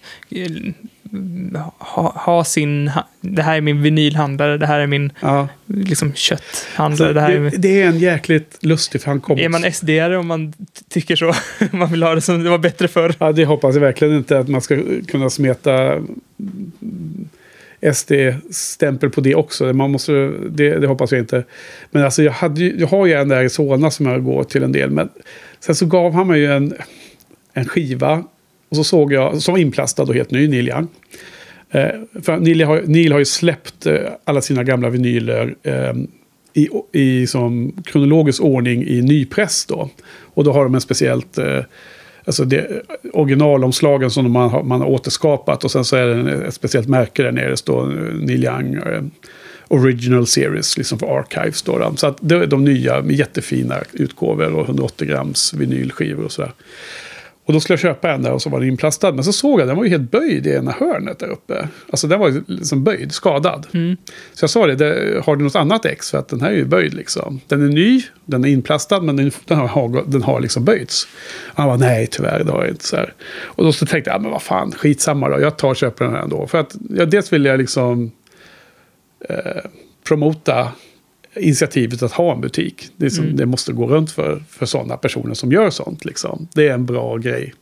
Ha, 1.79 2.13
ha 2.25 2.43
sin... 2.43 2.91
Det 3.21 3.41
här 3.41 3.57
är 3.57 3.61
min 3.61 3.81
vinylhandlare, 3.81 4.57
det 4.57 4.65
här 4.65 4.79
är 4.79 4.87
min 4.87 5.11
Ja. 5.19 5.47
liksom, 5.65 6.13
kötthandlare. 6.13 7.07
Så 7.07 7.13
det 7.13 7.21
här 7.21 7.31
är, 7.31 7.39
det, 7.39 7.57
det 7.57 7.81
är 7.81 7.87
en 7.87 7.99
jäkligt 7.99 8.57
lustig, 8.61 9.03
kom 9.03 9.39
är 9.39 9.49
man 9.49 9.71
sd 9.71 9.89
om 10.19 10.27
man 10.27 10.53
tycker 10.89 11.15
så? 11.15 11.33
man 11.71 11.91
vill 11.91 12.03
ha 12.03 12.15
det 12.15 12.21
som 12.21 12.43
det 12.43 12.49
var 12.49 12.57
bättre 12.57 12.87
förr. 12.87 13.15
Ja, 13.19 13.31
det 13.31 13.45
hoppas 13.45 13.75
jag 13.75 13.81
verkligen 13.81 14.17
inte 14.17 14.39
att 14.39 14.47
man 14.47 14.61
ska 14.61 14.77
kunna 15.07 15.29
smeta 15.29 16.01
SD-stämpel 17.93 19.09
på 19.09 19.21
det 19.21 19.35
också. 19.35 19.73
Man 19.73 19.91
måste, 19.91 20.31
det, 20.49 20.79
det 20.79 20.87
hoppas 20.87 21.11
jag 21.11 21.21
inte. 21.21 21.43
Men 21.91 22.03
alltså 22.03 22.23
jag, 22.23 22.31
hade, 22.31 22.63
jag 22.63 22.87
har 22.87 23.05
ju 23.05 23.13
en 23.13 23.29
där 23.29 23.43
i 23.43 23.49
Solna 23.49 23.91
som 23.91 24.05
jag 24.05 24.23
går 24.23 24.43
till 24.43 24.63
en 24.63 24.71
del. 24.71 24.89
Men 24.89 25.09
sen 25.59 25.75
så 25.75 25.85
gav 25.85 26.13
han 26.13 26.27
mig 26.27 26.39
ju 26.39 26.53
en, 26.53 26.73
en 27.55 27.65
skiva. 27.65 28.23
Och 28.69 28.75
så 28.77 28.83
såg 28.83 29.13
jag, 29.13 29.41
som 29.41 29.51
var 29.53 29.59
inplastad 29.59 30.03
och 30.03 30.13
helt 30.15 30.31
ny, 30.31 30.47
Neil 30.47 30.67
Young. 30.69 30.87
Eh, 31.69 31.87
för 32.23 32.37
Neil 32.37 32.61
har, 32.63 32.81
Neil 32.85 33.11
har 33.11 33.19
ju 33.19 33.25
släppt 33.25 33.85
eh, 33.85 33.95
alla 34.23 34.41
sina 34.41 34.63
gamla 34.63 34.89
vinyler 34.89 35.55
eh, 35.63 35.93
i, 36.53 36.69
i 36.91 37.27
som 37.27 37.71
kronologisk 37.85 38.41
ordning 38.41 38.87
i 38.87 39.01
nypress 39.01 39.65
då. 39.65 39.89
Och 40.33 40.43
då 40.43 40.51
har 40.53 40.63
de 40.63 40.75
en 40.75 40.81
speciellt... 40.81 41.37
Eh, 41.37 41.59
Alltså 42.27 42.45
det, 42.45 42.81
originalomslagen 43.13 44.11
som 44.11 44.31
man 44.31 44.49
har, 44.49 44.63
man 44.63 44.81
har 44.81 44.87
återskapat 44.87 45.63
och 45.63 45.71
sen 45.71 45.85
så 45.85 45.95
är 45.95 46.05
det 46.07 46.13
en- 46.13 46.27
ett 46.43 46.53
speciellt 46.53 46.87
märke 46.87 47.23
där 47.23 47.31
nere. 47.31 47.49
Det 47.49 47.57
står 47.57 47.83
eh, 48.07 48.13
Neil 48.13 48.43
Young 48.43 48.73
eh, 48.75 49.01
Original 49.67 50.27
Series, 50.27 50.77
liksom 50.77 50.99
för 50.99 51.17
Archives. 51.19 51.61
Då, 51.61 51.77
då. 51.77 51.93
Så 51.95 52.07
att 52.07 52.17
det 52.21 52.35
är 52.35 52.47
de 52.47 52.63
nya 52.65 53.01
med 53.01 53.15
jättefina 53.15 53.75
utgåvor 53.93 54.53
och 54.53 54.65
180 54.65 55.07
grams 55.07 55.53
vinylskivor 55.53 56.23
och 56.25 56.31
sådär. 56.31 56.51
Och 57.45 57.53
då 57.53 57.59
skulle 57.59 57.73
jag 57.73 57.79
köpa 57.79 58.11
en 58.11 58.21
där 58.21 58.31
och 58.31 58.41
så 58.41 58.49
var 58.49 58.59
den 58.59 58.69
inplastad. 58.69 59.11
Men 59.11 59.23
så 59.23 59.33
såg 59.33 59.59
jag 59.59 59.67
den 59.67 59.77
var 59.77 59.83
ju 59.83 59.89
helt 59.89 60.11
böjd 60.11 60.47
i 60.47 60.49
ena 60.49 60.71
hörnet 60.71 61.19
där 61.19 61.27
uppe. 61.27 61.67
Alltså 61.89 62.07
den 62.07 62.19
var 62.19 62.29
ju 62.29 62.43
liksom 62.47 62.83
böjd, 62.83 63.11
skadad. 63.11 63.67
Så 64.33 64.43
jag 64.43 64.49
sa 64.49 64.67
det, 64.67 64.75
det, 64.75 65.21
har 65.25 65.35
du 65.35 65.43
något 65.43 65.55
annat 65.55 65.85
ex? 65.85 66.11
För 66.11 66.17
att 66.17 66.27
den 66.27 66.41
här 66.41 66.51
är 66.51 66.55
ju 66.55 66.65
böjd 66.65 66.93
liksom. 66.93 67.39
Den 67.47 67.65
är 67.65 67.69
ny, 67.69 68.01
den 68.25 68.45
är 68.45 68.49
inplastad 68.49 69.01
men 69.01 69.15
den, 69.15 69.31
den, 69.45 69.57
har, 69.57 70.11
den 70.11 70.23
har 70.23 70.39
liksom 70.39 70.65
böjts. 70.65 71.07
Han 71.53 71.67
var 71.67 71.77
nej 71.77 72.07
tyvärr, 72.07 72.43
det 72.43 72.51
har 72.51 72.61
jag 72.61 72.69
inte. 72.69 72.85
Så 72.85 72.95
här. 72.95 73.13
Och 73.43 73.63
då 73.63 73.71
så 73.71 73.85
tänkte 73.85 74.09
jag, 74.09 74.17
ja, 74.17 74.21
men 74.21 74.31
vad 74.31 74.41
fan, 74.41 74.71
skitsamma 74.71 75.29
då. 75.29 75.39
Jag 75.39 75.57
tar 75.57 75.69
och 75.69 75.75
köper 75.75 76.05
den 76.05 76.13
här 76.13 76.21
ändå. 76.21 76.47
För 76.47 76.57
att 76.57 76.75
ja, 76.89 77.05
dels 77.05 77.33
vill 77.33 77.45
jag 77.45 77.57
liksom 77.57 78.11
eh, 79.29 79.61
promota 80.07 80.71
initiativet 81.35 82.03
att 82.03 82.11
ha 82.11 82.33
en 82.33 82.41
butik. 82.41 82.89
Det, 82.97 83.09
som, 83.09 83.35
det 83.35 83.45
måste 83.45 83.73
gå 83.73 83.87
runt 83.87 84.11
för, 84.11 84.43
för 84.49 84.65
sådana 84.65 84.97
personer 84.97 85.33
som 85.33 85.51
gör 85.51 85.69
sånt. 85.69 86.05
Liksom. 86.05 86.47
Det 86.53 86.67
är 86.67 86.73
en 86.73 86.85
bra 86.85 87.17
grej 87.17 87.53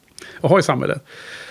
att 0.41 0.49
ha 0.49 0.59
i 0.59 0.63
samhället. 0.63 1.05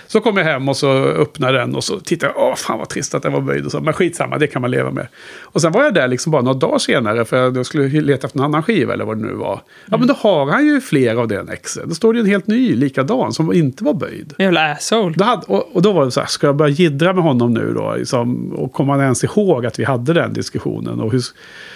Så 0.07 0.19
kom 0.19 0.37
jag 0.37 0.43
hem 0.43 0.69
och 0.69 0.77
så 0.77 0.91
öppnade 1.03 1.57
den 1.57 1.75
och 1.75 1.83
så 1.83 1.99
tittade 1.99 2.33
jag. 2.35 2.49
Åh, 2.49 2.55
fan 2.55 2.79
vad 2.79 2.89
trist 2.89 3.15
att 3.15 3.23
den 3.23 3.33
var 3.33 3.41
böjd 3.41 3.65
och 3.65 3.71
så. 3.71 3.79
Men 3.79 3.93
skitsamma, 3.93 4.37
det 4.37 4.47
kan 4.47 4.61
man 4.61 4.71
leva 4.71 4.91
med. 4.91 5.07
Och 5.41 5.61
sen 5.61 5.71
var 5.71 5.83
jag 5.83 5.93
där 5.93 6.07
liksom 6.07 6.31
bara 6.31 6.41
några 6.41 6.57
dagar 6.57 6.77
senare 6.77 7.25
för 7.25 7.55
jag 7.55 7.65
skulle 7.65 8.01
leta 8.01 8.27
efter 8.27 8.39
en 8.39 8.45
annan 8.45 8.63
skiva 8.63 8.93
eller 8.93 9.05
vad 9.05 9.17
det 9.17 9.27
nu 9.27 9.33
var. 9.33 9.61
Ja, 9.91 9.97
men 9.97 10.07
då 10.07 10.13
har 10.13 10.45
han 10.45 10.65
ju 10.65 10.81
fler 10.81 11.15
av 11.15 11.27
den 11.27 11.49
exen. 11.49 11.89
Då 11.89 11.95
står 11.95 12.13
det 12.13 12.17
ju 12.19 12.23
en 12.23 12.29
helt 12.29 12.47
ny, 12.47 12.75
likadan, 12.75 13.33
som 13.33 13.53
inte 13.53 13.83
var 13.83 13.93
böjd. 13.93 14.33
Jävla 14.37 14.71
asshole. 14.71 15.15
Då 15.17 15.23
hade, 15.23 15.41
och, 15.47 15.75
och 15.75 15.81
då 15.81 15.91
var 15.91 16.05
det 16.05 16.11
så 16.11 16.19
här, 16.19 16.27
ska 16.27 16.47
jag 16.47 16.55
börja 16.55 16.71
jiddra 16.71 17.13
med 17.13 17.23
honom 17.23 17.53
nu 17.53 17.73
då? 17.73 17.95
Liksom, 17.97 18.53
och 18.53 18.73
kommer 18.73 18.93
han 18.93 19.01
ens 19.01 19.23
ihåg 19.23 19.65
att 19.65 19.79
vi 19.79 19.83
hade 19.83 20.13
den 20.13 20.33
diskussionen? 20.33 21.01
Och 21.01 21.11
hur 21.11 21.21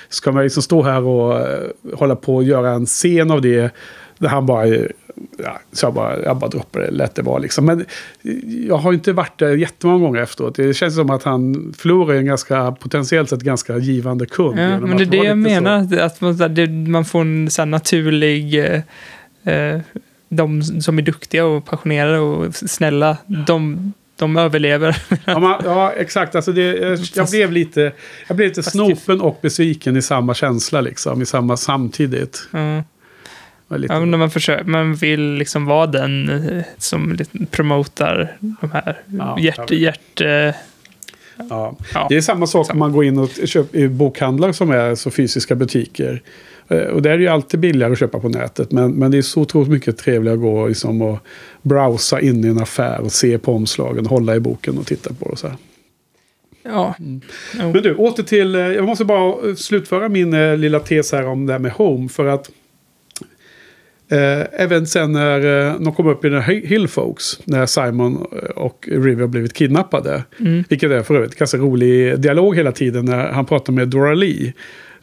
ska 0.09 0.32
man 0.32 0.43
liksom 0.43 0.63
stå 0.63 0.82
här 0.82 1.03
och 1.03 1.39
eh, 1.39 1.67
hålla 1.93 2.15
på 2.15 2.36
och 2.36 2.43
göra 2.43 2.69
en 2.69 2.86
scen 2.86 3.32
av 3.32 3.41
det? 3.41 3.73
Där 4.17 4.30
han 4.30 4.45
bara, 4.45 4.65
ja, 5.38 5.59
så 5.72 5.86
jag 5.86 5.93
bara, 5.93 6.24
jag 6.24 6.38
bara 6.38 6.49
droppade 6.49 6.86
det, 6.86 6.91
lät 6.91 7.15
det 7.15 7.22
vara 7.22 7.38
liksom. 7.38 7.65
Men 7.65 7.80
eh, 7.80 7.86
jag 8.68 8.78
har 8.78 8.93
inte 8.93 9.13
varit 9.13 9.39
där 9.39 9.55
jättemånga 9.57 9.99
gånger 10.05 10.22
efteråt. 10.22 10.55
Det 10.55 10.74
känns 10.74 10.95
som 10.95 11.09
att 11.09 11.24
han 11.24 11.74
förlorar 11.78 12.15
en 12.15 12.26
ganska, 12.26 12.72
potentiellt 12.72 13.30
sett 13.30 13.41
ganska 13.41 13.78
givande 13.78 14.26
kund. 14.26 14.59
Ja, 14.59 14.80
men 14.80 14.97
det 14.97 15.03
är 15.03 15.05
det 15.05 15.18
jag 15.18 15.38
lite 15.38 15.55
så- 15.55 15.61
menar. 15.61 15.99
Att 16.05 16.22
man, 16.22 16.53
det, 16.55 16.68
man 16.68 17.05
får 17.05 17.22
en 17.22 17.49
så 17.49 17.61
här 17.61 17.65
naturlig... 17.68 18.65
Eh, 18.65 18.82
eh, 19.55 19.80
de 20.30 20.63
som 20.63 20.97
är 20.97 21.01
duktiga 21.01 21.45
och 21.45 21.65
passionerade 21.65 22.20
och 22.20 22.55
snälla, 22.55 23.18
de, 23.47 23.93
de 24.15 24.38
överlever. 24.38 24.97
Ja, 25.26 25.39
man, 25.39 25.61
ja, 25.65 25.91
exakt. 25.91 26.36
Alltså 26.36 26.51
det, 26.51 26.61
jag, 26.76 26.91
jag, 26.91 26.99
Fast- 27.15 27.32
blev 27.32 27.51
lite, 27.51 27.91
jag 28.28 28.38
blev 28.38 28.47
lite 28.49 28.63
snopen 28.63 29.22
och 29.22 29.39
besviken 29.41 29.97
i 29.97 30.01
samma 30.01 30.34
känsla, 30.34 30.82
liksom. 30.82 31.22
I 31.22 31.26
samma 31.26 31.57
samtidigt. 31.57 32.47
Ja. 32.51 32.84
Lite, 33.70 33.93
Ja, 33.93 33.99
men 33.99 34.11
när 34.11 34.18
man, 34.18 34.30
försöker, 34.32 34.63
man 34.63 34.95
vill 34.95 35.34
liksom 35.34 35.65
vara 35.65 35.88
den 35.88 36.30
eh, 36.30 36.63
som 36.78 37.18
promotar 37.51 38.38
de 38.39 38.72
här 38.72 39.01
Ja, 39.18 39.39
hjärt... 39.39 39.72
hjärt 39.72 40.22
eh, 40.22 40.55
ja. 41.49 41.78
ja. 41.93 42.05
Det 42.09 42.18
är 42.18 42.22
samma 42.22 42.47
sak 42.47 42.74
om 42.74 42.80
man 42.80 42.91
går 42.91 43.05
in 43.05 43.18
och 43.18 43.30
köper 43.45 43.78
i 43.80 43.88
bokhandlar 43.88 44.51
som 44.51 44.72
är 44.72 44.95
så 44.95 45.11
fysiska 45.11 45.55
butiker. 45.55 46.22
Eh, 46.68 46.78
Och 46.82 47.01
där 47.01 47.09
är 47.09 47.18
det 47.18 47.24
ju 47.24 47.30
alltid 47.30 47.59
billigare 47.59 47.93
att 47.93 47.99
köpa 47.99 48.20
på 48.20 48.30
nätet. 48.30 48.72
Men, 48.72 48.91
men 48.91 49.11
det 49.11 49.18
är 49.18 49.22
så 49.22 49.41
otroligt 49.41 49.70
mycket 49.70 49.97
trevligare 49.97 50.36
att 50.36 50.41
gå 50.41 50.68
liksom 50.68 51.01
och 51.01 51.20
browsa 51.61 52.22
in 52.22 52.45
i 52.45 52.47
en 52.47 52.61
affär 52.61 52.99
och 52.99 53.11
se 53.11 53.38
på 53.38 53.53
omslagen, 53.55 54.05
hålla 54.05 54.36
i 54.36 54.39
boken 54.39 54.78
och 54.78 54.86
titta 54.86 55.13
på 55.13 55.30
det. 55.30 55.38
Så 55.38 55.47
här. 55.47 55.57
ja. 56.63 56.95
Mm. 56.99 57.22
Men 57.53 57.84
du, 57.84 57.95
åter 57.95 58.24
till... 58.24 58.53
Jag 58.53 58.86
måste 58.86 59.05
bara 59.05 59.55
slutföra 59.55 60.09
min 60.09 60.61
lilla 60.61 60.80
tes 60.80 61.11
här 61.11 61.26
om 61.28 61.45
det 61.45 61.53
här 61.53 61.59
med 61.59 61.72
Home. 61.72 62.09
För 62.09 62.26
att 62.26 62.49
Eh, 64.10 64.62
även 64.62 64.88
sen 64.88 65.12
när 65.12 65.68
eh, 65.68 65.80
de 65.80 65.93
kom 65.93 66.08
upp 66.08 66.26
i 66.26 66.30
den 66.30 66.41
här 66.41 66.53
Hill 66.53 66.88
Folks, 66.88 67.39
när 67.43 67.66
Simon 67.66 68.26
och 68.55 68.89
River 68.91 69.22
har 69.22 69.28
blivit 69.28 69.53
kidnappade. 69.53 70.24
Mm. 70.39 70.64
Vilket 70.70 70.91
är 70.91 71.03
för 71.03 71.16
övrigt 71.16 71.36
ganska 71.36 71.58
rolig 71.58 72.20
dialog 72.20 72.55
hela 72.55 72.72
tiden 72.72 73.05
när 73.05 73.28
han 73.32 73.45
pratar 73.45 73.74
med 73.74 73.88
Dora 73.88 74.14
Lee. 74.14 74.53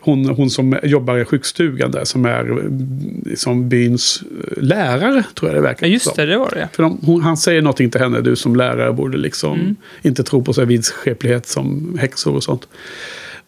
Hon, 0.01 0.27
hon 0.29 0.51
som 0.51 0.77
jobbar 0.83 1.17
i 1.19 1.25
sjukstugan 1.25 1.91
där, 1.91 2.05
som 2.05 2.25
är 2.25 2.41
mm, 2.41 3.25
som 3.37 3.69
byns 3.69 4.23
eh, 4.23 4.63
lärare, 4.63 5.25
tror 5.35 5.51
jag 5.51 5.59
det 5.59 5.63
verkar 5.63 5.87
Ja, 5.87 5.93
just 5.93 6.17
det, 6.17 6.27
det 6.27 6.39
var 6.39 6.51
det. 6.55 6.69
För 6.73 6.83
de, 6.83 6.99
hon, 7.03 7.23
han 7.23 7.37
säger 7.37 7.63
någonting 7.63 7.91
till 7.91 8.01
henne, 8.01 8.21
du 8.21 8.37
som 8.37 8.57
lärare 8.57 8.93
borde 8.93 9.19
liksom 9.19 9.61
Mm. 9.61 9.77
inte 10.03 10.23
tro 10.23 10.45
på 10.45 10.53
så 10.53 10.61
här 10.61 10.69
vidskeplighet 10.69 11.47
som 11.47 11.99
häxor 12.01 12.35
och 12.35 12.43
sånt. 12.43 12.69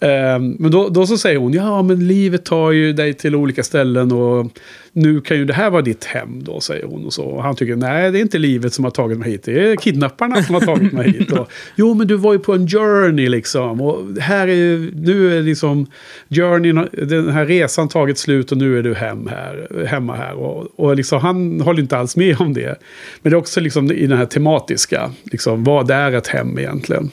Ehm, 0.01 0.57
men 0.59 0.71
då, 0.71 0.89
då 0.89 1.07
så 1.07 1.19
säger 1.19 1.39
hon, 1.39 1.53
ja 1.53 1.83
men 1.83 2.07
livet 2.09 2.45
tar 2.45 2.71
ju 2.71 2.93
dig 2.93 3.15
till 3.15 3.35
olika 3.35 3.63
ställen 3.63 4.13
och 4.13 4.53
nu 4.97 5.21
kan 5.21 5.37
ju 5.37 5.45
det 5.45 5.53
här 5.53 5.71
vara 5.71 5.83
ditt 5.83 6.05
hem 6.05 6.45
då, 6.45 6.61
säger 6.61 6.87
hon. 6.87 7.07
Och, 7.07 7.13
så. 7.13 7.25
och 7.25 7.43
han 7.43 7.57
tycker, 7.57 7.77
nej 7.77 8.13
det 8.13 8.19
är 8.19 8.23
inte 8.23 8.39
livet 8.39 8.73
som 8.73 8.85
har 8.85 8.91
tagit 8.91 9.19
mig 9.19 9.31
hit, 9.31 9.43
det 9.43 9.73
är 9.73 9.77
kidnapparna 9.77 10.43
som 10.43 10.55
har 10.55 10.63
tagit 10.63 10.93
mig 10.93 11.11
hit. 11.11 11.33
Och, 11.33 11.51
jo 11.77 11.95
men 11.95 12.07
du 12.07 12.17
var 12.17 12.33
ju 12.33 12.39
på 12.39 12.55
en 12.55 12.69
journey 12.69 13.29
liksom. 13.29 13.81
Och 13.81 14.21
här 14.21 14.49
är 14.49 14.91
nu 14.95 15.39
är 15.39 15.43
liksom 15.43 15.87
journeyn, 16.29 16.89
den 16.93 17.29
här 17.29 17.47
resan 17.47 17.89
tagit 17.89 18.19
slut 18.19 18.53
och 18.53 18.59
nu 18.59 18.79
är 18.79 18.83
du 18.83 18.95
hem 18.95 19.27
här, 19.27 19.87
hemma 19.87 20.17
här. 20.17 20.35
Och, 20.35 20.81
och 20.81 20.97
liksom, 20.97 21.21
han 21.21 21.61
håller 21.61 21.81
inte 21.81 21.99
alls 21.99 22.17
med 22.17 22.41
om 22.41 22.55
det. 22.55 22.79
Men 23.23 23.31
det 23.31 23.35
är 23.35 23.39
också 23.39 23.61
liksom 23.61 23.93
i 23.93 24.07
den 24.07 24.19
här 24.19 24.27
tematiska, 24.27 25.13
liksom, 25.25 25.65
vad 25.65 25.91
är 25.91 26.13
ett 26.13 26.27
hem 26.27 26.59
egentligen? 26.59 27.11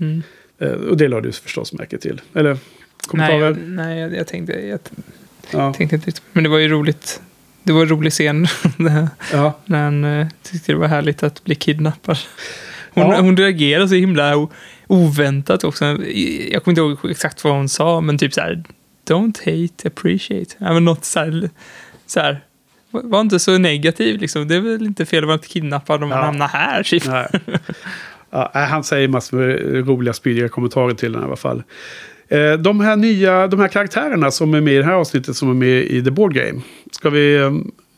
Mm. 0.00 0.22
Eh, 0.58 0.72
och 0.72 0.96
det 0.96 1.08
lade 1.08 1.28
du 1.28 1.32
förstås 1.32 1.72
märke 1.72 1.98
till. 1.98 2.20
Eller 2.34 2.56
kommentarer? 3.06 3.50
Nej, 3.50 3.86
nej 3.86 4.00
jag, 4.00 4.16
jag 4.16 4.26
tänkte... 4.26 4.52
Jag 4.52 4.80
ja. 5.50 5.72
tänkte 5.74 5.94
inte 5.96 6.06
riktigt. 6.06 6.22
Men 6.32 6.42
det 6.44 6.50
var 6.50 6.58
ju 6.58 6.68
roligt. 6.68 7.22
Det 7.62 7.72
var 7.72 7.82
en 7.82 7.88
rolig 7.88 8.12
scen 8.12 8.46
ja. 9.32 9.52
när 9.64 9.82
han 9.84 10.04
eh, 10.04 10.26
tyckte 10.42 10.72
det 10.72 10.78
var 10.78 10.88
härligt 10.88 11.22
att 11.22 11.44
bli 11.44 11.54
kidnappad. 11.54 12.18
Hon, 12.94 13.10
Ja. 13.10 13.20
hon 13.20 13.36
reagerade 13.36 13.88
så 13.88 13.94
himla 13.94 14.48
oväntat 14.86 15.64
också. 15.64 15.84
Jag 15.84 16.64
kommer 16.64 16.72
inte 16.72 16.80
ihåg 16.80 17.10
exakt 17.10 17.44
vad 17.44 17.52
hon 17.52 17.68
sa, 17.68 18.00
men 18.00 18.18
typ 18.18 18.34
så 18.34 18.40
här. 18.40 18.62
Don't 19.08 19.38
hate, 19.38 19.88
appreciate. 19.88 20.54
Ja, 20.58 20.72
men 20.72 20.84
något 20.84 21.04
så 21.04 21.18
här, 21.20 21.50
så 22.06 22.20
här. 22.20 22.40
var- 22.90 23.20
inte 23.20 23.38
så 23.38 23.58
negativ 23.58 24.20
liksom. 24.20 24.48
Det 24.48 24.54
är 24.56 24.60
väl 24.60 24.86
inte 24.86 25.06
fel 25.06 25.24
att 25.24 25.28
vara 25.28 25.38
kidnappad 25.38 26.02
om 26.02 26.08
man 26.08 26.18
Ja. 26.18 26.24
hamnar 26.24 26.48
här. 26.48 26.82
Typ. 26.82 27.04
Ja, 28.34 28.50
han 28.54 28.84
säger 28.84 29.08
massor 29.08 29.36
med 29.36 29.88
roliga, 29.88 30.12
spydiga 30.12 30.48
kommentarer 30.48 30.94
till 30.94 31.12
den 31.12 31.22
i 31.22 31.24
alla 31.24 31.36
fall. 31.36 31.62
Eh, 32.32 32.52
De 32.52 32.80
här 32.80 32.96
nya 32.96 33.46
de 33.46 33.60
här 33.60 33.68
karaktärerna 33.68 34.30
som 34.30 34.54
är 34.54 34.60
med 34.60 34.74
i 34.74 34.76
det 34.76 34.84
här 34.84 34.92
avsnittet 34.92 35.36
som 35.36 35.50
är 35.50 35.54
med 35.54 35.82
i 35.82 36.04
The 36.04 36.10
Board 36.10 36.34
Game. 36.34 36.60
Ska 36.92 37.10
vi 37.10 37.36
eh, 37.36 37.52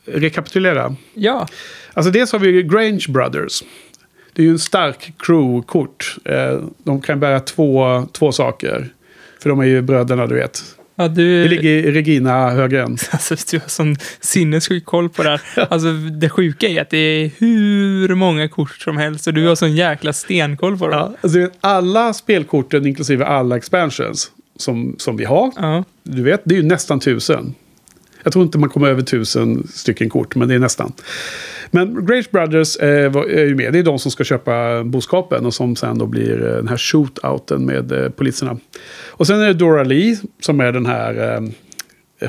rekapitulera? 0.05 0.95
Ja, 1.13 1.47
Alltså 1.93 2.11
dels 2.11 2.31
har 2.31 2.39
vi 2.39 2.63
Grange 2.63 3.05
Brothers. 3.09 3.63
Det 4.33 4.41
är 4.41 4.45
ju 4.45 4.51
en 4.51 4.59
stark 4.59 5.13
crew-kort. 5.19 6.17
Eh, 6.25 6.59
De 6.83 7.01
kan 7.01 7.19
bära 7.19 7.39
två, 7.39 8.05
två 8.11 8.31
saker. 8.31 8.89
För 9.41 9.49
de 9.49 9.59
är 9.59 9.65
ju 9.65 9.81
bröderna, 9.81 10.27
du 10.27 10.35
vet. 10.35 10.74
Ja 10.95 11.07
du, 11.07 11.43
Det 11.43 11.49
ligger 11.49 11.69
i 11.69 11.91
Regina 11.91 12.49
Högren. 12.49 12.97
alltså, 13.11 13.35
du 13.51 13.59
har 13.59 13.67
sån 13.67 13.95
sinnessjuk 14.19 14.85
koll 14.85 15.09
på 15.09 15.23
det 15.23 15.29
här. 15.29 15.41
Alltså, 15.69 15.91
det 15.91 16.29
sjuka 16.29 16.67
är 16.67 16.81
att 16.81 16.89
det 16.89 16.97
är 16.97 17.31
hur 17.37 18.15
många 18.15 18.47
kort 18.47 18.75
som 18.75 18.97
helst 18.97 19.27
och 19.27 19.33
du 19.33 19.47
har 19.47 19.55
sån 19.55 19.75
jäkla 19.75 20.13
stenkoll 20.13 20.77
på 20.77 20.87
dem. 20.87 20.99
Ja, 20.99 21.17
alltså, 21.21 21.49
alla 21.61 22.13
spelkorten, 22.13 22.85
inklusive 22.85 23.25
alla 23.25 23.57
expansions, 23.57 24.31
som, 24.55 24.95
som 24.97 25.17
vi 25.17 25.25
har. 25.25 25.51
Ja. 25.55 25.83
Du 26.03 26.23
vet, 26.23 26.41
det 26.43 26.55
är 26.55 26.59
ju 26.59 26.67
nästan 26.67 26.99
tusen. 26.99 27.55
Jag 28.25 28.33
tror 28.33 28.45
inte 28.45 28.57
man 28.57 28.69
kommer 28.69 28.87
över 28.87 29.01
tusen 29.01 29.67
stycken 29.67 30.09
kort, 30.09 30.35
men 30.35 30.47
det 30.47 30.55
är 30.55 30.59
nästan. 30.59 30.93
Men 31.71 32.05
Grace 32.05 32.29
Brothers 32.31 32.77
eh, 32.77 33.15
är 33.15 33.45
ju 33.45 33.55
med. 33.55 33.73
Det 33.73 33.79
är 33.79 33.83
de 33.83 33.99
som 33.99 34.11
ska 34.11 34.23
köpa 34.23 34.83
boskapen 34.83 35.45
och 35.45 35.53
som 35.53 35.75
sen 35.75 35.97
då 35.97 36.05
blir 36.05 36.47
eh, 36.47 36.55
den 36.55 36.67
här 36.67 36.77
shootouten 36.77 37.65
med 37.65 37.91
eh, 37.91 38.09
poliserna. 38.09 38.57
Och 39.07 39.27
sen 39.27 39.41
är 39.41 39.47
det 39.47 39.53
Dora 39.53 39.83
Lee 39.83 40.17
som 40.41 40.59
är 40.59 40.71
den 40.71 40.85
här, 40.85 41.43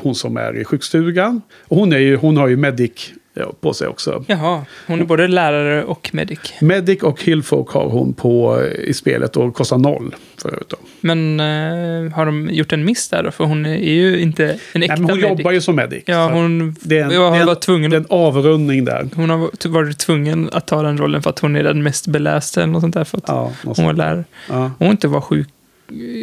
hon 0.01 0.15
som 0.15 0.37
är 0.37 0.57
i 0.57 0.65
sjukstugan. 0.65 1.43
Och 1.69 1.77
hon, 1.77 1.93
är 1.93 1.99
ju, 1.99 2.17
hon 2.17 2.37
har 2.37 2.49
ju 2.49 2.57
medic 2.57 3.13
på 3.61 3.72
sig 3.74 3.89
också. 3.89 4.24
Jaha, 4.26 4.64
hon 4.87 5.01
är 5.01 5.05
både 5.05 5.28
lärare 5.28 5.84
och 5.84 6.11
medic. 6.12 6.39
Medic 6.61 7.03
och 7.03 7.22
Hillfolk 7.22 7.68
har 7.70 7.89
hon 7.89 8.14
på 8.14 8.62
i 8.78 8.95
spelet 8.95 9.37
och 9.37 9.55
kostar 9.55 9.78
noll 9.78 10.14
för 10.43 10.49
övrigt. 10.49 10.68
Då. 10.68 10.76
Men 11.01 11.41
eh, 11.41 12.12
har 12.12 12.26
de 12.26 12.49
gjort 12.53 12.72
en 12.72 12.84
miss 12.84 13.09
där 13.09 13.22
då? 13.22 13.30
För 13.30 13.45
hon 13.45 13.66
är 13.66 13.76
ju 13.95 14.18
inte 14.20 14.45
en 14.51 14.59
Nej, 14.74 14.84
äkta 14.89 14.97
men 15.01 15.11
hon 15.11 15.20
medic. 15.20 15.39
jobbar 15.39 15.51
ju 15.51 15.61
som 15.61 15.76
medic. 15.76 16.03
Ja, 16.07 16.30
hon, 16.32 16.76
det 16.80 16.99
är 16.99 17.05
en, 17.05 17.11
en, 17.41 17.47
var 17.47 17.55
tvungen, 17.55 17.91
det 17.91 17.97
är 17.97 18.01
en 18.01 18.07
avrundning 18.11 18.84
där. 18.84 19.09
hon 19.14 19.30
har 19.30 19.68
varit- 19.68 19.99
tvungen 19.99 20.51
att 20.53 20.66
ta 20.66 20.82
den 20.82 20.99
rollen 20.99 21.22
för 21.22 21.30
att 21.30 21.39
hon 21.39 21.57
är 21.57 21.62
den 21.62 21.82
mest 21.82 22.07
belästa 22.07 22.62
eller 22.62 22.72
något 22.72 22.80
sånt 22.82 22.95
där. 22.95 23.05
För 23.05 23.18
att 23.18 23.24
Ja, 23.26 23.53
hon 23.64 23.84
var 23.87 23.93
lärare. 23.93 24.24
ja. 24.49 24.70
Hon 24.78 24.91
inte 24.91 25.09
var 25.09 25.20
sjuk, 25.20 25.49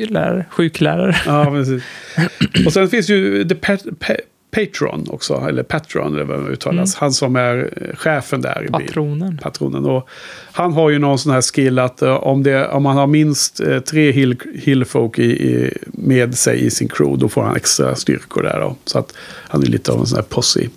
lärare, 0.10 0.46
sjuklärare. 0.50 1.16
ja, 1.26 1.46
precis. 1.46 1.84
Och 2.66 2.74
sen 2.74 2.88
finns 2.88 3.10
ju 3.10 3.44
The 3.44 3.56
Pat, 3.56 3.82
pa, 4.00 4.14
Patron 4.54 5.08
också, 5.10 5.46
eller 5.50 5.64
Patron 5.64 6.14
eller 6.14 6.24
vad 6.24 6.46
det 6.46 6.52
uttalas. 6.52 6.96
Han 6.96 7.14
som 7.14 7.36
är 7.36 7.74
eh, 7.82 7.96
chefen 7.96 8.42
där 8.42 8.60
i 8.60 8.78
bil. 8.78 8.88
Patronen. 8.88 9.40
patronen. 9.44 9.86
Och 9.86 10.10
han 10.52 10.74
har 10.74 10.90
ju 10.90 11.00
någon 11.00 11.20
sån 11.20 11.32
här 11.32 11.42
skill 11.42 11.80
att 11.80 12.02
eh, 12.02 12.16
om, 12.16 12.44
det, 12.44 12.68
om 12.68 12.84
man 12.84 12.98
har 12.98 13.08
minst 13.08 13.60
eh, 13.60 13.80
tre 13.80 14.12
hill, 14.12 14.40
hillfolk 14.56 15.20
i, 15.20 15.24
i, 15.24 15.78
med 15.86 16.38
sig 16.38 16.66
i 16.66 16.70
sin 16.70 16.88
crew, 16.88 17.22
då 17.22 17.30
får 17.30 17.44
han 17.44 17.56
extra 17.56 17.96
styrkor 17.96 18.44
där. 18.44 18.60
Då. 18.60 18.76
Så 18.86 19.00
att 19.00 19.14
han 19.48 19.62
är 19.62 19.68
lite 19.68 19.92
av 19.92 20.00
en 20.00 20.06
sån 20.06 20.16
här 20.16 20.24
posse. 20.24 20.68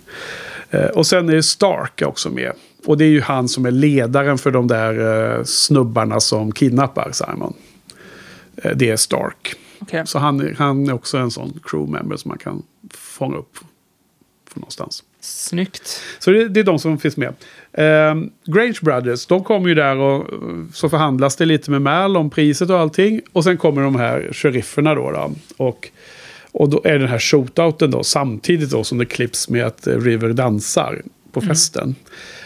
Och 0.93 1.07
sen 1.07 1.29
är 1.29 1.41
Stark 1.41 2.01
också 2.05 2.29
med. 2.29 2.51
Och 2.85 2.97
det 2.97 3.05
är 3.05 3.09
ju 3.09 3.21
han 3.21 3.47
som 3.47 3.65
är 3.65 3.71
ledaren 3.71 4.37
för 4.37 4.51
de 4.51 4.67
där 4.67 5.43
snubbarna 5.43 6.19
som 6.19 6.51
kidnappar 6.51 7.11
Simon. 7.11 7.53
Det 8.75 8.89
är 8.89 8.97
Stark. 8.97 9.55
Okej. 9.79 10.03
Så 10.05 10.19
han, 10.19 10.55
han 10.57 10.89
är 10.89 10.93
också 10.93 11.17
en 11.17 11.31
sån 11.31 11.59
crewmember 11.63 12.17
som 12.17 12.29
man 12.29 12.37
kan 12.37 12.63
fånga 12.93 13.37
upp 13.37 13.57
från 14.49 14.61
någonstans. 14.61 15.03
Snyggt. 15.19 16.01
Så 16.19 16.31
det, 16.31 16.49
det 16.49 16.59
är 16.59 16.63
de 16.63 16.79
som 16.79 16.97
finns 16.97 17.17
med. 17.17 17.33
Ehm, 17.73 18.29
Grange 18.45 18.77
Brothers, 18.81 19.25
de 19.25 19.43
kommer 19.43 19.69
ju 19.69 19.75
där 19.75 19.97
och 19.97 20.27
så 20.73 20.89
förhandlas 20.89 21.35
det 21.35 21.45
lite 21.45 21.71
med 21.71 21.81
Mal 21.81 22.17
om 22.17 22.29
priset 22.29 22.69
och 22.69 22.79
allting. 22.79 23.21
Och 23.33 23.43
sen 23.43 23.57
kommer 23.57 23.81
de 23.81 23.95
här 23.95 24.29
sherifferna 24.31 24.95
då. 24.95 25.11
då 25.11 25.31
och, 25.57 25.89
och 26.51 26.69
då 26.69 26.81
är 26.83 26.99
den 26.99 27.07
här 27.07 27.19
shootouten 27.19 27.91
då 27.91 28.03
samtidigt 28.03 28.69
då 28.69 28.83
som 28.83 28.97
det 28.97 29.05
klipps 29.05 29.49
med 29.49 29.65
att 29.65 29.87
River 29.87 30.33
dansar 30.33 31.01
på 31.31 31.41
festen. 31.41 31.95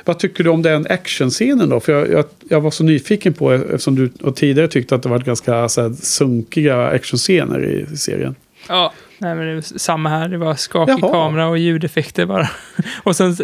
Vad 0.06 0.20
tycker 0.20 0.44
du 0.44 0.50
om 0.50 0.62
den 0.62 0.88
actionscenen 0.90 1.70
då? 1.70 1.80
För 1.80 1.94
jag, 1.94 2.10
jag, 2.12 2.26
jag 2.50 2.62
var 2.62 2.72
så 2.72 2.84
nyfiken 2.84 3.34
på 3.34 3.52
eftersom 3.52 3.96
du 3.96 4.32
tidigare 4.32 4.68
tyckte 4.68 4.96
att 4.96 5.04
det 5.04 5.10
var 5.10 5.20
ganska 5.20 5.70
så 5.70 5.82
här, 5.82 5.90
sunkiga 5.94 6.88
actionscener 6.88 7.66
i, 7.66 7.94
i 7.94 7.98
serien. 7.98 8.36
Ja, 8.68 8.94
nej, 9.22 9.36
men 9.36 9.46
det 9.46 9.52
är 9.52 9.62
samma 9.62 10.10
här. 10.10 10.28
Det 10.28 10.38
var 10.38 10.56
skakig 10.56 10.96
Jaha. 11.02 11.12
kamera 11.12 11.48
och 11.48 11.58
ljudeffekter 11.58 12.26
bara. 12.26 12.50
och 13.04 13.16
sen, 13.16 13.38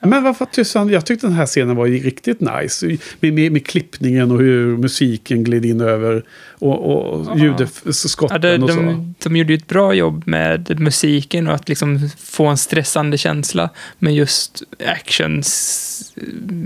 Men 0.00 0.24
varför 0.24 0.44
tusan, 0.44 0.88
jag 0.88 1.06
tyckte 1.06 1.26
den 1.26 1.36
här 1.36 1.46
scenen 1.46 1.76
var 1.76 1.86
riktigt 1.86 2.40
nice. 2.40 2.86
Med, 3.20 3.32
med, 3.32 3.52
med 3.52 3.66
klippningen 3.66 4.30
och 4.30 4.38
hur 4.38 4.76
musiken 4.76 5.44
gled 5.44 5.64
in 5.64 5.80
över. 5.80 6.22
Och, 6.58 6.78
och 6.92 7.38
ljudskotten 7.38 8.34
ja, 8.34 8.38
det, 8.38 8.62
och 8.62 8.70
så. 8.70 8.76
de, 8.76 9.14
de 9.18 9.36
gjorde 9.36 9.52
ju 9.52 9.56
ett 9.56 9.66
bra 9.66 9.94
jobb 9.94 10.22
med 10.26 10.80
musiken 10.80 11.48
och 11.48 11.54
att 11.54 11.68
liksom 11.68 12.10
få 12.18 12.46
en 12.46 12.58
stressande 12.58 13.18
känsla. 13.18 13.70
Men 13.98 14.14
just 14.14 14.62
actions 14.86 16.14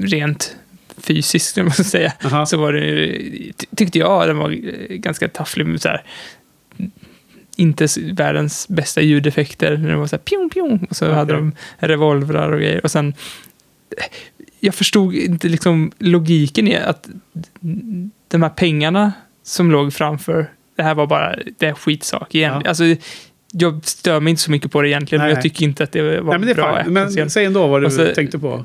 rent 0.02 0.56
fysiskt, 0.98 1.58
om 1.58 1.64
man 1.64 1.72
säga. 1.72 2.12
Aha. 2.24 2.46
så 2.46 2.56
var 2.56 2.72
det, 2.72 3.06
ty- 3.58 3.66
tyckte 3.76 3.98
jag, 3.98 4.28
den 4.28 4.36
var 4.36 4.50
ganska 4.96 5.28
tafflig. 5.28 5.80
Så 5.80 5.88
här, 5.88 6.02
inte 7.62 7.86
världens 8.12 8.68
bästa 8.68 9.00
ljudeffekter. 9.00 9.76
När 9.76 9.88
det 9.88 9.96
var 9.96 10.06
så 10.06 10.16
här 10.16 10.22
pjong, 10.22 10.50
pjong. 10.50 10.86
Och 10.90 10.96
så 10.96 11.04
Okej. 11.04 11.16
hade 11.16 11.32
de 11.32 11.52
revolvrar 11.78 12.52
och 12.52 12.58
grejer. 12.58 12.80
Och 12.84 12.90
sen, 12.90 13.14
jag 14.60 14.74
förstod 14.74 15.14
inte 15.14 15.48
liksom 15.48 15.92
logiken 15.98 16.68
i 16.68 16.76
att 16.76 17.08
de 18.28 18.42
här 18.42 18.50
pengarna 18.50 19.12
som 19.42 19.70
låg 19.70 19.92
framför, 19.92 20.50
det 20.76 20.82
här 20.82 20.94
var 20.94 21.06
bara, 21.06 21.36
det 21.58 21.66
är 21.66 21.74
skitsak 21.74 22.34
igen. 22.34 22.60
Ja. 22.64 22.68
Alltså, 22.68 22.84
jag 23.54 23.80
stör 23.84 24.20
mig 24.20 24.30
inte 24.30 24.42
så 24.42 24.50
mycket 24.50 24.72
på 24.72 24.82
det 24.82 24.88
egentligen, 24.88 25.20
Nej, 25.20 25.28
men 25.28 25.34
jag 25.34 25.42
tycker 25.42 25.64
inte 25.64 25.84
att 25.84 25.92
det 25.92 26.02
var 26.20 26.30
Nej, 26.30 26.38
men 26.38 26.48
det 26.48 26.54
bra. 26.54 26.82
fine. 26.84 26.92
Men 26.92 27.30
säg 27.30 27.44
ändå 27.44 27.66
vad 27.66 27.82
du 27.82 27.90
så- 27.90 28.14
tänkte 28.14 28.38
på. 28.38 28.64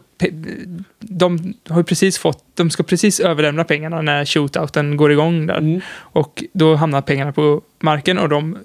De 1.00 1.54
har 1.70 1.84
precis 1.84 2.18
fått, 2.18 2.44
de 2.56 2.70
ska 2.70 2.84
precis 2.84 3.20
överlämna 3.20 3.64
pengarna 3.64 4.02
när 4.02 4.26
shootouten 4.26 4.98
går 4.98 5.12
igång 5.12 5.48
där. 5.48 5.58
Mm. 5.58 5.82
Och 5.98 6.44
då 6.54 6.76
hamnar 6.76 7.02
pengarna 7.02 7.32
på 7.32 7.62
marken 7.80 8.18
och 8.18 8.30
de 8.30 8.54
eh, 8.54 8.60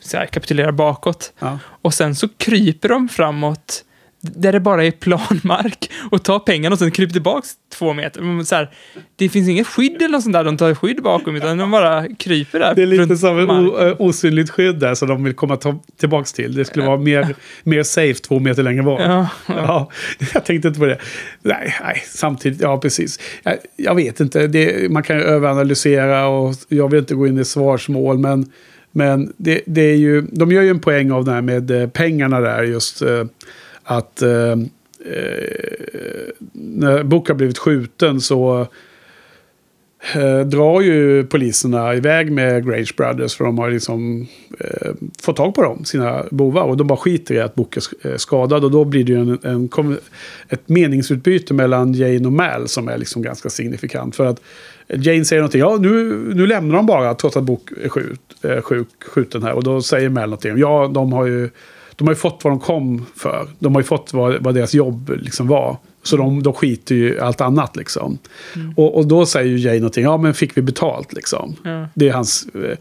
så 0.00 0.16
här, 0.16 0.26
kapitulerar 0.26 0.72
bakåt. 0.72 1.32
Ja. 1.38 1.58
Och 1.64 1.94
sen 1.94 2.14
så 2.14 2.28
kryper 2.36 2.88
de 2.88 3.08
framåt 3.08 3.84
där 4.22 4.52
det 4.52 4.60
bara 4.60 4.84
är 4.84 4.90
planmark 4.90 5.90
och 6.10 6.22
ta 6.22 6.38
pengarna 6.38 6.72
och 6.72 6.78
sen 6.78 6.90
krypa 6.90 7.12
tillbaks 7.12 7.48
två 7.74 7.92
meter. 7.92 8.44
Så 8.44 8.54
här, 8.54 8.70
det 9.16 9.28
finns 9.28 9.48
inget 9.48 9.66
skydd 9.66 9.96
eller 9.96 10.08
något 10.08 10.22
sånt 10.22 10.32
där 10.32 10.44
de 10.44 10.56
tar 10.56 10.74
skydd 10.74 11.02
bakom, 11.02 11.36
utan 11.36 11.58
de 11.58 11.70
bara 11.70 12.08
kryper 12.08 12.58
där. 12.58 12.74
Det 12.74 12.82
är 12.82 12.86
lite 12.86 13.16
som 13.16 13.38
ett 13.38 13.80
ö, 13.80 13.96
osynligt 13.98 14.50
skydd 14.50 14.78
där 14.78 14.94
som 14.94 15.08
de 15.08 15.24
vill 15.24 15.34
komma 15.34 15.58
tillbaks 16.00 16.32
till. 16.32 16.54
Det 16.54 16.64
skulle 16.64 16.86
vara 16.86 16.98
mer, 16.98 17.34
mer 17.62 17.82
safe 17.82 18.20
två 18.20 18.38
meter 18.38 18.62
längre 18.62 18.82
bort. 18.82 19.00
Ja, 19.00 19.28
Ja, 19.46 19.90
jag 20.34 20.44
tänkte 20.44 20.68
inte 20.68 20.80
på 20.80 20.86
det. 20.86 20.98
Nej, 21.42 21.74
nej 21.84 22.02
samtidigt, 22.06 22.60
ja 22.60 22.78
precis. 22.78 23.18
Jag, 23.42 23.56
jag 23.76 23.94
vet 23.94 24.20
inte, 24.20 24.46
det, 24.46 24.90
man 24.90 25.02
kan 25.02 25.16
ju 25.16 25.22
överanalysera 25.22 26.26
och 26.26 26.54
jag 26.68 26.90
vill 26.90 27.00
inte 27.00 27.14
gå 27.14 27.26
in 27.26 27.38
i 27.38 27.44
svarsmål, 27.44 28.18
men, 28.18 28.50
men 28.92 29.32
det, 29.36 29.60
det 29.66 29.82
är 29.82 29.96
ju, 29.96 30.20
de 30.20 30.52
gör 30.52 30.62
ju 30.62 30.70
en 30.70 30.80
poäng 30.80 31.10
av 31.10 31.24
det 31.24 31.32
här 31.32 31.42
med 31.42 31.70
eh, 31.70 31.88
pengarna 31.88 32.40
där, 32.40 32.62
just 32.62 33.02
eh, 33.02 33.24
att 33.84 34.22
eh, 34.22 34.52
eh, 35.04 36.28
när 36.52 37.02
Book 37.02 37.28
har 37.28 37.34
blivit 37.34 37.58
skjuten 37.58 38.20
så 38.20 38.66
eh, 40.14 40.40
drar 40.40 40.80
ju 40.80 41.26
poliserna 41.26 41.94
iväg 41.94 42.32
med 42.32 42.66
Grange 42.66 42.90
Brothers 42.96 43.36
för 43.36 43.44
de 43.44 43.58
har 43.58 43.70
liksom 43.70 44.26
eh, 44.60 44.90
fått 45.22 45.36
tag 45.36 45.54
på 45.54 45.62
dem, 45.62 45.84
sina 45.84 46.24
bovar. 46.30 46.62
Och 46.62 46.76
de 46.76 46.86
bara 46.86 46.98
skiter 46.98 47.34
i 47.34 47.40
att 47.40 47.54
Book 47.54 47.76
är 47.76 48.16
skadad. 48.16 48.64
Och 48.64 48.70
då 48.70 48.84
blir 48.84 49.04
det 49.04 49.12
ju 49.12 49.20
en, 49.20 49.38
en, 49.42 49.98
ett 50.48 50.68
meningsutbyte 50.68 51.54
mellan 51.54 51.92
Jane 51.92 52.26
och 52.26 52.32
Mal 52.32 52.68
som 52.68 52.88
är 52.88 52.98
liksom 52.98 53.22
ganska 53.22 53.50
signifikant. 53.50 54.16
För 54.16 54.26
att 54.26 54.40
Jane 54.88 55.24
säger 55.24 55.42
någonting, 55.42 55.60
ja 55.60 55.76
nu, 55.80 56.22
nu 56.34 56.46
lämnar 56.46 56.76
de 56.76 56.86
bara 56.86 57.14
trots 57.14 57.36
att 57.36 57.44
Book 57.44 57.70
är 57.84 57.88
skjut, 57.88 58.20
eh, 58.42 58.62
sjuk, 58.62 58.88
skjuten 59.06 59.42
här. 59.42 59.52
Och 59.52 59.64
då 59.64 59.82
säger 59.82 60.08
Mal 60.08 60.28
någonting, 60.28 60.58
ja 60.58 60.90
de 60.94 61.12
har 61.12 61.26
ju, 61.26 61.50
de 61.96 62.06
har 62.06 62.14
ju 62.14 62.18
fått 62.18 62.40
vad 62.44 62.52
de 62.52 62.60
kom 62.60 63.06
för. 63.16 63.48
De 63.58 63.74
har 63.74 63.82
ju 63.82 63.86
fått 63.86 64.12
vad, 64.12 64.42
vad 64.42 64.54
deras 64.54 64.74
jobb 64.74 65.12
liksom 65.22 65.48
var. 65.48 65.76
Så 66.02 66.16
de, 66.16 66.42
de 66.42 66.52
skiter 66.52 66.94
ju 66.94 67.20
allt 67.20 67.40
annat 67.40 67.76
liksom. 67.76 68.18
Och, 68.76 68.96
och 68.96 69.06
då 69.06 69.26
säger 69.26 69.46
ju 69.46 69.58
Jane 69.58 69.78
någonting, 69.78 70.04
ja 70.04 70.16
men 70.16 70.34
fick 70.34 70.56
vi 70.56 70.62
betalt 70.62 71.12
liksom. 71.12 71.56
Ja. 71.64 71.88
Det 71.94 72.08
är 72.08 72.12
hans 72.12 72.46
eh, 72.54 72.78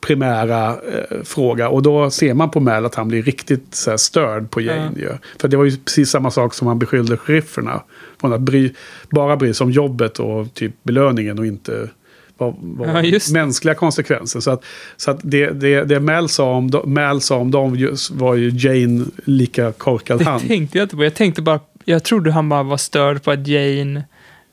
primära 0.00 0.68
eh, 0.68 1.22
fråga. 1.24 1.68
Och 1.68 1.82
då 1.82 2.10
ser 2.10 2.34
man 2.34 2.50
på 2.50 2.60
Mal 2.60 2.86
att 2.86 2.94
han 2.94 3.08
blir 3.08 3.22
riktigt 3.22 3.74
så 3.74 3.90
här, 3.90 3.96
störd 3.96 4.50
på 4.50 4.60
Jane. 4.60 4.92
Ju. 4.96 5.10
För 5.38 5.48
det 5.48 5.56
var 5.56 5.64
ju 5.64 5.76
precis 5.76 6.10
samma 6.10 6.30
sak 6.30 6.54
som 6.54 6.66
han 6.66 6.78
beskyllde 6.78 7.16
sherifferna. 7.16 7.82
Från 8.20 8.32
att 8.32 8.40
bry, 8.40 8.72
bara 9.10 9.36
bry 9.36 9.54
sig 9.54 9.64
om 9.64 9.70
jobbet 9.70 10.18
och 10.18 10.54
typ 10.54 10.74
belöningen 10.82 11.38
och 11.38 11.46
inte 11.46 11.88
vad, 12.44 12.88
vad 12.88 13.04
Ja, 13.04 13.10
det. 13.10 13.32
mänskliga 13.32 13.74
konsekvenser. 13.74 14.40
Så 14.40 14.50
att, 14.50 14.64
så 14.96 15.10
att 15.10 15.20
det, 15.22 15.50
det, 15.50 15.84
det 15.84 16.00
Mal 16.00 16.28
sa 16.28 16.52
om, 16.54 16.70
Mal 16.84 17.20
sa 17.20 17.36
om 17.36 17.50
dem 17.50 17.76
just 17.76 18.10
var 18.10 18.34
ju 18.34 18.48
Jane 18.50 19.04
lika 19.24 19.72
korkad 19.72 20.18
Det 20.18 20.24
han. 20.24 20.40
tänkte 20.40 20.78
jag 20.78 20.84
inte 20.84 20.96
på. 20.96 21.04
Jag 21.04 21.14
tänkte 21.14 21.42
bara, 21.42 21.60
jag 21.84 22.04
trodde 22.04 22.32
han 22.32 22.48
bara 22.48 22.62
var 22.62 22.76
störd 22.76 23.22
på 23.22 23.30
att 23.30 23.46
Jane 23.46 24.04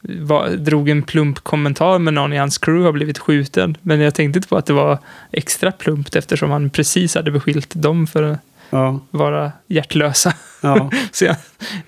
var, 0.04 0.50
drog 0.50 0.90
en 0.90 1.04
plump 1.04 1.40
kommentar 1.40 2.00
med 2.00 2.14
någon 2.14 2.34
i 2.34 2.38
hans 2.38 2.58
crew 2.58 2.86
har 2.86 2.92
blivit 2.92 3.20
skjuten. 3.20 3.78
Men 3.82 4.00
jag 4.00 4.16
tänkte 4.16 4.38
inte 4.38 4.48
på 4.50 4.58
att 4.58 4.66
det 4.66 4.74
var 4.74 4.98
extra 5.32 5.72
plumpt 5.72 6.16
eftersom 6.16 6.52
han 6.52 6.70
precis 6.70 7.16
hade 7.16 7.32
beskyllt 7.32 7.72
dem 7.76 8.08
för 8.08 8.24
att 8.24 8.38
Ja, 8.74 9.00
vara 9.12 9.52
hjärtlösa. 9.68 10.34
ja, 10.62 10.90
Så 11.12 11.26
jag 11.26 11.36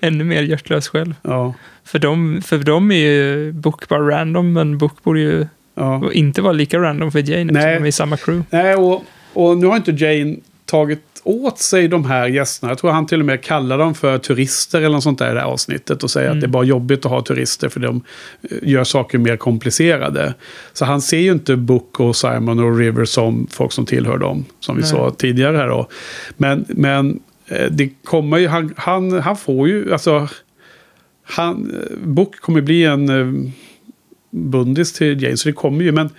ännu 0.00 0.24
mer 0.24 0.42
hjärtlös 0.42 0.88
själv. 0.88 1.14
ja, 1.22 1.54
För 1.84 1.98
dem, 1.98 2.42
för 2.44 2.58
dem 2.58 2.90
är 2.92 2.96
ju 2.96 3.52
Book 3.52 3.88
bara 3.88 4.10
random, 4.18 4.52
men 4.52 4.78
Book 4.78 5.02
borde 5.04 5.20
ju 5.20 5.46
ja. 5.74 6.12
inte 6.12 6.42
vara 6.42 6.52
lika 6.52 6.78
random 6.78 7.12
för 7.12 7.30
Jane 7.30 7.52
Nej. 7.52 7.74
de 7.74 7.82
är 7.82 7.86
i 7.86 7.92
samma 7.92 8.16
crew. 8.16 8.44
Nej, 8.50 8.74
och, 8.74 9.04
och 9.32 9.58
nu 9.58 9.66
har 9.66 9.76
inte 9.76 9.92
Jane 9.92 10.36
tagit 10.64 11.14
åt 11.24 11.58
sig 11.58 11.88
de 11.88 12.04
här 12.04 12.26
gästerna. 12.26 12.70
Jag 12.70 12.78
tror 12.78 12.90
han 12.90 13.06
till 13.06 13.20
och 13.20 13.26
med 13.26 13.42
kallar 13.42 13.78
dem 13.78 13.94
för 13.94 14.18
turister 14.18 14.78
eller 14.78 14.88
något 14.88 15.02
sånt 15.02 15.18
där 15.18 15.30
i 15.30 15.34
det 15.34 15.40
här 15.40 15.46
avsnittet. 15.46 16.02
Och 16.02 16.10
säger 16.10 16.30
att 16.30 16.40
det 16.40 16.46
är 16.46 16.48
bara 16.48 16.64
jobbigt 16.64 17.04
att 17.04 17.10
ha 17.10 17.22
turister 17.22 17.68
för 17.68 17.80
de 17.80 18.02
eh, 18.42 18.58
gör 18.62 18.84
saker 18.84 19.18
mer 19.18 19.36
komplicerade. 19.36 20.34
Så 20.72 20.84
han 20.84 21.02
ser 21.02 21.18
ju 21.18 21.32
inte 21.32 21.56
Book 21.56 22.00
och 22.00 22.16
Simon 22.16 22.58
och 22.58 22.78
River 22.78 23.04
som 23.04 23.46
folk 23.50 23.72
som 23.72 23.86
tillhör 23.86 24.18
dem. 24.18 24.44
Som 24.60 24.76
vi 24.76 24.82
Nej. 24.82 24.90
sa 24.90 25.10
tidigare 25.10 25.56
här 25.56 25.68
då. 25.68 25.88
Men, 26.36 26.64
men 26.68 27.20
eh, 27.46 27.70
det 27.70 27.90
kommer 28.04 28.38
ju, 28.38 28.48
han, 28.48 28.74
han, 28.76 29.20
han 29.20 29.36
får 29.36 29.68
ju, 29.68 29.92
alltså... 29.92 30.28
Han, 31.26 31.70
eh, 31.70 31.96
Book 32.06 32.40
kommer 32.40 32.60
bli 32.60 32.84
en 32.84 33.52
bundis 34.34 34.92
till 34.92 35.22
Jane, 35.22 35.36
så 35.36 35.48
det 35.48 35.52
kommer 35.52 35.84
ju. 35.84 35.92
Men 35.92 36.10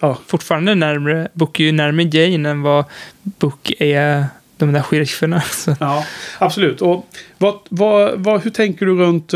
ja, 0.00 0.18
Fortfarande 0.26 0.74
närmare, 0.74 1.28
Book 1.32 1.60
är 1.60 1.64
ju 1.64 1.72
närmare 1.72 2.08
Jane 2.12 2.50
än 2.50 2.62
vad 2.62 2.84
Book 3.22 3.72
är 3.78 4.26
de 4.56 4.72
där 4.72 4.82
sherifferna. 4.82 5.42
Ja, 5.80 6.04
absolut. 6.38 6.82
Och 6.82 7.06
vad, 7.38 7.54
vad, 7.68 8.18
vad, 8.18 8.42
hur 8.42 8.50
tänker 8.50 8.86
du 8.86 8.94
runt... 8.94 9.34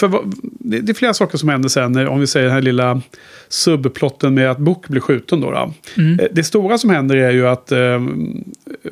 För 0.00 0.20
det, 0.60 0.90
är 0.90 0.94
flera 0.94 1.14
saker 1.14 1.38
som 1.38 1.48
händer 1.48 1.68
sen, 1.68 1.92
när- 1.92 2.06
om 2.08 2.20
vi 2.20 2.26
säger 2.26 2.46
den 2.46 2.54
här 2.54 2.62
lilla 2.62 3.00
subplotten 3.48 4.34
med 4.34 4.50
att 4.50 4.58
Book 4.58 4.88
blir 4.88 5.00
skjuten. 5.00 5.40
Då, 5.40 5.50
då. 5.50 5.72
Mm. 5.96 6.20
Eh, 6.20 6.26
Det 6.32 6.44
stora 6.44 6.78
som 6.78 6.90
händer 6.90 7.16
är 7.16 7.30
ju 7.30 7.48
att 7.48 7.72
eh, 7.72 8.00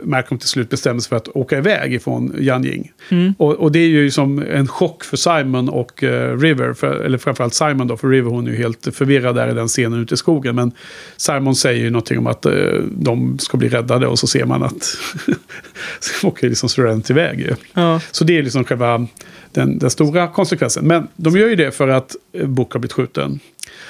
Malcolm 0.04 0.38
till 0.38 0.48
slut 0.48 0.70
bestämmer 0.70 1.00
sig 1.00 1.08
för 1.08 1.16
att 1.16 1.28
åka 1.28 1.58
iväg 1.58 1.94
ifrån 1.94 2.34
Yanjing. 2.40 2.92
Mm. 3.08 3.34
Och, 3.38 3.54
och 3.54 3.72
det 3.72 3.78
är 3.78 3.86
ju 3.88 4.10
som 4.10 4.38
en 4.50 4.68
chock 4.68 5.04
för 5.04 5.16
Simon 5.16 5.68
och 5.68 6.04
eh, 6.04 6.38
River, 6.38 6.72
för, 6.72 6.94
eller 7.00 7.18
framförallt 7.18 7.54
Simon 7.54 7.86
då, 7.86 7.96
för 7.96 8.08
River 8.08 8.30
hon 8.30 8.46
är 8.46 8.50
ju 8.50 8.56
helt 8.56 8.88
förvirrad 8.92 9.34
där 9.34 9.50
i 9.50 9.54
den 9.54 9.68
scenen 9.68 10.00
ute 10.02 10.14
i 10.14 10.16
skogen. 10.16 10.54
Men 10.56 10.72
Simon 11.16 11.54
säger 11.54 11.84
ju 11.84 11.90
någonting 11.90 12.18
om 12.18 12.26
att 12.26 12.46
eh, 12.46 12.52
de 12.92 13.38
ska 13.38 13.56
bli 13.56 13.68
räddade 13.68 14.06
och 14.06 14.18
så 14.18 14.26
ser 14.26 14.44
man 14.44 14.62
att 14.62 14.82
så 16.00 16.28
åker 16.28 16.48
liksom 16.48 16.68
Sorrent 16.68 17.10
iväg. 17.10 17.54
Ja. 17.74 18.00
Så 18.10 18.24
det 18.24 18.38
är 18.38 18.42
liksom 18.42 18.64
själva 18.64 19.06
den, 19.52 19.78
den 19.78 19.90
stora 19.90 20.28
konsekvensen. 20.28 20.86
Men 20.90 21.08
de 21.16 21.36
gör 21.36 21.48
ju 21.48 21.56
det 21.56 21.70
för 21.70 21.88
att 21.88 22.16
eh, 22.32 22.46
Book 22.46 22.72
har 22.72 22.80
blivit 22.80 22.92
skjuten. 22.92 23.40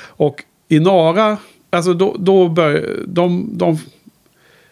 Och 0.04 0.44
i 0.68 0.80
Nara, 0.80 1.36
alltså 1.70 1.94
då, 1.94 2.16
då 2.18 2.48
börjar 2.48 2.84
de, 3.06 3.50
de... 3.52 3.78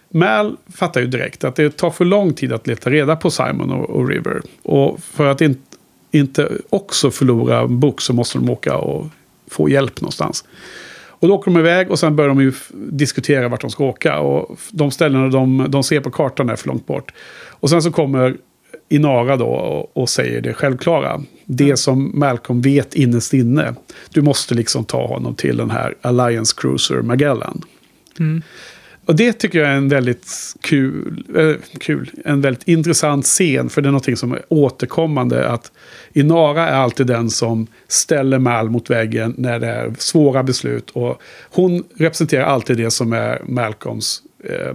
Mal 0.08 0.56
fattar 0.74 1.00
ju 1.00 1.06
direkt 1.06 1.44
att 1.44 1.56
det 1.56 1.76
tar 1.76 1.90
för 1.90 2.04
lång 2.04 2.32
tid 2.32 2.52
att 2.52 2.66
leta 2.66 2.90
reda 2.90 3.16
på 3.16 3.30
Simon 3.30 3.72
och, 3.72 3.90
och 3.90 4.08
River. 4.08 4.42
Och 4.62 5.00
för 5.00 5.26
att 5.26 5.40
in, 5.40 5.56
inte 6.10 6.48
också 6.70 7.10
förlora 7.10 7.66
Book 7.66 8.00
så 8.00 8.12
måste 8.12 8.38
de 8.38 8.50
åka 8.50 8.76
och 8.76 9.06
få 9.50 9.68
hjälp 9.68 10.00
någonstans. 10.00 10.44
Och 11.06 11.28
då 11.28 11.34
åker 11.34 11.50
de 11.50 11.60
iväg 11.60 11.90
och 11.90 11.98
sen 11.98 12.16
börjar 12.16 12.28
de 12.28 12.40
ju 12.40 12.52
diskutera 12.72 13.48
vart 13.48 13.60
de 13.60 13.70
ska 13.70 13.84
åka. 13.84 14.18
Och 14.18 14.58
de 14.70 14.90
ställena 14.90 15.28
de, 15.28 15.66
de 15.68 15.82
ser 15.82 16.00
på 16.00 16.10
kartan 16.10 16.48
är 16.48 16.56
för 16.56 16.68
långt 16.68 16.86
bort. 16.86 17.12
Och 17.48 17.70
sen 17.70 17.82
så 17.82 17.92
kommer 17.92 18.36
Inara 18.88 19.36
då 19.36 19.46
och, 19.92 20.08
säger 20.08 20.40
det 20.40 20.54
självklara. 20.54 21.20
Det 21.44 21.76
som 21.76 22.12
Malcolm 22.14 22.60
vet 22.60 22.94
innerst 22.94 23.34
inne. 23.34 23.74
Du 24.10 24.22
måste 24.22 24.54
liksom 24.54 24.84
ta 24.84 25.06
honom 25.06 25.34
till 25.34 25.56
den 25.56 25.70
här 25.70 25.94
Alliance 26.02 26.54
Cruiser 26.58 27.02
Magellan. 27.02 27.62
Mm. 28.18 28.42
Och 29.08 29.16
det 29.16 29.32
tycker 29.32 29.58
jag 29.58 29.68
är 29.68 29.74
en 29.74 29.88
väldigt 29.88 30.54
kul, 30.60 31.24
eh, 31.36 31.78
kul, 31.78 32.10
en 32.24 32.40
väldigt 32.40 32.68
intressant 32.68 33.24
scen. 33.24 33.70
För 33.70 33.82
det 33.82 33.88
är 33.88 33.90
någonting 33.90 34.16
som 34.16 34.32
är 34.32 34.42
återkommande. 34.48 35.48
Att 35.48 35.72
Inara 36.12 36.68
är 36.68 36.76
alltid 36.76 37.06
den 37.06 37.30
som 37.30 37.66
ställer 37.88 38.38
Mal 38.38 38.70
mot 38.70 38.90
väggen 38.90 39.34
när 39.38 39.58
det 39.58 39.66
är 39.66 39.94
svåra 39.98 40.42
beslut. 40.42 40.90
Och 40.90 41.22
hon 41.50 41.84
representerar 41.96 42.44
alltid 42.44 42.76
det 42.76 42.90
som 42.90 43.12
är 43.12 43.42
Malcolms 43.44 44.22
eh, 44.44 44.74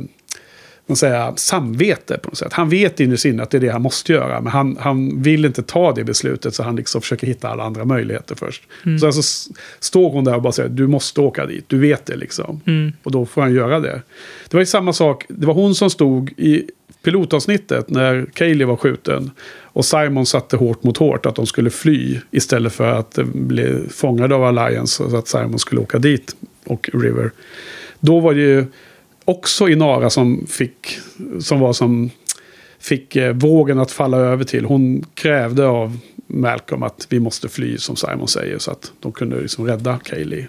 man 0.87 0.95
säga, 0.95 1.33
samvete 1.35 2.17
på 2.17 2.29
något 2.29 2.37
sätt. 2.37 2.53
Han 2.53 2.69
vet 2.69 2.99
innerst 2.99 3.25
inne 3.25 3.43
att 3.43 3.49
det 3.49 3.57
är 3.57 3.61
det 3.61 3.69
han 3.69 3.81
måste 3.81 4.13
göra. 4.13 4.41
Men 4.41 4.51
han, 4.51 4.77
han 4.79 5.21
vill 5.21 5.45
inte 5.45 5.63
ta 5.63 5.91
det 5.93 6.03
beslutet 6.03 6.55
så 6.55 6.63
han 6.63 6.75
liksom 6.75 7.01
försöker 7.01 7.27
hitta 7.27 7.49
alla 7.49 7.63
andra 7.63 7.85
möjligheter 7.85 8.35
först. 8.35 8.63
Sen 8.83 9.13
så 9.13 9.19
s- 9.19 9.47
står 9.79 10.11
hon 10.11 10.23
där 10.23 10.35
och 10.35 10.41
bara 10.41 10.53
säger 10.53 10.69
du 10.69 10.87
måste 10.87 11.21
åka 11.21 11.45
dit, 11.45 11.65
du 11.67 11.79
vet 11.79 12.05
det 12.05 12.15
liksom. 12.15 12.61
Mm. 12.67 12.91
Och 13.03 13.11
då 13.11 13.25
får 13.25 13.41
han 13.41 13.53
göra 13.53 13.79
det. 13.79 14.01
Det 14.49 14.53
var 14.53 14.59
ju 14.61 14.65
samma 14.65 14.93
sak, 14.93 15.25
det 15.29 15.45
var 15.47 15.53
hon 15.53 15.75
som 15.75 15.89
stod 15.89 16.31
i 16.37 16.63
pilotavsnittet 17.03 17.89
när 17.89 18.25
Kaylee 18.33 18.65
var 18.67 18.75
skjuten. 18.75 19.31
Och 19.61 19.85
Simon 19.85 20.25
satte 20.25 20.57
hårt 20.57 20.83
mot 20.83 20.97
hårt 20.97 21.25
att 21.25 21.35
de 21.35 21.45
skulle 21.45 21.69
fly 21.69 22.19
istället 22.31 22.73
för 22.73 22.87
att 22.91 23.17
eh, 23.17 23.25
bli 23.25 23.83
fångade 23.91 24.35
av 24.35 24.43
Alliance. 24.43 25.09
Så 25.09 25.17
att 25.17 25.27
Simon 25.27 25.59
skulle 25.59 25.81
åka 25.81 25.99
dit 25.99 26.35
och 26.65 26.89
River. 26.93 27.31
Då 27.99 28.19
var 28.19 28.33
det 28.33 28.41
ju 28.41 28.65
också 29.25 29.69
Inara 29.69 30.09
som 30.09 30.47
fick, 30.47 30.97
som 31.39 31.59
var 31.59 31.73
som 31.73 32.09
fick 32.79 33.15
eh, 33.15 33.33
vågen 33.33 33.79
att 33.79 33.91
falla 33.91 34.17
över 34.17 34.43
till. 34.43 34.65
Hon 34.65 35.05
krävde 35.13 35.67
av 35.67 35.97
Malcolm 36.27 36.83
att 36.83 37.07
vi 37.09 37.19
måste 37.19 37.49
fly 37.49 37.77
som 37.77 37.95
Simon 37.95 38.27
säger. 38.27 38.57
Så 38.57 38.71
att 38.71 38.91
de 38.99 39.11
kunde 39.11 39.41
liksom 39.41 39.67
rädda 39.67 39.99
Kaylee. 40.03 40.47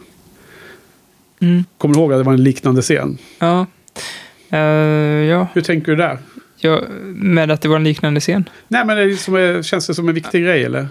Mm. 1.40 1.64
Kommer 1.78 1.94
du 1.94 2.00
ihåg 2.00 2.12
att 2.12 2.18
det 2.20 2.24
var 2.24 2.32
en 2.32 2.44
liknande 2.44 2.82
scen? 2.82 3.18
Ja. 3.38 3.66
Eh, 4.50 4.58
ja. 4.58 5.46
Hur 5.54 5.62
tänker 5.62 5.92
du 5.92 5.96
där? 5.96 6.18
ja. 6.64 6.82
Med 7.14 7.50
att 7.50 7.60
det 7.60 7.68
var 7.68 7.76
en 7.76 7.84
liknande 7.84 8.20
scen. 8.20 8.48
Nej, 8.68 8.84
men 8.86 8.96
det 8.96 9.02
är 9.02 9.16
som 9.16 9.34
är, 9.34 9.62
känns 9.62 9.86
det 9.86 9.94
som 9.94 10.08
en 10.08 10.14
viktig 10.14 10.44
grej 10.44 10.64
eller? 10.64 10.88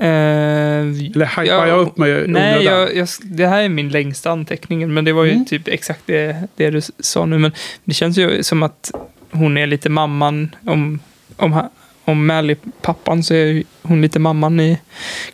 Eh, 0.00 0.06
Eller 0.06 1.26
hypar 1.26 1.44
ja, 1.44 1.66
jag 1.66 1.80
upp 1.80 1.96
mig 1.96 2.28
Nej, 2.28 2.64
jag, 2.64 2.96
jag, 2.96 3.08
det 3.22 3.46
här 3.46 3.62
är 3.62 3.68
min 3.68 3.88
längsta 3.88 4.30
anteckning, 4.30 4.94
men 4.94 5.04
det 5.04 5.12
var 5.12 5.24
ju 5.24 5.30
Mm. 5.32 5.44
typ 5.44 5.68
exakt 5.68 6.00
det, 6.06 6.48
det 6.56 6.70
du 6.70 6.80
sa 6.98 7.26
nu. 7.26 7.38
Men 7.38 7.52
det 7.84 7.94
känns 7.94 8.18
ju 8.18 8.42
som 8.42 8.62
att 8.62 8.92
hon 9.30 9.56
är 9.56 9.66
lite 9.66 9.88
mamman, 9.88 10.54
om, 10.66 10.98
om, 11.36 11.68
om 12.04 12.26
Mal 12.26 12.50
är 12.50 12.56
pappan 12.82 13.22
så 13.22 13.34
är 13.34 13.62
hon 13.82 14.02
lite 14.02 14.18
mamman 14.18 14.60
i 14.60 14.78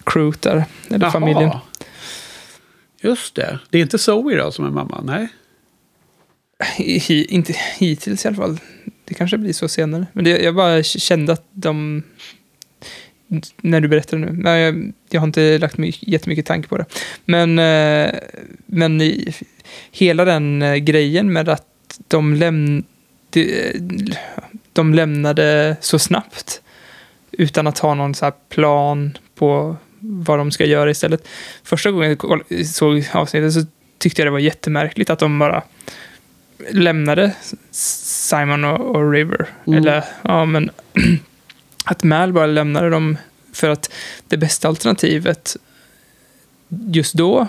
crewet 0.04 0.42
där. 0.42 0.64
Eller 0.88 0.98
Jaha. 1.00 1.10
familjen. 1.10 1.50
Just 3.02 3.34
det. 3.34 3.58
Det 3.70 3.78
är 3.78 3.82
inte 3.82 3.98
Zoe 3.98 4.36
då 4.36 4.52
som 4.52 4.66
är 4.66 4.70
mamma? 4.70 5.00
Nej. 5.04 5.28
Hi, 6.76 7.24
inte 7.24 7.52
hittills 7.78 8.24
i 8.24 8.28
alla 8.28 8.36
fall. 8.36 8.58
Det 9.04 9.14
kanske 9.14 9.38
blir 9.38 9.52
så 9.52 9.68
senare. 9.68 10.06
Men 10.12 10.24
det, 10.24 10.30
jag 10.42 10.54
bara 10.54 10.82
kände 10.82 11.32
att 11.32 11.46
de... 11.50 12.02
När 13.56 13.80
du 13.80 13.88
berättade 13.88 14.26
nu. 14.26 14.32
Nej, 14.42 14.62
jag, 14.62 14.92
jag 15.10 15.20
har 15.20 15.26
inte 15.26 15.58
lagt 15.58 15.78
my, 15.78 15.92
jättemycket 16.00 16.46
tanke 16.46 16.68
på 16.68 16.78
det. 16.78 16.84
Men, 17.24 17.58
eh, 17.58 18.14
men 18.66 19.00
i, 19.00 19.34
hela 19.90 20.24
den 20.24 20.62
eh, 20.62 20.74
grejen 20.74 21.32
med 21.32 21.48
att 21.48 21.66
de, 22.08 22.34
läm, 22.34 22.84
de, 23.30 23.72
de 24.72 24.94
lämnade 24.94 25.76
så 25.80 25.98
snabbt. 25.98 26.62
Utan 27.32 27.66
att 27.66 27.78
ha 27.78 27.94
någon 27.94 28.14
så 28.14 28.24
här 28.24 28.34
plan 28.48 29.18
på 29.34 29.76
vad 30.00 30.38
de 30.38 30.50
ska 30.50 30.64
göra 30.64 30.90
istället. 30.90 31.28
Första 31.64 31.90
gången 31.90 32.16
jag 32.48 32.66
såg 32.66 33.08
avsnittet 33.12 33.52
så 33.52 33.60
tyckte 33.98 34.22
jag 34.22 34.26
det 34.26 34.32
var 34.32 34.38
jättemärkligt 34.38 35.10
att 35.10 35.18
de 35.18 35.38
bara 35.38 35.62
lämnade 36.70 37.32
Simon 37.70 38.64
och, 38.64 38.96
och 38.96 39.12
River. 39.12 39.46
Mm. 39.66 39.78
Eller, 39.78 40.04
ja 40.22 40.44
men 40.44 40.70
att 41.86 42.02
Mal 42.02 42.32
bara 42.32 42.46
lämnade 42.46 42.90
dem 42.90 43.18
för 43.52 43.70
att 43.70 43.92
det 44.28 44.36
bästa 44.36 44.68
alternativet 44.68 45.56
just 46.68 47.14
då, 47.14 47.48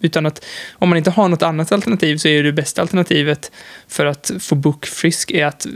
utan 0.00 0.26
att 0.26 0.44
om 0.72 0.88
man 0.88 0.98
inte 0.98 1.10
har 1.10 1.28
något 1.28 1.42
annat 1.42 1.72
alternativ 1.72 2.16
så 2.16 2.28
är 2.28 2.42
det 2.42 2.52
bästa 2.52 2.82
alternativet 2.82 3.52
för 3.88 4.06
att 4.06 4.30
få 4.40 4.54
Book 4.54 4.86
frisk 4.86 5.30
är 5.30 5.46
att 5.46 5.66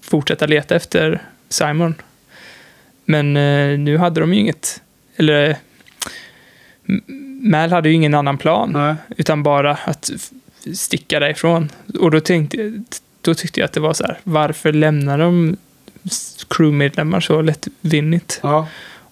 fortsätta 0.00 0.46
leta 0.46 0.76
efter 0.76 1.22
Simon. 1.48 1.94
Men 3.04 3.36
eh, 3.36 3.78
nu 3.78 3.96
hade 3.96 4.20
de 4.20 4.34
ju 4.34 4.40
inget, 4.40 4.80
eller 5.16 5.56
M- 6.88 7.02
Mal 7.50 7.72
hade 7.72 7.88
ju 7.88 7.94
ingen 7.94 8.14
annan 8.14 8.38
plan. 8.38 8.70
Nej. 8.72 8.94
Utan 9.16 9.42
bara 9.42 9.78
att 9.84 10.10
sticka 10.74 11.20
därifrån. 11.20 11.70
Och 12.00 12.10
då, 12.10 12.20
tänkte, 12.20 12.82
då 13.20 13.34
tyckte 13.34 13.60
jag 13.60 13.64
att 13.64 13.72
det 13.72 13.80
var 13.80 13.94
så 13.94 14.04
här, 14.04 14.18
varför 14.24 14.72
lämnar 14.72 15.18
de 15.18 15.56
crewmedlemmar 16.48 17.20
så 17.20 17.42
lättvindigt? 17.42 18.40
Ja. 18.42 18.68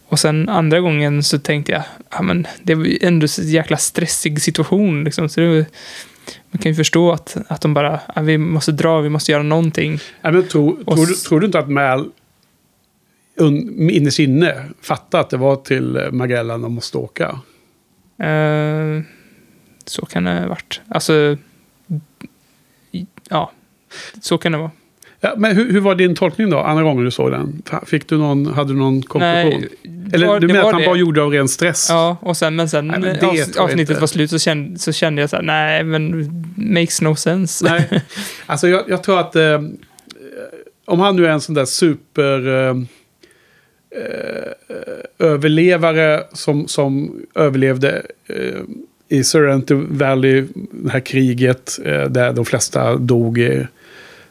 Och 0.08 0.18
sen 0.18 0.48
andra 0.48 0.80
gången 0.80 1.22
så 1.22 1.38
tänkte 1.38 1.72
jag, 1.72 1.82
ja 2.10 2.22
men 2.22 2.46
det 2.62 2.74
var 2.74 2.84
ju 2.84 2.98
ändå 3.02 3.28
så 3.28 3.42
jäkla 3.42 3.76
stressig 3.76 4.42
situation 4.42 5.04
liksom. 5.04 5.28
Så 5.28 5.40
det 5.40 5.66
man 6.50 6.62
kan 6.62 6.72
ju 6.72 6.76
förstå 6.76 7.12
att, 7.12 7.36
att 7.48 7.60
de 7.60 7.74
bara, 7.74 8.00
ja, 8.14 8.22
vi 8.22 8.38
måste 8.38 8.72
dra, 8.72 9.00
vi 9.00 9.08
måste 9.08 9.32
göra 9.32 9.42
någonting. 9.42 9.98
Nej, 10.22 10.32
men 10.32 10.48
tro, 10.48 10.78
Och 10.86 10.96
tror, 10.96 11.06
du, 11.06 11.14
tror 11.14 11.40
du 11.40 11.46
inte 11.46 11.58
att 11.58 11.70
Mal 11.70 12.10
un, 13.36 13.90
innerst 13.90 14.18
inne 14.18 14.68
fattade 14.80 15.20
att 15.20 15.30
det 15.30 15.36
var 15.36 15.56
till 15.56 15.96
eh, 15.96 16.10
Magellan 16.10 16.62
de 16.62 16.74
måste 16.74 16.98
åka? 16.98 17.40
Eh, 18.18 19.02
så 19.84 20.06
kan 20.06 20.24
det 20.24 20.40
ha 20.40 20.48
varit. 20.48 20.80
Alltså, 20.88 21.36
ja, 23.28 23.52
så 24.20 24.38
kan 24.38 24.52
det 24.52 24.58
vara. 24.58 24.70
Ja, 25.24 25.34
men 25.36 25.56
hur, 25.56 25.72
hur 25.72 25.80
var 25.80 25.94
din 25.94 26.14
tolkning 26.14 26.50
då, 26.50 26.58
andra 26.58 26.82
gången 26.84 27.04
du 27.04 27.10
såg 27.10 27.30
den? 27.30 27.62
Fick 27.86 28.08
du 28.08 28.18
någon, 28.18 28.46
hade 28.46 28.72
du 28.72 28.78
någon 28.78 29.02
konklusion? 29.02 29.64
Eller 30.12 30.26
var- 30.26 30.40
du 30.40 30.46
menar 30.46 30.60
att 30.60 30.72
han 30.72 30.80
det. 30.80 30.86
bara 30.86 30.96
gjorde 30.96 31.22
av 31.22 31.30
ren 31.32 31.48
stress? 31.48 31.86
Ja, 31.90 32.16
och 32.20 32.36
sen, 32.36 32.56
men 32.56 32.68
sen 32.68 32.88
Nej, 32.88 33.00
men 33.00 33.16
avs- 33.16 33.58
avsnittet 33.58 34.00
var 34.00 34.06
slut 34.06 34.30
så 34.30 34.38
kände, 34.38 34.78
så 34.78 34.92
kände 34.92 35.20
jag 35.20 35.30
så 35.30 35.36
här, 35.36 35.42
nej 35.42 35.84
men 35.84 36.30
makes 36.56 37.00
no 37.00 37.16
sense. 37.16 37.64
Nej, 37.64 38.02
alltså 38.46 38.68
jag, 38.68 38.82
jag 38.88 39.02
tror 39.02 39.20
att 39.20 39.36
eh, 39.36 39.62
om 40.84 41.00
han 41.00 41.16
nu 41.16 41.26
är 41.26 41.30
en 41.30 41.40
sån 41.40 41.54
där 41.54 41.64
super 41.64 42.48
eh, 42.48 42.76
eh, 43.90 44.52
överlevare 45.18 46.22
som, 46.32 46.68
som 46.68 47.20
överlevde 47.34 48.02
eh, 48.28 48.60
i 49.08 49.24
Sorrento 49.24 49.84
Valley, 49.88 50.44
det 50.70 50.90
här 50.90 51.00
kriget 51.00 51.78
eh, 51.84 52.04
där 52.04 52.32
de 52.32 52.44
flesta 52.44 52.96
dog 52.96 53.38
eh, 53.38 53.64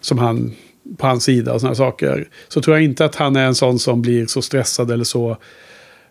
som 0.01 0.17
han 0.17 0.51
på 0.97 1.07
hans 1.07 1.23
sida 1.23 1.53
och 1.53 1.61
sådana 1.61 1.75
saker. 1.75 2.27
Så 2.47 2.61
tror 2.61 2.75
jag 2.75 2.83
inte 2.83 3.05
att 3.05 3.15
han 3.15 3.35
är 3.35 3.45
en 3.45 3.55
sån 3.55 3.79
som 3.79 4.01
blir 4.01 4.25
så 4.25 4.41
stressad 4.41 4.91
eller 4.91 5.03
så 5.03 5.37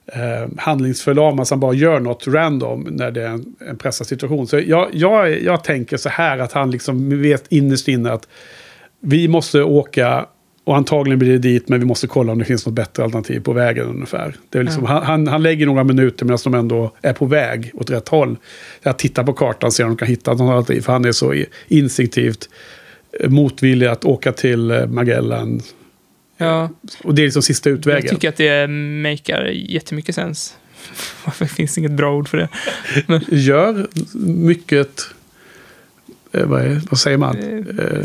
eh, 0.06 0.48
handlingsförlamad 0.56 1.46
han 1.50 1.60
bara 1.60 1.74
gör 1.74 2.00
något 2.00 2.26
random 2.26 2.80
när 2.90 3.10
det 3.10 3.22
är 3.22 3.28
en, 3.28 3.54
en 3.68 3.78
pressad 3.78 4.06
situation. 4.06 4.46
Så 4.46 4.58
jag, 4.58 4.88
jag, 4.92 5.42
jag 5.42 5.64
tänker 5.64 5.96
så 5.96 6.08
här 6.08 6.38
att 6.38 6.52
han 6.52 6.70
liksom 6.70 7.22
vet 7.22 7.44
innerst 7.48 7.88
inne 7.88 8.12
att 8.12 8.28
vi 9.00 9.28
måste 9.28 9.62
åka 9.62 10.26
och 10.64 10.76
antagligen 10.76 11.18
blir 11.18 11.32
det 11.32 11.38
dit 11.38 11.68
men 11.68 11.80
vi 11.80 11.86
måste 11.86 12.06
kolla 12.06 12.32
om 12.32 12.38
det 12.38 12.44
finns 12.44 12.66
något 12.66 12.74
bättre 12.74 13.04
alternativ 13.04 13.40
på 13.40 13.52
vägen 13.52 13.86
ungefär. 13.86 14.34
Det 14.48 14.58
är 14.58 14.62
liksom, 14.62 14.84
han, 14.84 15.02
han, 15.02 15.26
han 15.26 15.42
lägger 15.42 15.66
några 15.66 15.84
minuter 15.84 16.24
medan 16.24 16.38
de 16.44 16.54
ändå 16.54 16.92
är 17.02 17.12
på 17.12 17.26
väg 17.26 17.70
åt 17.74 17.90
rätt 17.90 18.08
håll. 18.08 18.36
Att 18.82 18.98
titta 18.98 19.24
på 19.24 19.32
kartan 19.32 19.72
se 19.72 19.82
om 19.82 19.90
de 19.90 19.96
kan 19.96 20.08
hitta 20.08 20.30
något 20.30 20.40
alternativ. 20.40 20.80
För 20.80 20.92
han 20.92 21.04
är 21.04 21.12
så 21.12 21.34
instinktivt 21.68 22.48
motvillig 23.28 23.86
att 23.86 24.04
åka 24.04 24.32
till 24.32 24.70
eh, 24.70 24.86
Magellan. 24.86 25.60
Ja, 26.36 26.70
Och 27.04 27.14
det 27.14 27.22
är 27.22 27.24
liksom 27.24 27.42
sista 27.42 27.70
utvägen. 27.70 28.02
jag 28.04 28.10
tycker 28.10 28.28
att 28.28 28.36
det 28.36 28.66
makar 28.70 29.44
jättemycket 29.44 30.14
sens. 30.14 30.56
Varför 31.24 31.46
finns 31.46 31.78
inget 31.78 31.90
bra 31.90 32.14
ord 32.14 32.28
för 32.28 32.38
det? 32.38 32.48
gör 33.36 33.88
mycket... 34.14 35.00
Eh, 36.32 36.46
vad, 36.46 36.62
är, 36.62 36.80
vad 36.90 36.98
säger 37.00 37.16
man? 37.18 37.36
Eh, 37.78 38.04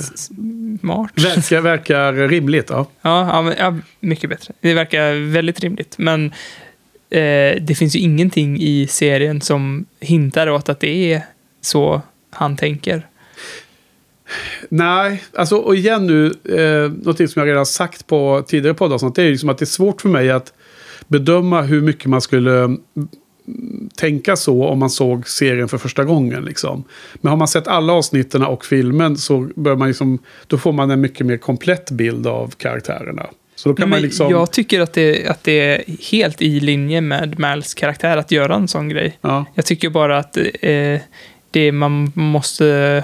Smart. 0.79 1.11
verkar, 1.15 1.61
verkar 1.61 2.13
rimligt, 2.13 2.69
ja. 2.69 2.87
Ja, 3.01 3.27
ja, 3.27 3.41
men, 3.41 3.53
ja, 3.57 3.77
mycket 3.99 4.29
bättre. 4.29 4.53
Det 4.61 4.73
verkar 4.73 5.31
väldigt 5.31 5.59
rimligt. 5.59 5.97
Men 5.97 6.25
eh, 7.09 7.61
det 7.61 7.77
finns 7.77 7.95
ju 7.95 7.99
ingenting 7.99 8.61
i 8.61 8.87
serien 8.87 9.41
som 9.41 9.85
hintar 9.99 10.49
åt 10.49 10.69
att 10.69 10.79
det 10.79 11.13
är 11.13 11.21
så 11.61 12.01
han 12.29 12.57
tänker. 12.57 13.07
Nej, 14.69 15.23
alltså 15.33 15.55
och 15.55 15.75
igen 15.75 16.07
nu, 16.07 16.25
eh, 16.25 16.91
någonting 16.91 17.27
som 17.27 17.39
jag 17.39 17.49
redan 17.49 17.65
sagt 17.65 18.07
på 18.07 18.43
tidigare 18.47 18.73
poddavsnitt, 18.73 19.15
det 19.15 19.23
är 19.23 19.31
liksom 19.31 19.49
att 19.49 19.57
det 19.57 19.63
är 19.63 19.67
svårt 19.67 20.01
för 20.01 20.09
mig 20.09 20.31
att 20.31 20.53
bedöma 21.07 21.61
hur 21.61 21.81
mycket 21.81 22.05
man 22.05 22.21
skulle 22.21 22.63
mm, 22.63 22.79
tänka 23.97 24.35
så 24.35 24.65
om 24.65 24.79
man 24.79 24.89
såg 24.89 25.27
serien 25.27 25.67
för 25.67 25.77
första 25.77 26.03
gången. 26.03 26.45
Liksom. 26.45 26.83
Men 27.13 27.29
har 27.29 27.37
man 27.37 27.47
sett 27.47 27.67
alla 27.67 27.93
avsnitten 27.93 28.43
och 28.43 28.65
filmen 28.65 29.17
så 29.17 29.49
bör 29.55 29.75
man 29.75 29.87
liksom, 29.87 30.19
då 30.47 30.57
får 30.57 30.71
man 30.71 30.91
en 30.91 31.01
mycket 31.01 31.25
mer 31.25 31.37
komplett 31.37 31.91
bild 31.91 32.27
av 32.27 32.53
karaktärerna. 32.57 33.25
Så 33.55 33.69
då 33.69 33.75
kan 33.75 33.89
man 33.89 34.01
liksom... 34.01 34.31
Jag 34.31 34.51
tycker 34.51 34.79
att 34.79 34.93
det, 34.93 35.27
att 35.27 35.43
det 35.43 35.59
är 35.59 35.83
helt 36.11 36.41
i 36.41 36.59
linje 36.59 37.01
med 37.01 37.39
Mals 37.39 37.73
karaktär 37.73 38.17
att 38.17 38.31
göra 38.31 38.55
en 38.55 38.67
sån 38.67 38.89
grej. 38.89 39.17
Ja. 39.21 39.45
Jag 39.53 39.65
tycker 39.65 39.89
bara 39.89 40.17
att 40.17 40.37
eh, 40.61 40.99
det, 41.55 41.71
man 41.71 42.11
måste 42.15 43.03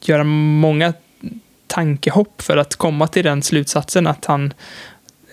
göra 0.00 0.24
många 0.24 0.92
tankehopp 1.66 2.42
för 2.42 2.56
att 2.56 2.76
komma 2.76 3.06
till 3.06 3.24
den 3.24 3.42
slutsatsen 3.42 4.06
att 4.06 4.24
han 4.24 4.52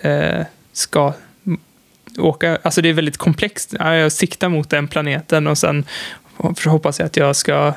eh, 0.01 0.45
ska 0.73 1.13
åka. 2.17 2.57
Alltså 2.61 2.81
det 2.81 2.89
är 2.89 2.93
väldigt 2.93 3.17
komplext. 3.17 3.75
Ja, 3.79 3.95
Jag 3.95 4.11
siktar 4.11 4.49
mot 4.49 4.69
den 4.69 4.87
planeten 4.87 5.47
och 5.47 5.57
sen 5.57 5.85
hoppas 6.65 6.99
jag 6.99 7.05
att 7.05 7.17
jag 7.17 7.35
ska 7.35 7.73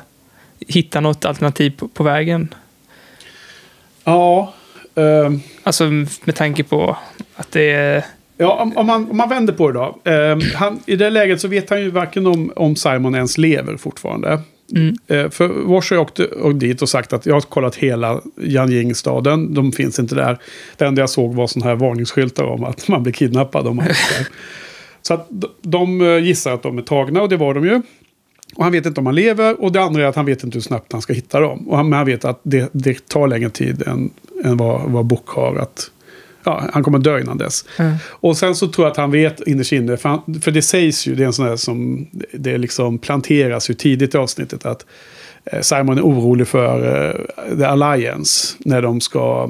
hitta 0.59 0.99
något 0.99 1.25
alternativ 1.25 1.77
på, 1.77 1.87
på 1.87 2.03
vägen. 2.03 2.53
Ja. 4.03 4.53
ehm, 4.95 5.41
Alltså 5.63 5.83
med 6.23 6.35
tanke 6.35 6.63
på 6.63 6.97
att 7.35 7.51
det 7.51 7.71
är... 7.71 8.05
Ja, 8.37 8.61
om, 8.61 8.77
om, 8.77 8.85
man, 8.85 9.09
om 9.09 9.17
man 9.17 9.29
vänder 9.29 9.53
på 9.53 9.71
det 9.71 9.79
då. 9.79 10.11
Eh, 10.11 10.37
han, 10.55 10.79
I 10.85 10.95
det 10.95 11.09
läget 11.09 11.41
så 11.41 11.47
vet 11.47 11.69
han 11.69 11.81
ju 11.81 11.89
varken 11.89 12.27
om, 12.27 12.51
om 12.55 12.75
Simon 12.75 13.15
ens 13.15 13.37
lever 13.37 13.77
fortfarande. 13.77 14.39
Mm. 14.75 14.95
Eh, 15.07 15.29
för 15.29 15.47
Wash 15.47 15.93
har 15.93 15.97
åkt, 15.97 16.19
åkt 16.19 16.59
dit 16.59 16.81
och 16.81 16.89
sagt 16.89 17.13
att 17.13 17.25
jag 17.25 17.33
har 17.33 17.41
kollat 17.41 17.75
hela 17.75 18.21
Yanjing-staden. 18.41 19.53
De 19.53 19.71
finns 19.71 19.99
inte 19.99 20.15
där. 20.15 20.37
Det 20.77 20.85
enda 20.85 21.01
jag 21.01 21.09
såg 21.09 21.35
var 21.35 21.47
sådana 21.47 21.69
här 21.69 21.75
varningsskyltar 21.75 22.43
om 22.43 22.63
att 22.63 22.87
man 22.87 23.03
blir 23.03 23.13
kidnappad 23.13 23.67
om 23.67 23.75
man 23.75 23.85
är 23.85 23.89
där. 23.89 24.27
Så 25.01 25.13
att 25.13 25.27
de, 25.29 25.47
de 25.61 26.01
eh, 26.01 26.23
gissar 26.23 26.53
att 26.53 26.63
de 26.63 26.77
är 26.77 26.81
tagna 26.81 27.21
och 27.21 27.29
det 27.29 27.37
var 27.37 27.53
de 27.53 27.65
ju. 27.65 27.81
Och 28.55 28.63
han 28.63 28.71
vet 28.71 28.85
inte 28.85 28.99
om 28.99 29.05
han 29.05 29.15
lever 29.15 29.61
och 29.61 29.71
det 29.71 29.81
andra 29.81 30.03
är 30.03 30.05
att 30.05 30.15
han 30.15 30.25
vet 30.25 30.43
inte 30.43 30.55
hur 30.55 30.61
snabbt 30.61 30.91
han 30.91 31.01
ska 31.01 31.13
hitta 31.13 31.39
dem. 31.39 31.69
Och 31.69 31.77
han, 31.77 31.89
men 31.89 31.97
han 31.97 32.05
vet 32.05 32.25
att 32.25 32.39
det, 32.43 32.69
det 32.71 33.07
tar 33.07 33.27
längre 33.27 33.49
tid 33.49 33.87
än, 33.87 34.09
än 34.43 34.57
vad, 34.57 34.91
vad 34.91 35.05
Book 35.05 35.27
har 35.27 35.55
att... 35.55 35.91
Ja, 36.45 36.63
han 36.73 36.83
kommer 36.83 36.99
dö 36.99 37.19
innan 37.19 37.37
dess. 37.37 37.65
Mm. 37.77 37.95
Och 38.07 38.37
sen 38.37 38.55
så 38.55 38.67
tror 38.67 38.85
jag 38.85 38.91
att 38.91 38.97
han 38.97 39.11
vet 39.11 39.41
innerst 39.47 39.71
inne, 39.71 39.97
för, 39.97 40.09
han, 40.09 40.41
för 40.41 40.51
det 40.51 40.61
sägs 40.61 41.07
ju, 41.07 41.15
det 41.15 41.23
är 41.23 41.27
en 41.27 41.33
sån 41.33 41.45
här 41.47 41.55
som, 41.55 42.07
det 42.33 42.57
liksom 42.57 42.97
planteras 42.97 43.69
ju 43.69 43.73
tidigt 43.73 44.15
i 44.15 44.17
avsnittet 44.17 44.65
att 44.65 44.85
eh, 45.45 45.61
Simon 45.61 45.97
är 45.97 46.01
orolig 46.01 46.47
för 46.47 47.05
eh, 47.49 47.57
The 47.57 47.63
Alliance 47.63 48.55
när 48.59 48.81
de 48.81 49.01
ska 49.01 49.49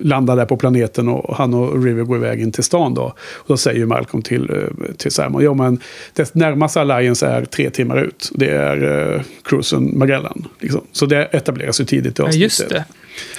landa 0.00 0.34
där 0.34 0.44
på 0.46 0.56
planeten 0.56 1.08
och 1.08 1.36
han 1.36 1.54
och 1.54 1.84
River 1.84 2.02
går 2.02 2.16
iväg 2.16 2.40
in 2.40 2.52
till 2.52 2.64
stan 2.64 2.94
då. 2.94 3.02
Och 3.34 3.44
då 3.46 3.56
säger 3.56 3.86
Malcolm 3.86 4.22
till, 4.22 4.50
eh, 4.50 4.94
till 4.96 5.10
Simon, 5.12 5.42
ja 5.42 5.54
men 5.54 5.80
det 6.14 6.34
närmaste 6.34 6.80
Alliance 6.80 7.26
är 7.26 7.44
tre 7.44 7.70
timmar 7.70 7.96
ut. 8.02 8.30
Det 8.34 8.50
är 8.50 9.12
eh, 9.14 9.20
cruisen 9.44 9.98
Magellan. 9.98 10.48
Liksom. 10.60 10.80
Så 10.92 11.06
det 11.06 11.24
etableras 11.24 11.80
ju 11.80 11.84
tidigt 11.84 12.18
i 12.18 12.22
Ja, 12.22 12.26
avsnittet. 12.26 12.42
just 12.42 12.68
det. 12.68 12.84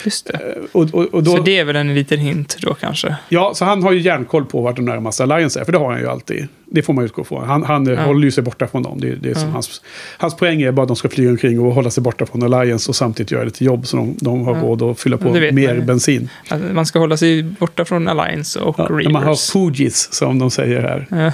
Just 0.06 0.26
det. 0.28 0.34
Eh, 0.34 0.64
Och, 0.72 0.84
och, 0.94 1.06
och 1.06 1.24
då, 1.24 1.32
Så 1.38 1.42
det 1.44 1.58
är 1.58 1.66
väl 1.66 1.76
en 1.76 1.94
liten 1.96 2.20
hint 2.20 2.58
då 2.62 2.74
kanske? 2.74 3.16
Ja, 3.30 3.52
så 3.56 3.66
han 3.66 3.84
har 3.84 3.92
ju 3.92 4.00
järnkoll 4.02 4.46
på 4.46 4.62
vart 4.62 4.76
de 4.76 4.86
närmaste 4.86 5.24
Alliance 5.24 5.60
är, 5.60 5.66
för 5.66 5.72
det 5.72 5.78
har 5.78 5.92
han 5.92 6.02
ju 6.02 6.08
alltid. 6.10 6.48
Det 6.66 6.82
får 6.82 6.94
man 6.94 7.06
utgå 7.06 7.24
från. 7.24 7.48
Han, 7.48 7.64
han 7.64 7.88
eh, 7.88 8.00
håller 8.00 8.24
ju 8.26 8.32
sig 8.32 8.44
borta 8.44 8.68
från 8.68 8.84
dem. 8.84 9.00
Det, 9.02 9.16
det 9.16 9.30
är 9.30 9.34
som 9.34 9.44
Ja. 9.44 9.50
hans, 9.54 9.82
hans 10.18 10.36
poäng 10.38 10.62
är 10.62 10.72
bara 10.72 10.82
att 10.82 10.88
de 10.88 10.96
ska 10.96 11.10
flyga 11.10 11.30
omkring 11.30 11.60
och 11.60 11.74
hålla 11.74 11.90
sig 11.90 12.04
borta 12.04 12.26
från 12.26 12.44
Alliance 12.54 12.90
och 12.92 12.96
samtidigt 12.96 13.32
göra 13.32 13.44
lite 13.44 13.66
jobb 13.66 13.88
så 13.88 13.98
de, 13.98 14.16
de 14.22 14.44
har 14.46 14.56
Ja. 14.56 14.62
råd 14.62 14.82
att 14.82 15.00
fylla 15.00 15.18
på 15.18 15.32
mer 15.34 15.76
man 15.76 15.86
bensin. 15.86 16.30
Att 16.50 16.62
man 16.74 16.86
ska 16.86 17.00
hålla 17.00 17.18
sig 17.18 17.44
borta 17.44 17.86
från 17.86 18.08
Alliance 18.08 18.60
och 18.60 18.76
Ja, 18.80 18.84
när 18.90 19.04
man 19.10 19.16
har 19.16 19.22
Reavers. 19.22 19.52
Fujis, 19.52 20.14
som 20.14 20.40
de 20.40 20.52
säger 20.52 20.82
här. 20.82 21.08
Ja. 21.10 21.32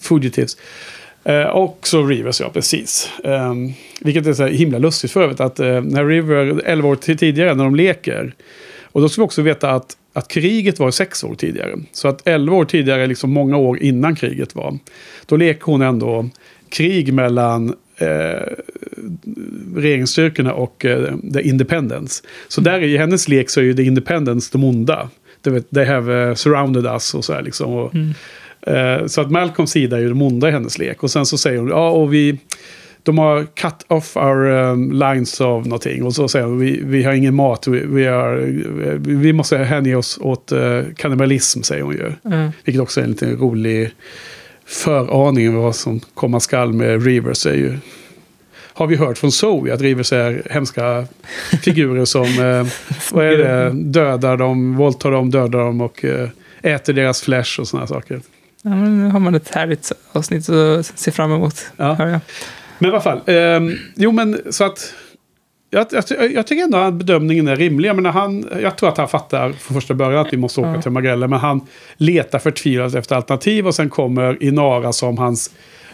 Fugitives. 0.00 0.56
Eh, 1.24 1.42
och 1.42 1.78
så 1.82 2.06
Rivers, 2.06 2.40
ja 2.40 2.50
precis. 2.50 3.10
Eh, 3.24 3.54
vilket 4.00 4.26
är 4.26 4.32
så 4.32 4.42
här 4.42 4.50
himla 4.50 4.78
lustigt 4.78 5.10
för 5.10 5.22
övrigt 5.22 5.40
att 5.40 5.60
eh, 5.60 5.80
när 5.80 6.06
River, 6.06 6.62
11 6.64 6.88
år 6.88 6.96
tidigare, 6.96 7.54
när 7.54 7.64
de 7.64 7.74
leker. 7.74 8.34
Och 8.82 9.00
då 9.00 9.08
ska 9.08 9.22
vi 9.22 9.26
också 9.26 9.42
veta 9.42 9.70
att, 9.70 9.96
att 10.12 10.28
kriget 10.28 10.78
var 10.78 10.90
sex 10.90 11.24
år 11.24 11.34
tidigare. 11.34 11.78
Så 11.92 12.08
att 12.08 12.28
11 12.28 12.56
år 12.56 12.64
tidigare, 12.64 13.06
liksom 13.06 13.32
många 13.32 13.56
år 13.56 13.78
innan 13.78 14.16
kriget 14.16 14.54
var. 14.54 14.78
Då 15.26 15.36
leker 15.36 15.64
hon 15.64 15.82
ändå 15.82 16.28
krig 16.68 17.12
mellan 17.12 17.74
eh, 17.96 18.52
regeringsstyrkorna 19.76 20.54
och 20.54 20.84
eh, 20.84 21.14
The 21.34 21.42
Independence. 21.42 22.22
Så 22.48 22.60
där 22.60 22.82
i 22.82 22.96
hennes 22.96 23.28
lek 23.28 23.50
så 23.50 23.60
är 23.60 23.64
ju 23.64 23.74
The 23.74 23.82
Independence 23.82 24.48
de 24.52 24.64
onda. 24.64 25.08
Vet, 25.42 25.70
they 25.70 25.84
have 25.84 26.28
uh, 26.28 26.34
surrounded 26.34 26.86
us 26.86 27.14
och 27.14 27.24
så 27.24 27.32
här 27.32 27.42
liksom. 27.42 27.72
Och, 27.72 27.94
mm. 27.94 28.14
Så 29.06 29.20
att 29.20 29.30
Malcolms 29.30 29.70
sida 29.70 29.96
är 29.96 30.00
ju 30.00 30.08
de 30.08 30.22
onda 30.22 30.48
i 30.48 30.52
hennes 30.52 30.78
lek. 30.78 31.02
Och 31.02 31.10
sen 31.10 31.26
så 31.26 31.38
säger 31.38 31.58
hon, 31.58 31.68
ja 31.68 31.90
och 31.90 32.14
vi... 32.14 32.38
De 33.02 33.18
har 33.18 33.44
cut 33.44 33.84
off 33.88 34.16
our 34.16 34.46
um, 34.46 34.92
lines 34.92 35.40
of 35.40 35.64
någonting. 35.64 36.04
Och 36.04 36.14
så 36.14 36.28
säger 36.28 36.46
hon, 36.46 36.58
vi, 36.58 36.80
vi 36.84 37.02
har 37.02 37.12
ingen 37.12 37.34
mat. 37.34 37.66
Vi, 37.66 37.86
vi, 37.86 38.06
har, 38.06 38.36
vi 38.98 39.32
måste 39.32 39.58
hänge 39.58 39.94
oss 39.94 40.18
åt 40.20 40.52
uh, 40.52 40.82
kannibalism, 40.96 41.62
säger 41.62 41.82
hon 41.82 41.92
ju. 41.92 42.12
Ja. 42.22 42.52
Vilket 42.64 42.82
också 42.82 43.00
är 43.00 43.04
en 43.04 43.10
liten 43.10 43.36
rolig 43.36 43.90
föraning 44.66 45.48
av 45.48 45.62
vad 45.62 45.76
som 45.76 46.00
komma 46.00 46.40
skall 46.40 46.72
med 46.72 47.04
Rivers. 47.04 47.46
Är 47.46 47.54
ju, 47.54 47.78
har 48.74 48.86
vi 48.86 48.96
hört 48.96 49.18
från 49.18 49.32
Zoe 49.32 49.74
att 49.74 49.80
Rivers 49.80 50.12
är 50.12 50.42
hemska 50.50 51.06
figurer 51.62 52.04
som 52.04 52.24
eh, 52.24 52.66
vad 53.12 53.26
är 53.26 53.38
det, 53.38 53.70
dödar 53.74 54.36
dem, 54.36 54.76
våldtar 54.76 55.10
dem, 55.10 55.30
dödar 55.30 55.58
dem 55.58 55.80
och 55.80 56.04
eh, 56.04 56.28
äter 56.62 56.92
deras 56.92 57.22
flesh 57.22 57.60
och 57.60 57.68
sådana 57.68 57.86
saker. 57.86 58.20
Ja, 58.66 58.70
men 58.70 58.98
nu 59.04 59.10
har 59.10 59.20
man 59.20 59.34
ett 59.34 59.54
härligt 59.54 59.92
avsnitt 60.12 60.48
att 60.48 60.86
se 60.86 61.10
fram 61.10 61.32
emot. 61.32 61.66
Ja. 61.76 61.92
hör 61.94 62.06
jag. 62.06 62.20
Men 62.78 62.90
i 62.90 62.92
alla 62.92 63.00
fall. 63.00 63.20
ehm, 63.26 63.72
jo, 63.96 64.12
men 64.12 64.40
så 64.50 64.64
att... 64.64 64.94
Jag, 65.70 65.86
jag, 65.90 66.32
jag 66.32 66.46
tycker 66.46 66.64
ändå 66.64 66.78
att 66.78 66.94
bedömningen 66.94 67.48
är 67.48 67.56
rimlig. 67.56 67.88
Jag, 67.88 67.96
menar, 67.96 68.12
han, 68.12 68.46
jag 68.62 68.76
tror 68.78 68.88
att 68.88 68.98
han 68.98 69.08
fattar 69.08 69.52
från 69.52 69.74
första 69.74 69.94
början 69.94 70.26
att 70.26 70.32
vi 70.32 70.36
måste 70.36 70.60
åka 70.60 70.70
Ja. 70.74 70.82
till 70.82 70.90
Magrella. 70.90 71.28
Men 71.28 71.38
han 71.38 71.60
letar 71.96 72.38
förtvivlat 72.38 72.94
efter 72.94 73.16
alternativ. 73.16 73.66
Och 73.66 73.74
sen 73.74 73.90
kommer 73.90 74.42
Inara 74.42 74.92
som 74.92 75.18
hans 75.18 75.50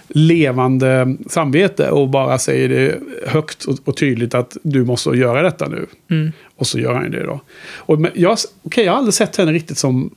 levande 0.09 1.17
samvete. 1.29 1.91
Och 1.91 2.09
bara 2.09 2.39
säger 2.39 2.69
det 2.69 2.99
högt 3.27 3.65
och, 3.65 3.77
och 3.85 3.97
tydligt 3.97 4.35
att 4.35 4.57
du 4.63 4.85
måste 4.85 5.11
göra 5.11 5.43
detta 5.43 5.69
nu. 5.69 5.87
Mm. 6.11 6.33
Och 6.57 6.67
så 6.67 6.79
gör 6.79 6.95
han 6.95 7.11
det 7.11 7.27
då. 7.27 7.41
Och 7.77 8.07
jag, 8.15 8.37
okay, 8.63 8.85
jag 8.85 8.93
har 8.93 8.99
aldrig 8.99 9.15
sett 9.15 9.37
henne 9.37 9.53
riktigt 9.53 9.79
som 9.79 10.11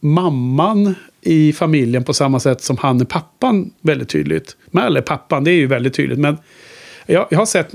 mamman 0.00 0.94
i 1.22 1.52
familjen 1.52 2.04
på 2.04 2.14
samma 2.14 2.40
sätt 2.40 2.62
som 2.62 2.76
han 2.76 3.00
är 3.00 3.04
pappan 3.04 3.70
väldigt 3.80 4.08
tydligt. 4.08 4.56
Men, 4.66 4.84
eller 4.84 5.00
pappan, 5.00 5.44
det 5.44 5.50
är 5.50 5.54
ju 5.54 5.66
väldigt 5.66 5.94
tydligt. 5.94 6.18
Men 6.18 6.36
jag, 7.06 7.26
jag 7.30 7.38
har 7.38 7.46
sett, 7.46 7.70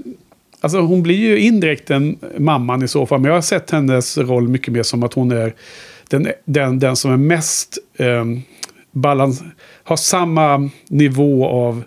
alltså 0.61 0.79
hon 0.79 1.03
blir 1.03 1.17
ju 1.17 1.39
indirekt 1.39 1.91
en 1.91 2.17
mamman 2.37 2.83
i 2.83 2.87
så 2.87 3.05
fall. 3.05 3.19
Men 3.19 3.29
jag 3.29 3.37
har 3.37 3.41
sett 3.41 3.71
hennes 3.71 4.17
roll 4.17 4.47
mycket 4.47 4.73
mer 4.73 4.83
som 4.83 5.03
att 5.03 5.13
hon 5.13 5.31
är 5.31 5.53
den, 6.07 6.27
den, 6.45 6.79
den 6.79 6.95
som 6.95 7.11
är 7.11 7.17
mest 7.17 7.77
eh, 7.97 8.25
balans, 8.91 9.43
har 9.83 9.95
samma 9.95 10.69
nivå 10.87 11.47
av 11.47 11.83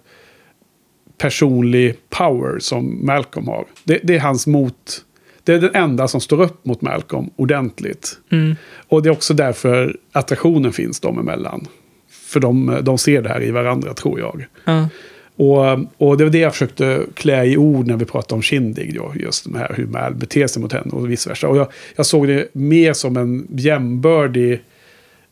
personlig 1.18 1.96
power 2.10 2.58
som 2.58 3.06
Malcolm 3.06 3.48
har. 3.48 3.64
Det, 3.84 4.00
det 4.02 4.16
är 4.16 4.20
hans 4.20 4.46
mot... 4.46 5.02
Det 5.46 5.54
är 5.54 5.58
den 5.58 5.74
enda 5.74 6.08
som 6.08 6.20
står 6.20 6.42
upp 6.42 6.64
mot 6.64 6.80
Malcolm 6.80 7.30
ordentligt. 7.36 8.18
Mm. 8.32 8.56
Och 8.88 9.02
det 9.02 9.08
är 9.08 9.12
också 9.12 9.34
därför 9.34 9.96
attraktionen 10.12 10.72
finns 10.72 11.00
dem 11.00 11.18
emellan. 11.18 11.66
För 12.10 12.40
de, 12.40 12.78
de 12.82 12.98
ser 12.98 13.22
det 13.22 13.28
här 13.28 13.42
i 13.42 13.50
varandra, 13.50 13.94
tror 13.94 14.20
jag. 14.20 14.46
Ja. 14.64 14.88
Och, 15.36 15.78
och 15.96 16.16
det 16.16 16.24
var 16.24 16.30
det 16.30 16.38
jag 16.38 16.52
försökte 16.52 17.00
klä 17.14 17.44
i 17.44 17.56
ord 17.56 17.86
när 17.86 17.96
vi 17.96 18.04
pratade 18.04 18.34
om 18.34 18.42
Kindig. 18.42 18.94
Då, 18.94 19.12
just 19.16 19.52
det 19.52 19.58
här 19.58 19.74
hur 19.76 19.86
Mal 19.86 20.14
beter 20.14 20.46
sig 20.46 20.62
mot 20.62 20.72
henne 20.72 20.90
och 20.92 21.10
vice 21.10 21.28
versa. 21.28 21.48
Och 21.48 21.56
jag, 21.56 21.68
jag 21.96 22.06
såg 22.06 22.28
det 22.28 22.54
mer 22.54 22.92
som 22.92 23.16
en 23.16 23.46
jämbördig 23.50 24.62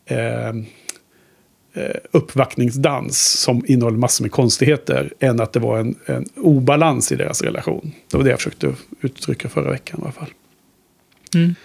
eh, 0.05 0.53
uppvaktningsdans 2.11 3.39
som 3.39 3.65
innehåller 3.67 3.97
massor 3.97 4.23
med 4.23 4.31
konstigheter. 4.31 5.13
Än 5.19 5.39
att 5.39 5.53
det 5.53 5.59
var 5.59 5.79
en, 5.79 5.95
en 6.05 6.25
obalans 6.35 7.11
i 7.11 7.15
deras 7.15 7.41
relation. 7.41 7.91
Det 8.11 8.17
var 8.17 8.23
det 8.23 8.29
jag 8.29 8.39
försökte 8.39 8.73
uttrycka 9.01 9.49
förra 9.49 9.71
veckan 9.71 9.99
i 9.99 10.03
alla 10.03 10.11
fall. 10.11 10.29
Mm. 11.35 11.55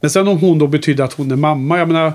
Men 0.00 0.10
sen 0.10 0.28
om 0.28 0.38
hon 0.38 0.58
då 0.58 0.66
betyder 0.66 1.04
att 1.04 1.12
hon 1.12 1.30
är 1.30 1.36
mamma. 1.36 1.78
Jag 1.78 1.88
menar, 1.88 2.12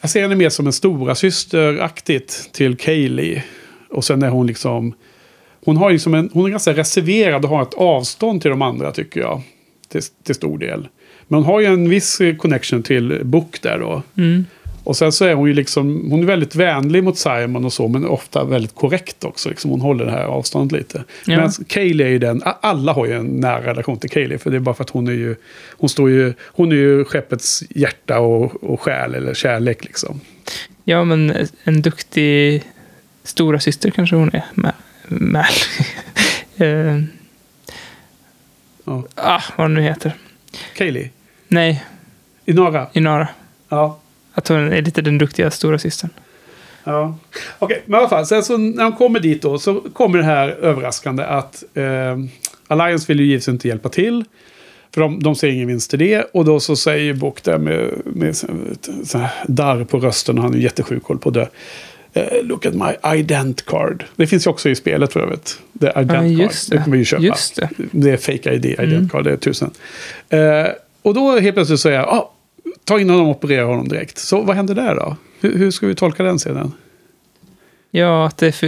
jag 0.00 0.10
ser 0.10 0.22
henne 0.22 0.34
mer 0.34 0.48
som 0.48 0.66
en 0.66 0.72
stora 0.72 1.14
systeraktigt 1.14 2.52
till 2.52 2.76
Kaylee. 2.76 3.44
Och 3.90 4.04
sen 4.04 4.22
är 4.22 4.28
hon 4.28 4.46
liksom... 4.46 4.94
Hon, 5.64 5.76
har 5.76 5.90
liksom 5.90 6.14
en, 6.14 6.30
hon 6.32 6.46
är 6.46 6.50
ganska 6.50 6.72
reserverad 6.72 7.44
och 7.44 7.50
har 7.50 7.62
ett 7.62 7.74
avstånd 7.74 8.42
till 8.42 8.50
de 8.50 8.62
andra 8.62 8.92
tycker 8.92 9.20
jag. 9.20 9.42
Till, 9.88 10.02
till 10.22 10.34
stor 10.34 10.58
del. 10.58 10.88
Men 11.28 11.36
hon 11.36 11.44
har 11.44 11.60
ju 11.60 11.66
en 11.66 11.88
viss 11.88 12.20
connection 12.38 12.82
till 12.82 13.20
Book 13.24 13.62
där 13.62 13.78
då. 13.78 14.02
Mm. 14.16 14.44
Och 14.84 14.96
sen 14.96 15.12
så 15.12 15.24
är 15.24 15.34
hon 15.34 15.48
ju 15.48 15.54
liksom, 15.54 16.10
hon 16.10 16.22
är 16.22 16.26
väldigt 16.26 16.54
vänlig 16.54 17.04
mot 17.04 17.18
Simon 17.18 17.64
och 17.64 17.72
så, 17.72 17.88
men 17.88 18.04
ofta 18.06 18.44
väldigt 18.44 18.74
korrekt 18.74 19.24
också. 19.24 19.48
Liksom 19.48 19.70
hon 19.70 19.80
håller 19.80 20.04
det 20.04 20.10
här 20.10 20.24
avståndet 20.24 20.78
lite. 20.78 21.04
Ja. 21.26 21.36
Men 21.36 21.50
Kaylee 21.66 22.06
är 22.06 22.10
ju 22.10 22.18
den, 22.18 22.42
alla 22.60 22.92
har 22.92 23.06
ju 23.06 23.12
en 23.12 23.26
nära 23.26 23.66
relation 23.66 23.98
till 23.98 24.10
Kaylee, 24.10 24.38
för 24.38 24.50
det 24.50 24.56
är 24.56 24.60
bara 24.60 24.74
för 24.74 24.84
att 24.84 24.90
hon 24.90 25.08
är 25.08 25.12
ju, 25.12 25.36
hon 25.70 25.88
står 25.88 26.10
ju, 26.10 26.34
hon 26.42 26.72
är 26.72 26.76
ju 26.76 27.04
skeppets 27.04 27.62
hjärta 27.70 28.18
och, 28.20 28.64
och 28.64 28.80
själ, 28.80 29.14
eller 29.14 29.34
kärlek 29.34 29.84
liksom. 29.84 30.20
ja, 30.84 31.04
men 31.04 31.48
en 31.64 31.82
duktig 31.82 32.62
stora 33.22 33.60
syster 33.60 33.90
kanske 33.90 34.16
hon 34.16 34.30
är. 34.32 34.44
Mal. 34.54 34.72
Mal. 35.08 35.44
Eh, 36.56 37.00
Ja. 38.84 39.02
ah, 39.14 39.40
vad 39.56 39.64
hon 39.64 39.74
nu 39.74 39.82
heter. 39.82 40.12
Kaylee, 40.76 41.10
Nej, 41.48 41.84
Inara. 42.44 42.86
Inara. 42.92 43.28
Ja. 43.68 43.98
Att 44.34 44.48
hon 44.48 44.72
är 44.72 44.82
lite 44.82 45.02
den 45.02 45.18
duktiga 45.18 45.50
stora 45.50 45.78
systern. 45.78 46.10
Ja. 46.84 47.18
Okej, 47.58 47.82
men 47.86 47.94
i 47.94 48.00
alla 48.00 48.08
fall. 48.08 48.26
Sen 48.26 48.42
så 48.42 48.56
när 48.56 48.82
de 48.84 48.92
kommer 48.92 49.20
dit 49.20 49.42
då 49.42 49.58
så 49.58 49.80
kommer 49.80 50.18
det 50.18 50.24
här 50.24 50.48
överraskande 50.48 51.22
att 51.24 51.64
eh, 51.74 52.18
Alliance 52.68 53.04
vill 53.08 53.20
ju 53.20 53.26
givetvis 53.26 53.48
inte 53.48 53.68
hjälpa 53.68 53.88
till. 53.88 54.24
För 54.94 55.00
de, 55.00 55.22
de 55.22 55.34
ser 55.36 55.48
ingen 55.48 55.68
vinst 55.68 55.94
i 55.94 55.96
det. 55.96 56.22
Och 56.32 56.44
då 56.44 56.60
så 56.60 56.76
säger 56.76 57.14
Book 57.14 57.42
där 57.42 57.58
med, 57.58 57.90
med 58.04 58.36
så 58.36 58.46
så 59.04 59.20
darr 59.46 59.84
på 59.84 59.98
rösten. 59.98 60.38
Han 60.38 60.54
är 60.54 60.58
jättesjuk, 60.58 61.04
håller 61.04 61.20
på 61.20 61.28
att 61.28 61.34
dö. 61.34 61.46
Eh, 62.12 62.42
look 62.42 62.66
at 62.66 62.74
my 62.74 63.18
ident 63.18 63.66
card. 63.66 64.04
Det 64.16 64.26
finns 64.26 64.46
ju 64.46 64.50
också 64.50 64.68
i 64.68 64.74
spelet 64.74 65.12
för 65.12 65.20
övrigt. 65.20 65.58
Det 65.72 65.90
ident 66.00 66.38
Ja, 66.38 66.46
card. 66.46 66.54
Det 66.70 66.76
det. 66.76 66.82
kommer 66.84 66.96
vi 66.96 66.98
ju 66.98 67.04
köpa. 67.04 67.22
Just 67.22 67.56
det. 67.56 67.68
Det 67.90 68.10
är 68.10 68.16
fake 68.16 68.54
ID, 68.54 68.64
ident 68.64 68.80
Mm. 68.92 69.08
card. 69.08 69.24
Det 69.24 69.32
är 69.32 69.36
tusen. 69.36 69.70
Eh, 70.28 70.66
och 71.02 71.14
då 71.14 71.38
helt 71.38 71.54
plötsligt 71.56 71.80
säger 71.80 71.98
jag, 71.98 72.08
ah, 72.08 72.30
ta 72.84 73.00
in 73.00 73.10
honom 73.10 73.26
och 73.26 73.36
operera 73.36 73.64
honom 73.64 73.88
direkt. 73.88 74.18
Så 74.18 74.42
vad 74.42 74.56
händer 74.56 74.74
där 74.74 74.94
då? 74.94 75.16
Hur, 75.40 75.58
hur 75.58 75.70
ska 75.70 75.86
vi 75.86 75.94
tolka 75.94 76.22
den 76.22 76.38
scenen? 76.38 76.72
Ja, 77.90 78.26
att 78.26 78.38
det, 78.38 78.60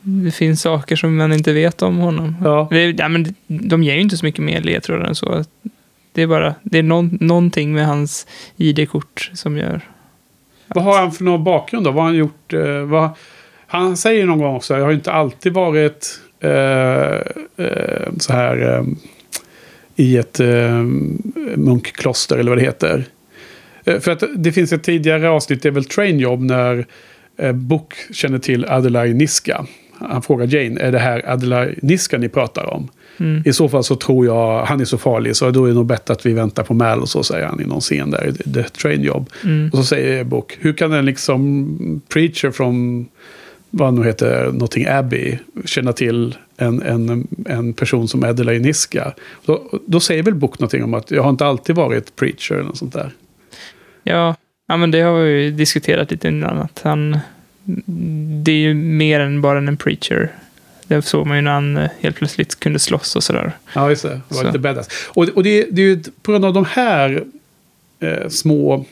det 0.00 0.30
finns 0.30 0.62
saker 0.62 0.96
som 0.96 1.16
man 1.16 1.32
inte 1.32 1.52
vet 1.52 1.82
om 1.82 1.96
honom. 1.96 2.36
Ja. 2.44 2.68
Det, 2.70 2.90
ja, 2.90 3.08
men 3.08 3.34
de 3.46 3.82
ger 3.82 3.94
ju 3.94 4.00
inte 4.00 4.16
så 4.16 4.26
mycket 4.26 4.44
mer 4.44 4.60
ledtrådar 4.60 5.04
än 5.04 5.14
så. 5.14 5.44
Det 6.12 6.22
är 6.22 6.26
bara 6.26 6.54
det 6.62 6.78
är 6.78 6.82
någon, 6.82 7.18
någonting 7.20 7.72
med 7.72 7.86
hans 7.86 8.26
ID-kort 8.56 9.30
som 9.34 9.56
gör... 9.56 9.80
Vad 10.68 10.84
har 10.84 10.98
han 10.98 11.12
för 11.12 11.24
någon 11.24 11.44
bakgrund 11.44 11.84
då? 11.84 11.90
Vad 11.90 12.04
har 12.04 12.10
han 12.10 12.18
gjort? 12.18 12.52
Eh, 12.52 12.80
vad, 12.80 13.10
han 13.66 13.96
säger 13.96 14.26
någon 14.26 14.38
gång 14.38 14.56
också, 14.56 14.74
jag 14.74 14.84
har 14.84 14.92
inte 14.92 15.12
alltid 15.12 15.52
varit 15.52 16.20
eh, 16.40 16.50
eh, 17.66 18.08
så 18.18 18.32
här 18.32 18.74
eh, 18.74 18.84
i 19.96 20.16
ett 20.16 20.40
eh, 20.40 20.82
munkkloster 21.56 22.38
eller 22.38 22.50
vad 22.50 22.58
det 22.58 22.64
heter. 22.64 23.04
Eh, 23.86 24.00
för 24.00 24.10
att 24.10 24.22
det 24.36 24.52
finns 24.52 24.72
ett 24.72 24.82
tidigare 24.82 25.28
avsnitt, 25.28 25.62
det 25.62 25.68
är 25.68 25.72
väl 25.72 25.84
Train 25.84 26.18
Job, 26.18 26.42
när 26.42 26.86
eh, 27.36 27.52
Book 27.52 27.94
känner 28.12 28.38
till 28.38 28.64
Adelaide 28.64 29.16
Niska. 29.16 29.66
Han 29.98 30.22
frågar 30.22 30.46
Jane, 30.54 30.80
är 30.80 30.92
det 30.92 30.98
här 30.98 31.30
Adelaide 31.30 31.78
Niska 31.82 32.18
ni 32.18 32.28
pratar 32.28 32.74
om? 32.74 32.88
Mm. 33.20 33.42
I 33.46 33.52
så 33.52 33.68
fall 33.68 33.84
så 33.84 33.96
tror 33.96 34.26
jag, 34.26 34.64
han 34.64 34.80
är 34.80 34.84
så 34.84 34.98
farlig 34.98 35.36
så 35.36 35.50
då 35.50 35.64
är 35.64 35.68
det 35.68 35.74
nog 35.74 35.86
bättre 35.86 36.14
att 36.14 36.26
vi 36.26 36.32
väntar 36.32 36.62
på 36.62 36.74
Mal 36.74 37.00
och 37.00 37.08
så 37.08 37.22
säger 37.22 37.46
han 37.46 37.60
i 37.60 37.64
någon 37.64 37.80
scen 37.80 38.10
där, 38.10 38.26
i 38.28 38.52
The 38.52 38.62
Train 38.62 39.02
Job. 39.02 39.30
Mm. 39.44 39.70
Och 39.72 39.78
så 39.78 39.84
säger 39.84 40.24
Book, 40.24 40.58
hur 40.60 40.72
kan 40.72 40.92
en 40.92 41.04
liksom 41.04 42.00
preacher 42.08 42.50
från, 42.50 43.06
vad 43.70 43.94
nu 43.94 44.04
heter, 44.04 44.44
någonting 44.52 44.86
Abbey, 44.86 45.38
känna 45.64 45.92
till 45.92 46.36
en, 46.56 46.82
en, 46.82 47.26
en 47.46 47.72
person 47.72 48.08
som 48.08 48.24
Adelaide 48.24 48.62
Niska. 48.62 49.12
Då, 49.46 49.80
då 49.86 50.00
säger 50.00 50.22
väl 50.22 50.34
Book 50.34 50.58
någonting 50.58 50.84
om 50.84 50.94
att 50.94 51.10
jag 51.10 51.22
har 51.22 51.30
inte 51.30 51.46
alltid 51.46 51.76
varit 51.76 52.16
preacher 52.16 52.54
eller 52.54 52.64
något 52.64 52.78
sånt 52.78 52.92
där. 52.92 53.10
Ja, 54.06 54.36
ja 54.68 54.76
men 54.76 54.90
det 54.90 55.00
har 55.00 55.18
vi 55.18 55.42
ju 55.42 55.50
diskuterat 55.50 56.10
lite 56.10 56.28
innan. 56.28 56.58
Att 56.58 56.80
han, 56.84 57.18
det 58.44 58.52
är 58.52 58.56
ju 58.56 58.74
mer 58.74 59.20
än 59.20 59.40
bara 59.40 59.58
en 59.58 59.76
preacher. 59.76 60.32
Det 60.86 61.02
såg 61.02 61.26
man 61.26 61.36
ju 61.36 61.42
när 61.42 61.50
han 61.50 61.76
eh, 61.76 61.90
helt 62.00 62.16
plötsligt 62.16 62.60
kunde 62.60 62.78
slåss 62.78 63.16
och 63.16 63.22
sådär. 63.22 63.52
Ja, 63.74 63.90
just 63.90 64.02
det. 64.02 64.08
Det 64.08 64.20
var 64.28 64.40
Så. 64.40 64.46
lite 64.46 64.58
badass. 64.58 64.88
Och, 65.08 65.28
och 65.28 65.42
det, 65.42 65.66
det 65.70 65.82
är 65.82 65.86
ju 65.86 66.02
på 66.22 66.32
grund 66.32 66.44
av 66.44 66.54
de 66.54 66.64
här 66.64 67.24
eh, 68.00 68.28
små 68.28 68.84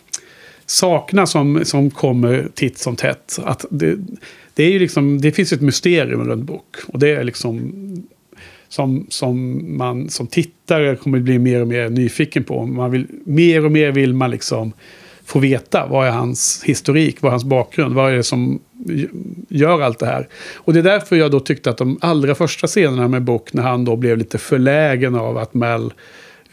sakerna 0.66 1.26
som, 1.26 1.64
som 1.64 1.90
kommer 1.90 2.48
titt 2.54 2.78
som 2.78 2.96
tätt. 2.96 3.38
Att 3.44 3.64
det, 3.70 3.96
det, 4.54 4.64
är 4.64 4.70
ju 4.70 4.78
liksom, 4.78 5.20
det 5.20 5.32
finns 5.32 5.52
ett 5.52 5.60
mysterium 5.60 6.28
runt 6.28 6.44
bok. 6.44 6.76
Och 6.86 6.98
det 6.98 7.08
är 7.08 7.24
liksom 7.24 7.72
som, 8.68 9.06
som 9.08 9.64
man 9.76 10.10
som 10.10 10.26
tittare 10.26 10.96
kommer 10.96 11.18
bli 11.20 11.38
mer 11.38 11.60
och 11.60 11.68
mer 11.68 11.88
nyfiken 11.88 12.44
på. 12.44 12.66
Man 12.66 12.90
vill, 12.90 13.06
mer 13.24 13.64
och 13.64 13.72
mer 13.72 13.92
vill 13.92 14.14
man 14.14 14.30
liksom 14.30 14.72
få 15.26 15.38
veta 15.38 15.86
vad 15.86 16.06
är 16.06 16.10
hans 16.10 16.62
historik, 16.64 17.16
vad 17.20 17.28
är 17.28 17.30
hans 17.30 17.44
bakgrund, 17.44 17.94
vad 17.94 18.12
är 18.12 18.16
det 18.16 18.22
som 18.22 18.60
gör 19.48 19.80
allt 19.80 19.98
det 19.98 20.06
här. 20.06 20.28
Och 20.54 20.72
det 20.72 20.78
är 20.78 20.82
därför 20.82 21.16
jag 21.16 21.30
då 21.30 21.40
tyckte 21.40 21.70
att 21.70 21.78
de 21.78 21.98
allra 22.00 22.34
första 22.34 22.66
scenerna 22.66 23.08
med 23.08 23.22
Book, 23.22 23.52
när 23.52 23.62
han 23.62 23.84
då 23.84 23.96
blev 23.96 24.18
lite 24.18 24.38
förlägen 24.38 25.14
av 25.14 25.38
att 25.38 25.54
Mel 25.54 25.92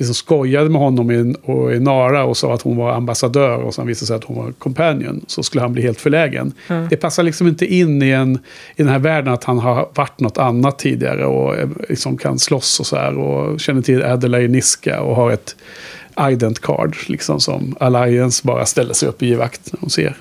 liksom 0.02 0.16
skojade 0.16 0.70
med 0.70 0.82
honom 0.82 1.12
i, 1.12 1.36
och 1.44 1.74
i 1.74 1.80
Nara 1.80 2.24
och 2.24 2.38
sa 2.38 2.54
att 2.54 2.62
hon 2.62 2.78
var 2.78 2.94
ambassadör 2.94 3.58
och 3.58 3.74
sen 3.74 3.88
visade 3.88 4.08
sig 4.08 4.16
att 4.16 4.24
hon 4.24 4.38
var 4.38 4.52
companion. 4.52 5.26
Så 5.28 5.44
skulle 5.44 5.62
han 5.62 5.74
bli 5.74 5.82
helt 5.82 6.02
förlägen. 6.02 6.54
Mm. 6.68 6.88
Det 6.90 6.98
passar 6.98 7.24
liksom 7.24 7.48
inte 7.48 7.66
in 7.66 8.02
i, 8.02 8.10
en, 8.10 8.36
i 8.76 8.84
den 8.84 8.88
här 8.88 9.00
världen 9.00 9.34
att 9.34 9.44
han 9.44 9.60
har 9.60 9.90
varit 9.96 10.20
något 10.20 10.38
annat 10.38 10.80
tidigare 10.80 11.26
och 11.26 11.56
eh, 11.56 11.70
liksom 11.90 12.18
kan 12.18 12.40
slåss 12.40 12.80
och 12.80 12.86
så 12.86 12.96
här. 12.96 13.18
Och 13.18 13.60
känner 13.60 13.82
till 13.82 14.04
Adelaide 14.04 14.52
Niska 14.52 15.02
och 15.02 15.16
har 15.16 15.32
ett 15.32 15.56
ident 16.20 16.60
card 16.60 16.96
liksom 17.08 17.40
som 17.40 17.76
Alliance 17.80 18.42
bara 18.48 18.66
ställer 18.66 18.94
sig 18.94 19.10
upp 19.10 19.24
i 19.24 19.36
vakt 19.36 19.74
när 19.74 19.80
de 19.80 19.90
ser. 19.90 20.16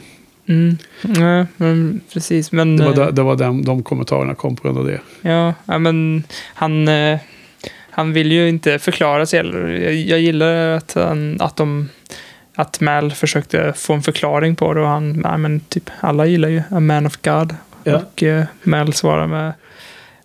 Mm. 0.47 0.77
Ja, 1.03 1.47
men 1.57 2.01
precis. 2.13 2.53
Men, 2.53 2.77
Det 2.77 2.85
var, 2.85 2.91
eh, 2.91 2.97
där- 2.97 3.13
det 3.13 3.23
var 3.23 3.37
den, 3.37 3.65
de 3.65 3.83
kommentarerna 3.83 4.35
kom 4.35 4.57
på 4.57 4.63
grund 4.63 4.79
av 4.79 4.87
det. 4.87 5.01
Ja, 5.23 5.55
ja 5.65 5.79
men 5.79 6.25
han, 6.55 6.89
eh, 6.89 7.19
han 7.91 8.13
vill 8.13 8.33
ju 8.33 8.49
inte 8.49 8.79
förklara 8.79 9.27
sig. 9.27 9.39
Jag, 9.83 9.95
jag 9.95 10.21
gillar 10.21 10.69
att, 10.77 10.95
han, 10.95 11.37
att 11.41 11.57
de 11.57 11.89
att 12.55 12.81
Mal 12.81 13.13
försökte 13.13 13.73
få 13.77 13.93
en 13.95 14.03
förklaring 14.03 14.57
på 14.57 14.75
det 14.75 14.81
och 14.81 14.87
han, 14.89 15.13
nej 15.13 15.39
men 15.39 15.61
typ 15.61 15.91
alla 16.01 16.27
gillar 16.27 16.49
ju 16.49 16.63
A 16.71 16.81
Man 16.81 17.07
of 17.07 17.17
God. 17.23 17.55
Ja. 17.85 17.97
Och 17.97 18.23
uh, 18.23 18.43
Mal 18.63 18.93
svarar 18.93 19.27
med, 19.27 19.53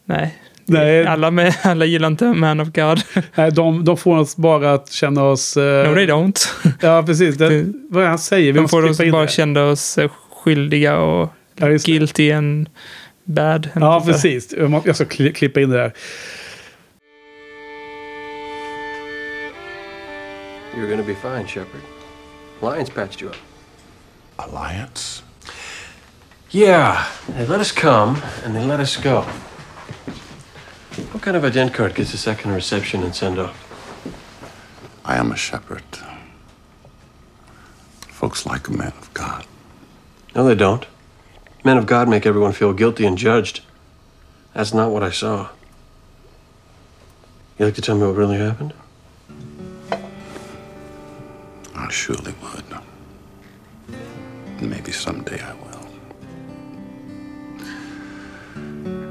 nej. 0.05 0.35
Nej. 0.67 1.05
Alla, 1.05 1.31
med, 1.31 1.55
alla 1.63 1.85
gillar 1.85 2.07
inte 2.07 2.25
Man 2.25 2.59
of 2.59 2.67
God. 2.67 3.01
Nej, 3.35 3.51
de, 3.51 3.85
de 3.85 3.97
får 3.97 4.17
oss 4.17 4.37
bara 4.37 4.73
att 4.73 4.91
känna 4.91 5.23
oss... 5.23 5.57
eh, 5.57 5.89
no 5.89 5.95
they 5.95 6.05
don't. 6.07 6.47
Ja, 6.81 7.03
precis. 7.03 7.35
Det, 7.37 7.65
vad 7.89 8.05
han 8.05 8.19
säger? 8.19 8.53
Vi 8.53 8.59
De 8.59 8.69
får 8.69 8.85
oss 8.89 8.97
bara 9.11 9.21
det. 9.21 9.27
känna 9.31 9.63
oss 9.63 9.97
eh, 9.97 10.11
skyldiga 10.43 10.97
och 10.97 11.29
Ja, 11.55 11.67
guilty 11.67 12.31
and 12.31 12.69
bad. 13.23 13.69
Ja, 13.75 14.03
precis. 14.05 14.53
Jag 14.85 14.95
ska 14.95 15.03
kli- 15.05 15.33
klippa 15.33 15.59
in 15.61 15.69
det 15.69 15.77
där. 15.77 15.93
You're 20.75 20.89
gonna 20.89 21.03
be 21.03 21.15
fine, 21.15 21.47
Shepard. 21.47 21.81
Lions 22.61 22.89
patched 22.89 23.21
you 23.21 23.29
up. 23.31 23.35
Alliance? 24.37 25.23
Yeah, 26.51 26.97
they 27.37 27.45
let 27.45 27.59
us 27.59 27.71
come 27.71 28.15
and 28.45 28.55
they 28.55 28.65
let 28.65 28.79
us 28.79 28.97
go. 28.97 29.23
What 31.03 31.21
kind 31.21 31.35
of 31.35 31.43
ident 31.43 31.73
card 31.73 31.93
gets 31.93 32.13
a 32.13 32.17
second 32.17 32.51
reception 32.51 33.03
and 33.03 33.13
send 33.13 33.37
off? 33.37 33.61
I 35.03 35.17
am 35.17 35.31
a 35.31 35.35
shepherd. 35.35 35.83
Folks 38.07 38.45
like 38.45 38.69
a 38.69 38.71
man 38.71 38.93
of 38.97 39.13
God. 39.13 39.45
No, 40.33 40.45
they 40.45 40.55
don't. 40.55 40.85
Men 41.65 41.77
of 41.77 41.85
God 41.85 42.07
make 42.07 42.25
everyone 42.25 42.53
feel 42.53 42.71
guilty 42.71 43.05
and 43.05 43.17
judged. 43.17 43.61
That's 44.53 44.73
not 44.73 44.91
what 44.91 45.03
I 45.03 45.11
saw. 45.11 45.49
You 47.59 47.65
like 47.65 47.75
to 47.75 47.81
tell 47.81 47.95
me 47.97 48.07
what 48.07 48.15
really 48.15 48.37
happened? 48.37 48.73
I 51.75 51.89
surely 51.89 52.33
would. 52.41 52.63
Maybe 54.61 54.93
someday 54.93 55.41
I 55.41 55.53
will. 55.55 55.87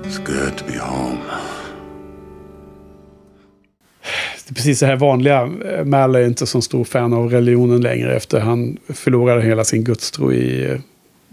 It's 0.05 0.19
good 0.19 0.57
to 0.59 0.65
be 0.65 0.75
home. 0.75 1.23
Precis 4.65 4.81
det 4.81 4.87
här 4.87 4.97
vanliga. 4.97 5.51
Eh, 5.65 5.85
Mal 5.85 6.15
är 6.15 6.27
inte 6.27 6.47
så 6.47 6.63
stor 6.63 6.85
fan 6.85 7.13
av 7.13 7.31
religionen 7.31 7.81
längre 7.81 8.17
efter 8.17 8.41
han 8.41 8.77
förlorade 8.89 9.43
hela 9.43 9.65
sin 9.65 9.85
gudstro 9.85 10.33
i 10.33 10.79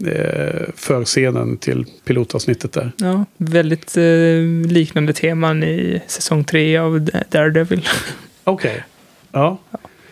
eh, 0.06 0.62
förscenen 0.76 1.56
till 1.56 1.86
pilotavsnittet 2.04 2.72
där. 2.72 2.92
Ja, 2.96 3.24
väldigt 3.36 3.96
eh, 3.96 4.72
liknande 4.72 5.12
teman 5.12 5.64
i 5.64 6.02
säsong 6.06 6.44
tre 6.44 6.76
av 6.76 7.08
Daredevil. 7.28 7.88
Okej. 8.44 8.84
Ja. 9.32 9.58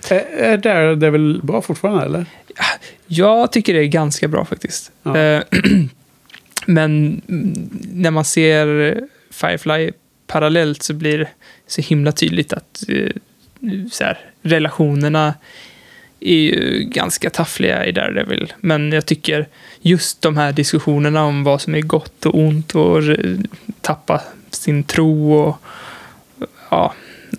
Är, 0.09 0.67
är 0.67 1.11
väl 1.11 1.41
bra 1.43 1.63
fortfarande 1.63 2.05
eller? 2.05 2.27
Jag 3.07 3.53
tycker 3.53 3.75
det 3.75 3.81
är 3.81 3.87
ganska 3.87 4.29
bra 4.29 4.45
faktiskt. 4.45 4.93
Ja. 5.03 5.19
Eh, 5.19 5.43
Men 6.67 7.23
mm, 7.29 7.71
när 7.93 8.11
man 8.11 8.25
ser 8.25 9.01
Firefly 9.31 9.91
parallellt 10.27 10.83
så 10.83 10.95
blir 10.95 11.29
så 11.71 11.81
himla 11.83 12.13
tydligt 12.13 12.53
att 12.53 12.85
eh, 12.89 13.11
så 13.91 14.05
här, 14.05 14.19
relationerna 14.43 15.35
är 16.21 16.35
ju 16.37 16.79
ganska 16.85 17.31
taffliga 17.31 17.87
i 17.87 17.93
Daredevil. 17.93 18.53
Men 18.61 18.93
jag 18.93 19.07
tycker 19.07 19.49
just 19.81 20.23
de 20.23 20.37
här 20.37 20.53
diskussionerna 20.53 21.25
om 21.25 21.45
vad 21.45 21.61
som 21.61 21.75
är 21.75 21.81
gott 21.81 22.27
och 22.27 22.39
ont 22.39 22.75
och 22.75 23.03
tappa 23.81 24.23
sin 24.51 24.83
tro 24.85 25.33
och 25.33 25.57
ja, 26.71 26.95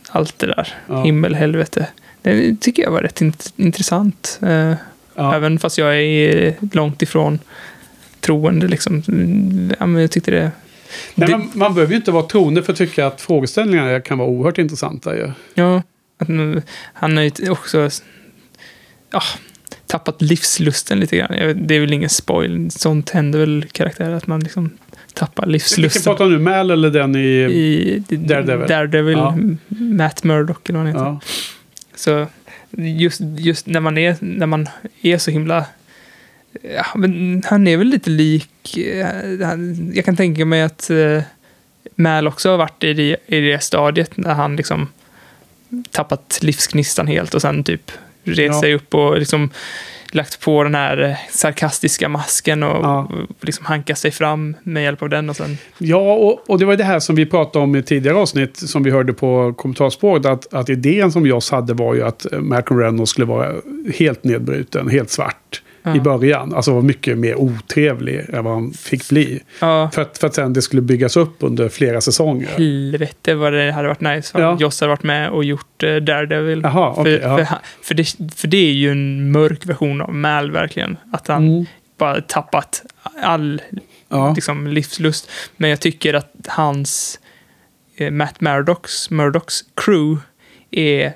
allt 0.10 0.40
det 0.40 0.48
där. 0.48 0.68
Ja. 0.88 1.04
Himmel, 1.04 1.36
helvete. 1.36 1.88
Det 2.22 2.56
tycker 2.62 2.84
jag 2.84 2.92
var 2.92 3.02
rätt 3.02 3.22
int- 3.22 3.54
intressant. 3.56 4.40
Eh, 4.42 4.74
Ja. 5.16 5.36
Även 5.36 5.60
fast 5.60 5.78
jag 5.78 6.02
är 6.02 6.56
långt 6.72 7.02
ifrån 7.02 7.40
troende 8.20 8.68
liksom. 8.68 9.04
Mm, 9.08 9.74
Ja, 9.80 9.86
men 9.86 10.02
jag 10.02 10.12
tyckte 10.12 10.32
det... 10.32 10.52
Nej, 11.16 11.28
det 11.30 11.38
man, 11.38 11.50
man 11.54 11.74
behöver 11.74 11.92
ju 11.94 11.98
inte 11.98 12.12
vara 12.12 12.24
troende 12.24 12.64
för 12.64 12.72
att 12.74 12.78
tycka 12.78 13.08
att 13.08 13.22
frågeställningarna 13.22 14.00
kan 14.02 14.18
vara 14.18 14.30
oerhört 14.30 14.58
intressanta. 14.58 15.16
Ju. 15.16 15.32
ja, 15.54 15.82
han 16.94 17.18
har 17.18 17.24
ju 17.24 17.50
också 17.50 17.90
ja, 19.12 19.22
tappat 19.88 20.22
livslusten 20.22 21.00
lite 21.00 21.18
grann. 21.18 21.30
Det 21.68 21.76
är 21.76 21.80
väl 21.80 21.94
ingen 21.94 22.10
spoil. 22.10 22.72
Sånt 22.72 23.10
händer 23.10 23.40
väl 23.40 23.66
karaktärer 23.72 24.14
att 24.14 24.28
man 24.28 24.40
liksom 24.40 24.70
tappar 25.14 25.44
Vilken 25.44 25.52
livslusten. 25.52 26.04
pratar 26.04 26.26
du 26.26 26.32
nu? 26.32 26.40
Mal 26.40 26.72
eller 26.72 26.90
den 26.90 27.16
i... 27.16 27.20
I 28.10 28.16
Daredevil. 28.18 28.68
Daredevil, 28.68 29.18
Ja. 29.18 29.38
Matt 29.80 30.24
Murdock 30.24 30.70
eller 30.70 30.80
vad 30.80 30.88
han 30.88 30.96
heter. 30.96 31.06
ja. 31.06 31.20
Så 31.96 32.28
just, 32.78 33.22
just 33.38 33.66
när, 33.68 33.80
man 33.80 33.98
är, 33.98 34.16
när 34.20 34.46
man 34.46 34.70
är 35.02 35.18
så 35.18 35.32
himla... 35.32 35.66
Ja, 36.76 36.86
men 36.96 37.44
han 37.46 37.68
är 37.68 37.78
väl 37.78 37.88
lite 37.88 38.10
lik... 38.10 38.78
eh, 38.78 39.08
han- 39.48 39.92
Jag 39.96 40.06
kan 40.06 40.16
tänka 40.16 40.46
mig 40.46 40.62
att 40.62 40.90
eh, 40.90 41.22
Mal 41.96 42.28
också 42.28 42.50
har 42.50 42.58
varit 42.58 42.84
i 42.84 42.94
det, 42.94 43.16
i 43.28 43.40
det 43.40 43.64
stadiet 43.64 44.18
när 44.18 44.34
han 44.34 44.56
liksom 44.56 44.88
tappat 45.92 46.40
livsgnistan 46.42 47.08
helt 47.08 47.34
och 47.34 47.42
sen 47.42 47.64
typ 47.64 47.92
rest 48.24 48.54
Ja. 48.54 48.62
sig 48.62 48.74
upp 48.76 48.94
och 48.94 49.20
liksom 49.20 49.50
lagt 50.12 50.40
på 50.40 50.64
den 50.64 50.76
här 50.76 51.02
eh, 51.02 51.16
sarkastiska 51.30 52.10
masken 52.10 52.64
och 52.64 52.86
Ja. 52.86 53.12
liksom 53.42 53.66
hankat 53.66 53.98
sig 53.98 54.12
fram 54.12 54.56
med 54.64 54.84
hjälp 54.84 55.02
av 55.02 55.10
den 55.10 55.30
och 55.30 55.36
sen... 55.36 55.58
Ja, 55.78 56.14
och, 56.14 56.50
och 56.50 56.60
det 56.60 56.66
var 56.66 56.76
det 56.76 56.84
här 56.84 57.00
som 57.00 57.16
vi 57.16 57.26
pratade 57.26 57.64
om 57.64 57.76
i 57.76 57.84
tidigare 57.84 58.18
avsnitt 58.18 58.58
som 58.58 58.84
vi 58.84 58.92
hörde 58.92 59.14
på 59.14 59.54
kommentarspåret. 59.58 60.26
Att, 60.26 60.54
att 60.54 60.70
idén 60.70 61.12
som 61.12 61.26
Joss 61.26 61.52
hade 61.52 61.74
var 61.74 61.94
ju 61.96 62.04
att 62.04 62.34
eh, 62.34 62.40
Malcolm 62.40 62.80
Reynolds 62.80 63.12
skulle 63.12 63.26
vara 63.28 63.54
helt 63.96 64.24
nedbruten, 64.24 64.90
helt 64.90 65.10
svart 65.10 65.62
Ja. 65.84 65.96
i 65.96 66.00
början. 66.00 66.54
Alltså 66.54 66.74
var 66.74 66.82
mycket 66.82 67.18
mer 67.18 67.36
otrevlig 67.36 68.26
än 68.34 68.44
vad 68.44 68.54
han 68.54 68.72
fick 68.74 69.10
bli. 69.10 69.42
Ja, 69.60 69.90
För 69.94 70.02
att, 70.02 70.18
för 70.18 70.28
att 70.28 70.36
sen 70.36 70.54
det 70.54 70.62
skulle 70.62 70.82
byggas 70.82 71.18
upp 71.18 71.36
under 71.40 71.70
flera 71.70 72.02
säsonger. 72.02 72.48
helvete 72.48 73.34
vad 73.36 73.54
det 73.54 73.72
hade 73.72 73.88
varit 73.88 74.02
nice. 74.02 74.32
Ja. 74.40 74.42
Ja. 74.44 74.58
Joss 74.60 74.82
hade 74.82 74.90
varit 74.90 75.04
med 75.04 75.30
och 75.30 75.44
gjort 75.44 75.84
eh, 75.84 75.96
Daredevil. 75.96 76.62
Jaha, 76.64 76.94
okej. 76.98 77.20
för, 77.22 77.38
för, 77.38 77.48
för, 77.82 77.96
det, 77.96 78.16
för 78.36 78.48
det 78.48 78.58
är 78.58 78.74
ju 78.74 78.92
en 78.92 79.32
mörk 79.32 79.66
version 79.66 80.02
av 80.02 80.14
Mal 80.16 80.52
verkligen. 80.52 80.98
Att 81.14 81.28
han 81.28 81.48
Mm. 81.48 81.66
bara 81.98 82.22
tappat 82.22 82.84
all 83.24 83.62
liksom, 84.36 84.68
livslust. 84.68 85.30
Men 85.58 85.70
jag 85.70 85.80
tycker 85.80 86.14
att 86.14 86.32
hans 86.48 87.20
eh, 87.98 88.12
Matt 88.12 88.42
Murdocks, 88.42 89.10
Murdocks 89.10 89.62
crew 89.76 90.22
är 90.72 91.14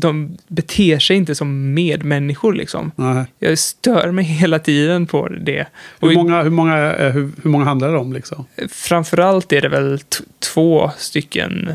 de 0.00 0.38
beter 0.48 0.98
sig 0.98 1.16
inte 1.16 1.34
som 1.34 1.74
medmänniskor 1.74 2.52
liksom. 2.52 2.90
Nej. 2.96 3.24
Jag 3.38 3.58
stör 3.58 4.10
mig 4.10 4.24
hela 4.24 4.58
tiden 4.58 5.06
på 5.06 5.28
det. 5.28 5.66
Och 6.00 6.08
Hur, 6.08 6.16
många, 6.16 6.42
hur, 6.42 6.50
många, 6.50 6.94
eh, 6.94 7.12
hur, 7.12 7.30
hur 7.42 7.50
många 7.50 7.64
handlar 7.64 7.92
det 7.92 7.98
om 7.98 8.12
liksom? 8.12 8.46
framförallt 8.68 9.52
är 9.52 9.60
det 9.60 9.68
väl 9.68 10.00
två 10.38 10.90
stycken 10.98 11.74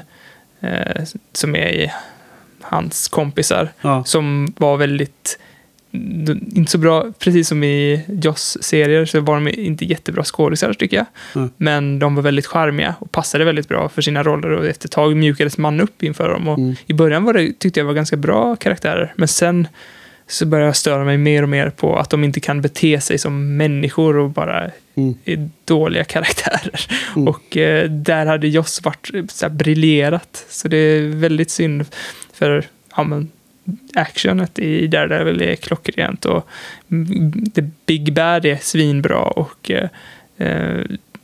eh, 0.59 1.03
som 1.33 1.55
är 1.55 1.69
i 1.69 1.91
hans 2.61 3.07
kompisar. 3.07 3.69
Ja. 3.81 4.03
Som 4.03 4.53
var 4.57 4.77
väldigt, 4.77 5.39
inte 5.91 6.71
så 6.71 6.77
bra, 6.77 7.11
precis 7.19 7.47
som 7.47 7.63
i 7.63 8.05
Joss-serier 8.07 9.05
så 9.05 9.19
var 9.19 9.35
de 9.35 9.47
inte 9.47 9.85
jättebra 9.85 10.23
skådisar 10.23 10.73
tycker 10.73 10.97
jag. 10.97 11.05
Mm. 11.35 11.49
Men 11.57 11.99
de 11.99 12.15
var 12.15 12.23
väldigt 12.23 12.45
charmiga 12.45 12.95
och 12.99 13.11
passade 13.11 13.45
väldigt 13.45 13.67
bra 13.67 13.89
för 13.89 14.01
sina 14.01 14.23
roller 14.23 14.49
och 14.51 14.65
efter 14.65 14.87
ett 14.87 14.91
tag 14.91 15.15
mjukades 15.15 15.57
man 15.57 15.81
upp 15.81 16.03
inför 16.03 16.29
dem. 16.29 16.47
Och 16.47 16.57
Mm. 16.59 16.75
I 16.87 16.93
början 16.93 17.23
var 17.23 17.33
det, 17.33 17.59
tyckte 17.59 17.79
jag 17.79 17.85
var 17.85 17.93
ganska 17.93 18.15
bra 18.17 18.55
karaktärer, 18.55 19.13
men 19.15 19.27
sen 19.27 19.67
så 20.27 20.45
började 20.45 20.67
jag 20.67 20.75
störa 20.75 21.03
mig 21.05 21.17
mer 21.17 21.43
och 21.43 21.49
mer 21.49 21.69
på 21.69 21.95
att 21.97 22.09
de 22.09 22.23
inte 22.23 22.39
kan 22.39 22.61
bete 22.61 23.01
sig 23.01 23.17
som 23.17 23.57
människor 23.57 24.17
och 24.17 24.29
bara 24.29 24.71
Mm. 24.95 25.15
är 25.25 25.49
dåliga 25.65 26.03
karaktärer. 26.03 26.81
Mm. 27.15 27.27
Och 27.27 27.57
eh, 27.57 27.89
där 27.89 28.25
hade 28.25 28.47
Joss 28.47 28.81
varit 28.83 29.09
så 29.31 29.45
här, 29.45 29.53
briljerat. 29.53 30.45
Så 30.49 30.67
det 30.67 30.77
är 30.77 31.01
väldigt 31.07 31.49
synd 31.51 31.85
för 32.33 32.63
ja, 32.95 33.03
men, 33.03 33.31
actionet 33.93 34.59
i 34.59 34.87
Daredevil 34.87 35.41
är 35.41 35.55
klockrent 35.55 36.25
och 36.25 36.49
The 37.55 37.61
Big 37.85 38.13
Bad 38.13 38.45
är 38.45 38.57
svinbra 38.61 39.19
och 39.19 39.71
eh, 39.71 39.89
eh 40.37 40.81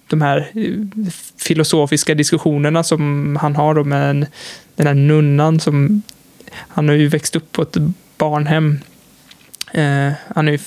de 0.07 0.21
här 0.21 0.37
eh, 0.53 0.73
filosofiska 1.37 2.15
diskussionerna 2.15 2.83
som 2.83 3.35
han 3.41 3.55
har 3.55 3.75
då 3.75 3.83
med 3.83 4.09
en, 4.09 4.25
den 4.75 4.87
här 4.87 4.93
nunnan 4.93 5.59
som 5.59 6.01
han 6.51 6.87
har 6.87 6.95
ju 6.95 7.07
växt 7.07 7.35
upp 7.35 7.51
på 7.51 7.61
ett 7.61 7.77
barnhem. 8.17 8.79
Eh, 9.73 10.11
han 10.35 10.47
är 10.47 10.51
ju, 10.51 10.59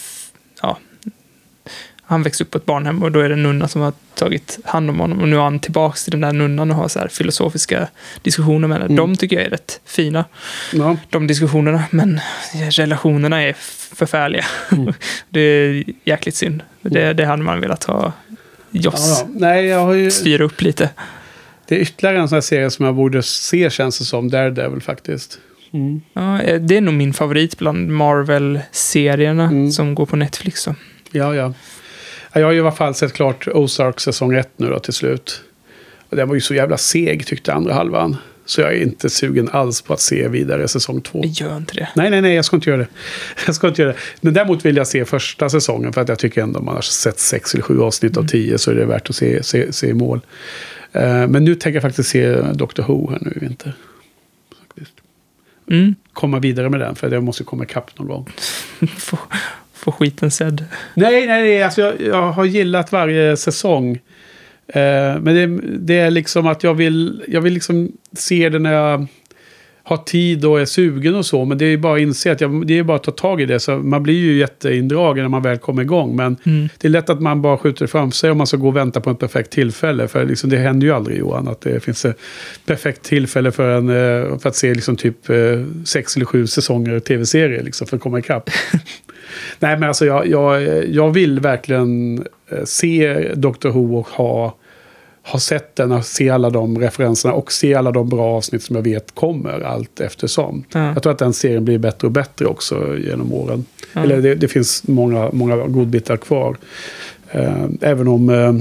han 2.08 2.22
växte 2.22 2.44
upp 2.44 2.50
på 2.50 2.58
ett 2.58 2.66
barnhem 2.66 3.02
och 3.02 3.12
då 3.12 3.20
är 3.20 3.28
det 3.28 3.34
en 3.34 3.42
nunna 3.42 3.68
som 3.68 3.80
har 3.80 3.92
tagit 4.14 4.58
hand 4.64 4.90
om 4.90 5.00
honom 5.00 5.20
och 5.20 5.28
nu 5.28 5.36
är 5.36 5.40
han 5.40 5.60
tillbaks 5.60 6.04
till 6.04 6.10
den 6.10 6.20
där 6.20 6.32
nunnan 6.32 6.70
och 6.70 6.76
har 6.76 6.88
så 6.88 6.98
här 6.98 7.08
filosofiska 7.08 7.88
diskussioner 8.22 8.68
med 8.68 8.74
henne. 8.78 8.84
Mm. 8.84 8.96
De 8.96 9.16
tycker 9.16 9.36
jag 9.36 9.44
är 9.46 9.50
rätt 9.50 9.80
fina, 9.84 10.24
Ja. 10.72 10.96
de 11.10 11.26
diskussionerna, 11.26 11.84
men 11.90 12.20
relationerna 12.70 13.42
är 13.42 13.52
förfärliga. 13.94 14.44
Mm. 14.72 14.92
det 15.30 15.40
är 15.40 15.84
jäkligt 16.04 16.34
synd. 16.34 16.62
Det, 16.82 17.12
det 17.12 17.24
hade 17.24 17.42
man 17.42 17.60
velat 17.60 17.84
ha 17.84 18.12
Joss 18.70 18.94
Ja, 19.20 19.26
ja. 19.28 19.34
Nej, 19.40 19.66
jag 19.66 19.78
har 19.84 19.92
ju... 19.92 20.10
styra 20.10 20.44
upp 20.44 20.60
lite. 20.62 20.90
Det 21.68 21.74
är 21.76 21.78
ytterligare 21.80 22.18
en 22.18 22.28
sån 22.28 22.36
här 22.36 22.40
serie 22.40 22.70
som 22.70 22.84
jag 22.84 22.94
borde 22.94 23.22
se 23.22 23.70
känns 23.70 23.98
det 23.98 24.04
som. 24.04 24.30
Daredevil 24.30 24.80
faktiskt. 24.82 25.38
Mm. 25.72 26.00
Ja, 26.12 26.40
det 26.60 26.76
är 26.76 26.80
nog 26.80 26.94
min 26.94 27.12
favorit 27.12 27.58
bland 27.58 27.88
Marvel-serierna 27.88 29.44
Mm. 29.44 29.70
som 29.72 29.94
går 29.94 30.06
på 30.06 30.16
Netflix. 30.16 30.64
Då. 30.64 30.74
Ja, 31.10 31.34
ja. 31.34 31.54
Ja, 32.32 32.40
Jag 32.40 32.46
har 32.46 32.52
ju 32.52 32.58
i 32.58 32.60
alla 32.60 32.72
fall 32.72 32.94
sett 32.94 33.12
klart 33.12 33.48
Ozark 33.48 34.00
säsong 34.00 34.34
1 34.34 34.50
nu 34.56 34.68
då 34.68 34.78
till 34.78 34.92
slut. 34.92 35.42
Och 36.08 36.16
den 36.16 36.28
var 36.28 36.34
ju 36.34 36.40
så 36.40 36.54
jävla 36.54 36.76
seg 36.76 37.26
tyckte 37.26 37.52
andra 37.52 37.74
halvan. 37.74 38.16
Så 38.44 38.60
jag 38.60 38.72
är 38.72 38.82
inte 38.82 39.10
sugen 39.10 39.48
alls 39.52 39.82
på 39.82 39.92
att 39.92 40.00
se 40.00 40.28
vidare 40.28 40.68
säsong 40.68 41.00
2. 41.00 41.20
Jag 41.24 41.32
gör 41.32 41.56
inte 41.56 41.74
det. 41.74 41.88
Nej, 41.96 42.10
nej, 42.10 42.22
nej, 42.22 42.34
jag 42.34 42.44
ska 42.44 42.56
inte 42.56 42.70
göra 42.70 42.80
det. 42.80 42.88
Jag 43.46 43.54
ska 43.54 43.68
inte 43.68 43.82
göra 43.82 43.92
det. 43.92 43.98
Men 44.20 44.34
däremot 44.34 44.64
vill 44.64 44.76
jag 44.76 44.86
se 44.86 45.04
första 45.04 45.48
säsongen 45.48 45.92
för 45.92 46.00
att 46.00 46.08
jag 46.08 46.18
tycker 46.18 46.42
ändå 46.42 46.58
om 46.58 46.64
man 46.64 46.74
har 46.74 46.82
sett 46.82 47.18
sex 47.18 47.54
eller 47.54 47.62
sju 47.62 47.80
avsnitt 47.80 48.16
av 48.16 48.26
tio 48.26 48.58
så 48.58 48.70
är 48.70 48.74
det 48.74 48.84
värt 48.84 49.10
att 49.10 49.16
se, 49.16 49.42
se, 49.42 49.72
se 49.72 49.94
mål. 49.94 50.20
Eh, 50.92 51.26
men 51.26 51.44
nu 51.44 51.54
tänker 51.54 51.76
jag 51.76 51.82
faktiskt 51.82 52.08
se 52.08 52.42
Doctor 52.52 52.82
Who 52.82 53.10
här 53.10 53.18
nu 53.20 53.32
i 53.36 53.38
vinter. 53.38 53.72
Faktiskt. 54.58 54.94
Mm. 55.70 55.94
Komma 56.12 56.38
vidare 56.38 56.70
med 56.70 56.80
den 56.80 56.94
för 56.94 57.10
jag 57.10 57.22
måste 57.22 57.44
komma 57.44 57.64
ikapp 57.64 57.98
någon 57.98 58.08
gång. 58.08 58.28
Få, 59.78 59.92
skiten 59.92 60.30
sedd. 60.30 60.64
Nej, 60.94 61.26
nej. 61.26 61.62
Alltså 61.62 61.80
jag, 61.80 62.00
jag 62.00 62.32
har 62.32 62.44
gillat 62.44 62.92
varje 62.92 63.36
säsong. 63.36 63.98
Eh, 64.68 64.80
men 65.20 65.24
det, 65.24 65.46
det 65.78 65.98
är 65.98 66.10
liksom 66.10 66.46
att 66.46 66.62
jag 66.62 66.74
vill, 66.74 67.24
jag 67.28 67.40
vill 67.40 67.52
liksom 67.52 67.92
se 68.16 68.48
det 68.48 68.58
när 68.58 68.72
jag 68.72 69.06
har 69.82 69.96
tid 69.96 70.44
och 70.44 70.60
är 70.60 70.64
sugen 70.64 71.14
och 71.14 71.26
så. 71.26 71.44
Men 71.44 71.58
det 71.58 71.64
är 71.64 71.68
ju 71.68 71.76
bara 71.76 71.94
att 71.94 72.00
inse 72.00 72.32
att 72.32 72.40
jag, 72.40 72.66
det 72.66 72.78
är 72.78 72.82
bara 72.82 72.96
att 72.96 73.02
ta 73.02 73.10
tag 73.10 73.40
i 73.40 73.46
det. 73.46 73.60
Så 73.60 73.76
man 73.78 74.02
blir 74.02 74.14
ju 74.14 74.38
jätteindragen 74.38 75.24
när 75.24 75.28
man 75.28 75.42
väl 75.42 75.58
kommer 75.58 75.82
igång. 75.82 76.16
Men 76.16 76.36
Mm. 76.46 76.68
det 76.78 76.88
är 76.88 76.90
lätt 76.90 77.10
att 77.10 77.20
man 77.22 77.42
bara 77.42 77.58
skjuter 77.58 77.86
fram 77.86 78.12
sig 78.12 78.30
om 78.30 78.38
man 78.38 78.46
ska 78.46 78.56
gå 78.56 78.68
och 78.68 78.76
vänta 78.76 79.00
på 79.00 79.10
ett 79.10 79.18
perfekt 79.18 79.50
tillfälle. 79.50 80.08
För 80.08 80.24
liksom, 80.24 80.50
det 80.50 80.56
händer 80.56 80.86
ju 80.86 80.92
aldrig 80.92 81.18
Johan 81.18 81.48
att 81.48 81.60
det 81.60 81.80
finns 81.84 82.04
ett 82.04 82.18
perfekt 82.66 83.02
tillfälle 83.02 83.52
för, 83.52 83.70
en, 83.70 83.88
eh, 83.88 84.38
för 84.38 84.48
att 84.48 84.56
se 84.56 84.74
liksom 84.74 84.96
typ 84.96 85.30
eh, 85.30 85.36
sex 85.84 86.16
eller 86.16 86.26
sju 86.26 86.46
säsonger 86.46 87.00
tv-serier 87.00 87.62
liksom, 87.62 87.86
för 87.86 87.96
att 87.96 88.02
komma 88.02 88.18
ikapp. 88.18 88.50
Nej 89.58 89.78
men 89.78 89.88
alltså 89.88 90.06
jag, 90.06 90.26
jag, 90.26 90.62
jag 90.88 91.10
vill 91.10 91.40
verkligen 91.40 92.18
eh, 92.48 92.64
se 92.64 93.28
Doctor 93.34 93.70
Who 93.70 93.98
och 93.98 94.08
ha, 94.08 94.54
ha 95.22 95.38
sett 95.38 95.76
den 95.76 95.92
och 95.92 96.04
se 96.04 96.30
alla 96.30 96.50
de 96.50 96.78
referenserna 96.78 97.34
och 97.34 97.52
se 97.52 97.74
alla 97.74 97.90
de 97.90 98.08
bra 98.08 98.36
avsnitt 98.36 98.62
som 98.62 98.76
jag 98.76 98.82
vet 98.82 99.14
kommer 99.14 99.60
allt 99.60 100.00
eftersom. 100.00 100.64
Ja. 100.72 100.92
Jag 100.92 101.02
tror 101.02 101.12
att 101.12 101.18
den 101.18 101.32
serien 101.32 101.64
blir 101.64 101.78
bättre 101.78 102.06
och 102.06 102.12
bättre 102.12 102.46
också 102.46 102.96
genom 102.98 103.32
åren. 103.32 103.64
Ja. 103.92 104.02
Eller 104.02 104.22
det, 104.22 104.34
det 104.34 104.48
finns 104.48 104.88
många, 104.88 105.30
många 105.32 105.56
godbitar 105.56 106.16
kvar. 106.16 106.56
Eh, 107.30 107.64
även 107.80 108.08
om 108.08 108.28
eh, 108.30 108.54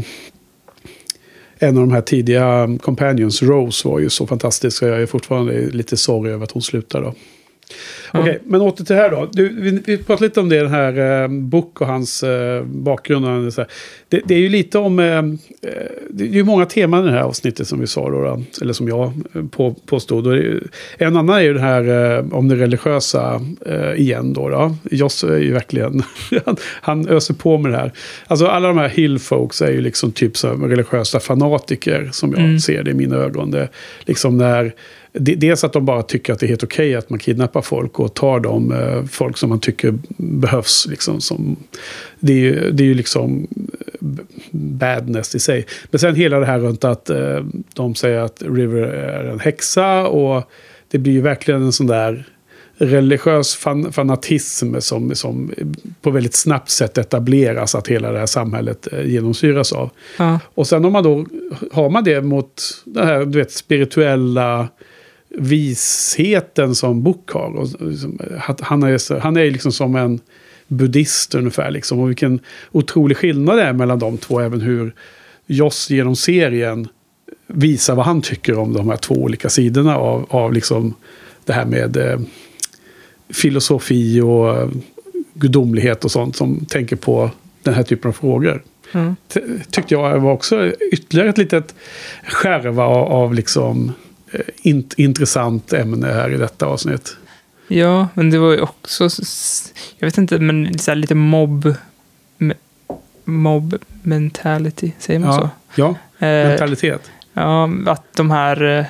en 1.60 1.78
av 1.78 1.82
de 1.88 1.92
här 1.92 2.02
tidiga 2.02 2.78
Companions, 2.82 3.44
Rose, 3.44 3.88
var 3.88 4.00
ju 4.00 4.10
så 4.10 4.28
fantastisk. 4.28 4.78
Så 4.78 4.86
jag 4.86 5.02
är 5.02 5.06
fortfarande 5.06 5.70
lite 5.70 5.98
sorg 5.98 6.32
över 6.32 6.44
att 6.44 6.52
hon 6.52 6.62
slutar 6.62 7.02
då. 7.02 7.14
Okej, 8.14 8.40
men 8.46 8.62
åter 8.62 8.86
till 8.86 8.96
här 8.96 9.10
då. 9.10 9.30
Du, 9.34 9.62
vi, 9.62 9.82
vi 9.86 9.98
pratade 9.98 10.26
lite 10.26 10.40
om 10.40 10.50
det, 10.50 10.60
den 10.60 10.72
här 10.72 11.22
eh, 11.24 11.28
Book 11.28 11.82
och 11.82 11.88
hans 11.88 12.24
eh, 12.24 12.64
bakgrund. 12.64 13.48
och 13.48 13.54
så. 13.54 13.66
Det, 14.10 14.22
det 14.26 14.36
är 14.36 14.40
ju 14.40 14.50
lite 14.50 14.78
om... 14.78 15.00
Eh, 15.00 15.06
eh, 15.08 15.24
det 16.10 16.24
är 16.24 16.28
ju 16.28 16.44
många 16.44 16.66
teman 16.66 17.04
i 17.04 17.08
det 17.08 17.14
här 17.14 17.22
avsnittet 17.22 17.68
som 17.68 17.80
vi 17.80 17.88
sa 17.88 18.10
då. 18.10 18.22
då 18.22 18.42
eller 18.62 18.74
som 18.74 18.88
jag 18.88 19.14
eh, 19.34 19.46
på, 19.46 19.74
påstod. 19.86 20.26
Ju, 20.26 20.62
en 20.98 21.18
annan 21.18 21.36
är 21.38 21.42
ju 21.42 21.54
det 21.54 21.60
här 21.60 22.16
eh, 22.18 22.26
om 22.34 22.48
det 22.48 22.56
religiösa 22.56 23.42
eh, 23.66 23.92
igen 23.94 24.34
då. 24.34 24.50
då. 24.50 24.76
Joss 24.92 25.24
är 25.24 25.38
ju 25.38 25.54
verkligen... 25.54 26.04
han, 26.46 26.56
han 26.82 27.08
öser 27.08 27.34
på 27.34 27.58
med 27.58 27.72
det 27.72 27.78
här. 27.78 27.92
Alltså 28.28 28.48
alla 28.48 28.68
de 28.68 28.78
här 28.78 28.90
hillfolks 28.90 29.62
är 29.62 29.72
ju 29.72 29.82
liksom 29.82 30.12
typ 30.12 30.38
så 30.38 30.48
religiösa 30.54 31.20
fanatiker 31.20 32.10
som 32.12 32.32
jag 32.32 32.40
Mm. 32.48 32.60
ser 32.60 32.84
det 32.84 32.92
i 32.92 32.94
mina 32.94 33.16
ögon. 33.16 33.52
Det, 33.52 33.70
liksom 34.06 34.38
när... 34.38 34.74
Det- 35.20 35.36
Dels 35.36 35.64
att 35.64 35.74
de 35.74 35.86
bara 35.86 36.04
tycker 36.04 36.34
att 36.34 36.40
det 36.40 36.46
är 36.46 36.48
helt 36.48 36.64
okej 36.64 36.96
att 36.96 37.10
man 37.10 37.20
kidnappar 37.20 37.62
folk 37.62 38.00
och 38.00 38.14
tar 38.14 38.40
de 38.40 38.72
eh, 38.72 39.06
folk 39.06 39.38
som 39.38 39.50
man 39.50 39.60
tycker 39.60 39.94
behövs. 40.18 40.88
Liksom, 40.90 41.22
som, 41.22 41.56
det, 42.20 42.34
är 42.34 42.38
ju, 42.38 42.72
det 42.72 42.84
är 42.84 42.88
ju 42.88 42.94
liksom 42.94 43.48
eh, 44.02 44.08
badness 44.52 45.36
i 45.36 45.40
sig. 45.40 45.66
Men 45.92 46.00
sen 46.00 46.16
hela 46.16 46.40
det 46.40 46.46
här 46.46 46.60
runt 46.60 46.84
att 46.84 47.10
eh, 47.10 47.46
de 47.74 47.96
säger 47.96 48.20
att 48.20 48.44
River 48.46 48.82
är 48.84 49.24
en 49.24 49.40
häxa 49.40 50.08
och 50.08 50.44
det 50.92 50.98
blir 50.98 51.14
ju 51.14 51.22
verkligen 51.22 51.62
en 51.62 51.72
sån 51.72 51.88
där 51.88 52.26
religiös 52.80 53.56
fan, 53.56 53.92
fanatism 53.94 54.76
som, 54.80 55.16
som 55.16 55.52
på 56.02 56.12
väldigt 56.12 56.36
snabbt 56.36 56.70
sätt 56.70 56.98
etableras 56.98 57.76
att 57.76 57.88
hela 57.88 58.12
det 58.12 58.20
här 58.20 58.26
samhället 58.26 58.88
genomsyras 59.06 59.74
av. 59.74 59.90
Ja. 60.18 60.40
Och 60.46 60.68
sen 60.68 60.86
om 60.86 60.94
man 60.94 61.04
då 61.04 61.26
har 61.72 61.90
man 61.90 62.04
det 62.04 62.22
mot 62.22 62.62
den 62.86 63.08
här 63.08 63.26
du 63.26 63.40
vet, 63.40 63.52
spirituella 63.52 64.68
visheten 65.38 66.76
som 66.76 67.04
Book 67.04 67.32
har. 67.32 67.56
Och, 67.56 67.68
liksom, 67.80 68.20
han 68.60 68.84
är, 68.84 69.20
han 69.20 69.38
är 69.38 69.52
liksom 69.52 69.72
som 69.72 69.96
en 69.96 70.20
buddhist 70.68 71.36
ungefär. 71.36 71.72
Liksom, 71.72 72.00
och 72.00 72.10
vilken 72.10 72.40
otrolig 72.72 73.18
skillnad 73.18 73.58
det 73.58 73.64
är 73.64 73.74
mellan 73.74 74.00
de 74.00 74.18
två. 74.18 74.40
Även 74.40 74.62
hur 74.62 74.94
Joss 75.46 75.90
genom 75.90 76.16
serien 76.16 76.88
visar 77.48 77.96
vad 77.96 78.06
han 78.06 78.22
tycker 78.22 78.58
om 78.58 78.74
de 78.74 78.90
här 78.90 78.98
två 78.98 79.16
olika 79.16 79.50
sidorna 79.50 79.98
av, 79.98 80.26
av 80.30 80.54
liksom 80.54 80.94
det 81.46 81.54
här 81.54 81.66
med 81.66 81.98
eh, 81.98 82.20
filosofi 83.30 84.22
och 84.22 84.58
eh, 84.58 84.70
gudomlighet 85.34 86.06
och 86.06 86.12
sånt 86.12 86.36
som 86.36 86.66
tänker 86.66 86.96
på 86.96 87.32
den 87.64 87.74
här 87.74 87.84
typen 87.84 88.10
av 88.10 88.14
frågor. 88.14 88.64
Ty- 89.28 89.42
tyckte 89.72 89.94
jag 89.94 90.20
var 90.20 90.32
också 90.32 90.72
ytterligare 90.92 91.30
ett 91.30 91.38
litet 91.38 91.76
skärva 92.28 92.84
av, 92.84 93.12
av 93.12 93.34
liksom 93.34 93.94
int, 94.62 94.94
intressant 94.94 95.74
ämne 95.74 96.08
här 96.08 96.34
i 96.34 96.38
detta 96.38 96.66
avsnitt. 96.66 97.18
Ja, 97.68 98.08
men 98.14 98.30
det 98.30 98.38
var 98.38 98.52
ju 98.52 98.62
också, 98.62 99.10
jag 99.98 100.08
vet 100.08 100.18
inte, 100.18 100.40
men 100.40 100.80
så 100.80 100.94
lite 100.94 101.16
mobb, 101.16 101.76
mobb 103.24 103.76
mentality, 104.02 104.92
säger 105.00 105.20
man 105.20 105.34
så? 105.34 105.42
Ja, 105.42 105.50
ja 105.76 105.96
Eh, 106.20 106.48
mentalitet. 106.48 107.12
Ja, 107.34 107.70
att 107.86 108.14
de 108.14 108.32
här 108.32 108.64
eh, 108.64 108.86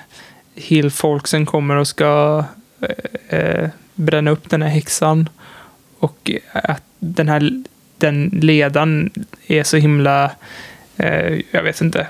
hillfolksen 0.55 1.45
kommer 1.45 1.75
och 1.75 1.87
ska 1.87 2.43
eh, 2.81 3.39
eh, 3.39 3.69
bränna 3.95 4.31
upp 4.31 4.49
den 4.49 4.61
här 4.61 4.69
häxan. 4.69 5.29
Och 5.99 6.31
att 6.53 6.83
den 6.99 7.29
här 7.29 7.63
den 7.97 8.29
ledaren 8.41 9.11
är 9.47 9.63
så 9.63 9.77
himla, 9.77 10.31
eh, 10.97 11.41
jag 11.51 11.63
vet 11.63 11.81
inte. 11.81 12.07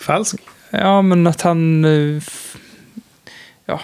Falsk. 0.00 0.40
Ja, 0.70 1.02
men 1.02 1.26
att 1.26 1.42
han... 1.42 1.84
Ja, 3.66 3.80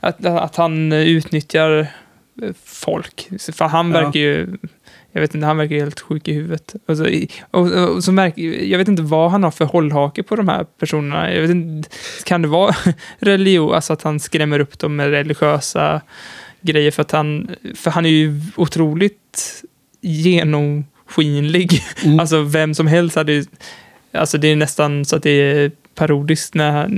att, 0.00 0.24
att 0.24 0.56
han 0.56 0.92
utnyttjar 0.92 1.86
folk. 2.64 3.28
För 3.52 3.64
han 3.64 3.90
Ja. 3.90 4.00
verkar 4.00 4.20
ju 4.20 4.56
Jag 5.12 5.20
vet 5.20 5.34
inte, 5.34 5.46
han 5.46 5.56
verkar 5.56 5.76
helt 5.76 6.00
sjuk 6.00 6.28
i 6.28 6.32
huvudet. 6.32 6.74
Och 6.86 6.96
så, 6.96 7.06
och, 7.50 7.72
och, 7.72 8.04
så 8.04 8.12
märk, 8.12 8.38
jag 8.38 8.78
vet 8.78 8.88
inte 8.88 9.02
vad 9.02 9.30
han 9.30 9.44
har 9.44 9.50
för 9.50 9.64
hållhake 9.64 10.22
på 10.22 10.36
de 10.36 10.48
här 10.48 10.64
personerna. 10.64 11.34
Jag 11.34 11.42
vet 11.42 11.50
inte, 11.50 11.88
kan 12.24 12.42
det 12.42 12.48
vara 12.48 12.74
religion, 13.18 13.74
alltså 13.74 13.92
att 13.92 14.02
han 14.02 14.20
skrämmer 14.20 14.60
upp 14.60 14.78
dem 14.78 14.96
med 14.96 15.10
religiösa 15.10 16.00
grejer 16.60 16.90
för 16.90 17.02
att 17.02 17.10
han, 17.10 17.50
för 17.74 17.90
han 17.90 18.06
är 18.06 18.10
ju 18.10 18.40
otroligt 18.56 19.62
genomskinlig. 20.00 21.82
Mm. 22.04 22.20
Alltså 22.20 22.42
vem 22.42 22.74
som 22.74 22.86
helst 22.86 23.16
hade 23.16 23.32
ju, 23.32 23.44
alltså 24.12 24.38
det 24.38 24.48
är 24.48 24.56
nästan 24.56 25.04
så 25.04 25.16
att 25.16 25.22
det 25.22 25.30
är 25.30 25.70
parodiskt 26.00 26.54
när, 26.54 26.88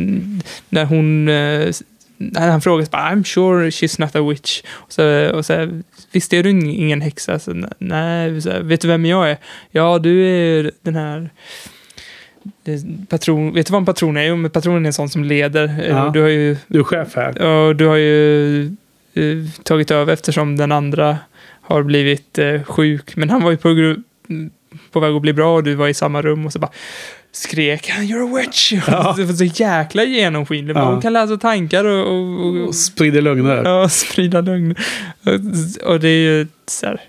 när 0.69 0.85
hon 0.85 1.29
eh, 1.29 1.71
när 2.17 2.51
han 2.51 2.61
bara, 2.91 3.11
I'm 3.11 3.25
sure 3.25 3.71
she's 3.71 4.01
not 4.01 4.17
a 4.17 4.23
witch. 4.29 4.63
Och 4.71 4.93
så, 4.93 5.31
och 5.31 5.47
så, 5.47 5.81
Visst 6.13 6.33
är 6.33 6.43
du 6.43 6.51
ingen 6.51 7.01
häxa? 7.01 7.39
Så, 7.39 7.65
Nej, 7.79 8.43
så, 8.43 8.63
vet 8.63 8.81
du 8.81 8.89
vem 8.89 9.07
jag 9.07 9.31
är? 9.31 9.37
Ja, 9.71 9.99
du 9.99 10.27
är 10.27 10.71
den 10.83 10.97
här 10.97 11.31
patron, 13.09 13.55
vet 13.55 13.67
du 13.67 13.73
vad 13.73 13.81
en 13.83 13.87
patron 13.87 14.17
är? 14.17 14.23
Jo, 14.23 14.37
men 14.37 14.51
patronen 14.51 14.85
är 14.85 14.87
en 14.87 14.93
sån 14.93 15.09
som 15.09 15.25
leder. 15.25 15.65
Eh, 15.81 15.87
Ja. 15.89 16.11
Du 16.15 16.21
har 16.21 16.29
ju, 16.29 16.57
Du 16.67 16.79
är 16.79 16.85
chef 16.85 17.17
här. 17.17 17.43
och 17.43 17.77
du 17.77 17.87
har 17.87 17.97
ju 17.97 18.65
eh, 19.15 19.39
tagit 19.63 19.91
över 19.91 20.13
eftersom 20.13 20.57
den 20.57 20.73
andra 20.73 21.19
har 21.63 21.83
blivit 21.83 22.39
eh, 22.39 22.63
sjuk. 22.63 23.17
Men 23.17 23.31
han 23.31 23.43
var 23.43 23.51
ju 23.51 23.57
på, 23.57 23.97
på 24.93 25.01
väg 25.01 25.15
att 25.15 25.23
bli 25.23 25.33
bra 25.33 25.55
och 25.57 25.65
du 25.65 25.75
var 25.75 25.89
i 25.89 25.95
samma 25.95 26.23
rum 26.23 26.47
och 26.47 26.53
så 26.53 26.59
bara 26.59 26.71
skrek 27.33 27.89
han 27.89 28.05
“You're 28.05 28.33
a 28.33 28.37
witch!” 28.41 28.73
Ja. 28.87 29.15
Det 29.17 29.25
var 29.25 29.33
så 29.35 29.45
jäkla 29.45 30.05
genomskinlig. 30.05 30.77
Ja. 30.77 30.91
Hon 30.93 31.03
kan 31.03 31.13
läsa 31.13 31.37
tankar 31.37 31.85
och, 31.85 32.07
och, 32.07 32.47
och, 32.47 32.69
Och 32.69 32.75
sprider 32.75 33.23
lögner. 33.23 33.63
ja, 33.65 33.89
sprida 33.89 34.41
lögn. 34.41 34.75
Och, 35.25 35.89
och 35.93 36.01
det 36.01 36.09
är 36.09 36.23
ju 36.39 36.47
så 36.67 36.87
här... 36.87 37.01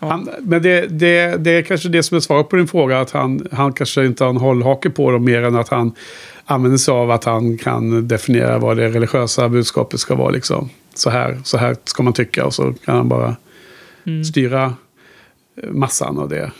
Ja. 0.00 0.08
Han, 0.10 0.28
men 0.40 0.62
det, 0.62 0.86
det, 0.86 1.36
det 1.44 1.50
är 1.50 1.62
kanske 1.62 1.88
det 1.88 2.02
som 2.02 2.16
är 2.16 2.20
svaret 2.20 2.48
på 2.48 2.56
din 2.56 2.68
fråga. 2.68 3.00
Att 3.00 3.10
han, 3.10 3.46
han 3.52 3.72
kanske 3.72 4.06
inte 4.06 4.24
har 4.24 4.30
en 4.30 4.36
hållhake 4.36 4.90
på 4.90 5.10
dem 5.10 5.24
mer 5.24 5.42
än 5.42 5.56
att 5.56 5.68
han 5.68 5.92
använder 6.44 6.78
sig 6.78 6.92
av 6.92 7.10
att 7.10 7.24
han 7.24 7.58
kan 7.58 8.08
definiera 8.08 8.58
vad 8.58 8.76
det 8.76 8.88
religiösa 8.88 9.48
budskapet 9.48 10.00
ska 10.00 10.14
vara. 10.14 10.30
Liksom. 10.30 10.68
Så, 10.94 11.10
här, 11.10 11.40
så 11.44 11.58
här 11.58 11.76
ska 11.84 12.02
man 12.02 12.12
tycka 12.12 12.44
och 12.46 12.54
så 12.54 12.74
kan 12.84 12.96
han 12.96 13.08
bara 13.08 13.36
Mm. 14.06 14.24
styra 14.24 14.74
massan 15.70 16.18
av 16.18 16.28
det. 16.28 16.50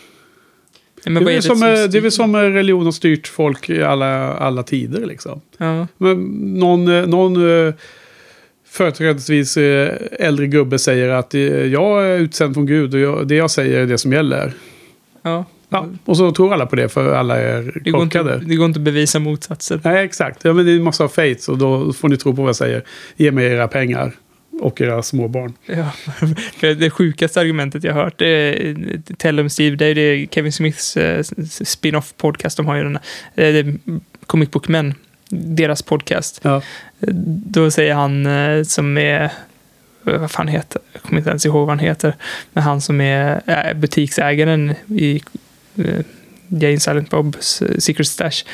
Men 1.04 1.14
det, 1.24 1.30
är 1.30 1.34
väl 1.34 1.42
som, 1.42 1.62
eh, 1.62 1.66
styr- 1.68 1.88
det 1.88 1.98
är 1.98 2.02
väl 2.02 2.12
som 2.12 2.34
eh, 2.34 2.38
religion 2.40 2.84
har 2.84 2.92
styrt 2.92 3.26
folk 3.28 3.70
i 3.70 3.82
alla, 3.82 4.34
alla 4.34 4.62
tider. 4.62 5.06
Liksom. 5.06 5.40
Ja. 5.58 5.86
Men 5.98 6.22
någon, 6.58 6.88
eh, 6.88 7.06
någon 7.06 7.66
eh, 7.66 7.74
företrädesvis 8.68 9.56
eh, 9.56 9.92
äldre 10.18 10.46
gubbe 10.46 10.78
säger 10.78 11.08
att 11.08 11.34
eh, 11.34 11.40
jag 11.66 12.06
är 12.06 12.18
utsänd 12.18 12.54
från 12.54 12.66
Gud 12.66 12.94
och 12.94 13.00
jag, 13.00 13.28
det 13.28 13.34
jag 13.34 13.50
säger 13.50 13.78
är 13.80 13.86
det 13.86 13.98
som 13.98 14.12
gäller. 14.12 14.52
Ja. 15.22 15.44
Ja, 15.72 15.88
och 16.04 16.16
så 16.16 16.32
tror 16.32 16.52
alla 16.52 16.66
på 16.66 16.76
det 16.76 16.88
för 16.88 17.14
alla 17.14 17.36
är 17.40 17.80
Det, 17.84 17.90
går 17.90 18.02
inte, 18.02 18.18
korkade. 18.18 18.42
det 18.46 18.54
går 18.56 18.66
inte 18.66 18.78
att 18.78 18.84
bevisa 18.84 19.18
motsatsen. 19.18 19.80
Nej, 19.84 20.04
exakt. 20.04 20.44
Ja, 20.44 20.52
men 20.52 20.66
det 20.66 20.72
är 20.72 20.76
en 20.76 20.82
massa 20.82 21.08
och 21.48 21.58
då 21.58 21.92
får 21.92 22.08
ni 22.08 22.16
tro 22.16 22.34
på 22.36 22.42
vad 22.42 22.48
jag 22.48 22.56
säger. 22.56 22.84
Ge 23.16 23.30
mig 23.32 23.46
era 23.46 23.68
pengar 23.68 24.12
och 24.60 24.80
era 24.80 25.02
småbarn. 25.02 25.54
Ja, 25.66 25.92
det 26.74 26.90
sjukaste 26.90 27.40
argumentet 27.40 27.84
jag 27.84 27.94
hört 27.94 28.20
är 28.20 28.74
Tell 29.16 29.36
them 29.36 29.50
Steve, 29.50 29.76
det 29.76 29.86
är 29.86 29.94
det 29.94 30.26
Kevin 30.30 30.52
Smiths 30.52 30.96
eh, 30.96 31.22
spin-off 31.64 32.14
podcast. 32.16 32.56
De 32.56 32.66
har 32.66 32.76
ju 32.76 32.82
den 32.82 32.96
här, 32.96 33.44
eh, 33.44 33.52
det 33.52 33.58
är 33.58 33.74
Comic 34.26 34.50
Book 34.50 34.68
Men, 34.68 34.94
deras 35.30 35.82
podcast. 35.82 36.40
Ja. 36.42 36.62
Då 37.46 37.70
säger 37.70 37.94
han 37.94 38.26
eh, 38.26 38.62
som 38.62 38.98
är, 38.98 39.32
vad 40.02 40.30
fan 40.30 40.48
heter, 40.48 40.80
jag 40.92 41.02
kommer 41.02 41.18
inte 41.18 41.30
ens 41.30 41.46
ihåg 41.46 41.66
vad 41.66 41.68
han 41.68 41.78
heter, 41.78 42.14
men 42.52 42.62
han 42.62 42.80
som 42.80 43.00
är 43.00 43.74
butiksägaren 43.74 44.74
i 44.88 45.22
Jane 46.48 46.80
Silent 46.80 47.10
Bobs 47.10 47.62
Secret 47.78 48.08
Stash. 48.08 48.44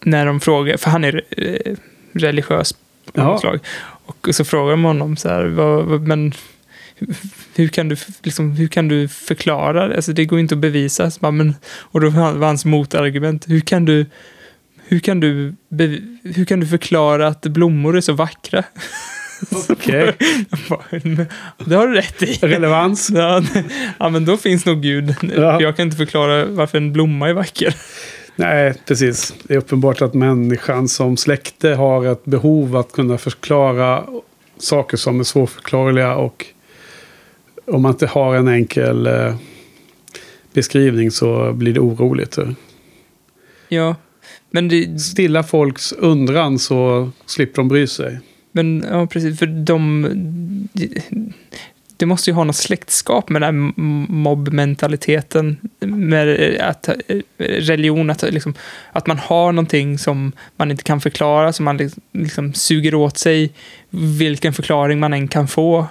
När 0.00 0.26
de 0.26 0.40
frågar, 0.40 0.76
för 0.76 0.90
han 0.90 1.04
är 1.04 1.22
religiös 2.12 2.74
på 3.12 3.20
Ja. 3.20 3.24
något 3.24 3.40
slag. 3.40 3.58
Och 4.06 4.28
så 4.32 4.44
frågar 4.44 4.70
de 4.70 4.84
honom 4.84 5.16
så 5.16 5.28
här, 5.28 5.44
vad, 5.44 6.00
men 6.08 6.32
hur- 7.54 7.68
kan, 7.68 7.88
du, 7.88 7.96
liksom, 8.22 8.50
hur 8.52 8.68
kan 8.68 8.88
du 8.88 9.08
förklara 9.08 9.88
det? 9.88 9.96
Alltså, 9.96 10.12
det 10.12 10.24
går 10.24 10.38
inte 10.38 10.54
att 10.54 10.58
bevisa. 10.60 11.10
Bara, 11.20 11.32
men, 11.32 11.54
och 11.78 12.00
då 12.00 12.08
var 12.10 12.46
hans 12.46 12.64
motargument, 12.64 13.44
hur 13.48 13.60
kan 13.60 13.84
du, 13.84 14.06
hur 14.88 14.98
kan 15.00 15.20
du, 15.20 15.54
hur 16.22 16.44
kan 16.44 16.60
du 16.60 16.66
förklara 16.66 17.26
att 17.28 17.42
blommor 17.42 17.96
är 17.96 18.00
så 18.00 18.12
vackra? 18.12 18.62
Okej. 19.68 20.12
"Men, 21.02 21.26
det 21.64 21.74
har 21.76 21.86
du 21.88 21.94
rätt 21.94 22.22
i. 22.22 22.32
Relevans. 22.42 23.10
Ja, 23.10 23.42
ja, 23.98 24.08
men 24.08 24.24
då 24.24 24.36
finns 24.36 24.66
nog 24.66 24.82
Gud. 24.82 25.14
Ja. 25.36 25.60
Jag 25.62 25.76
kan 25.76 25.84
inte 25.86 25.96
förklara 25.96 26.44
varför 26.46 26.78
en 26.78 26.92
blomma 26.92 27.28
är 27.28 27.32
vacker. 27.32 27.74
Nej, 28.36 28.74
precis. 28.86 29.34
Det 29.42 29.54
är 29.54 29.58
uppenbart 29.58 30.02
att 30.02 30.14
människan 30.14 30.88
som 30.88 31.16
släkte 31.16 31.68
har 31.68 32.06
ett 32.06 32.24
behov 32.24 32.76
att 32.76 32.92
kunna 32.92 33.18
förklara 33.18 34.04
saker 34.58 34.96
som 34.96 35.20
är 35.20 35.24
svårförklarliga. 35.24 36.14
Och 36.16 36.46
om 37.66 37.82
man 37.82 37.92
inte 37.92 38.06
har 38.06 38.36
en 38.36 38.48
enkel 38.48 39.06
eh, 39.06 39.36
beskrivning 40.52 41.10
så 41.10 41.52
blir 41.52 41.74
det 41.74 41.80
oroligt. 41.80 42.38
Ja, 43.68 43.94
men 44.50 44.68
det, 44.68 44.98
Stilla 44.98 45.42
folks 45.42 45.92
undran 45.92 46.58
så 46.58 47.10
slipper 47.26 47.56
de 47.56 47.68
bry 47.68 47.86
sig. 47.86 48.18
Men 48.52 48.84
ja, 48.90 49.06
precis, 49.06 49.38
för 49.38 49.46
de... 49.46 50.06
Det 51.96 52.06
måste 52.06 52.30
ju 52.30 52.34
ha 52.34 52.44
något 52.44 52.56
släktskap 52.56 53.28
med 53.28 53.42
den 53.42 53.46
här 53.46 53.72
mobbmentaliteten, 54.12 55.56
med 55.80 56.56
att 56.60 56.88
religion, 57.38 58.10
att, 58.10 58.22
liksom, 58.22 58.54
att 58.92 59.06
man 59.06 59.18
har 59.18 59.52
någonting 59.52 59.98
som 59.98 60.32
man 60.56 60.70
inte 60.70 60.82
kan 60.82 61.00
förklara, 61.00 61.52
som 61.52 61.64
man 61.64 61.76
liksom, 61.76 62.02
liksom 62.12 62.54
suger 62.54 62.94
åt 62.94 63.18
sig 63.18 63.52
vilken 63.90 64.52
förklaring 64.52 64.98
man 65.00 65.12
än 65.12 65.28
kan 65.28 65.48
få. 65.48 65.86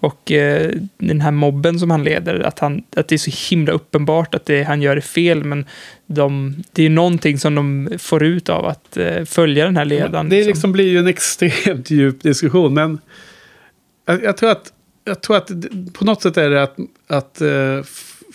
Och 0.00 0.32
eh, 0.32 0.70
den 0.98 1.20
här 1.20 1.30
mobben 1.30 1.78
som 1.78 1.90
han 1.90 2.04
leder, 2.04 2.40
att, 2.40 2.58
han, 2.58 2.82
att 2.96 3.08
det 3.08 3.14
är 3.14 3.18
så 3.18 3.54
himla 3.54 3.72
uppenbart 3.72 4.34
att 4.34 4.46
det 4.46 4.62
han 4.62 4.82
gör 4.82 4.96
är 4.96 5.00
fel, 5.00 5.44
men 5.44 5.66
de, 6.06 6.56
det 6.72 6.82
är 6.82 6.84
ju 6.84 6.94
någonting 6.94 7.38
som 7.38 7.54
de 7.54 7.90
får 7.98 8.24
ut 8.24 8.48
av 8.48 8.66
att 8.66 8.96
eh, 8.96 9.24
följa 9.24 9.64
den 9.64 9.76
här 9.76 9.84
ledaren. 9.84 10.28
Det 10.28 10.44
liksom 10.44 10.72
blir 10.72 10.88
ju 10.88 10.98
en 10.98 11.06
extremt 11.16 11.90
djup 11.90 12.22
diskussion. 12.22 12.74
Men 12.74 12.98
jag, 14.06 14.24
jag, 14.24 14.36
tror 14.36 14.50
att, 14.50 14.72
jag 15.04 15.20
tror 15.20 15.36
att 15.36 15.50
på 15.92 16.04
något 16.04 16.22
sätt 16.22 16.36
är 16.36 16.50
det 16.50 16.62
att, 16.62 16.76
att 17.06 17.40
eh, 17.40 17.80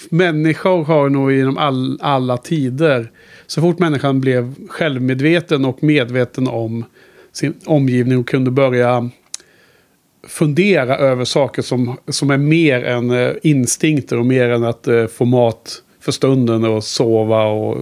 människor 0.10 0.84
har 0.84 1.10
nog 1.10 1.32
genom 1.32 1.58
all, 1.58 2.00
alla 2.02 2.38
tider, 2.38 3.12
så 3.48 3.62
fort 3.62 3.80
människan 3.80 4.22
blev 4.22 4.56
självmedveten 4.68 5.66
och 5.66 5.84
medveten 5.84 6.48
om 6.48 6.86
sin 7.32 7.54
omgivning 7.66 8.18
och 8.18 8.28
kunde 8.28 8.52
börja 8.52 9.10
fundera 10.28 10.98
över 10.98 11.26
saker 11.26 11.62
som, 11.62 11.98
som 12.08 12.30
är 12.30 12.38
mer 12.38 12.84
än 12.84 13.12
eh, 13.12 13.32
instinkter 13.44 14.20
och 14.20 14.26
mer 14.26 14.50
än 14.50 14.64
att 14.64 14.88
eh, 14.88 15.08
få 15.08 15.26
mat 15.26 15.84
för 16.00 16.12
stunden 16.12 16.66
och 16.66 16.84
sova 16.84 17.44
och 17.44 17.78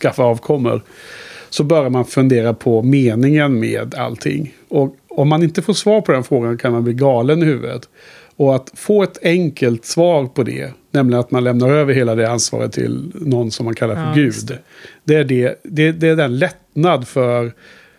skaffa 0.00 0.22
avkommor. 0.22 0.82
Så 1.50 1.64
börjar 1.64 1.90
man 1.90 2.04
fundera 2.04 2.54
på 2.54 2.82
meningen 2.82 3.60
med 3.60 3.94
allting. 3.94 4.54
Och 4.68 4.96
om 5.16 5.28
man 5.28 5.42
inte 5.42 5.62
får 5.62 5.72
svar 5.74 6.00
på 6.00 6.12
den 6.12 6.24
frågan 6.24 6.58
kan 6.58 6.72
man 6.72 6.84
bli 6.84 6.92
galen 6.94 7.42
i 7.42 7.44
huvudet. 7.44 7.88
Och 8.36 8.54
att 8.54 8.72
få 8.74 9.02
ett 9.02 9.18
enkelt 9.22 9.84
svar 9.84 10.26
på 10.26 10.42
det, 10.42 10.70
nämligen 10.90 11.20
att 11.20 11.30
man 11.30 11.44
lämnar 11.44 11.68
över 11.70 11.94
hela 11.94 12.14
det 12.14 12.30
ansvaret 12.30 12.72
till 12.72 13.12
någon 13.14 13.50
som 13.50 13.64
man 13.64 13.74
kallar 13.74 13.94
för 13.94 14.02
Ja, 14.02 14.12
Gud. 14.14 14.58
Det 15.04 15.14
är, 15.14 15.24
det, 15.24 15.60
det, 15.62 15.92
det 15.92 16.08
är 16.08 16.16
den 16.16 16.38
lättnad 16.38 17.08
för 17.08 17.52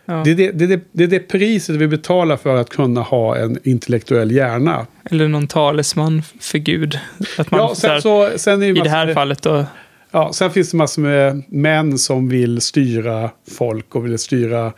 Ja. 0.07 0.21
det, 0.25 0.31
är 0.31 0.35
det, 0.35 0.51
det, 0.91 1.03
är 1.03 1.07
det, 1.07 1.19
priset 1.19 1.75
vi 1.75 1.87
betalar 1.87 2.37
för 2.37 2.55
att 2.55 2.69
kunna 2.69 3.01
ha 3.01 3.37
en 3.37 3.57
intellektuell 3.63 4.31
hjärna. 4.31 4.87
Eller 5.11 5.27
någon 5.27 5.47
talesman 5.47 6.21
för 6.39 6.57
Gud. 6.57 6.99
Att 7.37 7.51
man, 7.51 7.59
Ja, 7.59 7.67
här, 7.67 7.73
sen, 7.75 8.01
så, 8.01 8.29
sen 8.35 8.63
I 8.63 8.71
det 8.73 8.89
här 8.89 9.05
med- 9.05 9.15
fallet 9.15 9.41
då. 9.41 9.65
Ja, 10.11 10.33
sen 10.33 10.51
finns 10.51 10.71
det 10.71 10.77
massor 10.77 11.01
med 11.01 11.43
män 11.47 11.97
som 11.97 12.29
vill 12.29 12.61
styra 12.61 13.29
folk 13.57 13.95
och 13.95 14.05
vill 14.05 14.17
styra 14.19 14.73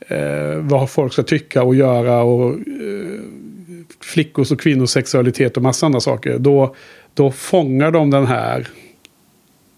eh, 0.00 0.60
vad 0.60 0.90
folk 0.90 1.12
ska 1.12 1.22
tycka 1.22 1.62
och 1.62 1.74
göra 1.74 2.22
och 2.22 2.50
eh, 2.52 3.20
flickors 4.00 4.52
och 4.52 4.60
kvinnors 4.60 4.90
sexualitet 4.90 5.56
och 5.56 5.62
massa 5.62 5.86
andra 5.86 6.00
saker. 6.00 6.38
Då, 6.38 6.74
då 7.14 7.30
fångar 7.30 7.90
de 7.90 8.10
den 8.10 8.26
här, 8.26 8.68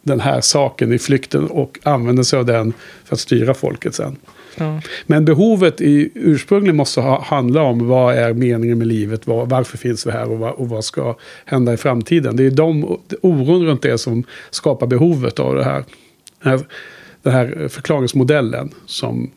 den 0.03 0.21
här 0.21 0.41
saken 0.41 0.93
i 0.93 0.99
flykten 0.99 1.47
och 1.47 1.79
använder 1.83 2.23
sig 2.23 2.39
av 2.39 2.47
den 2.47 2.73
för 3.05 3.15
att 3.15 3.21
styra 3.21 3.55
folket 3.55 3.95
sen. 3.95 4.17
Ja. 4.57 4.81
Men 5.07 5.25
behovet 5.25 5.81
i 5.81 6.11
ursprungligen 6.15 6.77
måste 6.77 7.01
ha, 7.01 7.23
handla 7.23 7.63
om 7.63 7.89
vad 7.89 8.15
är 8.15 8.33
meningen 8.33 8.79
med 8.79 8.87
livet, 8.87 9.27
vad, 9.27 9.49
varför 9.49 9.79
finns 9.79 10.07
vi 10.07 10.11
här 10.11 10.31
och 10.31 10.39
vad, 10.39 10.53
och 10.53 10.69
vad 10.69 10.85
ska 10.85 11.17
hända 11.45 11.73
i 11.73 11.77
framtiden. 11.77 12.37
Det 12.37 12.47
är 12.47 12.51
de, 12.51 12.99
oron 13.23 13.67
runt 13.67 13.83
det 13.83 13.99
som 13.99 14.25
skapar 14.51 14.87
behovet 14.87 15.39
av 15.39 15.55
det 15.55 15.65
här. 15.65 15.85
Den 16.43 16.53
här, 16.53 16.61
den 17.23 17.33
här 17.33 17.69
förklaringsmodellen 17.69 18.71
som 18.87 19.31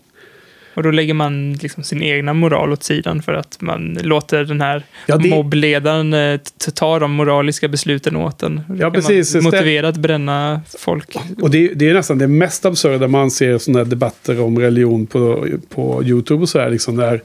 Och 0.73 0.83
då 0.83 0.91
lägger 0.91 1.13
man 1.13 1.53
liksom 1.53 1.83
sin 1.83 2.03
egna 2.03 2.33
moral 2.33 2.71
åt 2.71 2.83
sidan 2.83 3.21
för 3.21 3.33
att 3.33 3.57
man 3.61 3.97
låter 4.01 4.43
den 4.43 4.61
här 4.61 4.83
Ja, 5.05 5.17
det- 5.17 5.29
mobbledaren 5.29 6.13
eh, 6.13 6.39
ta 6.75 6.99
de 6.99 7.11
moraliska 7.11 7.67
besluten 7.67 8.15
åt 8.15 8.43
en. 8.43 8.61
Då 8.67 8.75
Ja, 8.79 8.91
precis. 8.91 9.33
Man 9.33 9.41
Ställ- 9.41 9.51
motivera 9.51 9.87
att 9.87 9.97
bränna 9.97 10.61
folk. 10.77 11.15
Och 11.41 11.49
det, 11.49 11.67
det 11.73 11.89
är 11.89 11.93
nästan 11.93 12.17
det 12.17 12.27
mest 12.27 12.65
absurda 12.65 13.07
man 13.07 13.31
ser 13.31 13.57
sådana 13.57 13.79
här 13.79 13.85
debatter 13.85 14.41
om 14.41 14.59
religion 14.59 15.05
på, 15.07 15.47
på 15.69 16.03
YouTube 16.05 16.41
och 16.41 16.49
så 16.49 16.59
här. 16.59 16.69
Liksom 16.69 16.95
där 16.95 17.21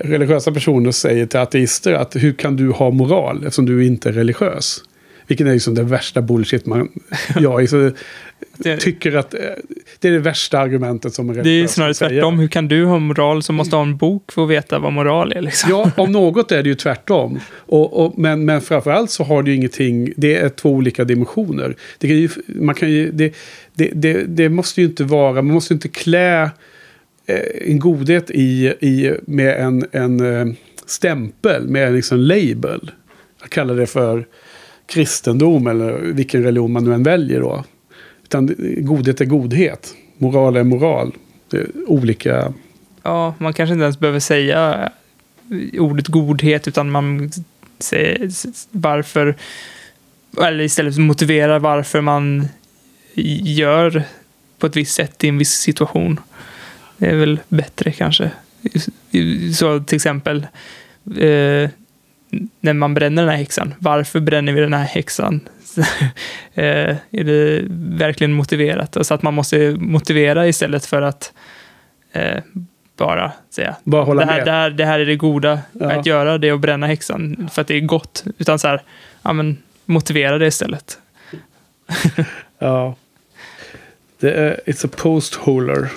religiösa 0.00 0.52
personer 0.52 0.90
säger 0.90 1.26
till 1.26 1.40
ateister 1.40 1.92
att 1.92 2.16
hur 2.16 2.32
kan 2.32 2.56
du 2.56 2.70
ha 2.70 2.90
moral 2.90 3.36
eftersom 3.36 3.66
du 3.66 3.86
inte 3.86 4.08
är 4.08 4.12
religiös? 4.12 4.80
Vilket 5.32 5.46
är 5.46 5.52
liksom 5.52 5.74
det 5.74 5.82
värsta 5.82 6.22
bullshit 6.22 6.66
man... 6.66 6.88
Jag 7.36 7.68
så, 7.68 7.90
Det- 8.56 8.76
tycker 8.76 9.16
att 9.16 9.34
eh, 9.34 9.40
det 9.98 10.08
är 10.08 10.12
det 10.12 10.18
värsta 10.18 10.58
argumentet 10.58 11.14
som 11.14 11.28
en 11.30 11.34
Det 11.34 11.40
är 11.40 11.44
religiös 11.44 11.72
snarare 11.72 11.94
tvärtom. 11.94 12.38
Hur 12.38 12.48
kan 12.48 12.68
du 12.68 12.84
ha 12.84 12.98
moral 12.98 13.42
som 13.42 13.54
måste 13.54 13.76
ha 13.76 13.82
en 13.82 13.96
bok 13.96 14.32
för 14.32 14.44
att 14.44 14.50
veta 14.50 14.78
vad 14.78 14.92
moral 14.92 15.32
är? 15.32 15.40
Liksom. 15.40 15.70
Ja, 15.70 15.90
om 15.96 16.12
något 16.12 16.52
är 16.52 16.62
det 16.62 16.68
ju 16.68 16.74
tvärtom. 16.74 17.40
Och, 17.54 18.04
och, 18.04 18.18
men, 18.18 18.44
men 18.44 18.60
framförallt 18.60 19.10
så 19.10 19.24
har 19.24 19.42
det 19.42 19.50
ju 19.50 19.56
ingenting, 19.56 20.12
det 20.16 20.34
är 20.36 20.48
två 20.48 20.70
olika 20.70 21.04
dimensioner. 21.04 21.76
Det, 21.98 22.06
kan 22.08 22.16
ju, 22.16 22.28
man 22.46 22.74
kan 22.74 22.90
ju, 22.90 23.10
det, 23.12 23.34
det, 23.74 23.90
det, 23.94 24.24
det 24.24 24.48
måste 24.48 24.80
ju 24.80 24.86
inte 24.86 25.04
vara, 25.04 25.32
man 25.32 25.46
måste 25.54 25.74
ju 25.74 25.76
inte 25.76 25.88
klä 25.88 26.42
eh, 27.26 27.38
en 27.60 27.78
godhet 27.78 28.30
i, 28.30 28.66
i, 28.80 29.12
med 29.26 29.60
en, 29.60 29.84
en 29.92 30.20
eh, 30.48 30.54
stämpel, 30.86 31.68
med 31.68 31.86
en 31.88 31.94
liksom 31.96 32.18
label. 32.18 32.90
Jag 33.40 33.50
kallar 33.50 33.76
det 33.76 33.86
för 33.86 34.24
kristendom 34.86 35.66
eller 35.66 35.92
vilken 35.92 36.42
religion 36.42 36.72
man 36.72 36.84
nu 36.84 36.94
än 36.94 37.02
väljer 37.02 37.40
då. 37.40 37.64
Utan 38.24 38.54
godhet 38.76 39.20
är 39.20 39.24
godhet, 39.24 39.94
moral 40.18 40.56
är 40.56 40.64
moral. 40.64 41.12
Det 41.50 41.56
är 41.56 41.66
olika 41.86 42.52
Ja, 43.02 43.34
man 43.38 43.52
kanske 43.52 43.72
inte 43.72 43.82
ens 43.82 43.98
behöver 43.98 44.20
säga 44.20 44.90
ordet 45.78 46.08
godhet, 46.08 46.68
utan 46.68 46.90
man 46.90 47.30
säger 47.78 48.30
varför, 48.70 49.34
eller 50.42 50.64
istället 50.64 50.98
motiverar 50.98 51.58
varför 51.58 52.00
man 52.00 52.48
gör 53.44 54.02
på 54.58 54.66
ett 54.66 54.76
visst 54.76 54.94
sätt 54.94 55.24
i 55.24 55.28
en 55.28 55.38
viss 55.38 55.52
situation. 55.52 56.20
Det 56.96 57.06
är 57.06 57.16
väl 57.16 57.40
bättre 57.48 57.92
kanske. 57.92 58.30
Så 59.54 59.80
till 59.80 59.96
exempel, 59.96 60.46
eh, 61.16 61.70
när 62.60 62.72
man 62.72 62.94
bränner 62.94 63.22
den 63.22 63.30
här 63.30 63.38
häxan, 63.38 63.74
varför 63.78 64.20
bränner 64.20 64.52
vi 64.52 64.60
den 64.60 64.72
här 64.74 64.84
häxan? 64.84 65.40
eh, 66.54 66.96
är 67.10 67.24
det 67.24 67.62
verkligen 67.98 68.32
motiverat? 68.32 68.96
Alltså 68.96 69.14
att 69.14 69.22
man 69.22 69.34
måste 69.34 69.76
motivera 69.78 70.46
istället 70.48 70.86
för 70.86 71.02
att 71.02 71.32
eh, 72.12 72.42
bara 72.96 73.32
säga 73.50 73.76
Bara 73.84 74.04
hålla 74.04 74.24
det, 74.24 74.30
här, 74.30 74.38
med. 74.38 74.46
det, 74.46 74.52
här, 74.52 74.70
det 74.70 74.84
här 74.84 75.00
är 75.00 75.06
det 75.06 75.16
goda 75.16 75.58
Ja. 75.72 75.92
att 75.92 76.06
göra, 76.06 76.38
det 76.38 76.48
är 76.48 76.52
att 76.52 76.60
bränna 76.60 76.86
häxan 76.86 77.48
för 77.52 77.62
att 77.62 77.68
det 77.68 77.76
är 77.76 77.80
gott. 77.80 78.24
Utan 78.38 78.58
så 78.58 78.68
här, 78.68 78.82
ja 79.22 79.32
men 79.32 79.58
motivera 79.84 80.38
det 80.38 80.46
istället. 80.46 80.98
Ja. 82.58 82.96
Det 84.20 84.32
är, 84.32 84.60
it's 84.66 84.86
a 84.86 84.90
post 84.96 85.34
holer. 85.34 85.88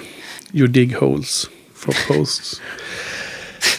You 0.51 0.67
dig 0.67 0.93
holes 0.93 1.49
for 1.75 2.07
posts. 2.07 2.61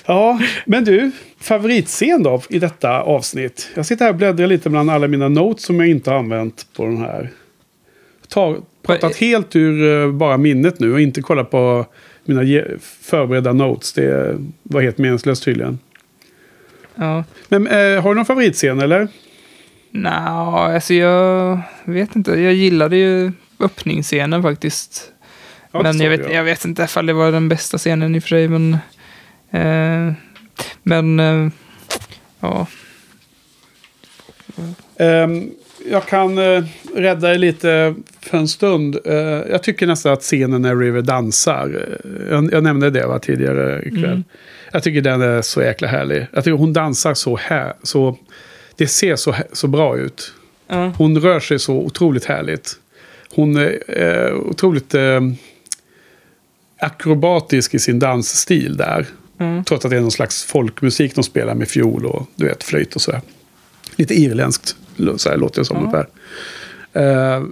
Ja, 0.06 0.40
men 0.66 0.84
du. 0.84 1.12
Favoritscen 1.46 2.22
då 2.22 2.42
i 2.48 2.58
detta 2.58 3.02
avsnitt? 3.02 3.68
Jag 3.74 3.86
sitter 3.86 4.04
här 4.04 4.12
och 4.12 4.18
bläddrar 4.18 4.46
lite 4.46 4.70
bland 4.70 4.90
alla 4.90 5.08
mina 5.08 5.28
notes 5.28 5.64
som 5.64 5.80
jag 5.80 5.88
inte 5.88 6.10
har 6.10 6.18
använt 6.18 6.66
på 6.76 6.84
den 6.84 6.96
här. 6.96 7.30
Ta, 8.28 8.56
pratat 8.82 9.16
helt 9.16 9.56
ur 9.56 10.04
eh, 10.04 10.12
bara 10.12 10.36
minnet 10.36 10.80
nu 10.80 10.92
och 10.92 11.00
inte 11.00 11.22
kollat 11.22 11.50
på 11.50 11.86
mina 12.24 12.62
förberedda 13.02 13.52
notes. 13.52 13.92
Det 13.92 14.38
var 14.62 14.82
helt 14.82 14.98
meningslöst 14.98 15.44
tydligen. 15.44 15.78
Ja. 16.94 17.24
Men 17.48 17.66
eh, 17.66 18.02
har 18.02 18.08
du 18.08 18.14
någon 18.14 18.24
favoritscen 18.24 18.80
eller? 18.80 19.08
Nja, 19.90 20.10
alltså 20.74 20.94
jag 20.94 21.60
vet 21.84 22.16
inte. 22.16 22.30
Jag 22.30 22.54
gillade 22.54 22.96
ju 22.96 23.32
öppningsscenen 23.60 24.42
faktiskt. 24.42 25.12
Ja, 25.72 25.82
men 25.82 26.00
jag 26.00 26.10
vet, 26.10 26.32
jag 26.32 26.44
vet 26.44 26.64
inte 26.64 26.82
ifall 26.82 27.06
det 27.06 27.12
var 27.12 27.32
den 27.32 27.48
bästa 27.48 27.78
scenen 27.78 28.14
i 28.14 28.18
och 28.18 28.22
för 28.22 28.28
sig. 28.28 28.48
Men, 28.48 28.72
eh, 29.50 30.12
men 30.82 31.20
eh, 31.20 31.48
ja. 32.40 32.66
Ehm, 34.96 35.50
jag 35.90 36.06
kan 36.06 36.38
uh, 36.38 36.64
rädda 36.94 37.28
dig 37.28 37.38
lite 37.38 37.94
för 38.20 38.38
en 38.38 38.48
stund. 38.48 38.98
Eh, 39.04 39.14
jag 39.50 39.62
tycker 39.62 39.86
nästan 39.86 40.12
att 40.12 40.20
scenen 40.20 40.62
när 40.62 40.76
River 40.76 41.02
dansar. 41.02 41.86
eh, 42.30 42.44
jag, 42.52 42.62
nämnde 42.62 42.90
det 42.90 43.06
va, 43.06 43.18
tidigare 43.18 43.82
ikväll. 43.86 44.04
Mm. 44.04 44.24
Jag 44.72 44.82
tycker 44.82 45.00
den 45.00 45.22
är 45.22 45.42
så 45.42 45.62
jäkla 45.62 45.88
härlig. 45.88 46.26
Jag 46.32 46.44
tycker 46.44 46.56
hon 46.56 46.72
dansar 46.72 47.14
så 47.14 47.36
här. 47.36 47.72
Så, 47.82 48.18
det 48.76 48.86
ser 48.86 49.16
så, 49.16 49.34
så 49.52 49.68
bra 49.68 49.96
ut. 49.98 50.32
Ja. 50.68 50.92
Hon 50.98 51.20
rör 51.20 51.40
sig 51.40 51.58
så 51.58 51.74
otroligt 51.74 52.24
härligt. 52.24 52.72
Hon 53.34 53.56
är 53.56 53.78
eh, 53.88 54.34
otroligt 54.34 54.94
eh, 54.94 55.20
akrobatisk 56.78 57.74
i 57.74 57.78
sin 57.78 57.98
dansstil 57.98 58.76
där. 58.76 59.06
Mm. 59.38 59.64
Trots 59.64 59.84
att 59.84 59.90
det 59.90 59.96
är 59.96 60.00
någon 60.00 60.10
slags 60.10 60.44
folkmusik 60.44 61.14
de 61.14 61.24
spelar 61.24 61.54
med 61.54 61.68
fiol 61.68 62.06
och 62.06 62.26
du 62.36 62.44
vet, 62.44 62.64
flöjt 62.64 62.94
och 62.94 63.00
sådär. 63.02 63.20
Lite 63.96 64.14
irländskt 64.14 64.76
så 65.16 65.28
här 65.28 65.36
låter 65.36 65.60
det 65.60 65.64
som 65.64 65.76
Ja. 65.76 65.80
ungefär. 65.82 66.06
Eh, 67.36 67.44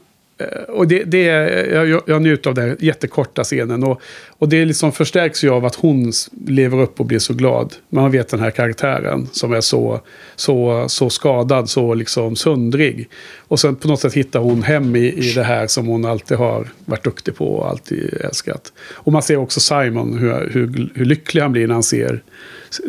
och 0.69 0.89
det, 0.89 1.05
det 1.05 1.29
är, 1.29 1.85
jag, 1.85 2.03
jag- 2.07 2.23
njuter 2.23 2.51
av 2.51 2.55
den 2.55 2.77
jättekorta 2.81 3.45
scenen. 3.45 3.85
Och, 3.85 4.01
och 4.29 4.49
det 4.49 4.65
liksom 4.65 4.93
förstärks 4.93 5.45
ju 5.45 5.51
av 5.51 5.65
att 5.65 5.75
hon 5.75 6.13
lever 6.47 6.81
upp 6.81 7.01
och 7.01 7.07
blir 7.07 7.19
så 7.19 7.35
glad. 7.35 7.75
Man 7.89 8.11
vet 8.11 8.29
den 8.29 8.41
här 8.41 8.51
karaktären 8.51 9.29
som 9.33 9.53
är 9.53 9.61
så, 9.61 10.01
så, 10.37 10.85
så 10.89 11.11
skadad, 11.11 11.71
så 11.71 11.95
liksom 11.95 12.37
söndrig. 12.37 13.09
Och 13.39 13.61
sen 13.61 13.77
på 13.77 13.89
något 13.89 14.01
sätt 14.01 14.15
hittar 14.15 14.41
hon 14.41 14.63
hem 14.63 14.97
i, 14.97 15.13
i 15.29 15.33
det 15.33 15.45
här 15.45 15.67
som 15.67 15.87
hon 15.87 16.05
alltid 16.05 16.39
har 16.39 16.69
varit 16.85 17.05
duktig 17.05 17.37
på 17.37 17.47
och 17.55 17.71
alltid 17.71 18.15
älskat. 18.21 18.73
Och 18.93 19.13
man 19.13 19.23
ser 19.23 19.37
också 19.37 19.61
Simon, 19.61 20.19
hur, 20.19 20.51
hur, 20.53 20.91
hur 20.95 21.05
lycklig 21.05 21.43
han 21.43 21.53
blir 21.53 21.67
när 21.67 21.75
han 21.75 21.83
ser 21.83 22.23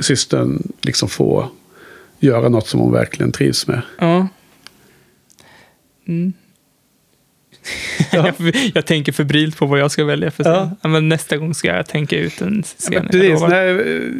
systern 0.01 0.63
liksom 0.81 1.09
få 1.09 1.49
göra 2.19 2.49
något 2.49 2.67
som 2.67 2.79
hon 2.79 2.91
verkligen 2.93 3.31
trivs 3.31 3.67
med. 3.67 3.81
Ja. 3.99 4.27
Mm. 6.07 6.33
Jag, 8.11 8.33
jag 8.73 8.85
tänker 8.85 9.11
febrilt 9.11 9.57
på 9.57 9.65
vad 9.65 9.79
jag 9.79 9.91
ska 9.91 10.05
välja 10.05 10.31
för 10.31 10.43
scen. 10.43 10.53
Ja. 10.53 10.71
Ja. 10.81 10.89
men 10.89 11.09
nästa 11.09 11.37
gång 11.37 11.53
ska 11.53 11.67
jag 11.67 11.87
tänka 11.87 12.17
ut 12.17 12.41
en 12.41 12.63
scen. 12.63 12.93
Ja, 12.93 13.01
precis. 13.11 13.41
Nej, 13.41 13.73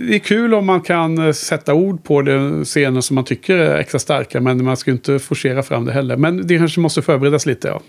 det 0.07 0.15
är 0.15 0.19
kul 0.19 0.53
om 0.53 0.65
man 0.65 0.81
kan 0.81 1.17
eh, 1.27 1.31
sätta 1.31 1.73
ord 1.73 2.03
på 2.03 2.21
det 2.21 2.65
scener 2.65 3.01
som 3.01 3.15
man 3.15 3.23
tycker 3.23 3.57
är 3.57 3.77
extra 3.77 3.99
starka. 3.99 4.41
Men 4.41 4.63
man 4.63 4.77
ska 4.77 4.91
inte 4.91 5.19
forcera 5.19 5.63
fram 5.63 5.85
det 5.85 5.91
heller. 5.91 6.17
Men 6.17 6.47
det 6.47 6.57
kanske 6.57 6.79
måste 6.79 7.01
förberedas 7.01 7.45
lite. 7.45 7.67
Ja. 7.67 7.81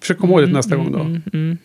Försök 0.00 0.18
komma 0.18 0.32
ihåg 0.32 0.48
det 0.48 0.52
nästa 0.52 0.76
gång 0.76 0.92
då. 0.92 1.00
Mm, 1.00 1.22
mm. 1.32 1.58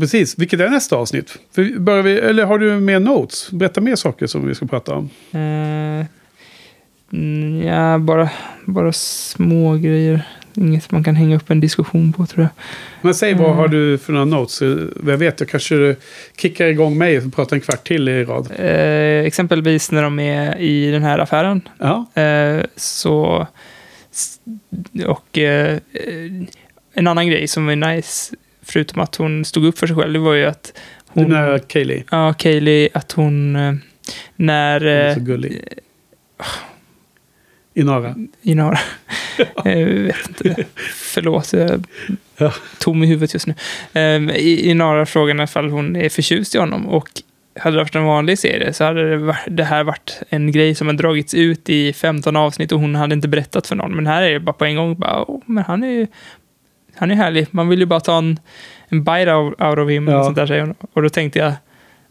Precis. 0.00 0.38
Vilket 0.38 0.60
är 0.60 0.68
nästa 0.68 0.96
avsnitt? 0.96 1.38
För 1.54 1.78
börjar 1.78 2.02
vi, 2.02 2.18
eller 2.18 2.44
har 2.44 2.58
du 2.58 2.80
mer 2.80 3.00
notes? 3.00 3.50
Berätta 3.50 3.80
mer 3.80 3.96
saker 3.96 4.26
som 4.26 4.48
vi 4.48 4.54
ska 4.54 4.66
prata 4.66 4.94
om. 4.94 5.10
Mm, 7.12 7.62
ja, 7.62 7.98
bara, 7.98 8.30
bara 8.64 8.92
små 8.92 9.76
grejer. 9.76 10.22
Inget 10.60 10.90
man 10.90 11.04
kan 11.04 11.16
hänga 11.16 11.36
upp 11.36 11.50
en 11.50 11.60
diskussion 11.60 12.12
på 12.12 12.26
tror 12.26 12.42
jag. 12.42 12.50
Men 13.02 13.14
säg 13.14 13.34
vad 13.34 13.46
Mm. 13.46 13.56
har 13.58 13.68
du 13.68 13.98
för 13.98 14.12
några 14.12 14.24
notes? 14.24 14.62
Eh, 14.62 14.78
Jag 15.06 15.16
vet, 15.16 15.40
jag 15.40 15.48
kanske 15.48 15.96
kickar 16.36 16.66
igång 16.66 16.98
mig 16.98 17.18
och 17.18 17.34
pratar 17.34 17.56
en 17.56 17.60
kvart 17.60 17.86
till 17.88 18.08
i 18.08 18.24
rad. 18.24 18.48
Eh, 18.58 19.26
exempelvis 19.26 19.90
när 19.90 20.02
de 20.02 20.18
är 20.18 20.58
i 20.58 20.90
den 20.90 21.02
här 21.02 21.18
affären. 21.18 21.68
Ja. 21.78 22.22
Eh, 22.22 22.62
så... 22.76 23.46
Och 25.06 25.38
eh, 25.38 25.72
eh, 25.74 25.80
en 26.94 27.06
annan 27.06 27.28
grej 27.28 27.48
som 27.48 27.66
var 27.66 27.76
nice, 27.76 28.34
förutom 28.62 29.02
att 29.02 29.16
hon 29.16 29.44
stod 29.44 29.64
upp 29.64 29.78
för 29.78 29.86
sig 29.86 29.96
själv, 29.96 30.12
det 30.12 30.18
var 30.18 30.34
ju 30.34 30.44
att 30.44 30.72
hon... 31.06 31.28
menar 31.28 31.58
Kaylee? 31.58 32.04
Ja, 32.10 32.32
Kaylee, 32.32 32.88
att 32.94 33.12
hon... 33.12 33.56
eh, 33.56 33.72
När... 34.36 34.80
Hon 34.80 34.88
är 34.88 35.08
eh, 35.08 35.14
så 35.14 35.20
gullig. 35.20 35.62
Inara. 37.78 38.14
Inara. 38.42 38.78
jag 39.64 39.86
vet 39.86 40.28
inte. 40.28 40.64
Förlåt, 40.94 41.52
jag 41.52 41.84
är 42.36 42.54
tom 42.78 43.02
i 43.02 43.06
huvudet 43.06 43.34
just 43.34 43.46
nu. 43.46 43.54
Um, 44.16 44.30
Inara 44.34 45.06
frågan 45.06 45.40
ifall 45.40 45.70
hon 45.70 45.96
är 45.96 46.08
förtjust 46.08 46.54
i 46.54 46.58
honom. 46.58 46.86
Och 46.86 47.08
hade 47.60 47.76
det 47.76 47.82
varit 47.82 47.94
en 47.94 48.04
vanlig 48.04 48.38
serie 48.38 48.72
så 48.72 48.84
hade 48.84 49.10
det, 49.10 49.16
varit, 49.16 49.44
det 49.46 49.64
här 49.64 49.84
varit 49.84 50.22
en 50.28 50.52
grej 50.52 50.74
som 50.74 50.86
har 50.86 50.94
dragits 50.94 51.34
ut 51.34 51.68
i 51.68 51.92
15 51.92 52.36
avsnitt 52.36 52.72
och 52.72 52.80
hon 52.80 52.94
hade 52.94 53.14
inte 53.14 53.28
berättat 53.28 53.66
för 53.66 53.76
någon. 53.76 53.96
Men 53.96 54.06
här 54.06 54.22
är 54.22 54.32
det 54.32 54.40
bara 54.40 54.52
på 54.52 54.64
en 54.64 54.76
gång, 54.76 54.98
bara, 54.98 55.22
oh, 55.22 55.42
men 55.46 55.64
han 55.64 55.84
är 55.84 55.90
ju 55.90 56.06
han 56.94 57.10
är 57.10 57.14
härlig. 57.14 57.46
Man 57.50 57.68
vill 57.68 57.80
ju 57.80 57.86
bara 57.86 58.00
ta 58.00 58.18
en, 58.18 58.40
en 58.88 59.04
bite 59.04 59.34
out, 59.34 59.60
out 59.60 59.78
of 59.78 59.90
him. 59.90 60.08
Ja. 60.08 60.18
Och, 60.18 60.24
sånt 60.24 60.36
där, 60.36 60.74
och 60.92 61.02
då 61.02 61.08
tänkte 61.08 61.38
jag 61.38 61.52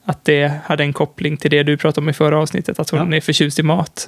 att 0.08 0.26
det 0.26 0.52
hade 0.66 0.84
en 0.84 0.94
koppling 0.94 1.38
till 1.38 1.52
det 1.52 1.64
du 1.64 1.78
pratade 1.78 2.06
om 2.06 2.10
i 2.10 2.14
förra 2.14 2.40
avsnittet, 2.40 2.80
att 2.80 2.90
hon 2.90 3.12
Ja. 3.12 3.18
är 3.18 3.22
förtjust 3.22 3.60
i 3.60 3.64
mat. 3.64 4.08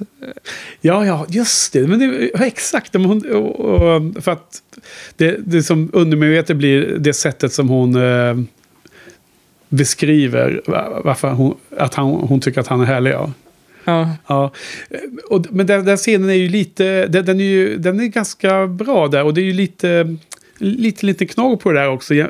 Ja, 0.82 1.06
ja, 1.06 1.26
just 1.30 1.74
det. 1.74 1.88
Men 1.88 2.00
det 2.00 2.30
exakt. 2.48 2.94
Hon, 2.94 3.32
och, 3.36 3.60
och, 3.60 4.24
för 4.24 4.32
att 4.32 4.62
det, 5.16 5.38
det 5.46 5.64
som 5.64 5.90
undermedvetet 5.94 6.58
blir 6.58 6.96
det 7.00 7.14
sättet 7.14 7.54
som 7.54 7.70
hon... 7.70 7.96
Eh, 7.96 8.36
beskriver 9.70 10.62
va- 10.66 11.02
varför 11.04 11.30
hon, 11.32 11.58
att 11.78 11.94
han, 11.94 12.10
hon 12.10 12.42
tycker 12.42 12.62
att 12.62 12.68
han 12.68 12.82
är 12.82 12.86
härlig. 12.86 13.12
Ja. 13.12 13.32
Ja. 13.86 14.10
Ja, 14.28 14.52
och, 15.30 15.46
men 15.50 15.66
den, 15.68 15.86
den 15.86 15.98
scenen 15.98 16.30
är 16.30 16.34
ju 16.34 16.50
lite, 16.50 17.08
den, 17.08 17.26
den, 17.26 17.40
är 17.40 17.44
ju, 17.44 17.78
den 17.78 18.00
är 18.00 18.06
ganska 18.06 18.68
bra 18.68 19.08
där 19.08 19.24
och 19.24 19.34
det 19.34 19.42
är 19.42 19.46
ju 19.46 19.54
lite, 19.54 20.16
lite, 20.58 21.06
lite 21.06 21.26
knagg 21.26 21.60
på 21.60 21.72
det 21.72 21.80
där 21.80 21.90
också. 21.90 22.14
Eh, 22.16 22.28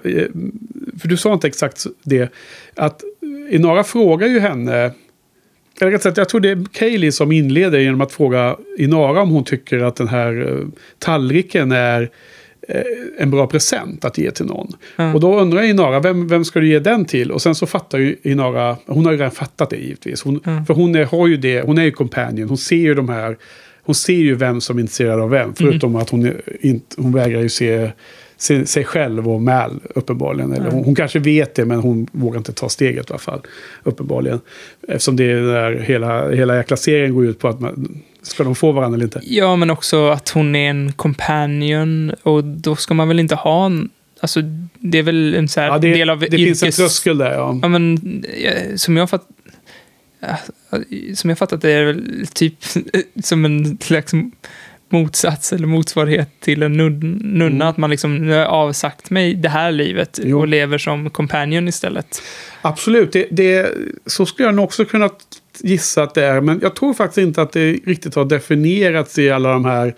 För 1.01 1.07
du 1.07 1.17
sa 1.17 1.33
inte 1.33 1.47
exakt 1.47 1.85
det, 2.03 2.29
att 2.75 3.03
Inara 3.49 3.83
frågar 3.83 4.27
ju 4.27 4.39
henne, 4.39 4.91
eller 5.81 5.91
rätt 5.91 6.03
sagt, 6.03 6.17
jag 6.17 6.29
tror 6.29 6.41
det 6.41 6.49
är 6.49 6.65
Kaylee 6.71 7.11
som 7.11 7.31
inleder 7.31 7.79
genom 7.79 8.01
att 8.01 8.11
fråga 8.11 8.57
Inara 8.77 9.21
om 9.21 9.29
hon 9.29 9.43
tycker 9.43 9.79
att 9.79 9.95
den 9.95 10.07
här 10.07 10.47
eh, 10.47 10.67
tallriken 10.99 11.71
är 11.71 12.09
eh, 12.67 12.81
en 13.17 13.31
bra 13.31 13.47
present 13.47 14.05
att 14.05 14.17
ge 14.17 14.31
till 14.31 14.45
någon. 14.45 14.73
Ja. 14.95 15.13
Och 15.13 15.19
då 15.19 15.39
undrar 15.39 15.61
Inara, 15.61 15.99
vem, 15.99 16.27
vem 16.27 16.45
ska 16.45 16.59
du 16.59 16.67
ge 16.67 16.79
den 16.79 17.05
till? 17.05 17.31
Och 17.31 17.41
sen 17.41 17.55
så 17.55 17.65
fattar 17.65 17.97
ju 17.97 18.15
Inara, 18.23 18.77
hon 18.85 19.05
har 19.05 19.11
ju 19.11 19.17
redan 19.17 19.31
fattat 19.31 19.69
det 19.69 19.77
givetvis. 19.77 20.21
Hon, 20.23 20.39
Mm. 20.45 20.65
För 20.65 20.73
hon 20.73 20.95
är, 20.95 21.05
har 21.05 21.27
ju 21.27 21.37
det, 21.37 21.61
hon 21.61 21.77
är 21.77 21.83
ju 21.83 21.91
companion, 21.91 22.47
hon 22.47 22.57
ser 22.57 22.75
ju 22.75 22.93
de 22.93 23.09
här, 23.09 23.37
hon 23.83 23.95
ser 23.95 24.13
ju 24.13 24.35
vem 24.35 24.61
som 24.61 24.77
är 24.77 24.81
intresserad 24.81 25.19
av 25.19 25.29
vem. 25.29 25.53
Förutom 25.55 25.95
att 25.95 26.09
hon, 26.09 26.33
inte, 26.61 26.95
hon 27.01 27.13
vägrar 27.13 27.41
ju 27.41 27.49
se, 27.49 27.91
se 28.39 28.65
sig 28.65 28.83
själv 28.83 29.29
och 29.29 29.41
Mal 29.41 29.79
uppenbarligen. 29.95 30.53
Eller 30.53 30.71
hon, 30.71 30.83
hon 30.83 30.95
kanske 30.95 31.19
vet 31.19 31.55
det 31.55 31.65
men 31.65 31.79
hon 31.79 32.07
vågar 32.11 32.37
inte 32.37 32.53
ta 32.53 32.69
steget 32.69 33.09
i 33.09 33.13
alla 33.13 33.19
fall. 33.19 33.41
Uppenbarligen. 33.83 34.39
Eftersom 34.87 35.15
det 35.15 35.31
är 35.31 35.41
där 35.41 35.79
hela, 35.79 36.29
hela 36.29 36.57
jäkla 36.57 36.77
serien 36.77 37.15
går 37.15 37.25
ut 37.25 37.39
på 37.39 37.47
att 37.47 37.59
man, 37.59 38.01
ska 38.21 38.43
de 38.43 38.55
få 38.55 38.71
varandra 38.71 38.95
eller 38.95 39.05
inte? 39.05 39.21
ja, 39.23 39.55
men 39.55 39.69
också 39.69 40.07
att 40.09 40.29
hon 40.29 40.55
är 40.55 40.69
en 40.69 40.93
companion 40.93 42.11
och 42.23 42.43
då 42.43 42.75
ska 42.75 42.93
man 42.93 43.07
väl 43.07 43.19
inte 43.19 43.35
ha 43.35 43.65
en... 43.65 43.89
Alltså, 44.19 44.41
det 44.73 44.97
är 44.97 45.03
väl 45.03 45.35
en 45.35 45.47
så 45.47 45.59
här 45.59 45.67
Ja, 45.67 45.77
det, 45.77 45.93
del 45.93 46.09
av 46.09 46.19
det 46.19 46.37
finns 46.37 46.63
en 46.63 46.71
tröskel 46.71 47.17
där 47.17 47.31
ja. 47.31 47.59
Ja, 47.61 47.67
men 47.67 48.23
som 48.75 48.97
jag 48.97 49.09
fatt... 49.09 49.27
ja, 50.19 50.37
Som 51.15 51.29
jag 51.29 51.37
fattat 51.37 51.61
det 51.61 51.71
är 51.71 51.85
väl 51.85 52.27
typ 52.33 52.55
som 53.23 53.45
en 53.45 53.77
slags 53.81 54.13
motsats 54.91 55.53
eller 55.53 55.67
motsvarighet 55.67 56.29
till 56.39 56.63
en 56.63 56.81
nun- 56.81 57.19
nunna. 57.23 57.55
Mm. 57.55 57.67
Att 57.67 57.77
man 57.77 57.89
liksom, 57.89 58.17
nu 58.17 58.31
har 58.31 58.39
jag 58.39 58.49
avsagt 58.49 59.09
mig 59.09 59.33
det 59.33 59.49
här 59.49 59.71
livet 59.71 60.19
Jo. 60.23 60.39
och 60.39 60.47
lever 60.47 60.77
som 60.77 61.09
companion 61.09 61.67
istället. 61.67 62.21
Absolut, 62.61 63.11
det, 63.11 63.27
det, 63.31 63.73
så 64.05 64.25
skulle 64.25 64.47
jag 64.47 64.55
nog 64.55 64.65
också 64.65 64.85
kunna 64.85 65.09
gissa 65.59 66.03
att 66.03 66.13
det 66.15 66.23
är. 66.25 66.41
Men 66.41 66.59
jag 66.61 66.75
tror 66.75 66.93
faktiskt 66.93 67.17
inte 67.17 67.41
att 67.41 67.51
det 67.51 67.71
riktigt 67.71 68.15
har 68.15 68.25
definierats 68.25 69.19
i 69.19 69.29
alla 69.29 69.49
de 69.51 69.65
här 69.65 69.95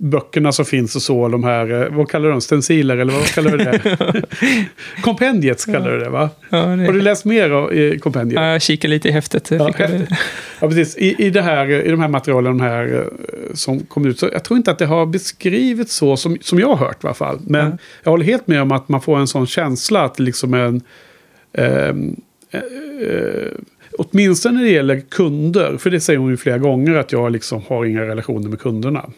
böckerna 0.00 0.52
som 0.52 0.64
finns 0.64 0.96
och 0.96 1.02
så. 1.02 1.28
De 1.28 1.44
här, 1.44 1.82
eh, 1.82 1.96
vad 1.96 2.08
kallar 2.10 2.24
du 2.24 2.30
dem? 2.30 2.40
Stenciler 2.40 2.96
eller 2.96 3.12
vad 3.12 3.26
kallar 3.26 3.50
du 3.50 3.56
det? 3.58 4.22
Kompendiet 5.02 5.64
kallar 5.66 5.90
du 5.90 5.98
det 5.98 6.08
va? 6.08 6.30
Ja, 6.50 6.56
det, 6.58 6.86
Har 6.86 6.92
du 6.92 7.00
läst 7.00 7.24
mer 7.24 7.50
av, 7.50 7.72
i 7.74 7.98
kompendiet? 7.98 8.40
ja, 8.40 8.46
jag 8.52 8.62
kikar 8.62 8.88
lite 8.88 9.08
i 9.08 9.10
häftet. 9.12 9.50
Ja, 9.50 9.72
häftigt. 9.76 10.08
Ja, 10.60 10.68
precis. 10.68 10.96
I, 10.96 11.14
i, 11.26 11.30
det 11.30 11.42
här, 11.42 11.70
I 11.70 11.90
de 11.90 12.00
här 12.00 12.08
materialen 12.08 12.58
de 12.58 12.64
här, 12.64 12.94
eh, 12.94 13.54
som 13.54 13.80
kom 13.80 14.06
ut. 14.06 14.18
Så 14.18 14.28
jag 14.32 14.44
tror 14.44 14.56
inte 14.56 14.70
att 14.70 14.78
det 14.78 14.86
har 14.86 15.06
beskrivits 15.06 15.94
så 15.94 16.16
som, 16.16 16.36
som 16.40 16.58
jag 16.60 16.68
har 16.68 16.76
hört 16.86 17.04
i 17.04 17.06
alla 17.06 17.14
fall. 17.14 17.38
Men 17.46 17.66
Mm. 17.66 17.78
jag 18.02 18.10
håller 18.10 18.24
helt 18.24 18.46
med 18.46 18.62
om 18.62 18.72
att 18.72 18.88
man 18.88 19.00
får 19.00 19.18
en 19.18 19.26
sån 19.26 19.46
känsla 19.46 20.02
att 20.04 20.18
liksom 20.18 20.54
en... 20.54 20.80
eh, 21.52 21.88
eh, 22.50 23.52
åtminstone 23.98 24.54
när 24.58 24.64
det 24.64 24.70
gäller 24.70 25.00
kunder. 25.00 25.76
För 25.76 25.90
det 25.90 26.00
säger 26.00 26.18
hon 26.18 26.30
ju 26.30 26.36
flera 26.36 26.58
gånger 26.58 26.94
att 26.94 27.12
jag 27.12 27.32
liksom 27.32 27.62
har 27.68 27.84
inga 27.84 28.02
relationer 28.02 28.48
med 28.48 28.60
kunderna. 28.60 29.10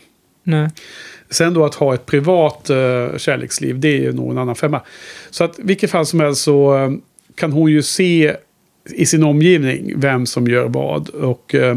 Nej. 0.42 0.68
Sen 1.30 1.54
då 1.54 1.64
att 1.64 1.74
ha 1.74 1.94
ett 1.94 2.06
privat 2.06 2.70
uh, 2.70 3.18
kärleksliv, 3.18 3.80
det 3.80 3.88
är 3.88 4.00
ju 4.00 4.12
nog 4.12 4.30
en 4.30 4.38
annan 4.38 4.56
femma. 4.56 4.80
Så 5.30 5.44
att 5.44 5.58
vilket 5.58 5.90
fall 5.90 6.06
som 6.06 6.20
helst 6.20 6.42
så 6.42 6.78
eh, 6.78 6.90
kan 7.34 7.52
hon 7.52 7.70
ju 7.72 7.82
se 7.82 8.36
i 8.94 9.06
sin 9.06 9.24
omgivning 9.24 9.92
vem 9.96 10.26
som 10.26 10.48
gör 10.48 10.68
vad. 10.68 11.08
Och 11.08 11.54
eh, 11.54 11.76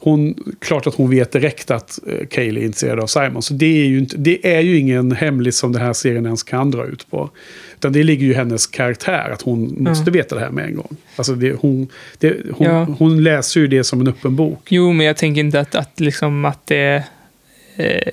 hon, 0.00 0.34
klart 0.60 0.86
att 0.86 0.94
hon 0.94 1.10
vet 1.10 1.32
direkt 1.32 1.70
att 1.70 1.98
uh, 2.06 2.26
Kaylee 2.26 2.62
är 2.62 2.64
intresserad 2.64 3.00
av 3.00 3.06
Simon. 3.06 3.42
Så 3.42 3.54
det 3.54 3.82
är, 3.82 3.86
ju 3.86 3.98
inte, 3.98 4.16
det 4.16 4.54
är 4.56 4.60
ju 4.60 4.78
ingen 4.78 5.12
hemlis 5.12 5.56
som 5.56 5.72
den 5.72 5.82
här 5.82 5.92
serien 5.92 6.26
ens 6.26 6.42
kan 6.42 6.70
dra 6.70 6.86
ut 6.86 7.10
på. 7.10 7.30
Utan 7.76 7.92
det 7.92 8.02
ligger 8.02 8.26
ju 8.26 8.32
i 8.32 8.34
hennes 8.34 8.66
karaktär 8.66 9.30
att 9.32 9.42
hon 9.42 9.76
måste 9.78 10.10
veta 10.10 10.34
det 10.34 10.40
här 10.40 10.50
med 10.50 10.64
en 10.64 10.76
gång. 10.76 10.96
Alltså 11.16 11.34
det, 11.34 11.52
hon, 11.52 11.88
det, 12.18 12.36
hon, 12.52 12.66
Ja. 12.66 12.86
hon 12.98 13.22
läser 13.22 13.60
ju 13.60 13.66
det 13.66 13.84
som 13.84 14.00
en 14.00 14.08
öppen 14.08 14.36
bok. 14.36 14.60
Jo, 14.68 14.92
men 14.92 15.06
jag 15.06 15.16
tänker 15.16 15.40
inte 15.40 15.60
att, 15.60 15.74
att, 15.74 16.00
liksom, 16.00 16.44
att 16.44 16.66
det 16.66 17.04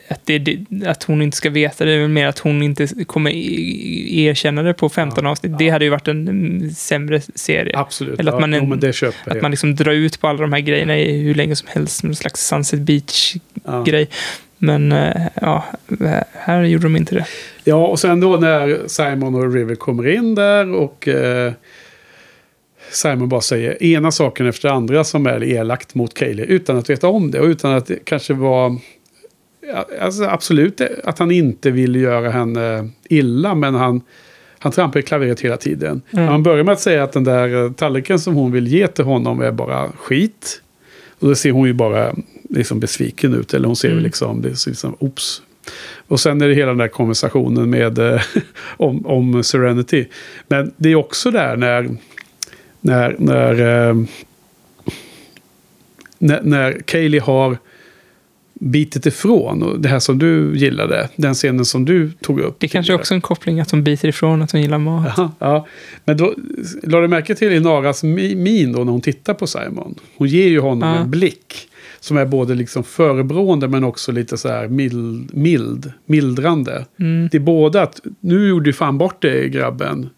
att, 0.08 0.22
det, 0.24 0.58
att 0.86 1.04
hon 1.04 1.22
inte 1.22 1.38
ska 1.38 1.50
veta 1.50 1.86
det, 1.86 1.92
är 1.92 2.00
väl 2.00 2.10
mer 2.10 2.28
att 2.28 2.40
hon 2.40 2.64
inte 2.64 2.88
kommer 3.06 3.32
i- 3.32 4.26
erkänna 4.26 4.64
det 4.64 4.74
på 4.74 4.90
15 4.90 5.26
avsnitt. 5.26 5.58
Det 5.58 5.70
hade 5.70 5.86
ju 5.86 5.92
varit 5.92 6.08
en 6.08 6.28
mm, 6.28 6.72
sämre 6.72 7.22
serie. 7.36 7.78
Absolut. 7.78 8.20
Eller 8.20 8.32
att 8.32 8.36
ja, 8.36 8.48
man 8.48 8.54
jo, 8.54 8.66
men 8.66 8.80
det 8.80 8.94
köper 8.94 9.32
Att 9.32 9.42
man 9.42 9.52
liksom 9.52 9.76
drar 9.76 9.92
ut 9.92 10.20
på 10.22 10.28
alla 10.28 10.42
de 10.42 10.54
här 10.54 10.60
grejerna 10.60 10.98
i 10.98 11.22
hur 11.22 11.36
länge 11.36 11.56
som 11.56 11.68
helst, 11.72 11.98
som 12.00 12.10
en 12.10 12.16
slags 12.16 12.48
Sunset 12.48 12.80
Ja. 12.80 12.86
Beach-grej. 12.86 14.10
Men 14.58 14.92
eh, 14.92 15.28
ja, 15.42 15.66
här 16.32 16.64
gjorde 16.64 16.86
de 16.86 16.96
inte 16.96 17.16
det. 17.16 17.26
Ja, 17.64 17.88
och 17.88 18.00
sen 18.00 18.20
då 18.20 18.38
när 18.38 18.88
Simon 18.88 19.36
och 19.36 19.54
River 19.54 19.76
kommer 19.76 20.08
in 20.08 20.36
där 20.36 20.74
och 20.74 21.08
eh, 21.08 21.54
Simon 22.92 23.30
bara 23.30 23.42
säger 23.42 23.84
ena 23.84 24.12
saken 24.12 24.48
efter 24.48 24.70
andra 24.70 25.04
som 25.04 25.26
är 25.26 25.44
elakt 25.44 25.96
mot 25.96 26.14
Kaylee 26.14 26.46
utan 26.46 26.78
att 26.78 26.90
veta 26.90 27.08
om 27.08 27.32
det 27.32 27.40
och 27.40 27.46
utan 27.46 27.72
att 27.72 27.88
det 27.88 28.00
kanske 28.06 28.34
var... 28.34 28.78
Alltså 30.02 30.24
absolut 30.24 30.82
att 31.04 31.20
han 31.20 31.32
inte 31.32 31.72
vill 31.72 31.96
göra 31.96 32.30
henne 32.30 32.90
illa 33.10 33.56
men 33.56 33.76
han, 33.76 34.02
han 34.60 34.72
trampar 34.72 35.00
i 35.00 35.04
klaveret 35.04 35.42
hela 35.42 35.58
tiden. 35.58 36.02
Mm. 36.12 36.28
Han 36.28 36.44
börjar 36.44 36.64
med 36.64 36.74
att 36.74 36.80
säga 36.80 37.04
att 37.04 37.12
den 37.12 37.24
där 37.24 37.64
eh, 37.64 37.72
tallriken 37.72 38.20
som 38.20 38.36
hon 38.36 38.52
vill 38.52 38.68
ge 38.68 38.88
till 38.88 39.06
honom 39.06 39.42
är 39.42 39.52
bara 39.52 39.92
skit. 39.98 40.62
Och 41.20 41.28
då 41.28 41.36
ser 41.36 41.52
hon 41.52 41.68
ju 41.68 41.74
bara 41.74 42.16
liksom 42.50 42.80
besviken 42.80 43.34
ut. 43.34 43.54
Eller 43.54 43.68
hon 43.68 43.76
ser 43.76 43.92
Mm. 43.92 44.04
liksom, 44.04 44.42
det 44.42 44.48
är 44.48 44.70
liksom, 44.70 44.96
oops. 45.00 45.42
Och 46.08 46.20
sen 46.20 46.42
är 46.42 46.48
det 46.48 46.54
hela 46.54 46.68
den 46.68 46.78
där 46.78 46.88
konversationen 46.88 47.70
med, 47.70 48.00
eh, 48.00 48.22
om, 48.78 49.06
om 49.06 49.44
Serenity. 49.44 50.06
Men 50.48 50.72
det 50.78 50.90
är 50.90 50.96
också 50.96 51.32
där 51.32 51.56
när, 51.56 51.90
när, 52.82 53.16
när, 53.20 53.52
eh, 53.90 53.96
när, 56.18 56.42
när 56.42 56.82
Kaylee 56.86 57.22
har 57.22 57.58
bitit 58.60 59.06
ifrån. 59.06 59.64
Och 59.64 59.80
det 59.80 59.90
här 59.90 60.00
som 60.00 60.20
du 60.20 60.58
gillade. 60.58 61.10
Den 61.16 61.34
scenen 61.34 61.66
som 61.66 61.86
du 61.86 62.12
tog 62.12 62.40
upp. 62.40 62.56
Det 62.60 62.68
kanske 62.68 62.88
tidigare. 62.88 63.00
också 63.02 63.14
är 63.14 63.16
en 63.16 63.22
koppling 63.22 63.60
att 63.60 63.72
hon 63.72 63.84
biter 63.84 64.08
ifrån 64.08 64.42
att 64.42 64.52
hon 64.52 64.62
gillar 64.62 64.78
mat. 64.78 65.14
Ja, 65.18 65.32
ja. 65.40 65.68
Men 66.06 66.18
då 66.18 66.34
la 66.84 67.00
du 67.02 67.08
märke 67.08 67.36
till 67.36 67.52
Inaras 67.54 68.04
mi- 68.04 68.36
min 68.36 68.72
då 68.74 68.84
när 68.84 68.92
hon 68.92 69.02
tittar 69.02 69.34
på 69.34 69.48
Simon. 69.48 69.96
Hon 70.18 70.28
ger 70.28 70.48
ju 70.48 70.60
honom 70.60 70.90
Ja. 70.90 70.96
en 71.02 71.12
blick. 71.12 71.54
Som 72.00 72.18
är 72.18 72.26
både 72.26 72.56
liksom 72.56 72.84
förebrående 72.84 73.68
men 73.68 73.84
också 73.84 74.12
lite 74.12 74.38
så 74.38 74.48
här 74.50 74.68
mild, 74.68 75.30
mild 75.34 75.92
mildrande. 76.06 76.86
Mm. 77.00 77.30
Det 77.32 77.38
är 77.38 77.42
både 77.42 77.82
att 77.82 78.02
nu 78.20 78.48
gjorde 78.48 78.66
du 78.66 78.74
fan 78.74 78.98
bort 78.98 79.22
dig 79.22 79.50
grabben. 79.50 80.10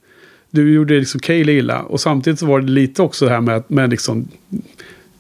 Du 0.52 0.74
gjorde 0.74 1.00
liksom 1.00 1.20
Kaylee 1.20 1.58
illa. 1.58 1.82
Och 1.82 2.00
samtidigt 2.00 2.40
så 2.40 2.46
var 2.46 2.62
det 2.62 2.68
lite 2.72 3.02
också 3.02 3.26
det 3.26 3.32
här 3.32 3.42
med 3.42 3.56
att 3.56 3.70
med 3.70 3.90
liksom, 3.90 4.28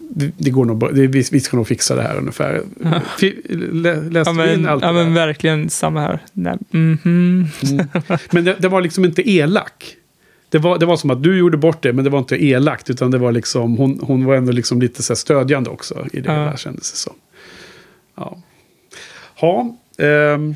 det, 0.09 0.31
det 0.37 0.49
går 0.49 0.65
nog. 0.65 0.95
Det, 0.95 1.07
vi, 1.07 1.23
vi 1.31 1.39
ska 1.39 1.57
nog 1.57 1.67
fixa 1.67 1.95
det 1.95 2.01
här 2.01 2.17
ungefär. 2.17 2.61
Lä, 3.73 3.95
läste 3.95 4.33
Ja 4.33 4.45
du 4.45 4.53
in 4.53 4.61
men, 4.61 4.69
allt 4.71 4.81
ja, 4.83 4.87
det 4.87 4.93
men 4.93 5.05
där? 5.05 5.25
verkligen 5.27 5.69
samma 5.69 6.01
här. 6.01 6.19
Nej, 6.33 6.57
mhm. 6.69 6.97
Mm. 7.63 7.87
Men 8.31 8.45
det, 8.45 8.55
det 8.59 8.67
var 8.67 8.81
liksom 8.81 9.05
inte 9.05 9.29
elak. 9.31 9.95
Det 10.49 10.57
var, 10.57 10.77
det 10.79 10.85
var 10.85 10.97
som 10.97 11.09
att 11.09 11.23
du 11.23 11.37
gjorde 11.37 11.57
bort 11.57 11.83
det, 11.83 11.93
men 11.93 12.03
det 12.03 12.09
var 12.09 12.19
inte 12.19 12.43
elakt. 12.45 12.89
Utan 12.89 13.11
det 13.11 13.17
var 13.17 13.31
liksom, 13.31 13.77
hon, 13.77 13.99
hon 14.03 14.25
var 14.25 14.35
ändå 14.35 14.51
liksom 14.51 14.81
lite 14.81 15.03
så 15.03 15.15
stödjande 15.15 15.69
också 15.69 16.05
i 16.13 16.19
det 16.19 16.29
Ja. 16.33 16.43
hela 16.43 16.57
kändes 16.57 16.91
det 16.91 16.97
som. 16.97 17.13
Ja. 18.15 18.37
Ha, 19.39 19.77
ehm, 19.97 20.55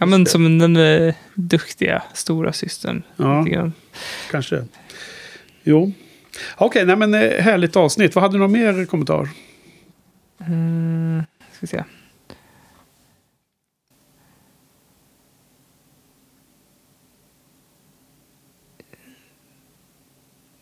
Ja, 0.00 0.06
men 0.06 0.26
som 0.26 0.58
den 0.58 0.76
eh, 0.76 1.14
duktiga 1.34 2.02
stora 2.14 2.52
systern. 2.52 3.02
Ja. 3.16 3.70
kanske. 4.30 4.64
Jo. 5.64 5.92
Okej, 6.56 6.86
nej 6.86 6.96
men 6.96 7.14
eh, 7.14 7.42
härligt 7.42 7.76
avsnitt. 7.76 8.14
Vad 8.14 8.22
hade 8.22 8.34
du 8.34 8.38
någon 8.38 8.52
mer 8.52 8.84
kommentar? 8.84 9.28
Mm, 10.46 11.22
ska 11.52 11.66
se. 11.66 11.84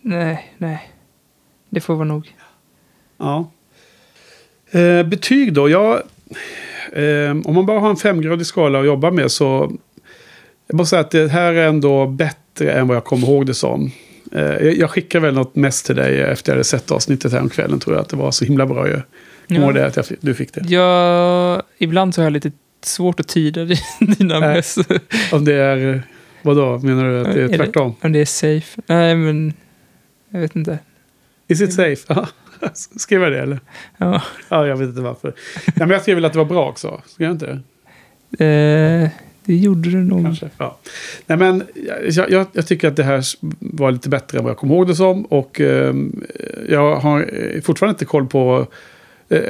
Nej, 0.00 0.54
nej. 0.58 0.90
Det 1.70 1.80
får 1.80 1.94
vara 1.94 2.04
nog. 2.04 2.34
Ja. 3.18 3.50
Eh, 4.70 5.02
betyg 5.02 5.52
då? 5.52 5.68
Ja, 5.68 6.02
eh, 6.92 7.30
om 7.30 7.54
man 7.54 7.66
bara 7.66 7.80
har 7.80 7.90
en 7.90 7.96
femgradig 7.96 8.46
skala 8.46 8.80
att 8.80 8.86
jobba 8.86 9.10
med 9.10 9.32
så... 9.32 9.72
Jag 10.66 10.76
måste 10.76 10.90
säga 10.90 11.00
att 11.00 11.10
det 11.10 11.28
här 11.28 11.54
är 11.54 11.68
ändå 11.68 12.06
bättre 12.06 12.72
än 12.72 12.88
vad 12.88 12.96
jag 12.96 13.04
kommer 13.04 13.26
ihåg 13.26 13.46
det 13.46 13.54
som. 13.54 13.90
Eh, 14.32 14.68
jag, 14.68 14.90
skickar 14.90 15.20
väl 15.20 15.34
något 15.34 15.56
mest 15.56 15.86
till 15.86 15.96
dig 15.96 16.20
efter 16.20 16.52
jag 16.52 16.54
hade 16.54 16.64
sett 16.64 16.90
avsnittet 16.90 17.32
här 17.32 17.40
om 17.40 17.48
kvällen. 17.48 17.80
Tror 17.80 17.96
jag 17.96 18.02
att 18.02 18.08
det 18.08 18.16
var 18.16 18.30
så 18.30 18.44
himla 18.44 18.66
bra 18.66 18.88
ju. 18.88 19.00
Ihåg 19.56 19.74
det 19.74 19.86
att 19.86 19.96
jag, 19.96 20.04
du 20.20 20.34
fick 20.34 20.52
det? 20.54 20.60
Jag, 20.68 21.62
ibland 21.78 22.14
så 22.14 22.20
har 22.20 22.24
jag 22.26 22.32
lite 22.32 22.50
svårt 22.84 23.20
att 23.20 23.28
tyda 23.28 23.64
dina 24.18 24.40
Nej. 24.40 24.54
mess. 24.54 24.78
Om 25.32 25.44
det 25.44 25.54
är... 25.54 26.02
Vadå, 26.42 26.78
menar 26.78 27.04
du 27.08 27.20
att 27.20 27.24
det 27.34 27.40
är 27.40 27.44
Är 27.44 27.48
det- 27.48 27.56
tvärtom? 27.56 27.94
Om 28.00 28.12
det 28.12 28.18
är 28.20 28.24
safe. 28.24 28.80
Nej, 28.86 29.16
men... 29.16 29.52
Jag 30.30 30.40
vet 30.40 30.56
inte. 30.56 30.78
Is 31.48 31.60
it 31.60 31.72
safe? 31.74 32.04
Ja. 32.08 32.26
Skrev 32.74 33.22
jag 33.22 33.32
det 33.32 33.40
eller? 33.40 33.60
Ja. 33.98 34.22
Ja, 34.48 34.66
jag 34.66 34.76
vet 34.76 34.88
inte 34.88 35.00
varför. 35.00 35.34
Nej, 35.66 35.74
men 35.76 35.90
jag 35.90 36.02
skrev 36.02 36.14
väl 36.14 36.24
att 36.24 36.32
det 36.32 36.38
var 36.38 36.44
bra 36.44 36.68
också. 36.68 37.02
Skrev 37.06 37.26
jag 37.28 37.34
inte 37.34 37.60
det? 38.30 38.44
Eh, 38.44 39.10
det 39.46 39.56
gjorde 39.56 39.90
du 39.90 39.96
nog. 39.96 40.24
Kanske. 40.24 40.50
Ja. 40.58 40.78
Nej, 41.26 41.38
men 41.38 41.62
jag, 42.10 42.30
jag, 42.30 42.46
jag 42.52 42.66
tycker 42.66 42.88
att 42.88 42.96
det 42.96 43.02
här 43.02 43.24
var 43.58 43.90
lite 43.90 44.08
bättre 44.08 44.38
än 44.38 44.44
vad 44.44 44.50
jag 44.50 44.58
kom 44.58 44.70
ihåg 44.70 44.86
det 44.86 44.94
som. 44.94 45.24
Och 45.24 45.60
ehm, 45.60 46.24
jag 46.68 46.96
har 46.96 47.20
eh, 47.20 47.60
fortfarande 47.60 47.92
inte 47.92 48.04
koll 48.04 48.26
på 48.26 48.66
eh, 49.28 49.40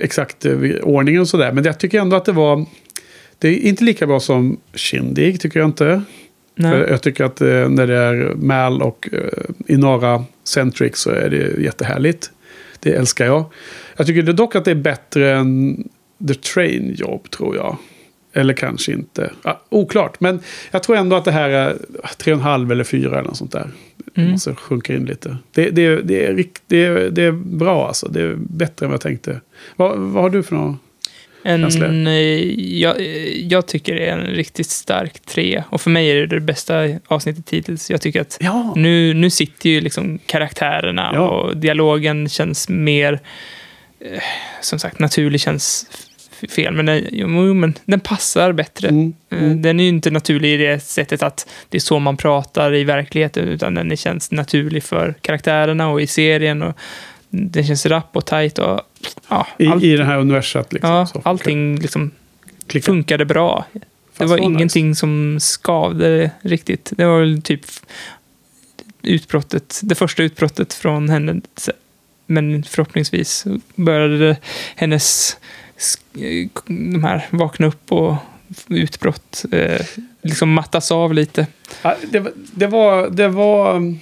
exakt 0.00 0.46
eh, 0.46 0.58
ordningen 0.82 1.20
och 1.20 1.28
sådär. 1.28 1.52
Men 1.52 1.64
jag 1.64 1.78
tycker 1.78 2.00
ändå 2.00 2.16
att 2.16 2.24
det 2.24 2.32
var... 2.32 2.66
Det 3.38 3.48
är 3.48 3.68
inte 3.68 3.84
lika 3.84 4.06
bra 4.06 4.20
som 4.20 4.60
Shindig, 4.74 5.40
tycker 5.40 5.60
jag 5.60 5.68
inte. 5.68 6.02
Jag 6.54 7.00
tycker 7.02 7.24
att 7.24 7.40
eh, 7.40 7.68
när 7.68 7.86
det 7.86 7.96
är 7.96 8.34
Mal 8.34 8.82
och 8.82 9.08
eh, 9.12 9.74
Inara 9.74 10.24
Centric 10.44 10.96
så 10.96 11.10
är 11.10 11.30
det 11.30 11.62
jättehärligt. 11.62 12.30
Det 12.80 12.92
älskar 12.92 13.26
jag. 13.26 13.44
Jag 13.96 14.06
tycker 14.06 14.22
dock 14.22 14.54
att 14.54 14.64
det 14.64 14.70
är 14.70 14.74
bättre 14.74 15.32
än 15.32 15.84
The 16.28 16.34
Train 16.34 16.94
Job, 16.98 17.30
tror 17.30 17.56
jag. 17.56 17.76
Eller 18.32 18.54
kanske 18.54 18.92
inte. 18.92 19.32
Ja, 19.42 19.60
oklart, 19.68 20.20
men 20.20 20.40
jag 20.70 20.82
tror 20.82 20.96
ändå 20.96 21.16
att 21.16 21.24
det 21.24 21.32
här 21.32 21.48
är 21.48 21.76
tre 22.18 22.32
och 22.32 22.38
en 22.38 22.44
halv 22.44 22.72
eller 22.72 22.84
fyra 22.84 23.10
eller 23.18 23.28
något 23.28 23.36
sånt 23.36 23.52
där. 23.52 23.70
Det 24.14 24.20
Mm. 24.20 24.32
måste 24.32 24.54
sjunka 24.54 24.94
in 24.94 25.04
lite. 25.06 25.36
Det, 25.54 25.70
det, 25.70 25.96
det, 25.96 26.26
är, 26.26 26.44
det, 26.66 26.84
är, 26.84 27.10
det 27.10 27.22
är 27.22 27.32
bra 27.32 27.86
alltså. 27.88 28.08
Det 28.08 28.22
är 28.22 28.34
bättre 28.36 28.86
än 28.86 28.90
vad 28.90 28.94
jag 28.94 29.00
tänkte. 29.00 29.40
Vad, 29.76 29.98
vad 29.98 30.22
har 30.22 30.30
du 30.30 30.42
för 30.42 30.54
något? 30.56 30.76
En, 31.42 32.06
eh, 32.06 32.12
jag, 32.78 33.00
eh, 33.00 33.46
jag 33.46 33.66
tycker 33.66 33.94
det 33.94 34.06
är 34.06 34.18
en 34.18 34.26
riktigt 34.26 34.66
stark 34.70 35.20
tre. 35.20 35.62
Och 35.70 35.80
för 35.80 35.90
mig 35.90 36.10
är 36.10 36.14
det 36.14 36.26
det 36.26 36.40
bästa 36.40 36.74
avsnittet 37.06 37.50
hittills. 37.50 37.90
Jag 37.90 38.00
tycker 38.00 38.20
att 38.20 38.38
Ja, 38.40 38.72
nu, 38.76 39.14
nu 39.14 39.30
sitter 39.30 39.70
ju 39.70 39.80
liksom 39.80 40.18
karaktärerna 40.26 41.10
Ja. 41.14 41.28
och 41.28 41.56
dialogen 41.56 42.28
känns 42.28 42.68
mer, 42.68 43.20
eh, 44.00 44.22
som 44.60 44.78
sagt, 44.78 44.98
naturlig 44.98 45.40
känns 45.40 45.86
fel. 46.48 46.74
Men 46.74 46.86
den, 46.86 47.06
jo, 47.10 47.54
men 47.54 47.74
den 47.84 48.00
passar 48.00 48.52
bättre. 48.52 48.88
Mm, 48.88 49.12
Eh, 49.30 49.42
mm. 49.42 49.62
Den 49.62 49.80
är 49.80 49.84
ju 49.84 49.88
inte 49.88 50.10
naturlig 50.10 50.54
i 50.54 50.56
det 50.56 50.80
sättet 50.80 51.22
att 51.22 51.48
det 51.68 51.78
är 51.78 51.80
så 51.80 51.98
man 51.98 52.16
pratar 52.16 52.74
i 52.74 52.84
verkligheten, 52.84 53.48
utan 53.48 53.74
den 53.74 53.96
känns 53.96 54.30
naturlig 54.30 54.82
för 54.84 55.14
karaktärerna 55.20 55.88
och 55.88 56.00
i 56.00 56.06
serien. 56.06 56.62
Och 56.62 56.76
den 57.30 57.66
känns 57.66 57.86
rapp 57.86 58.16
och 58.16 58.26
tajt 58.26 58.58
och 58.58 58.80
ja, 59.28 59.46
I, 59.58 59.66
allt, 59.66 59.82
I 59.82 59.96
det 59.96 60.04
här 60.04 60.18
universat 60.18 60.72
liksom. 60.72 60.90
ja, 60.90 61.06
så 61.06 61.20
allting 61.24 61.78
liksom 61.78 62.10
funkade 62.82 63.24
bra. 63.24 63.64
Det 63.72 63.80
Fast 64.12 64.30
var 64.30 64.36
så 64.38 64.48
nice. 64.48 64.54
ingenting 64.54 64.94
som 64.94 65.38
skavde 65.40 66.30
riktigt. 66.42 66.92
Det 66.96 67.04
var 67.04 67.20
väl 67.20 67.42
typ 67.42 67.64
utbrottet, 69.02 69.80
det 69.82 69.94
första 69.94 70.22
utbrottet 70.22 70.74
från 70.74 71.08
henne. 71.08 71.40
Men 72.26 72.62
förhoppningsvis 72.62 73.44
började 73.74 74.36
hennes 74.76 75.36
de 76.66 77.04
här 77.04 77.26
vakna 77.30 77.66
upp 77.66 77.92
och 77.92 78.14
utbrott 78.68 79.44
eh, 79.52 79.86
liksom 80.22 80.52
mattas 80.52 80.92
av 80.92 81.14
lite. 81.14 81.46
Ja, 81.82 81.96
det, 82.10 82.18
var- 82.20 82.32
det, 82.54 82.66
var, 82.66 83.10
det 83.10 83.28
var 83.28 83.76
um, 83.76 83.98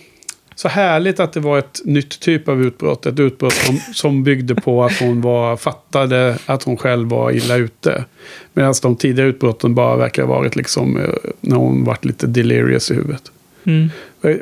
så 0.54 0.68
härligt 0.68 1.20
att 1.20 1.32
det 1.32 1.40
var 1.40 1.58
ett 1.58 1.80
nytt 1.84 2.20
typ 2.20 2.48
av 2.48 2.62
utbrott. 2.62 3.06
Ett 3.06 3.18
utbrott 3.18 3.52
som, 3.52 3.78
som 3.94 4.24
byggde 4.24 4.54
på 4.54 4.84
att 4.84 5.00
hon 5.00 5.20
var, 5.20 5.56
fattade 5.56 6.38
att 6.46 6.62
hon 6.62 6.76
själv 6.76 7.08
var 7.08 7.32
illa 7.32 7.56
ute. 7.56 8.04
Medan 8.52 8.74
de 8.82 8.96
tidigare 8.96 9.28
utbrotten 9.28 9.74
bara 9.74 9.96
verkar 9.96 10.22
ha 10.22 10.34
varit 10.34 10.56
liksom 10.56 10.96
eh, 10.96 11.08
när 11.40 11.56
hon 11.56 11.84
varit 11.84 12.04
lite 12.04 12.26
delirious 12.26 12.90
i 12.90 12.94
huvudet. 12.94 13.32
Mm. 13.64 13.88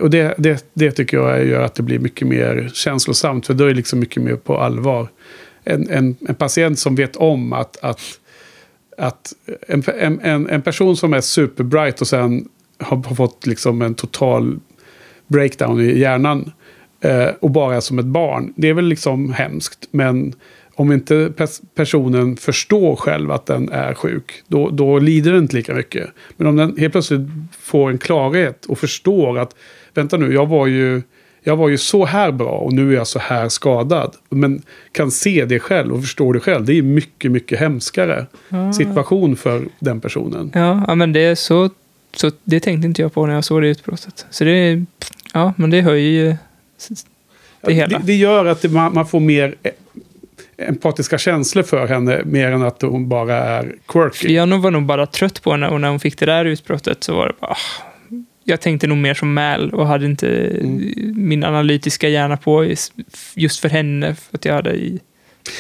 Och 0.01 0.11
det, 0.11 0.35
det, 0.39 0.67
det 0.75 0.91
tycker 0.91 1.17
jag 1.17 1.47
gör 1.47 1.61
att 1.63 1.75
det 1.75 1.83
blir 1.83 1.99
mycket 1.99 2.29
mer 2.29 2.71
känslosamt. 2.75 3.47
För 3.47 3.55
då 3.55 3.65
är 3.65 3.69
det 3.69 3.75
liksom 3.75 3.99
mycket 3.99 4.23
mer 4.23 4.37
på 4.37 4.59
allvar. 4.59 5.09
En, 5.67 5.91
en, 5.91 6.17
en 6.29 6.35
patient 6.35 6.79
som 6.79 6.95
vet 6.95 7.17
om 7.17 7.53
att, 7.53 7.77
att, 7.83 8.01
att 8.99 9.33
en, 9.69 9.83
en, 10.23 10.49
en, 10.49 10.63
person 10.63 10.97
som 10.97 11.13
är 11.13 11.21
superbright 11.21 12.01
och 12.01 12.07
sen 12.07 12.49
har 12.79 13.15
fått 13.15 13.47
liksom 13.47 13.83
en 13.83 13.95
total 13.95 14.59
breakdown 15.27 15.81
i 15.81 15.99
hjärnan. 15.99 16.53
Eh, 17.01 17.29
och 17.41 17.51
bara 17.51 17.77
är 17.77 17.81
som 17.81 17.99
ett 17.99 18.07
barn. 18.07 18.53
Det 18.57 18.69
är 18.69 18.75
väl 18.75 18.85
liksom 18.85 19.33
hemskt. 19.33 19.89
Men 19.91 20.35
om 20.75 20.93
inte 20.93 21.15
pers- 21.15 21.63
personen 21.75 22.37
förstår 22.37 22.97
själv 22.97 23.31
att 23.31 23.47
den 23.47 23.69
är 23.69 23.95
sjuk, 23.95 24.43
då, 24.47 24.71
då 24.71 24.99
lider 24.99 25.33
den 25.33 25.43
inte 25.43 25.57
lika 25.57 25.75
mycket. 25.75 26.11
Men 26.37 26.47
om 26.47 26.57
den 26.57 26.77
helt 26.79 26.93
plötsligt 26.93 27.29
får 27.61 27.91
en 27.91 27.99
klarhet 27.99 28.65
och 28.65 28.79
förstår 28.79 29.39
att 29.39 29.57
vänta 29.95 30.17
nu, 30.17 30.33
jag 30.33 30.47
var 30.47 30.67
ju, 30.67 31.03
jag 31.47 31.57
var 31.57 31.69
ju 31.69 31.79
så 31.79 32.05
här 32.05 32.33
bra 32.33 32.51
och 32.51 32.73
nu 32.73 32.93
är 32.93 32.97
jag 32.97 33.07
så 33.07 33.19
här 33.19 33.49
skadad. 33.49 34.15
Men 34.29 34.63
kan 34.93 35.11
se 35.11 35.45
det 35.45 35.61
själv 35.61 35.95
och 35.95 36.01
förstå 36.01 36.33
det 36.33 36.41
själv. 36.41 36.65
Det 36.65 36.79
är 36.79 36.83
mycket, 36.83 37.31
mycket 37.31 37.59
hemskare 37.59 38.27
situation 38.77 39.37
för 39.37 39.65
den 39.79 40.01
personen. 40.01 40.51
Ja, 40.55 40.85
ja, 40.89 40.95
men 40.95 41.13
det 41.13 41.21
är 41.21 41.35
så, 41.35 41.71
så... 42.17 42.31
Det 42.45 42.61
tänkte 42.61 42.87
inte 42.87 43.03
jag 43.03 43.15
på 43.15 43.27
när 43.27 43.35
jag 43.35 43.45
såg 43.45 43.63
det 43.63 43.69
utbrottet. 43.69 44.27
Så 44.31 44.45
det 44.45 44.51
är... 44.51 44.87
Ja, 45.35 45.55
men 45.57 45.71
det 45.71 45.81
höjer 45.81 46.11
ju 46.11 46.37
det 47.61 47.73
hela. 47.73 47.99
Det, 47.99 48.07
det 48.07 48.15
gör 48.15 48.45
att 48.45 48.63
det, 48.63 48.69
man, 48.69 48.95
man 48.95 49.07
får 49.07 49.21
mer 49.21 49.55
eh, 49.63 49.73
empatiska 50.69 51.19
känslor 51.19 51.63
för 51.63 51.87
henne. 51.87 52.23
Mer 52.25 52.53
än 52.53 52.63
att 52.63 52.83
hon 52.83 53.09
bara 53.09 53.37
är 53.37 53.75
quirky. 53.89 54.35
Jag 54.35 54.47
var 54.59 54.71
nog 54.71 54.83
bara 54.83 55.07
trött 55.07 55.43
på 55.43 55.51
henne 55.51 55.69
och 55.69 55.81
när 55.81 55.89
hon 55.89 56.01
fick 56.01 56.19
det 56.19 56.27
där 56.27 56.45
utbrottet 56.45 57.05
så 57.05 57.15
var 57.15 57.27
det 57.27 57.35
bara... 57.41 57.51
ah. 57.51 57.86
Jag 58.49 58.61
tänkte 58.61 58.87
nog 58.87 58.99
mer 58.99 59.15
som 59.15 59.35
Mal 59.35 59.71
och 59.75 59.87
hade 59.87 60.07
inte 60.07 60.29
Mm. 60.47 60.93
min 61.17 61.45
analytiska 61.45 62.09
hjärna 62.09 62.37
på 62.37 62.75
just 63.35 63.61
för 63.61 63.69
henne. 63.69 64.15
För 64.15 64.37
att 64.39 64.45
jag 64.45 64.55
hade 64.55 64.75
i, 64.75 65.01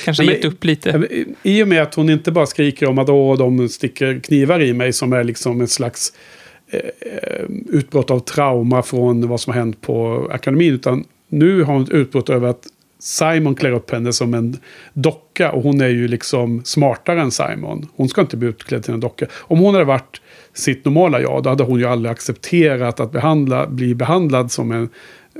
kanske 0.04 0.22
Ja, 0.22 0.26
men- 0.26 0.34
gett 0.36 0.44
upp 0.44 0.64
lite. 0.64 1.08
I- 1.42 1.62
och 1.62 1.68
med 1.68 1.82
att 1.82 1.94
hon 1.94 2.10
inte 2.10 2.32
bara 2.32 2.46
skriker 2.46 2.86
om 2.88 2.98
att 2.98 3.08
Åh, 3.08 3.38
de 3.38 3.68
sticker 3.68 4.20
knivar 4.20 4.62
i 4.62 4.72
mig 4.72 4.92
som 4.92 5.12
är 5.12 5.24
liksom 5.24 5.60
en 5.60 5.68
slags 5.68 6.12
eh, 6.70 6.80
eh, 6.80 7.44
utbrott 7.68 8.10
av 8.10 8.18
trauma 8.20 8.82
från 8.82 9.28
vad 9.28 9.40
som 9.40 9.52
har 9.52 9.60
hänt 9.60 9.80
på 9.80 10.28
akademin. 10.32 10.74
Utan 10.74 11.04
nu 11.28 11.62
har 11.62 11.72
hon 11.74 11.82
ett 11.82 11.90
utbrott 11.90 12.30
över 12.30 12.48
att 12.48 12.62
Simon 12.98 13.54
klär 13.54 13.70
upp 13.72 13.90
henne 13.90 14.12
som 14.12 14.34
en 14.34 14.56
docka 14.92 15.52
och 15.52 15.62
hon 15.62 15.80
är 15.80 15.88
ju 15.88 16.08
liksom 16.08 16.64
smartare 16.64 17.20
än 17.20 17.30
Simon. 17.30 17.88
Hon 17.96 18.08
ska 18.08 18.20
inte 18.20 18.36
bli 18.36 18.48
utklädd 18.48 18.82
till 18.82 18.94
en 18.94 19.00
docka. 19.00 19.26
Om 19.34 19.58
hon 19.58 19.74
hade 19.74 19.84
varit 19.86 20.20
sitt 20.56 20.84
normala 20.84 21.20
jag, 21.20 21.42
då 21.42 21.50
hade 21.50 21.64
hon 21.64 21.78
ju 21.78 21.86
aldrig 21.86 22.12
accepterat 22.12 23.00
att 23.00 23.12
behandla, 23.12 23.66
bli 23.66 23.94
behandlad 23.94 24.52
som 24.52 24.72
en, 24.72 24.88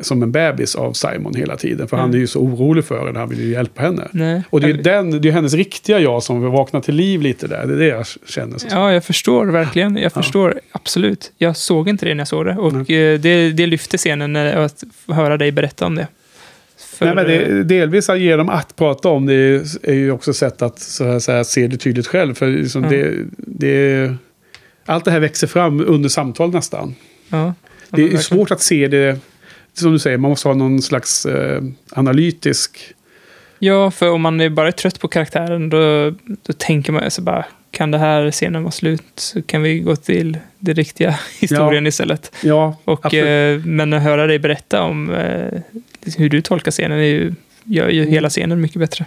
som 0.00 0.22
en 0.22 0.32
bebis 0.32 0.74
av 0.74 0.92
Simon 0.92 1.34
hela 1.34 1.56
tiden. 1.56 1.88
För 1.88 1.96
han 1.96 2.14
är 2.14 2.18
ju 2.18 2.26
så 2.26 2.40
orolig 2.40 2.84
för 2.84 3.06
henne, 3.06 3.18
han 3.18 3.28
vill 3.28 3.40
ju 3.40 3.50
hjälpa 3.50 3.82
henne. 3.82 4.08
Nej. 4.10 4.42
Och 4.50 4.60
det 4.60 4.66
är, 4.70 4.72
den, 4.72 5.20
det 5.20 5.28
är 5.28 5.32
hennes 5.32 5.54
riktiga 5.54 5.98
jag 6.00 6.22
som 6.22 6.42
vill 6.42 6.50
vakna 6.50 6.80
till 6.80 6.94
liv 6.94 7.22
lite 7.22 7.46
där. 7.46 7.66
Det 7.66 7.74
är 7.74 7.78
det 7.78 7.86
jag 7.86 8.06
känner. 8.26 8.58
Så. 8.58 8.66
Ja, 8.70 8.92
jag 8.92 9.04
förstår 9.04 9.46
verkligen. 9.46 9.96
Jag 9.96 10.12
förstår 10.12 10.60
absolut. 10.72 11.32
Jag 11.38 11.56
såg 11.56 11.88
inte 11.88 12.06
det 12.06 12.14
när 12.14 12.20
jag 12.20 12.28
såg 12.28 12.44
det. 12.44 12.56
Och 12.56 12.90
eh, 12.90 13.20
det, 13.20 13.52
det 13.52 13.66
lyfte 13.66 13.96
scenen 13.98 14.32
när, 14.32 14.56
att 14.56 14.84
höra 15.08 15.36
dig 15.36 15.52
berätta 15.52 15.86
om 15.86 15.94
det. 15.94 16.06
För, 16.78 17.06
Nej, 17.06 17.14
men 17.14 17.26
det, 17.26 17.64
delvis 17.64 18.08
att 18.08 18.20
ge 18.20 18.36
dem 18.36 18.48
att 18.48 18.76
prata 18.76 19.08
om 19.08 19.26
det 19.26 19.34
är, 19.34 19.62
är 19.82 19.94
ju 19.94 20.10
också 20.10 20.30
ett 20.30 20.36
sätt 20.36 20.62
att 20.62 20.78
så 20.78 21.04
här, 21.04 21.18
så 21.18 21.32
här, 21.32 21.44
se 21.44 21.66
det 21.66 21.76
tydligt 21.76 22.06
själv. 22.06 22.34
För 22.34 22.46
liksom 22.46 22.84
Ja. 22.84 22.90
det, 22.90 23.14
det, 23.36 24.14
allt 24.86 25.04
det 25.04 25.10
här 25.10 25.20
växer 25.20 25.46
fram 25.46 25.80
under 25.80 26.08
samtal 26.08 26.50
nästan. 26.52 26.94
ja, 27.28 27.38
ja, 27.38 27.54
Det 27.90 28.12
är 28.12 28.18
svårt 28.18 28.50
att 28.50 28.60
se 28.60 28.88
det, 28.88 29.18
som 29.74 29.92
du 29.92 29.98
säger, 29.98 30.18
man 30.18 30.30
måste 30.30 30.48
ha 30.48 30.54
någon 30.54 30.82
slags 30.82 31.26
eh, 31.26 31.62
analytisk... 31.90 32.92
Ja, 33.58 33.90
för 33.90 34.10
om 34.10 34.22
man 34.22 34.40
är 34.40 34.48
bara 34.48 34.68
är 34.68 34.72
trött 34.72 35.00
på 35.00 35.08
karaktären 35.08 35.68
då, 35.70 36.10
då 36.42 36.52
tänker 36.52 36.92
man 36.92 37.10
så 37.10 37.22
bara, 37.22 37.44
kan 37.70 37.90
det 37.90 37.98
här 37.98 38.30
scenen 38.30 38.62
vara 38.62 38.72
slut? 38.72 39.02
Så 39.14 39.42
kan 39.42 39.62
vi 39.62 39.78
gå 39.78 39.96
till 39.96 40.38
den 40.58 40.74
riktiga 40.74 41.18
historien 41.38 41.86
istället. 41.86 42.32
Ja, 42.42 42.76
Och, 42.84 43.14
eh, 43.14 43.60
men 43.64 43.92
att 43.92 44.02
höra 44.02 44.26
dig 44.26 44.38
berätta 44.38 44.82
om 44.82 45.10
eh, 45.14 45.60
hur 46.16 46.28
du 46.28 46.40
tolkar 46.40 46.70
scenen 46.70 46.98
är 46.98 47.02
ju, 47.02 47.34
gör 47.64 47.88
ju 47.88 48.04
hela 48.06 48.30
scenen 48.30 48.60
mycket 48.60 48.80
bättre. 48.80 49.04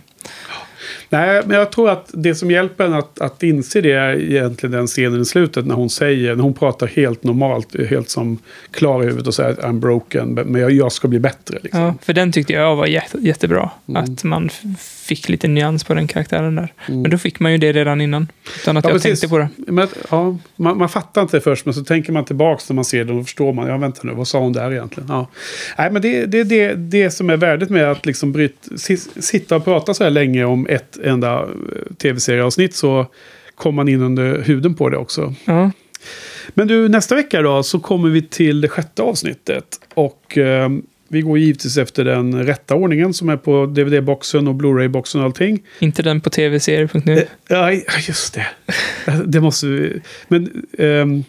Nej, 1.10 1.42
men 1.46 1.58
jag 1.58 1.72
tror 1.72 1.90
att 1.90 2.10
det 2.14 2.36
som 2.36 2.52
hjälper 2.52 2.86
en 2.86 2.94
att, 2.94 3.22
att 3.22 3.44
inse 3.44 3.82
det 3.82 3.92
är 3.92 4.16
egentligen 4.16 4.72
den 4.72 4.88
scenen 4.88 5.22
i 5.22 5.26
slutet 5.26 5.66
när 5.66 5.76
hon 5.76 5.90
säger, 5.90 6.36
när 6.36 6.44
hon 6.44 6.54
pratar 6.54 6.88
helt 6.88 7.24
normalt, 7.24 7.76
helt 7.90 8.10
som 8.10 8.38
klar 8.72 9.04
i 9.04 9.06
huvudet 9.06 9.28
och 9.28 9.34
säger 9.34 9.50
att 9.50 9.60
I'm 9.60 9.80
broken, 9.80 10.34
men 10.34 10.62
jag, 10.62 10.72
jag 10.72 10.92
ska 10.92 11.08
bli 11.08 11.20
bättre. 11.20 11.60
Liksom. 11.64 11.82
Ja, 11.82 11.94
för 12.02 12.14
den 12.14 12.32
tyckte 12.32 12.54
jag 12.54 12.76
var 12.76 12.86
jätte, 12.86 13.18
jättebra. 13.18 13.72
Mm. 13.88 14.04
Att 14.04 14.24
man 14.24 14.50
fick 15.10 15.30
lite 15.30 15.48
nyans 15.48 15.84
på 15.84 15.94
den 15.94 16.08
karaktären 16.08 16.56
där. 16.56 16.74
Mm. 16.88 17.02
Men 17.02 17.12
då 17.12 17.18
fick 17.18 17.40
man 17.40 17.52
ju 17.52 17.58
det 17.58 17.72
redan 17.74 18.02
innan. 18.02 18.28
Utan 18.62 18.78
att 18.78 18.84
Ja, 18.86 18.90
jag 18.92 19.02
precis. 19.02 19.20
tänkte 19.20 19.28
på 19.28 19.38
det. 19.38 19.72
Men, 19.72 19.88
ja, 20.12 20.38
man, 20.56 20.78
man 20.78 20.90
fattar 20.90 21.22
inte 21.22 21.38
det 21.38 21.42
först, 21.42 21.66
men 21.66 21.74
så 21.74 21.84
tänker 21.84 22.12
man 22.12 22.26
tillbaka 22.26 22.64
när 22.70 22.76
man 22.76 22.86
ser 22.86 23.04
det 23.06 23.14
och 23.14 23.26
förstår 23.26 23.54
man. 23.54 23.68
Ja, 23.68 23.78
vänta 23.78 24.02
nu, 24.04 24.14
vad 24.14 24.28
sa 24.28 24.40
hon 24.40 24.54
där 24.54 24.72
egentligen? 24.72 25.10
Ja. 25.10 25.28
Nej, 25.78 25.92
men 25.92 26.02
det 26.02 26.18
är 26.18 26.28
det, 26.28 26.44
det, 26.44 26.74
det 26.74 27.12
som 27.12 27.30
är 27.30 27.38
värdet 27.38 27.70
med 27.70 27.92
att 27.92 28.06
liksom 28.06 28.32
bryt, 28.32 28.68
si- 28.78 28.98
sitta 28.98 29.56
och 29.56 29.64
prata 29.66 29.94
så 29.94 30.04
här 30.04 30.12
länge 30.12 30.44
om 30.46 30.68
ett 30.70 30.98
enda 31.04 31.40
eh, 31.42 31.94
tv-serieavsnitt 32.02 32.76
så 32.76 33.06
kommer 33.56 33.76
man 33.76 33.90
in 33.90 34.02
under 34.02 34.42
huden 34.42 34.76
på 34.76 34.90
det 34.90 34.98
också. 34.98 35.34
Ja, 35.46 35.72
Men 36.54 36.68
du, 36.68 36.90
nästa 36.90 37.16
vecka 37.16 37.42
då 37.42 37.64
så 37.64 37.80
kommer 37.80 38.10
vi 38.10 38.22
till 38.22 38.62
det 38.62 38.68
sjätte 38.68 39.02
avsnittet. 39.02 39.66
Och 39.94 40.38
eh, 40.38 40.70
vi 41.10 41.22
går 41.22 41.38
givetvis 41.38 41.78
efter 41.78 42.06
den 42.06 42.46
rätta 42.46 42.76
ordningen 42.76 43.14
som 43.14 43.30
är 43.30 43.38
på 43.38 43.66
DVD-boxen 43.66 44.48
och 44.48 44.56
Blu-ray-boxen 44.56 45.22
och 45.22 45.26
allting. 45.26 45.60
Inte 45.80 46.02
den 46.04 46.22
på 46.22 46.30
tvserier.nu. 46.30 47.18
Eh, 47.18 47.24
Ja, 47.48 47.72
just 48.08 48.34
det. 48.34 48.48
det 49.26 49.42
måste 49.42 49.68
vi... 49.68 50.02
Men 50.28 50.64
ehm, 50.78 51.24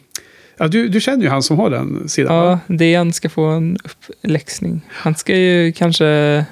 ja, 0.57 0.69
du, 0.69 0.89
du 0.89 1.01
känner 1.01 1.23
ju 1.23 1.28
han 1.28 1.43
som 1.43 1.57
har 1.59 1.70
den 1.70 2.09
sidan. 2.09 2.36
va? 2.36 2.61
Ja, 2.66 2.74
Dejan 2.74 3.12
ska 3.12 3.28
få 3.28 3.44
en 3.44 3.78
uppläxning. 3.85 4.81
Han 4.89 5.15
ska 5.15 5.36
ju 5.36 5.73
kanske 5.73 6.44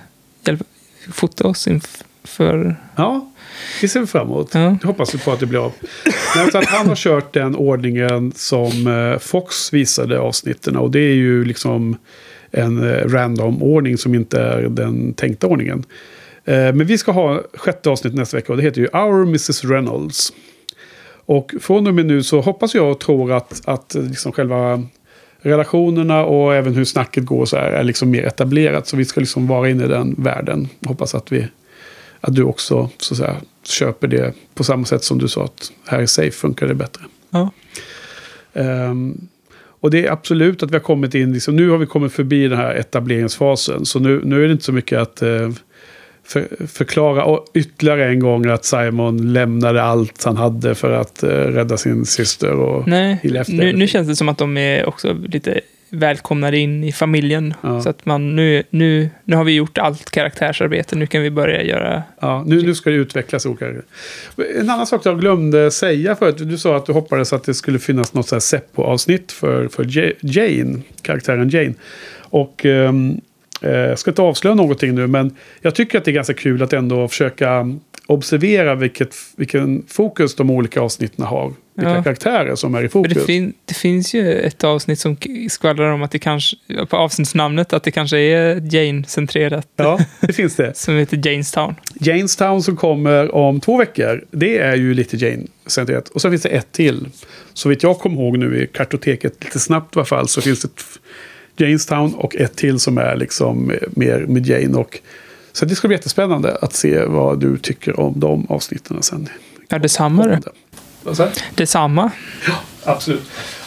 hjälpa, 0.46 0.64
fota 1.12 1.48
oss 1.48 1.66
inför... 1.66 2.76
Ja, 2.96 3.30
det 3.80 3.88
ser 3.88 4.00
vi 4.00 4.06
fram 4.06 4.26
emot. 4.26 4.50
Ja. 4.55 4.76
Det 4.80 4.86
hoppas 4.86 5.14
vi 5.14 5.18
på 5.18 5.32
att 5.32 5.40
det 5.40 5.46
blir 5.46 5.64
av. 5.64 5.72
Men 6.36 6.50
så 6.50 6.59
att 6.59 6.64
han 6.66 6.88
har 6.88 6.96
kört 6.96 7.32
den 7.34 7.56
ordningen 7.56 8.32
som 8.36 8.86
eh, 8.86 9.18
Fox 9.18 9.72
visade 9.72 10.18
avsnitten. 10.20 10.76
Och 10.76 10.90
det 10.90 11.00
är 11.00 11.14
ju 11.14 11.44
liksom 11.44 11.96
en 12.51 12.91
eh, 12.91 13.05
random 13.05 13.62
ordning 13.62 13.99
som 13.99 14.15
inte 14.15 14.41
är 14.41 14.62
den 14.62 15.15
tänkta 15.15 15.47
ordningen. 15.47 15.85
Eh, 16.45 16.55
Men 16.55 16.87
vi 16.87 16.99
ska 16.99 17.12
ha 17.12 17.43
sjätte 17.55 17.91
avsnitt 17.91 18.15
nästa 18.15 18.37
vecka 18.37 18.53
och 18.53 18.57
det 18.57 18.62
heter 18.62 18.81
ju 18.81 18.87
Our 18.89 19.23
Mrs 19.23 19.65
Reynolds. 19.65 20.33
Och 21.27 21.55
från 21.61 21.87
och 21.87 21.95
med 21.95 22.07
nu 22.07 22.23
så 22.23 22.41
hoppas 22.41 22.75
jag 22.75 22.91
och 22.91 23.01
tror 23.01 23.33
att, 23.33 23.62
att 23.65 23.95
liksom 23.95 24.33
själva 24.33 24.83
relationerna 25.41 26.25
och 26.25 26.55
även 26.55 26.75
hur 26.75 26.85
snacket 26.85 27.25
går 27.25 27.47
så 27.47 27.57
här 27.57 27.73
är 27.73 27.85
liksom 27.85 28.11
mer 28.11 28.23
etablerat. 28.23 28.87
Så 28.87 28.97
vi 28.97 29.05
ska 29.05 29.20
liksom 29.20 29.47
vara 29.47 29.70
inne 29.70 29.85
i 29.85 29.89
den 29.89 30.15
världen. 30.19 30.69
Hoppas 30.87 31.15
att, 31.15 31.33
vi, 31.33 31.47
att 32.20 32.35
du 32.35 32.43
också 32.43 32.91
så 32.99 33.15
att 33.15 33.19
säga, 33.19 33.37
köper 33.62 34.09
det 34.09 34.33
på 34.55 34.65
samma 34.65 34.85
sätt 34.85 35.05
som 35.05 35.19
du 35.19 35.29
sa 35.29 35.45
att 35.45 35.73
här 35.87 36.03
i 36.03 36.07
Safe 36.07 36.31
funkar 36.31 36.66
det 36.66 36.75
bättre. 36.75 37.03
Ja. 37.31 37.51
Ehm, 38.53 39.29
och 39.80 39.90
det 39.90 40.06
är 40.06 40.12
absolut 40.12 40.62
att 40.62 40.70
vi 40.70 40.74
har 40.74 40.80
kommit 40.80 41.14
in, 41.14 41.32
liksom, 41.32 41.56
nu 41.56 41.70
har 41.70 41.78
vi 41.78 41.86
kommit 41.86 42.12
förbi 42.12 42.48
den 42.48 42.59
här 42.59 42.74
etableringsfasen. 42.74 43.84
Så 43.84 43.98
nu, 43.98 44.20
nu 44.24 44.44
är 44.44 44.46
det 44.46 44.52
inte 44.52 44.64
så 44.64 44.72
mycket 44.72 44.98
att 44.98 45.22
eh, 45.22 45.50
för, 46.24 46.66
förklara 46.66 47.24
och 47.24 47.46
ytterligare 47.55 48.09
en 48.09 48.20
gång 48.20 48.46
att 48.46 48.64
Simon 48.64 49.32
lämnade 49.32 49.82
allt 49.82 50.24
han 50.24 50.36
hade 50.36 50.74
för 50.74 50.92
att 50.92 51.22
eh, 51.22 51.28
rädda 51.28 51.76
sin 51.76 52.06
syster. 52.06 52.52
Och 52.52 52.88
Nej, 52.88 53.44
nu, 53.48 53.72
nu 53.72 53.86
känns 53.86 54.09
det 54.09 54.16
som 54.16 54.28
att 54.28 54.38
de 54.38 54.56
är 54.56 54.88
också 54.88 55.12
lite 55.12 55.60
välkomnade 55.90 56.59
in 56.59 56.85
i 56.85 56.93
familjen. 56.93 57.55
Ja. 57.60 57.81
Så 57.81 57.89
att 57.89 58.06
man, 58.06 58.36
nu, 58.36 58.62
nu, 58.70 59.10
nu 59.24 59.36
har 59.36 59.44
vi 59.44 59.55
gjort 59.55 59.78
allt 59.78 60.10
karaktärsarbete, 60.10 60.97
nu 60.97 61.06
kan 61.06 61.23
vi 61.23 61.31
börja 61.31 61.62
göra... 61.62 62.02
Ja, 62.20 62.44
nu, 62.47 62.62
nu 62.62 62.74
ska 62.74 62.90
det 62.90 62.97
utvecklas 62.97 63.47
olika. 63.47 63.66
En 64.60 64.70
annan 64.70 64.86
sak 64.86 65.01
jag 65.05 65.20
glömde 65.20 65.70
säga 65.70 66.16
förut. 66.16 66.36
Du 66.39 66.59
sa 66.59 66.77
att 66.77 66.86
du 66.86 66.93
hoppades 66.93 67.32
att 67.32 67.44
det 67.44 67.55
skulle 67.55 67.78
finnas 67.78 68.15
något 68.15 68.28
så 68.28 68.35
här 68.35 68.40
Seppo-avsnitt 68.40 69.32
för, 69.32 69.69
för 69.69 69.86
Ja- 69.89 70.12
Jane, 70.20 70.78
karaktären 71.02 71.48
Jane. 71.48 71.74
Och 72.20 72.66
ehm, 72.66 73.20
eh, 73.62 73.70
jag 73.70 73.98
ska 73.98 74.10
inte 74.10 74.23
avslöja 74.23 74.55
någonting 74.55 74.94
nu, 74.94 75.06
men 75.06 75.36
jag 75.60 75.74
tycker 75.74 75.98
att 75.98 76.05
det 76.05 76.10
är 76.10 76.12
ganska 76.12 76.35
kul 76.35 76.62
att 76.62 76.73
ändå 76.73 77.09
försöka 77.09 77.77
observera 78.09 78.74
vilket, 78.74 79.16
vilken 79.36 79.85
fokus 79.89 80.35
de 80.35 80.51
olika 80.51 80.80
avsnitten 80.80 81.24
har. 81.24 81.52
Vilka 81.74 81.94
Ja. 81.94 82.02
karaktärer 82.02 82.55
som 82.55 82.74
är 82.74 82.85
i 82.85 82.89
fokus. 82.89 83.14
det, 83.14 83.20
fin, 83.20 83.52
det 83.64 83.74
finns 83.74 84.14
ju 84.14 84.32
ett 84.35 84.64
avsnitt 84.64 84.98
som 84.98 85.16
skvallrar 85.51 85.93
om 85.93 86.02
att 86.02 86.10
det 86.10 86.18
kanske, 86.18 86.56
på 86.89 86.97
avsnittsnamnet, 86.97 87.72
att 87.72 87.82
det 87.82 87.90
kanske 87.90 88.18
är 88.18 88.74
Jane-centrerat. 88.74 89.68
Ja, 89.76 90.01
det 90.20 90.32
finns 90.32 90.56
det. 90.56 90.76
Som 90.76 90.97
heter 90.97 91.20
Janestown. 91.28 91.74
Janestown 92.01 92.62
som 92.62 92.76
kommer 92.76 93.35
om 93.35 93.60
två 93.60 93.76
veckor. 93.76 94.24
Det 94.30 94.59
är 94.59 94.76
ju 94.76 94.94
lite 94.94 95.16
Jane-centrerat. 95.16 96.09
Och 96.09 96.20
så 96.20 96.30
finns 96.30 96.43
det 96.43 96.48
ett 96.48 96.72
till. 96.72 97.09
Så 97.55 97.68
vitt 97.68 97.82
jag 97.82 97.98
kommer 97.98 98.16
ihåg 98.22 98.39
nu 98.39 98.62
i 98.62 98.66
kartoteket, 98.66 99.44
lite 99.44 99.59
snabbt 99.59 99.97
i 99.97 99.98
alla 99.98 100.06
fall, 100.06 100.28
så 100.28 100.40
finns 100.40 100.60
det 100.62 100.68
Janestown 101.64 102.14
och 102.14 102.36
ett 102.36 102.56
till 102.56 102.78
som 102.78 102.98
är 102.98 103.16
liksom 103.16 103.72
mer 103.90 104.18
med 104.28 104.47
Jane. 104.47 104.78
Och, 104.78 104.98
så 105.59 105.64
det 105.64 105.74
ska 105.74 105.89
bli 105.89 105.97
jättespännande 105.97 106.56
att 106.62 106.72
se 106.72 107.05
vad 107.05 107.40
du 107.40 107.59
tycker 107.59 108.01
om 108.01 108.20
de 108.20 108.47
avsnitten 108.48 109.02
sen. 109.02 109.28
Ja, 109.68 109.78
detsamma 109.78 110.26
du. 110.26 110.39
Detsamma. 111.55 112.10
Absolut. 112.85 113.22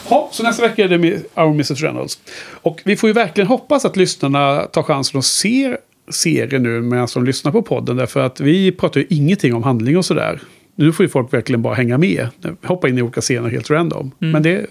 Ja, 0.09 0.30
så 0.31 0.43
nästa 0.43 0.68
vecka 0.68 0.84
är 0.84 0.88
det 0.88 0.97
med 0.97 1.23
Our 1.35 1.47
Mrs 1.47 1.81
Reynolds. 1.81 2.19
Och 2.61 2.81
vi 2.85 2.95
får 2.95 3.09
ju 3.09 3.13
verkligen 3.13 3.47
hoppas 3.47 3.85
att 3.85 3.97
lyssnarna 3.97 4.61
tar 4.61 4.84
chansen 4.84 5.18
och 5.18 5.26
ser 5.26 5.77
serien 6.09 6.63
nu 6.63 6.81
medan 6.81 7.07
de 7.13 7.26
lyssnar 7.26 7.51
på 7.51 7.61
podden. 7.61 7.97
Därför 7.97 8.19
att 8.19 8.39
vi 8.39 8.72
pratar 8.72 8.99
ju 8.99 9.07
ingenting 9.09 9.53
om 9.53 9.63
handling 9.63 9.97
och 9.97 10.05
sådär. 10.05 10.41
Nu 10.76 10.93
får 10.93 11.03
ju 11.03 11.09
folk 11.09 11.34
verkligen 11.34 11.61
bara 11.61 11.73
hänga 11.73 11.97
med. 11.97 12.27
Hoppa 12.63 12.89
in 12.89 12.97
i 12.97 13.01
olika 13.01 13.22
scener 13.22 13.49
helt 13.49 13.69
random. 13.69 14.11
Men 14.19 14.43
det, 14.43 14.65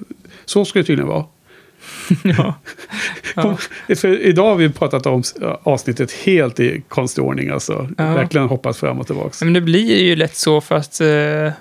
så 0.44 0.64
ska 0.64 0.78
det 0.78 0.84
tydligen 0.84 1.08
vara. 1.08 1.24
Ja. 2.36 2.54
Kom, 3.34 3.56
för 3.96 4.18
idag 4.18 4.48
har 4.48 4.56
vi 4.56 4.68
pratat 4.70 5.06
om 5.06 5.22
avsnittet 5.62 6.12
helt 6.12 6.60
i 6.60 6.82
konstig 6.88 7.24
ordning. 7.24 7.48
Alltså. 7.50 7.88
Ja. 7.98 8.14
Verkligen 8.14 8.48
hoppat 8.48 8.76
fram 8.76 8.98
och 8.98 9.06
tillbaka. 9.06 9.44
Men 9.44 9.52
det 9.52 9.60
blir 9.60 9.96
ju 10.02 10.16
lätt 10.16 10.36
så 10.36 10.60
för 10.60 10.74
att 10.74 11.00
eh, 11.00 11.52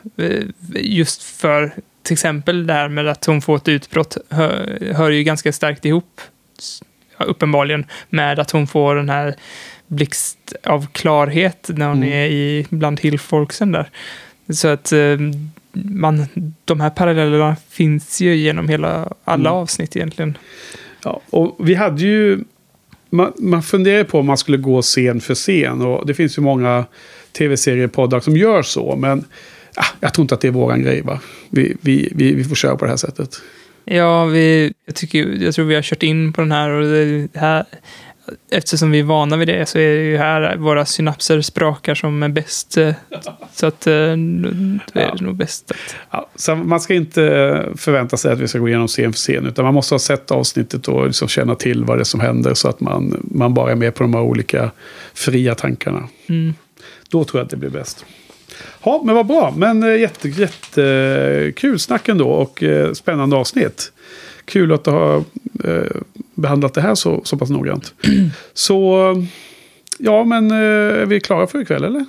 just 0.76 1.24
för 1.24 1.72
till 2.04 2.14
exempel 2.14 2.68
det 2.68 2.74
här 2.74 2.90
med 2.90 3.08
att 3.08 3.26
hon 3.26 3.42
får 3.42 3.56
ett 3.58 3.68
utbrott 3.68 4.18
hör, 4.30 4.80
hör 4.96 5.10
ju 5.10 5.24
ganska 5.24 5.54
starkt 5.54 5.86
ihop 5.86 6.22
ja, 7.18 7.26
uppenbarligen 7.26 7.86
med 8.10 8.40
att 8.40 8.52
hon 8.52 8.68
får 8.68 8.96
den 8.96 9.10
här 9.10 9.36
blixt 9.88 10.54
av 10.64 10.88
klarhet 10.92 11.70
när 11.74 11.88
hon 11.88 11.98
Mm. 11.98 12.10
är 12.14 12.26
i 12.26 12.66
bland 12.70 13.00
hillfolksen 13.00 13.72
där. 13.72 13.90
Så 14.54 14.68
att 14.68 14.92
eh, 14.92 15.18
man, 15.74 16.26
de 16.66 16.80
här 16.80 16.90
parallellerna 16.90 17.56
finns 17.70 18.22
ju 18.22 18.36
genom 18.36 18.70
hela 18.70 19.14
alla 19.24 19.50
Mm. 19.50 19.62
avsnitt 19.62 19.96
egentligen. 19.96 20.38
Ja, 21.04 21.22
och 21.30 21.56
vi 21.60 21.76
hade 21.76 22.02
ju... 22.02 22.44
Man, 23.10 23.34
man 23.38 23.64
funderar 23.64 24.04
på 24.04 24.20
om 24.20 24.26
man 24.26 24.38
skulle 24.38 24.58
gå 24.58 24.82
scen 24.82 25.22
för 25.22 25.36
scen. 25.36 25.82
Och 25.82 26.08
det 26.08 26.14
finns 26.14 26.38
ju 26.38 26.42
många 26.42 26.86
tv-seriepoddar 27.38 28.20
som 28.20 28.38
gör 28.38 28.62
så. 28.62 28.96
Men 28.96 29.26
ah, 29.76 29.86
jag 30.00 30.14
tror 30.14 30.24
inte 30.24 30.36
att 30.36 30.42
det 30.42 30.48
är 30.48 30.52
våran 30.52 30.84
grej. 30.84 31.02
Va? 31.02 31.20
Vi, 31.50 31.78
vi, 31.82 32.12
vi, 32.16 32.34
vi 32.34 32.44
får 32.44 32.56
köra 32.56 32.76
på 32.76 32.86
det 32.86 32.92
här 32.92 32.98
sättet. 32.98 33.42
Ja, 33.86 34.26
vi, 34.26 34.74
jag, 34.86 34.96
tycker, 34.96 35.28
jag 35.44 35.54
tror 35.54 35.66
vi 35.66 35.76
har 35.76 35.82
kört 35.82 36.04
in 36.04 36.34
på 36.34 36.42
den 36.42 36.52
här 36.52 36.70
och 36.70 36.84
det 36.84 37.28
här, 37.34 37.66
eftersom 38.52 38.92
vi 38.92 39.00
är 39.00 39.04
vana 39.04 39.38
vid 39.38 39.48
det 39.48 39.66
så 39.70 39.78
är 39.80 39.96
det 39.96 40.04
ju 40.04 40.18
här 40.18 40.58
våra 40.58 40.86
synapser 40.86 41.42
sprakar 41.42 41.96
som 41.96 42.24
är 42.24 42.30
bäst. 42.30 42.78
eh, 42.78 42.94
Så 43.54 43.66
att 43.68 43.88
eh, 43.88 43.94
då 43.94 44.00
är 44.10 44.80
det 44.94 45.02
Ja. 45.02 45.16
nog 45.20 45.36
bäst 45.36 45.72
att... 45.72 45.96
Ja, 46.12 46.30
så 46.36 46.56
man 46.56 46.80
ska 46.80 46.94
inte 46.94 47.22
förvänta 47.78 48.18
sig 48.18 48.32
att 48.34 48.40
vi 48.40 48.48
ska 48.48 48.60
gå 48.60 48.68
igenom 48.68 48.88
scen 48.88 49.14
för 49.14 49.18
scen. 49.20 49.46
Utan 49.46 49.66
man 49.66 49.74
måste 49.74 49.94
ha 49.94 50.00
sett 50.00 50.32
avsnittet 50.32 50.88
och 50.88 51.08
liksom 51.08 51.28
känna 51.28 51.56
till 51.56 51.84
vad 51.86 51.98
det 51.98 52.02
är 52.02 52.04
som 52.04 52.20
händer. 52.20 52.54
Så 52.54 52.68
att 52.70 52.80
man, 52.80 53.28
man 53.32 53.54
bara 53.54 53.72
är 53.72 53.76
med 53.76 53.96
på 53.96 54.04
de 54.04 54.14
här 54.14 54.22
olika 54.22 54.72
fria 55.14 55.56
tankarna. 55.56 56.08
Mm. 56.30 56.54
Då 57.10 57.24
tror 57.24 57.40
jag 57.40 57.46
att 57.46 57.52
det 57.52 57.58
blir 57.58 57.70
bäst. 57.70 58.06
Ja, 58.84 59.02
men 59.06 59.16
vad 59.16 59.26
bra. 59.26 59.54
Men 59.58 59.84
eh, 59.84 60.00
jätte, 60.00 60.30
jätte 60.30 61.54
kul 61.56 61.80
snack 61.80 62.10
ändå 62.10 62.30
och 62.30 62.64
eh, 62.64 62.94
spännande 62.94 63.36
avsnitt. 63.36 63.92
Kul 64.46 64.72
att 64.74 64.84
du 64.84 64.92
har 64.92 65.24
eh, 65.64 65.84
behandlat 66.40 66.74
det 66.74 66.82
här 66.82 66.96
så, 66.96 67.22
så 67.24 67.38
pass 67.38 67.50
noggrant. 67.50 67.94
så, 68.54 69.14
ja 69.98 70.24
men 70.24 70.52
eh, 70.52 70.58
är 71.02 71.06
vi 71.06 71.20
klara 71.20 71.48
för 71.48 71.62
ikväll 71.62 71.84
eller? 71.84 72.06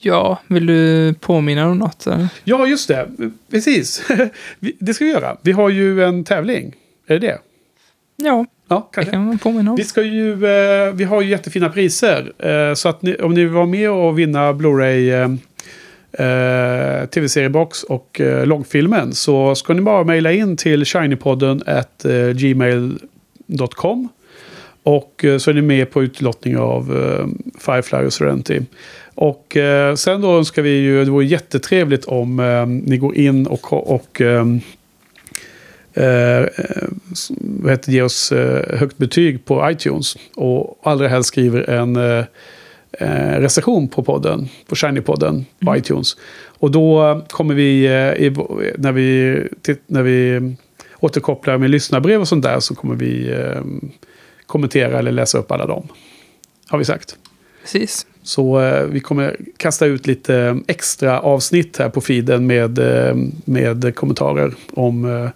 Ja, 0.00 0.40
vill 0.46 0.66
du 0.66 1.14
påminna 1.20 1.68
om 1.68 1.78
något? 1.78 2.06
Eller? 2.06 2.28
Ja, 2.44 2.66
just 2.66 2.88
det. 2.88 3.08
Precis. 3.50 4.08
Det 4.78 4.94
ska 4.94 5.04
vi 5.04 5.10
göra. 5.10 5.36
Vi 5.42 5.52
har 5.52 5.68
ju 5.68 6.04
en 6.04 6.24
tävling. 6.24 6.74
Är 7.06 7.18
det 7.18 7.26
det? 7.26 7.38
Ja, 8.16 8.46
Ja, 8.70 8.76
det 8.90 8.94
kanske. 8.94 9.12
kan 9.12 9.26
man 9.26 9.38
påminna 9.38 9.70
om. 9.70 9.76
Vi, 9.76 9.84
ska 9.84 10.02
ju, 10.02 10.32
eh, 10.32 10.92
vi 10.94 11.04
har 11.04 11.22
ju 11.22 11.28
jättefina 11.30 11.68
priser. 11.68 12.32
Eh, 12.38 12.74
så 12.74 12.88
att 12.88 13.02
ni, 13.02 13.16
om 13.16 13.34
ni 13.34 13.40
vill 13.44 13.52
vara 13.52 13.66
med 13.66 13.90
och 13.90 14.18
vinna 14.18 14.52
Blu-ray 14.52 15.38
eh, 16.12 17.06
tv-seriebox 17.08 17.82
och 17.82 18.20
eh, 18.20 18.46
loggfilmen 18.46 19.12
så 19.12 19.54
ska 19.54 19.74
ni 19.74 19.80
bara 19.80 20.04
mejla 20.04 20.32
in 20.32 20.56
till 20.56 20.84
shinypodden 20.84 21.62
at 21.66 22.04
eh, 22.04 22.28
gmail.com. 22.28 24.08
Och 24.82 25.24
eh, 25.24 25.38
så 25.38 25.50
är 25.50 25.54
ni 25.54 25.62
med 25.62 25.90
på 25.90 26.02
utlottning 26.02 26.58
av 26.58 26.96
eh, 26.96 27.26
Firefly 27.60 28.06
och 28.06 28.12
Serenity. 28.12 28.60
Och 29.14 29.56
eh, 29.56 29.94
sen 29.94 30.20
då 30.20 30.38
önskar 30.38 30.62
vi 30.62 30.70
ju, 30.70 31.04
det 31.04 31.10
vore 31.10 31.24
jättetrevligt 31.24 32.04
om 32.04 32.40
eh, 32.40 32.66
ni 32.66 32.96
går 32.96 33.16
in 33.16 33.46
och, 33.46 33.92
och 33.92 34.20
ehm, 34.20 34.60
eh, 35.94 36.46
vad 37.40 37.70
heter, 37.70 37.92
ge 37.92 38.02
oss 38.02 38.32
eh, 38.32 38.78
högt 38.78 38.98
betyg 38.98 39.44
på 39.44 39.70
iTunes. 39.70 40.16
Och 40.34 40.80
allra 40.82 41.08
helst 41.08 41.28
skriver 41.28 41.70
en 41.70 41.96
eh, 41.96 42.24
eh, 42.92 43.34
eh, 43.34 43.40
recension 43.40 43.88
på 43.88 44.02
podden, 44.02 44.48
på 44.66 44.74
Shiny-podden 44.74 45.44
på 45.64 45.76
iTunes. 45.76 46.16
Och 46.58 46.70
då 46.70 47.20
kommer 47.30 47.54
vi, 47.54 47.86
eh, 47.86 48.26
i, 48.26 48.34
när 48.78 48.92
vi, 48.92 49.42
när 49.86 50.02
vi 50.02 50.40
återkopplar 51.00 51.58
med 51.58 51.70
lyssnarbrev 51.70 52.20
och 52.20 52.28
sånt 52.28 52.44
där 52.44 52.60
så 52.60 52.74
kommer 52.74 52.94
vi 52.94 53.30
eh, 53.30 53.62
kommentera 54.46 54.98
eller 54.98 55.12
läsa 55.12 55.38
upp 55.38 55.50
alla 55.50 55.66
dem. 55.66 55.88
Har 56.68 56.78
vi 56.78 56.84
sagt. 56.84 57.16
Precis. 57.62 58.06
Så 58.22 58.60
eh, 58.60 58.86
vi 58.86 59.00
kommer 59.00 59.36
kasta 59.56 59.86
ut 59.86 60.06
lite 60.06 60.60
extra 60.66 61.20
avsnitt 61.20 61.78
här 61.78 61.88
på 61.88 62.00
feeden 62.00 62.46
med, 62.46 62.78
eh, 62.78 63.16
med 63.44 63.94
kommentarer 63.94 64.54
om 64.70 65.04
eh, 65.04 65.30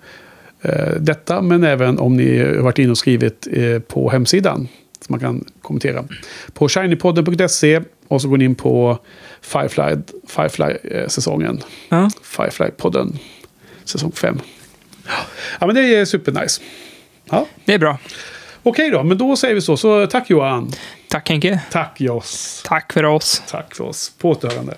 eh, 0.72 0.96
detta. 1.00 1.42
Men 1.42 1.64
även 1.64 1.98
om 1.98 2.16
ni 2.16 2.38
har 2.38 2.62
varit 2.62 2.78
inne 2.78 2.90
och 2.90 2.98
skrivit 2.98 3.48
eh, 3.52 3.78
på 3.78 4.10
hemsidan. 4.10 4.68
Så 5.06 5.12
man 5.12 5.20
kan 5.20 5.44
kommentera. 5.62 6.04
På 6.52 6.68
shinypodden.se 6.68 7.80
och 8.08 8.22
så 8.22 8.28
går 8.28 8.36
ni 8.36 8.44
in 8.44 8.54
på 8.54 8.98
Firefly, 9.40 9.96
Firefly-säsongen. 10.26 11.62
Ja. 11.88 12.10
Firefly-podden, 12.22 13.18
säsong 13.84 14.12
5. 14.12 14.40
Ja, 15.60 15.66
men 15.66 15.74
det 15.74 15.94
är 15.94 16.04
supernice. 16.04 16.62
Ja. 17.30 17.46
Det 17.64 17.74
är 17.74 17.78
bra. 17.78 17.98
Okej 18.62 18.90
då, 18.90 19.02
men 19.02 19.18
då 19.18 19.36
säger 19.36 19.54
vi 19.54 19.60
så. 19.60 19.76
Så 19.76 20.06
tack 20.06 20.30
Johan. 20.30 20.72
Tack 21.08 21.28
Henke. 21.28 21.60
Tack 21.70 22.00
Joss. 22.00 22.62
Tack 22.66 22.92
för 22.92 23.04
oss. 23.04 23.42
Tack 23.50 23.74
för 23.74 23.84
oss. 23.84 24.12
På 24.18 24.30
återhörande. 24.30 24.74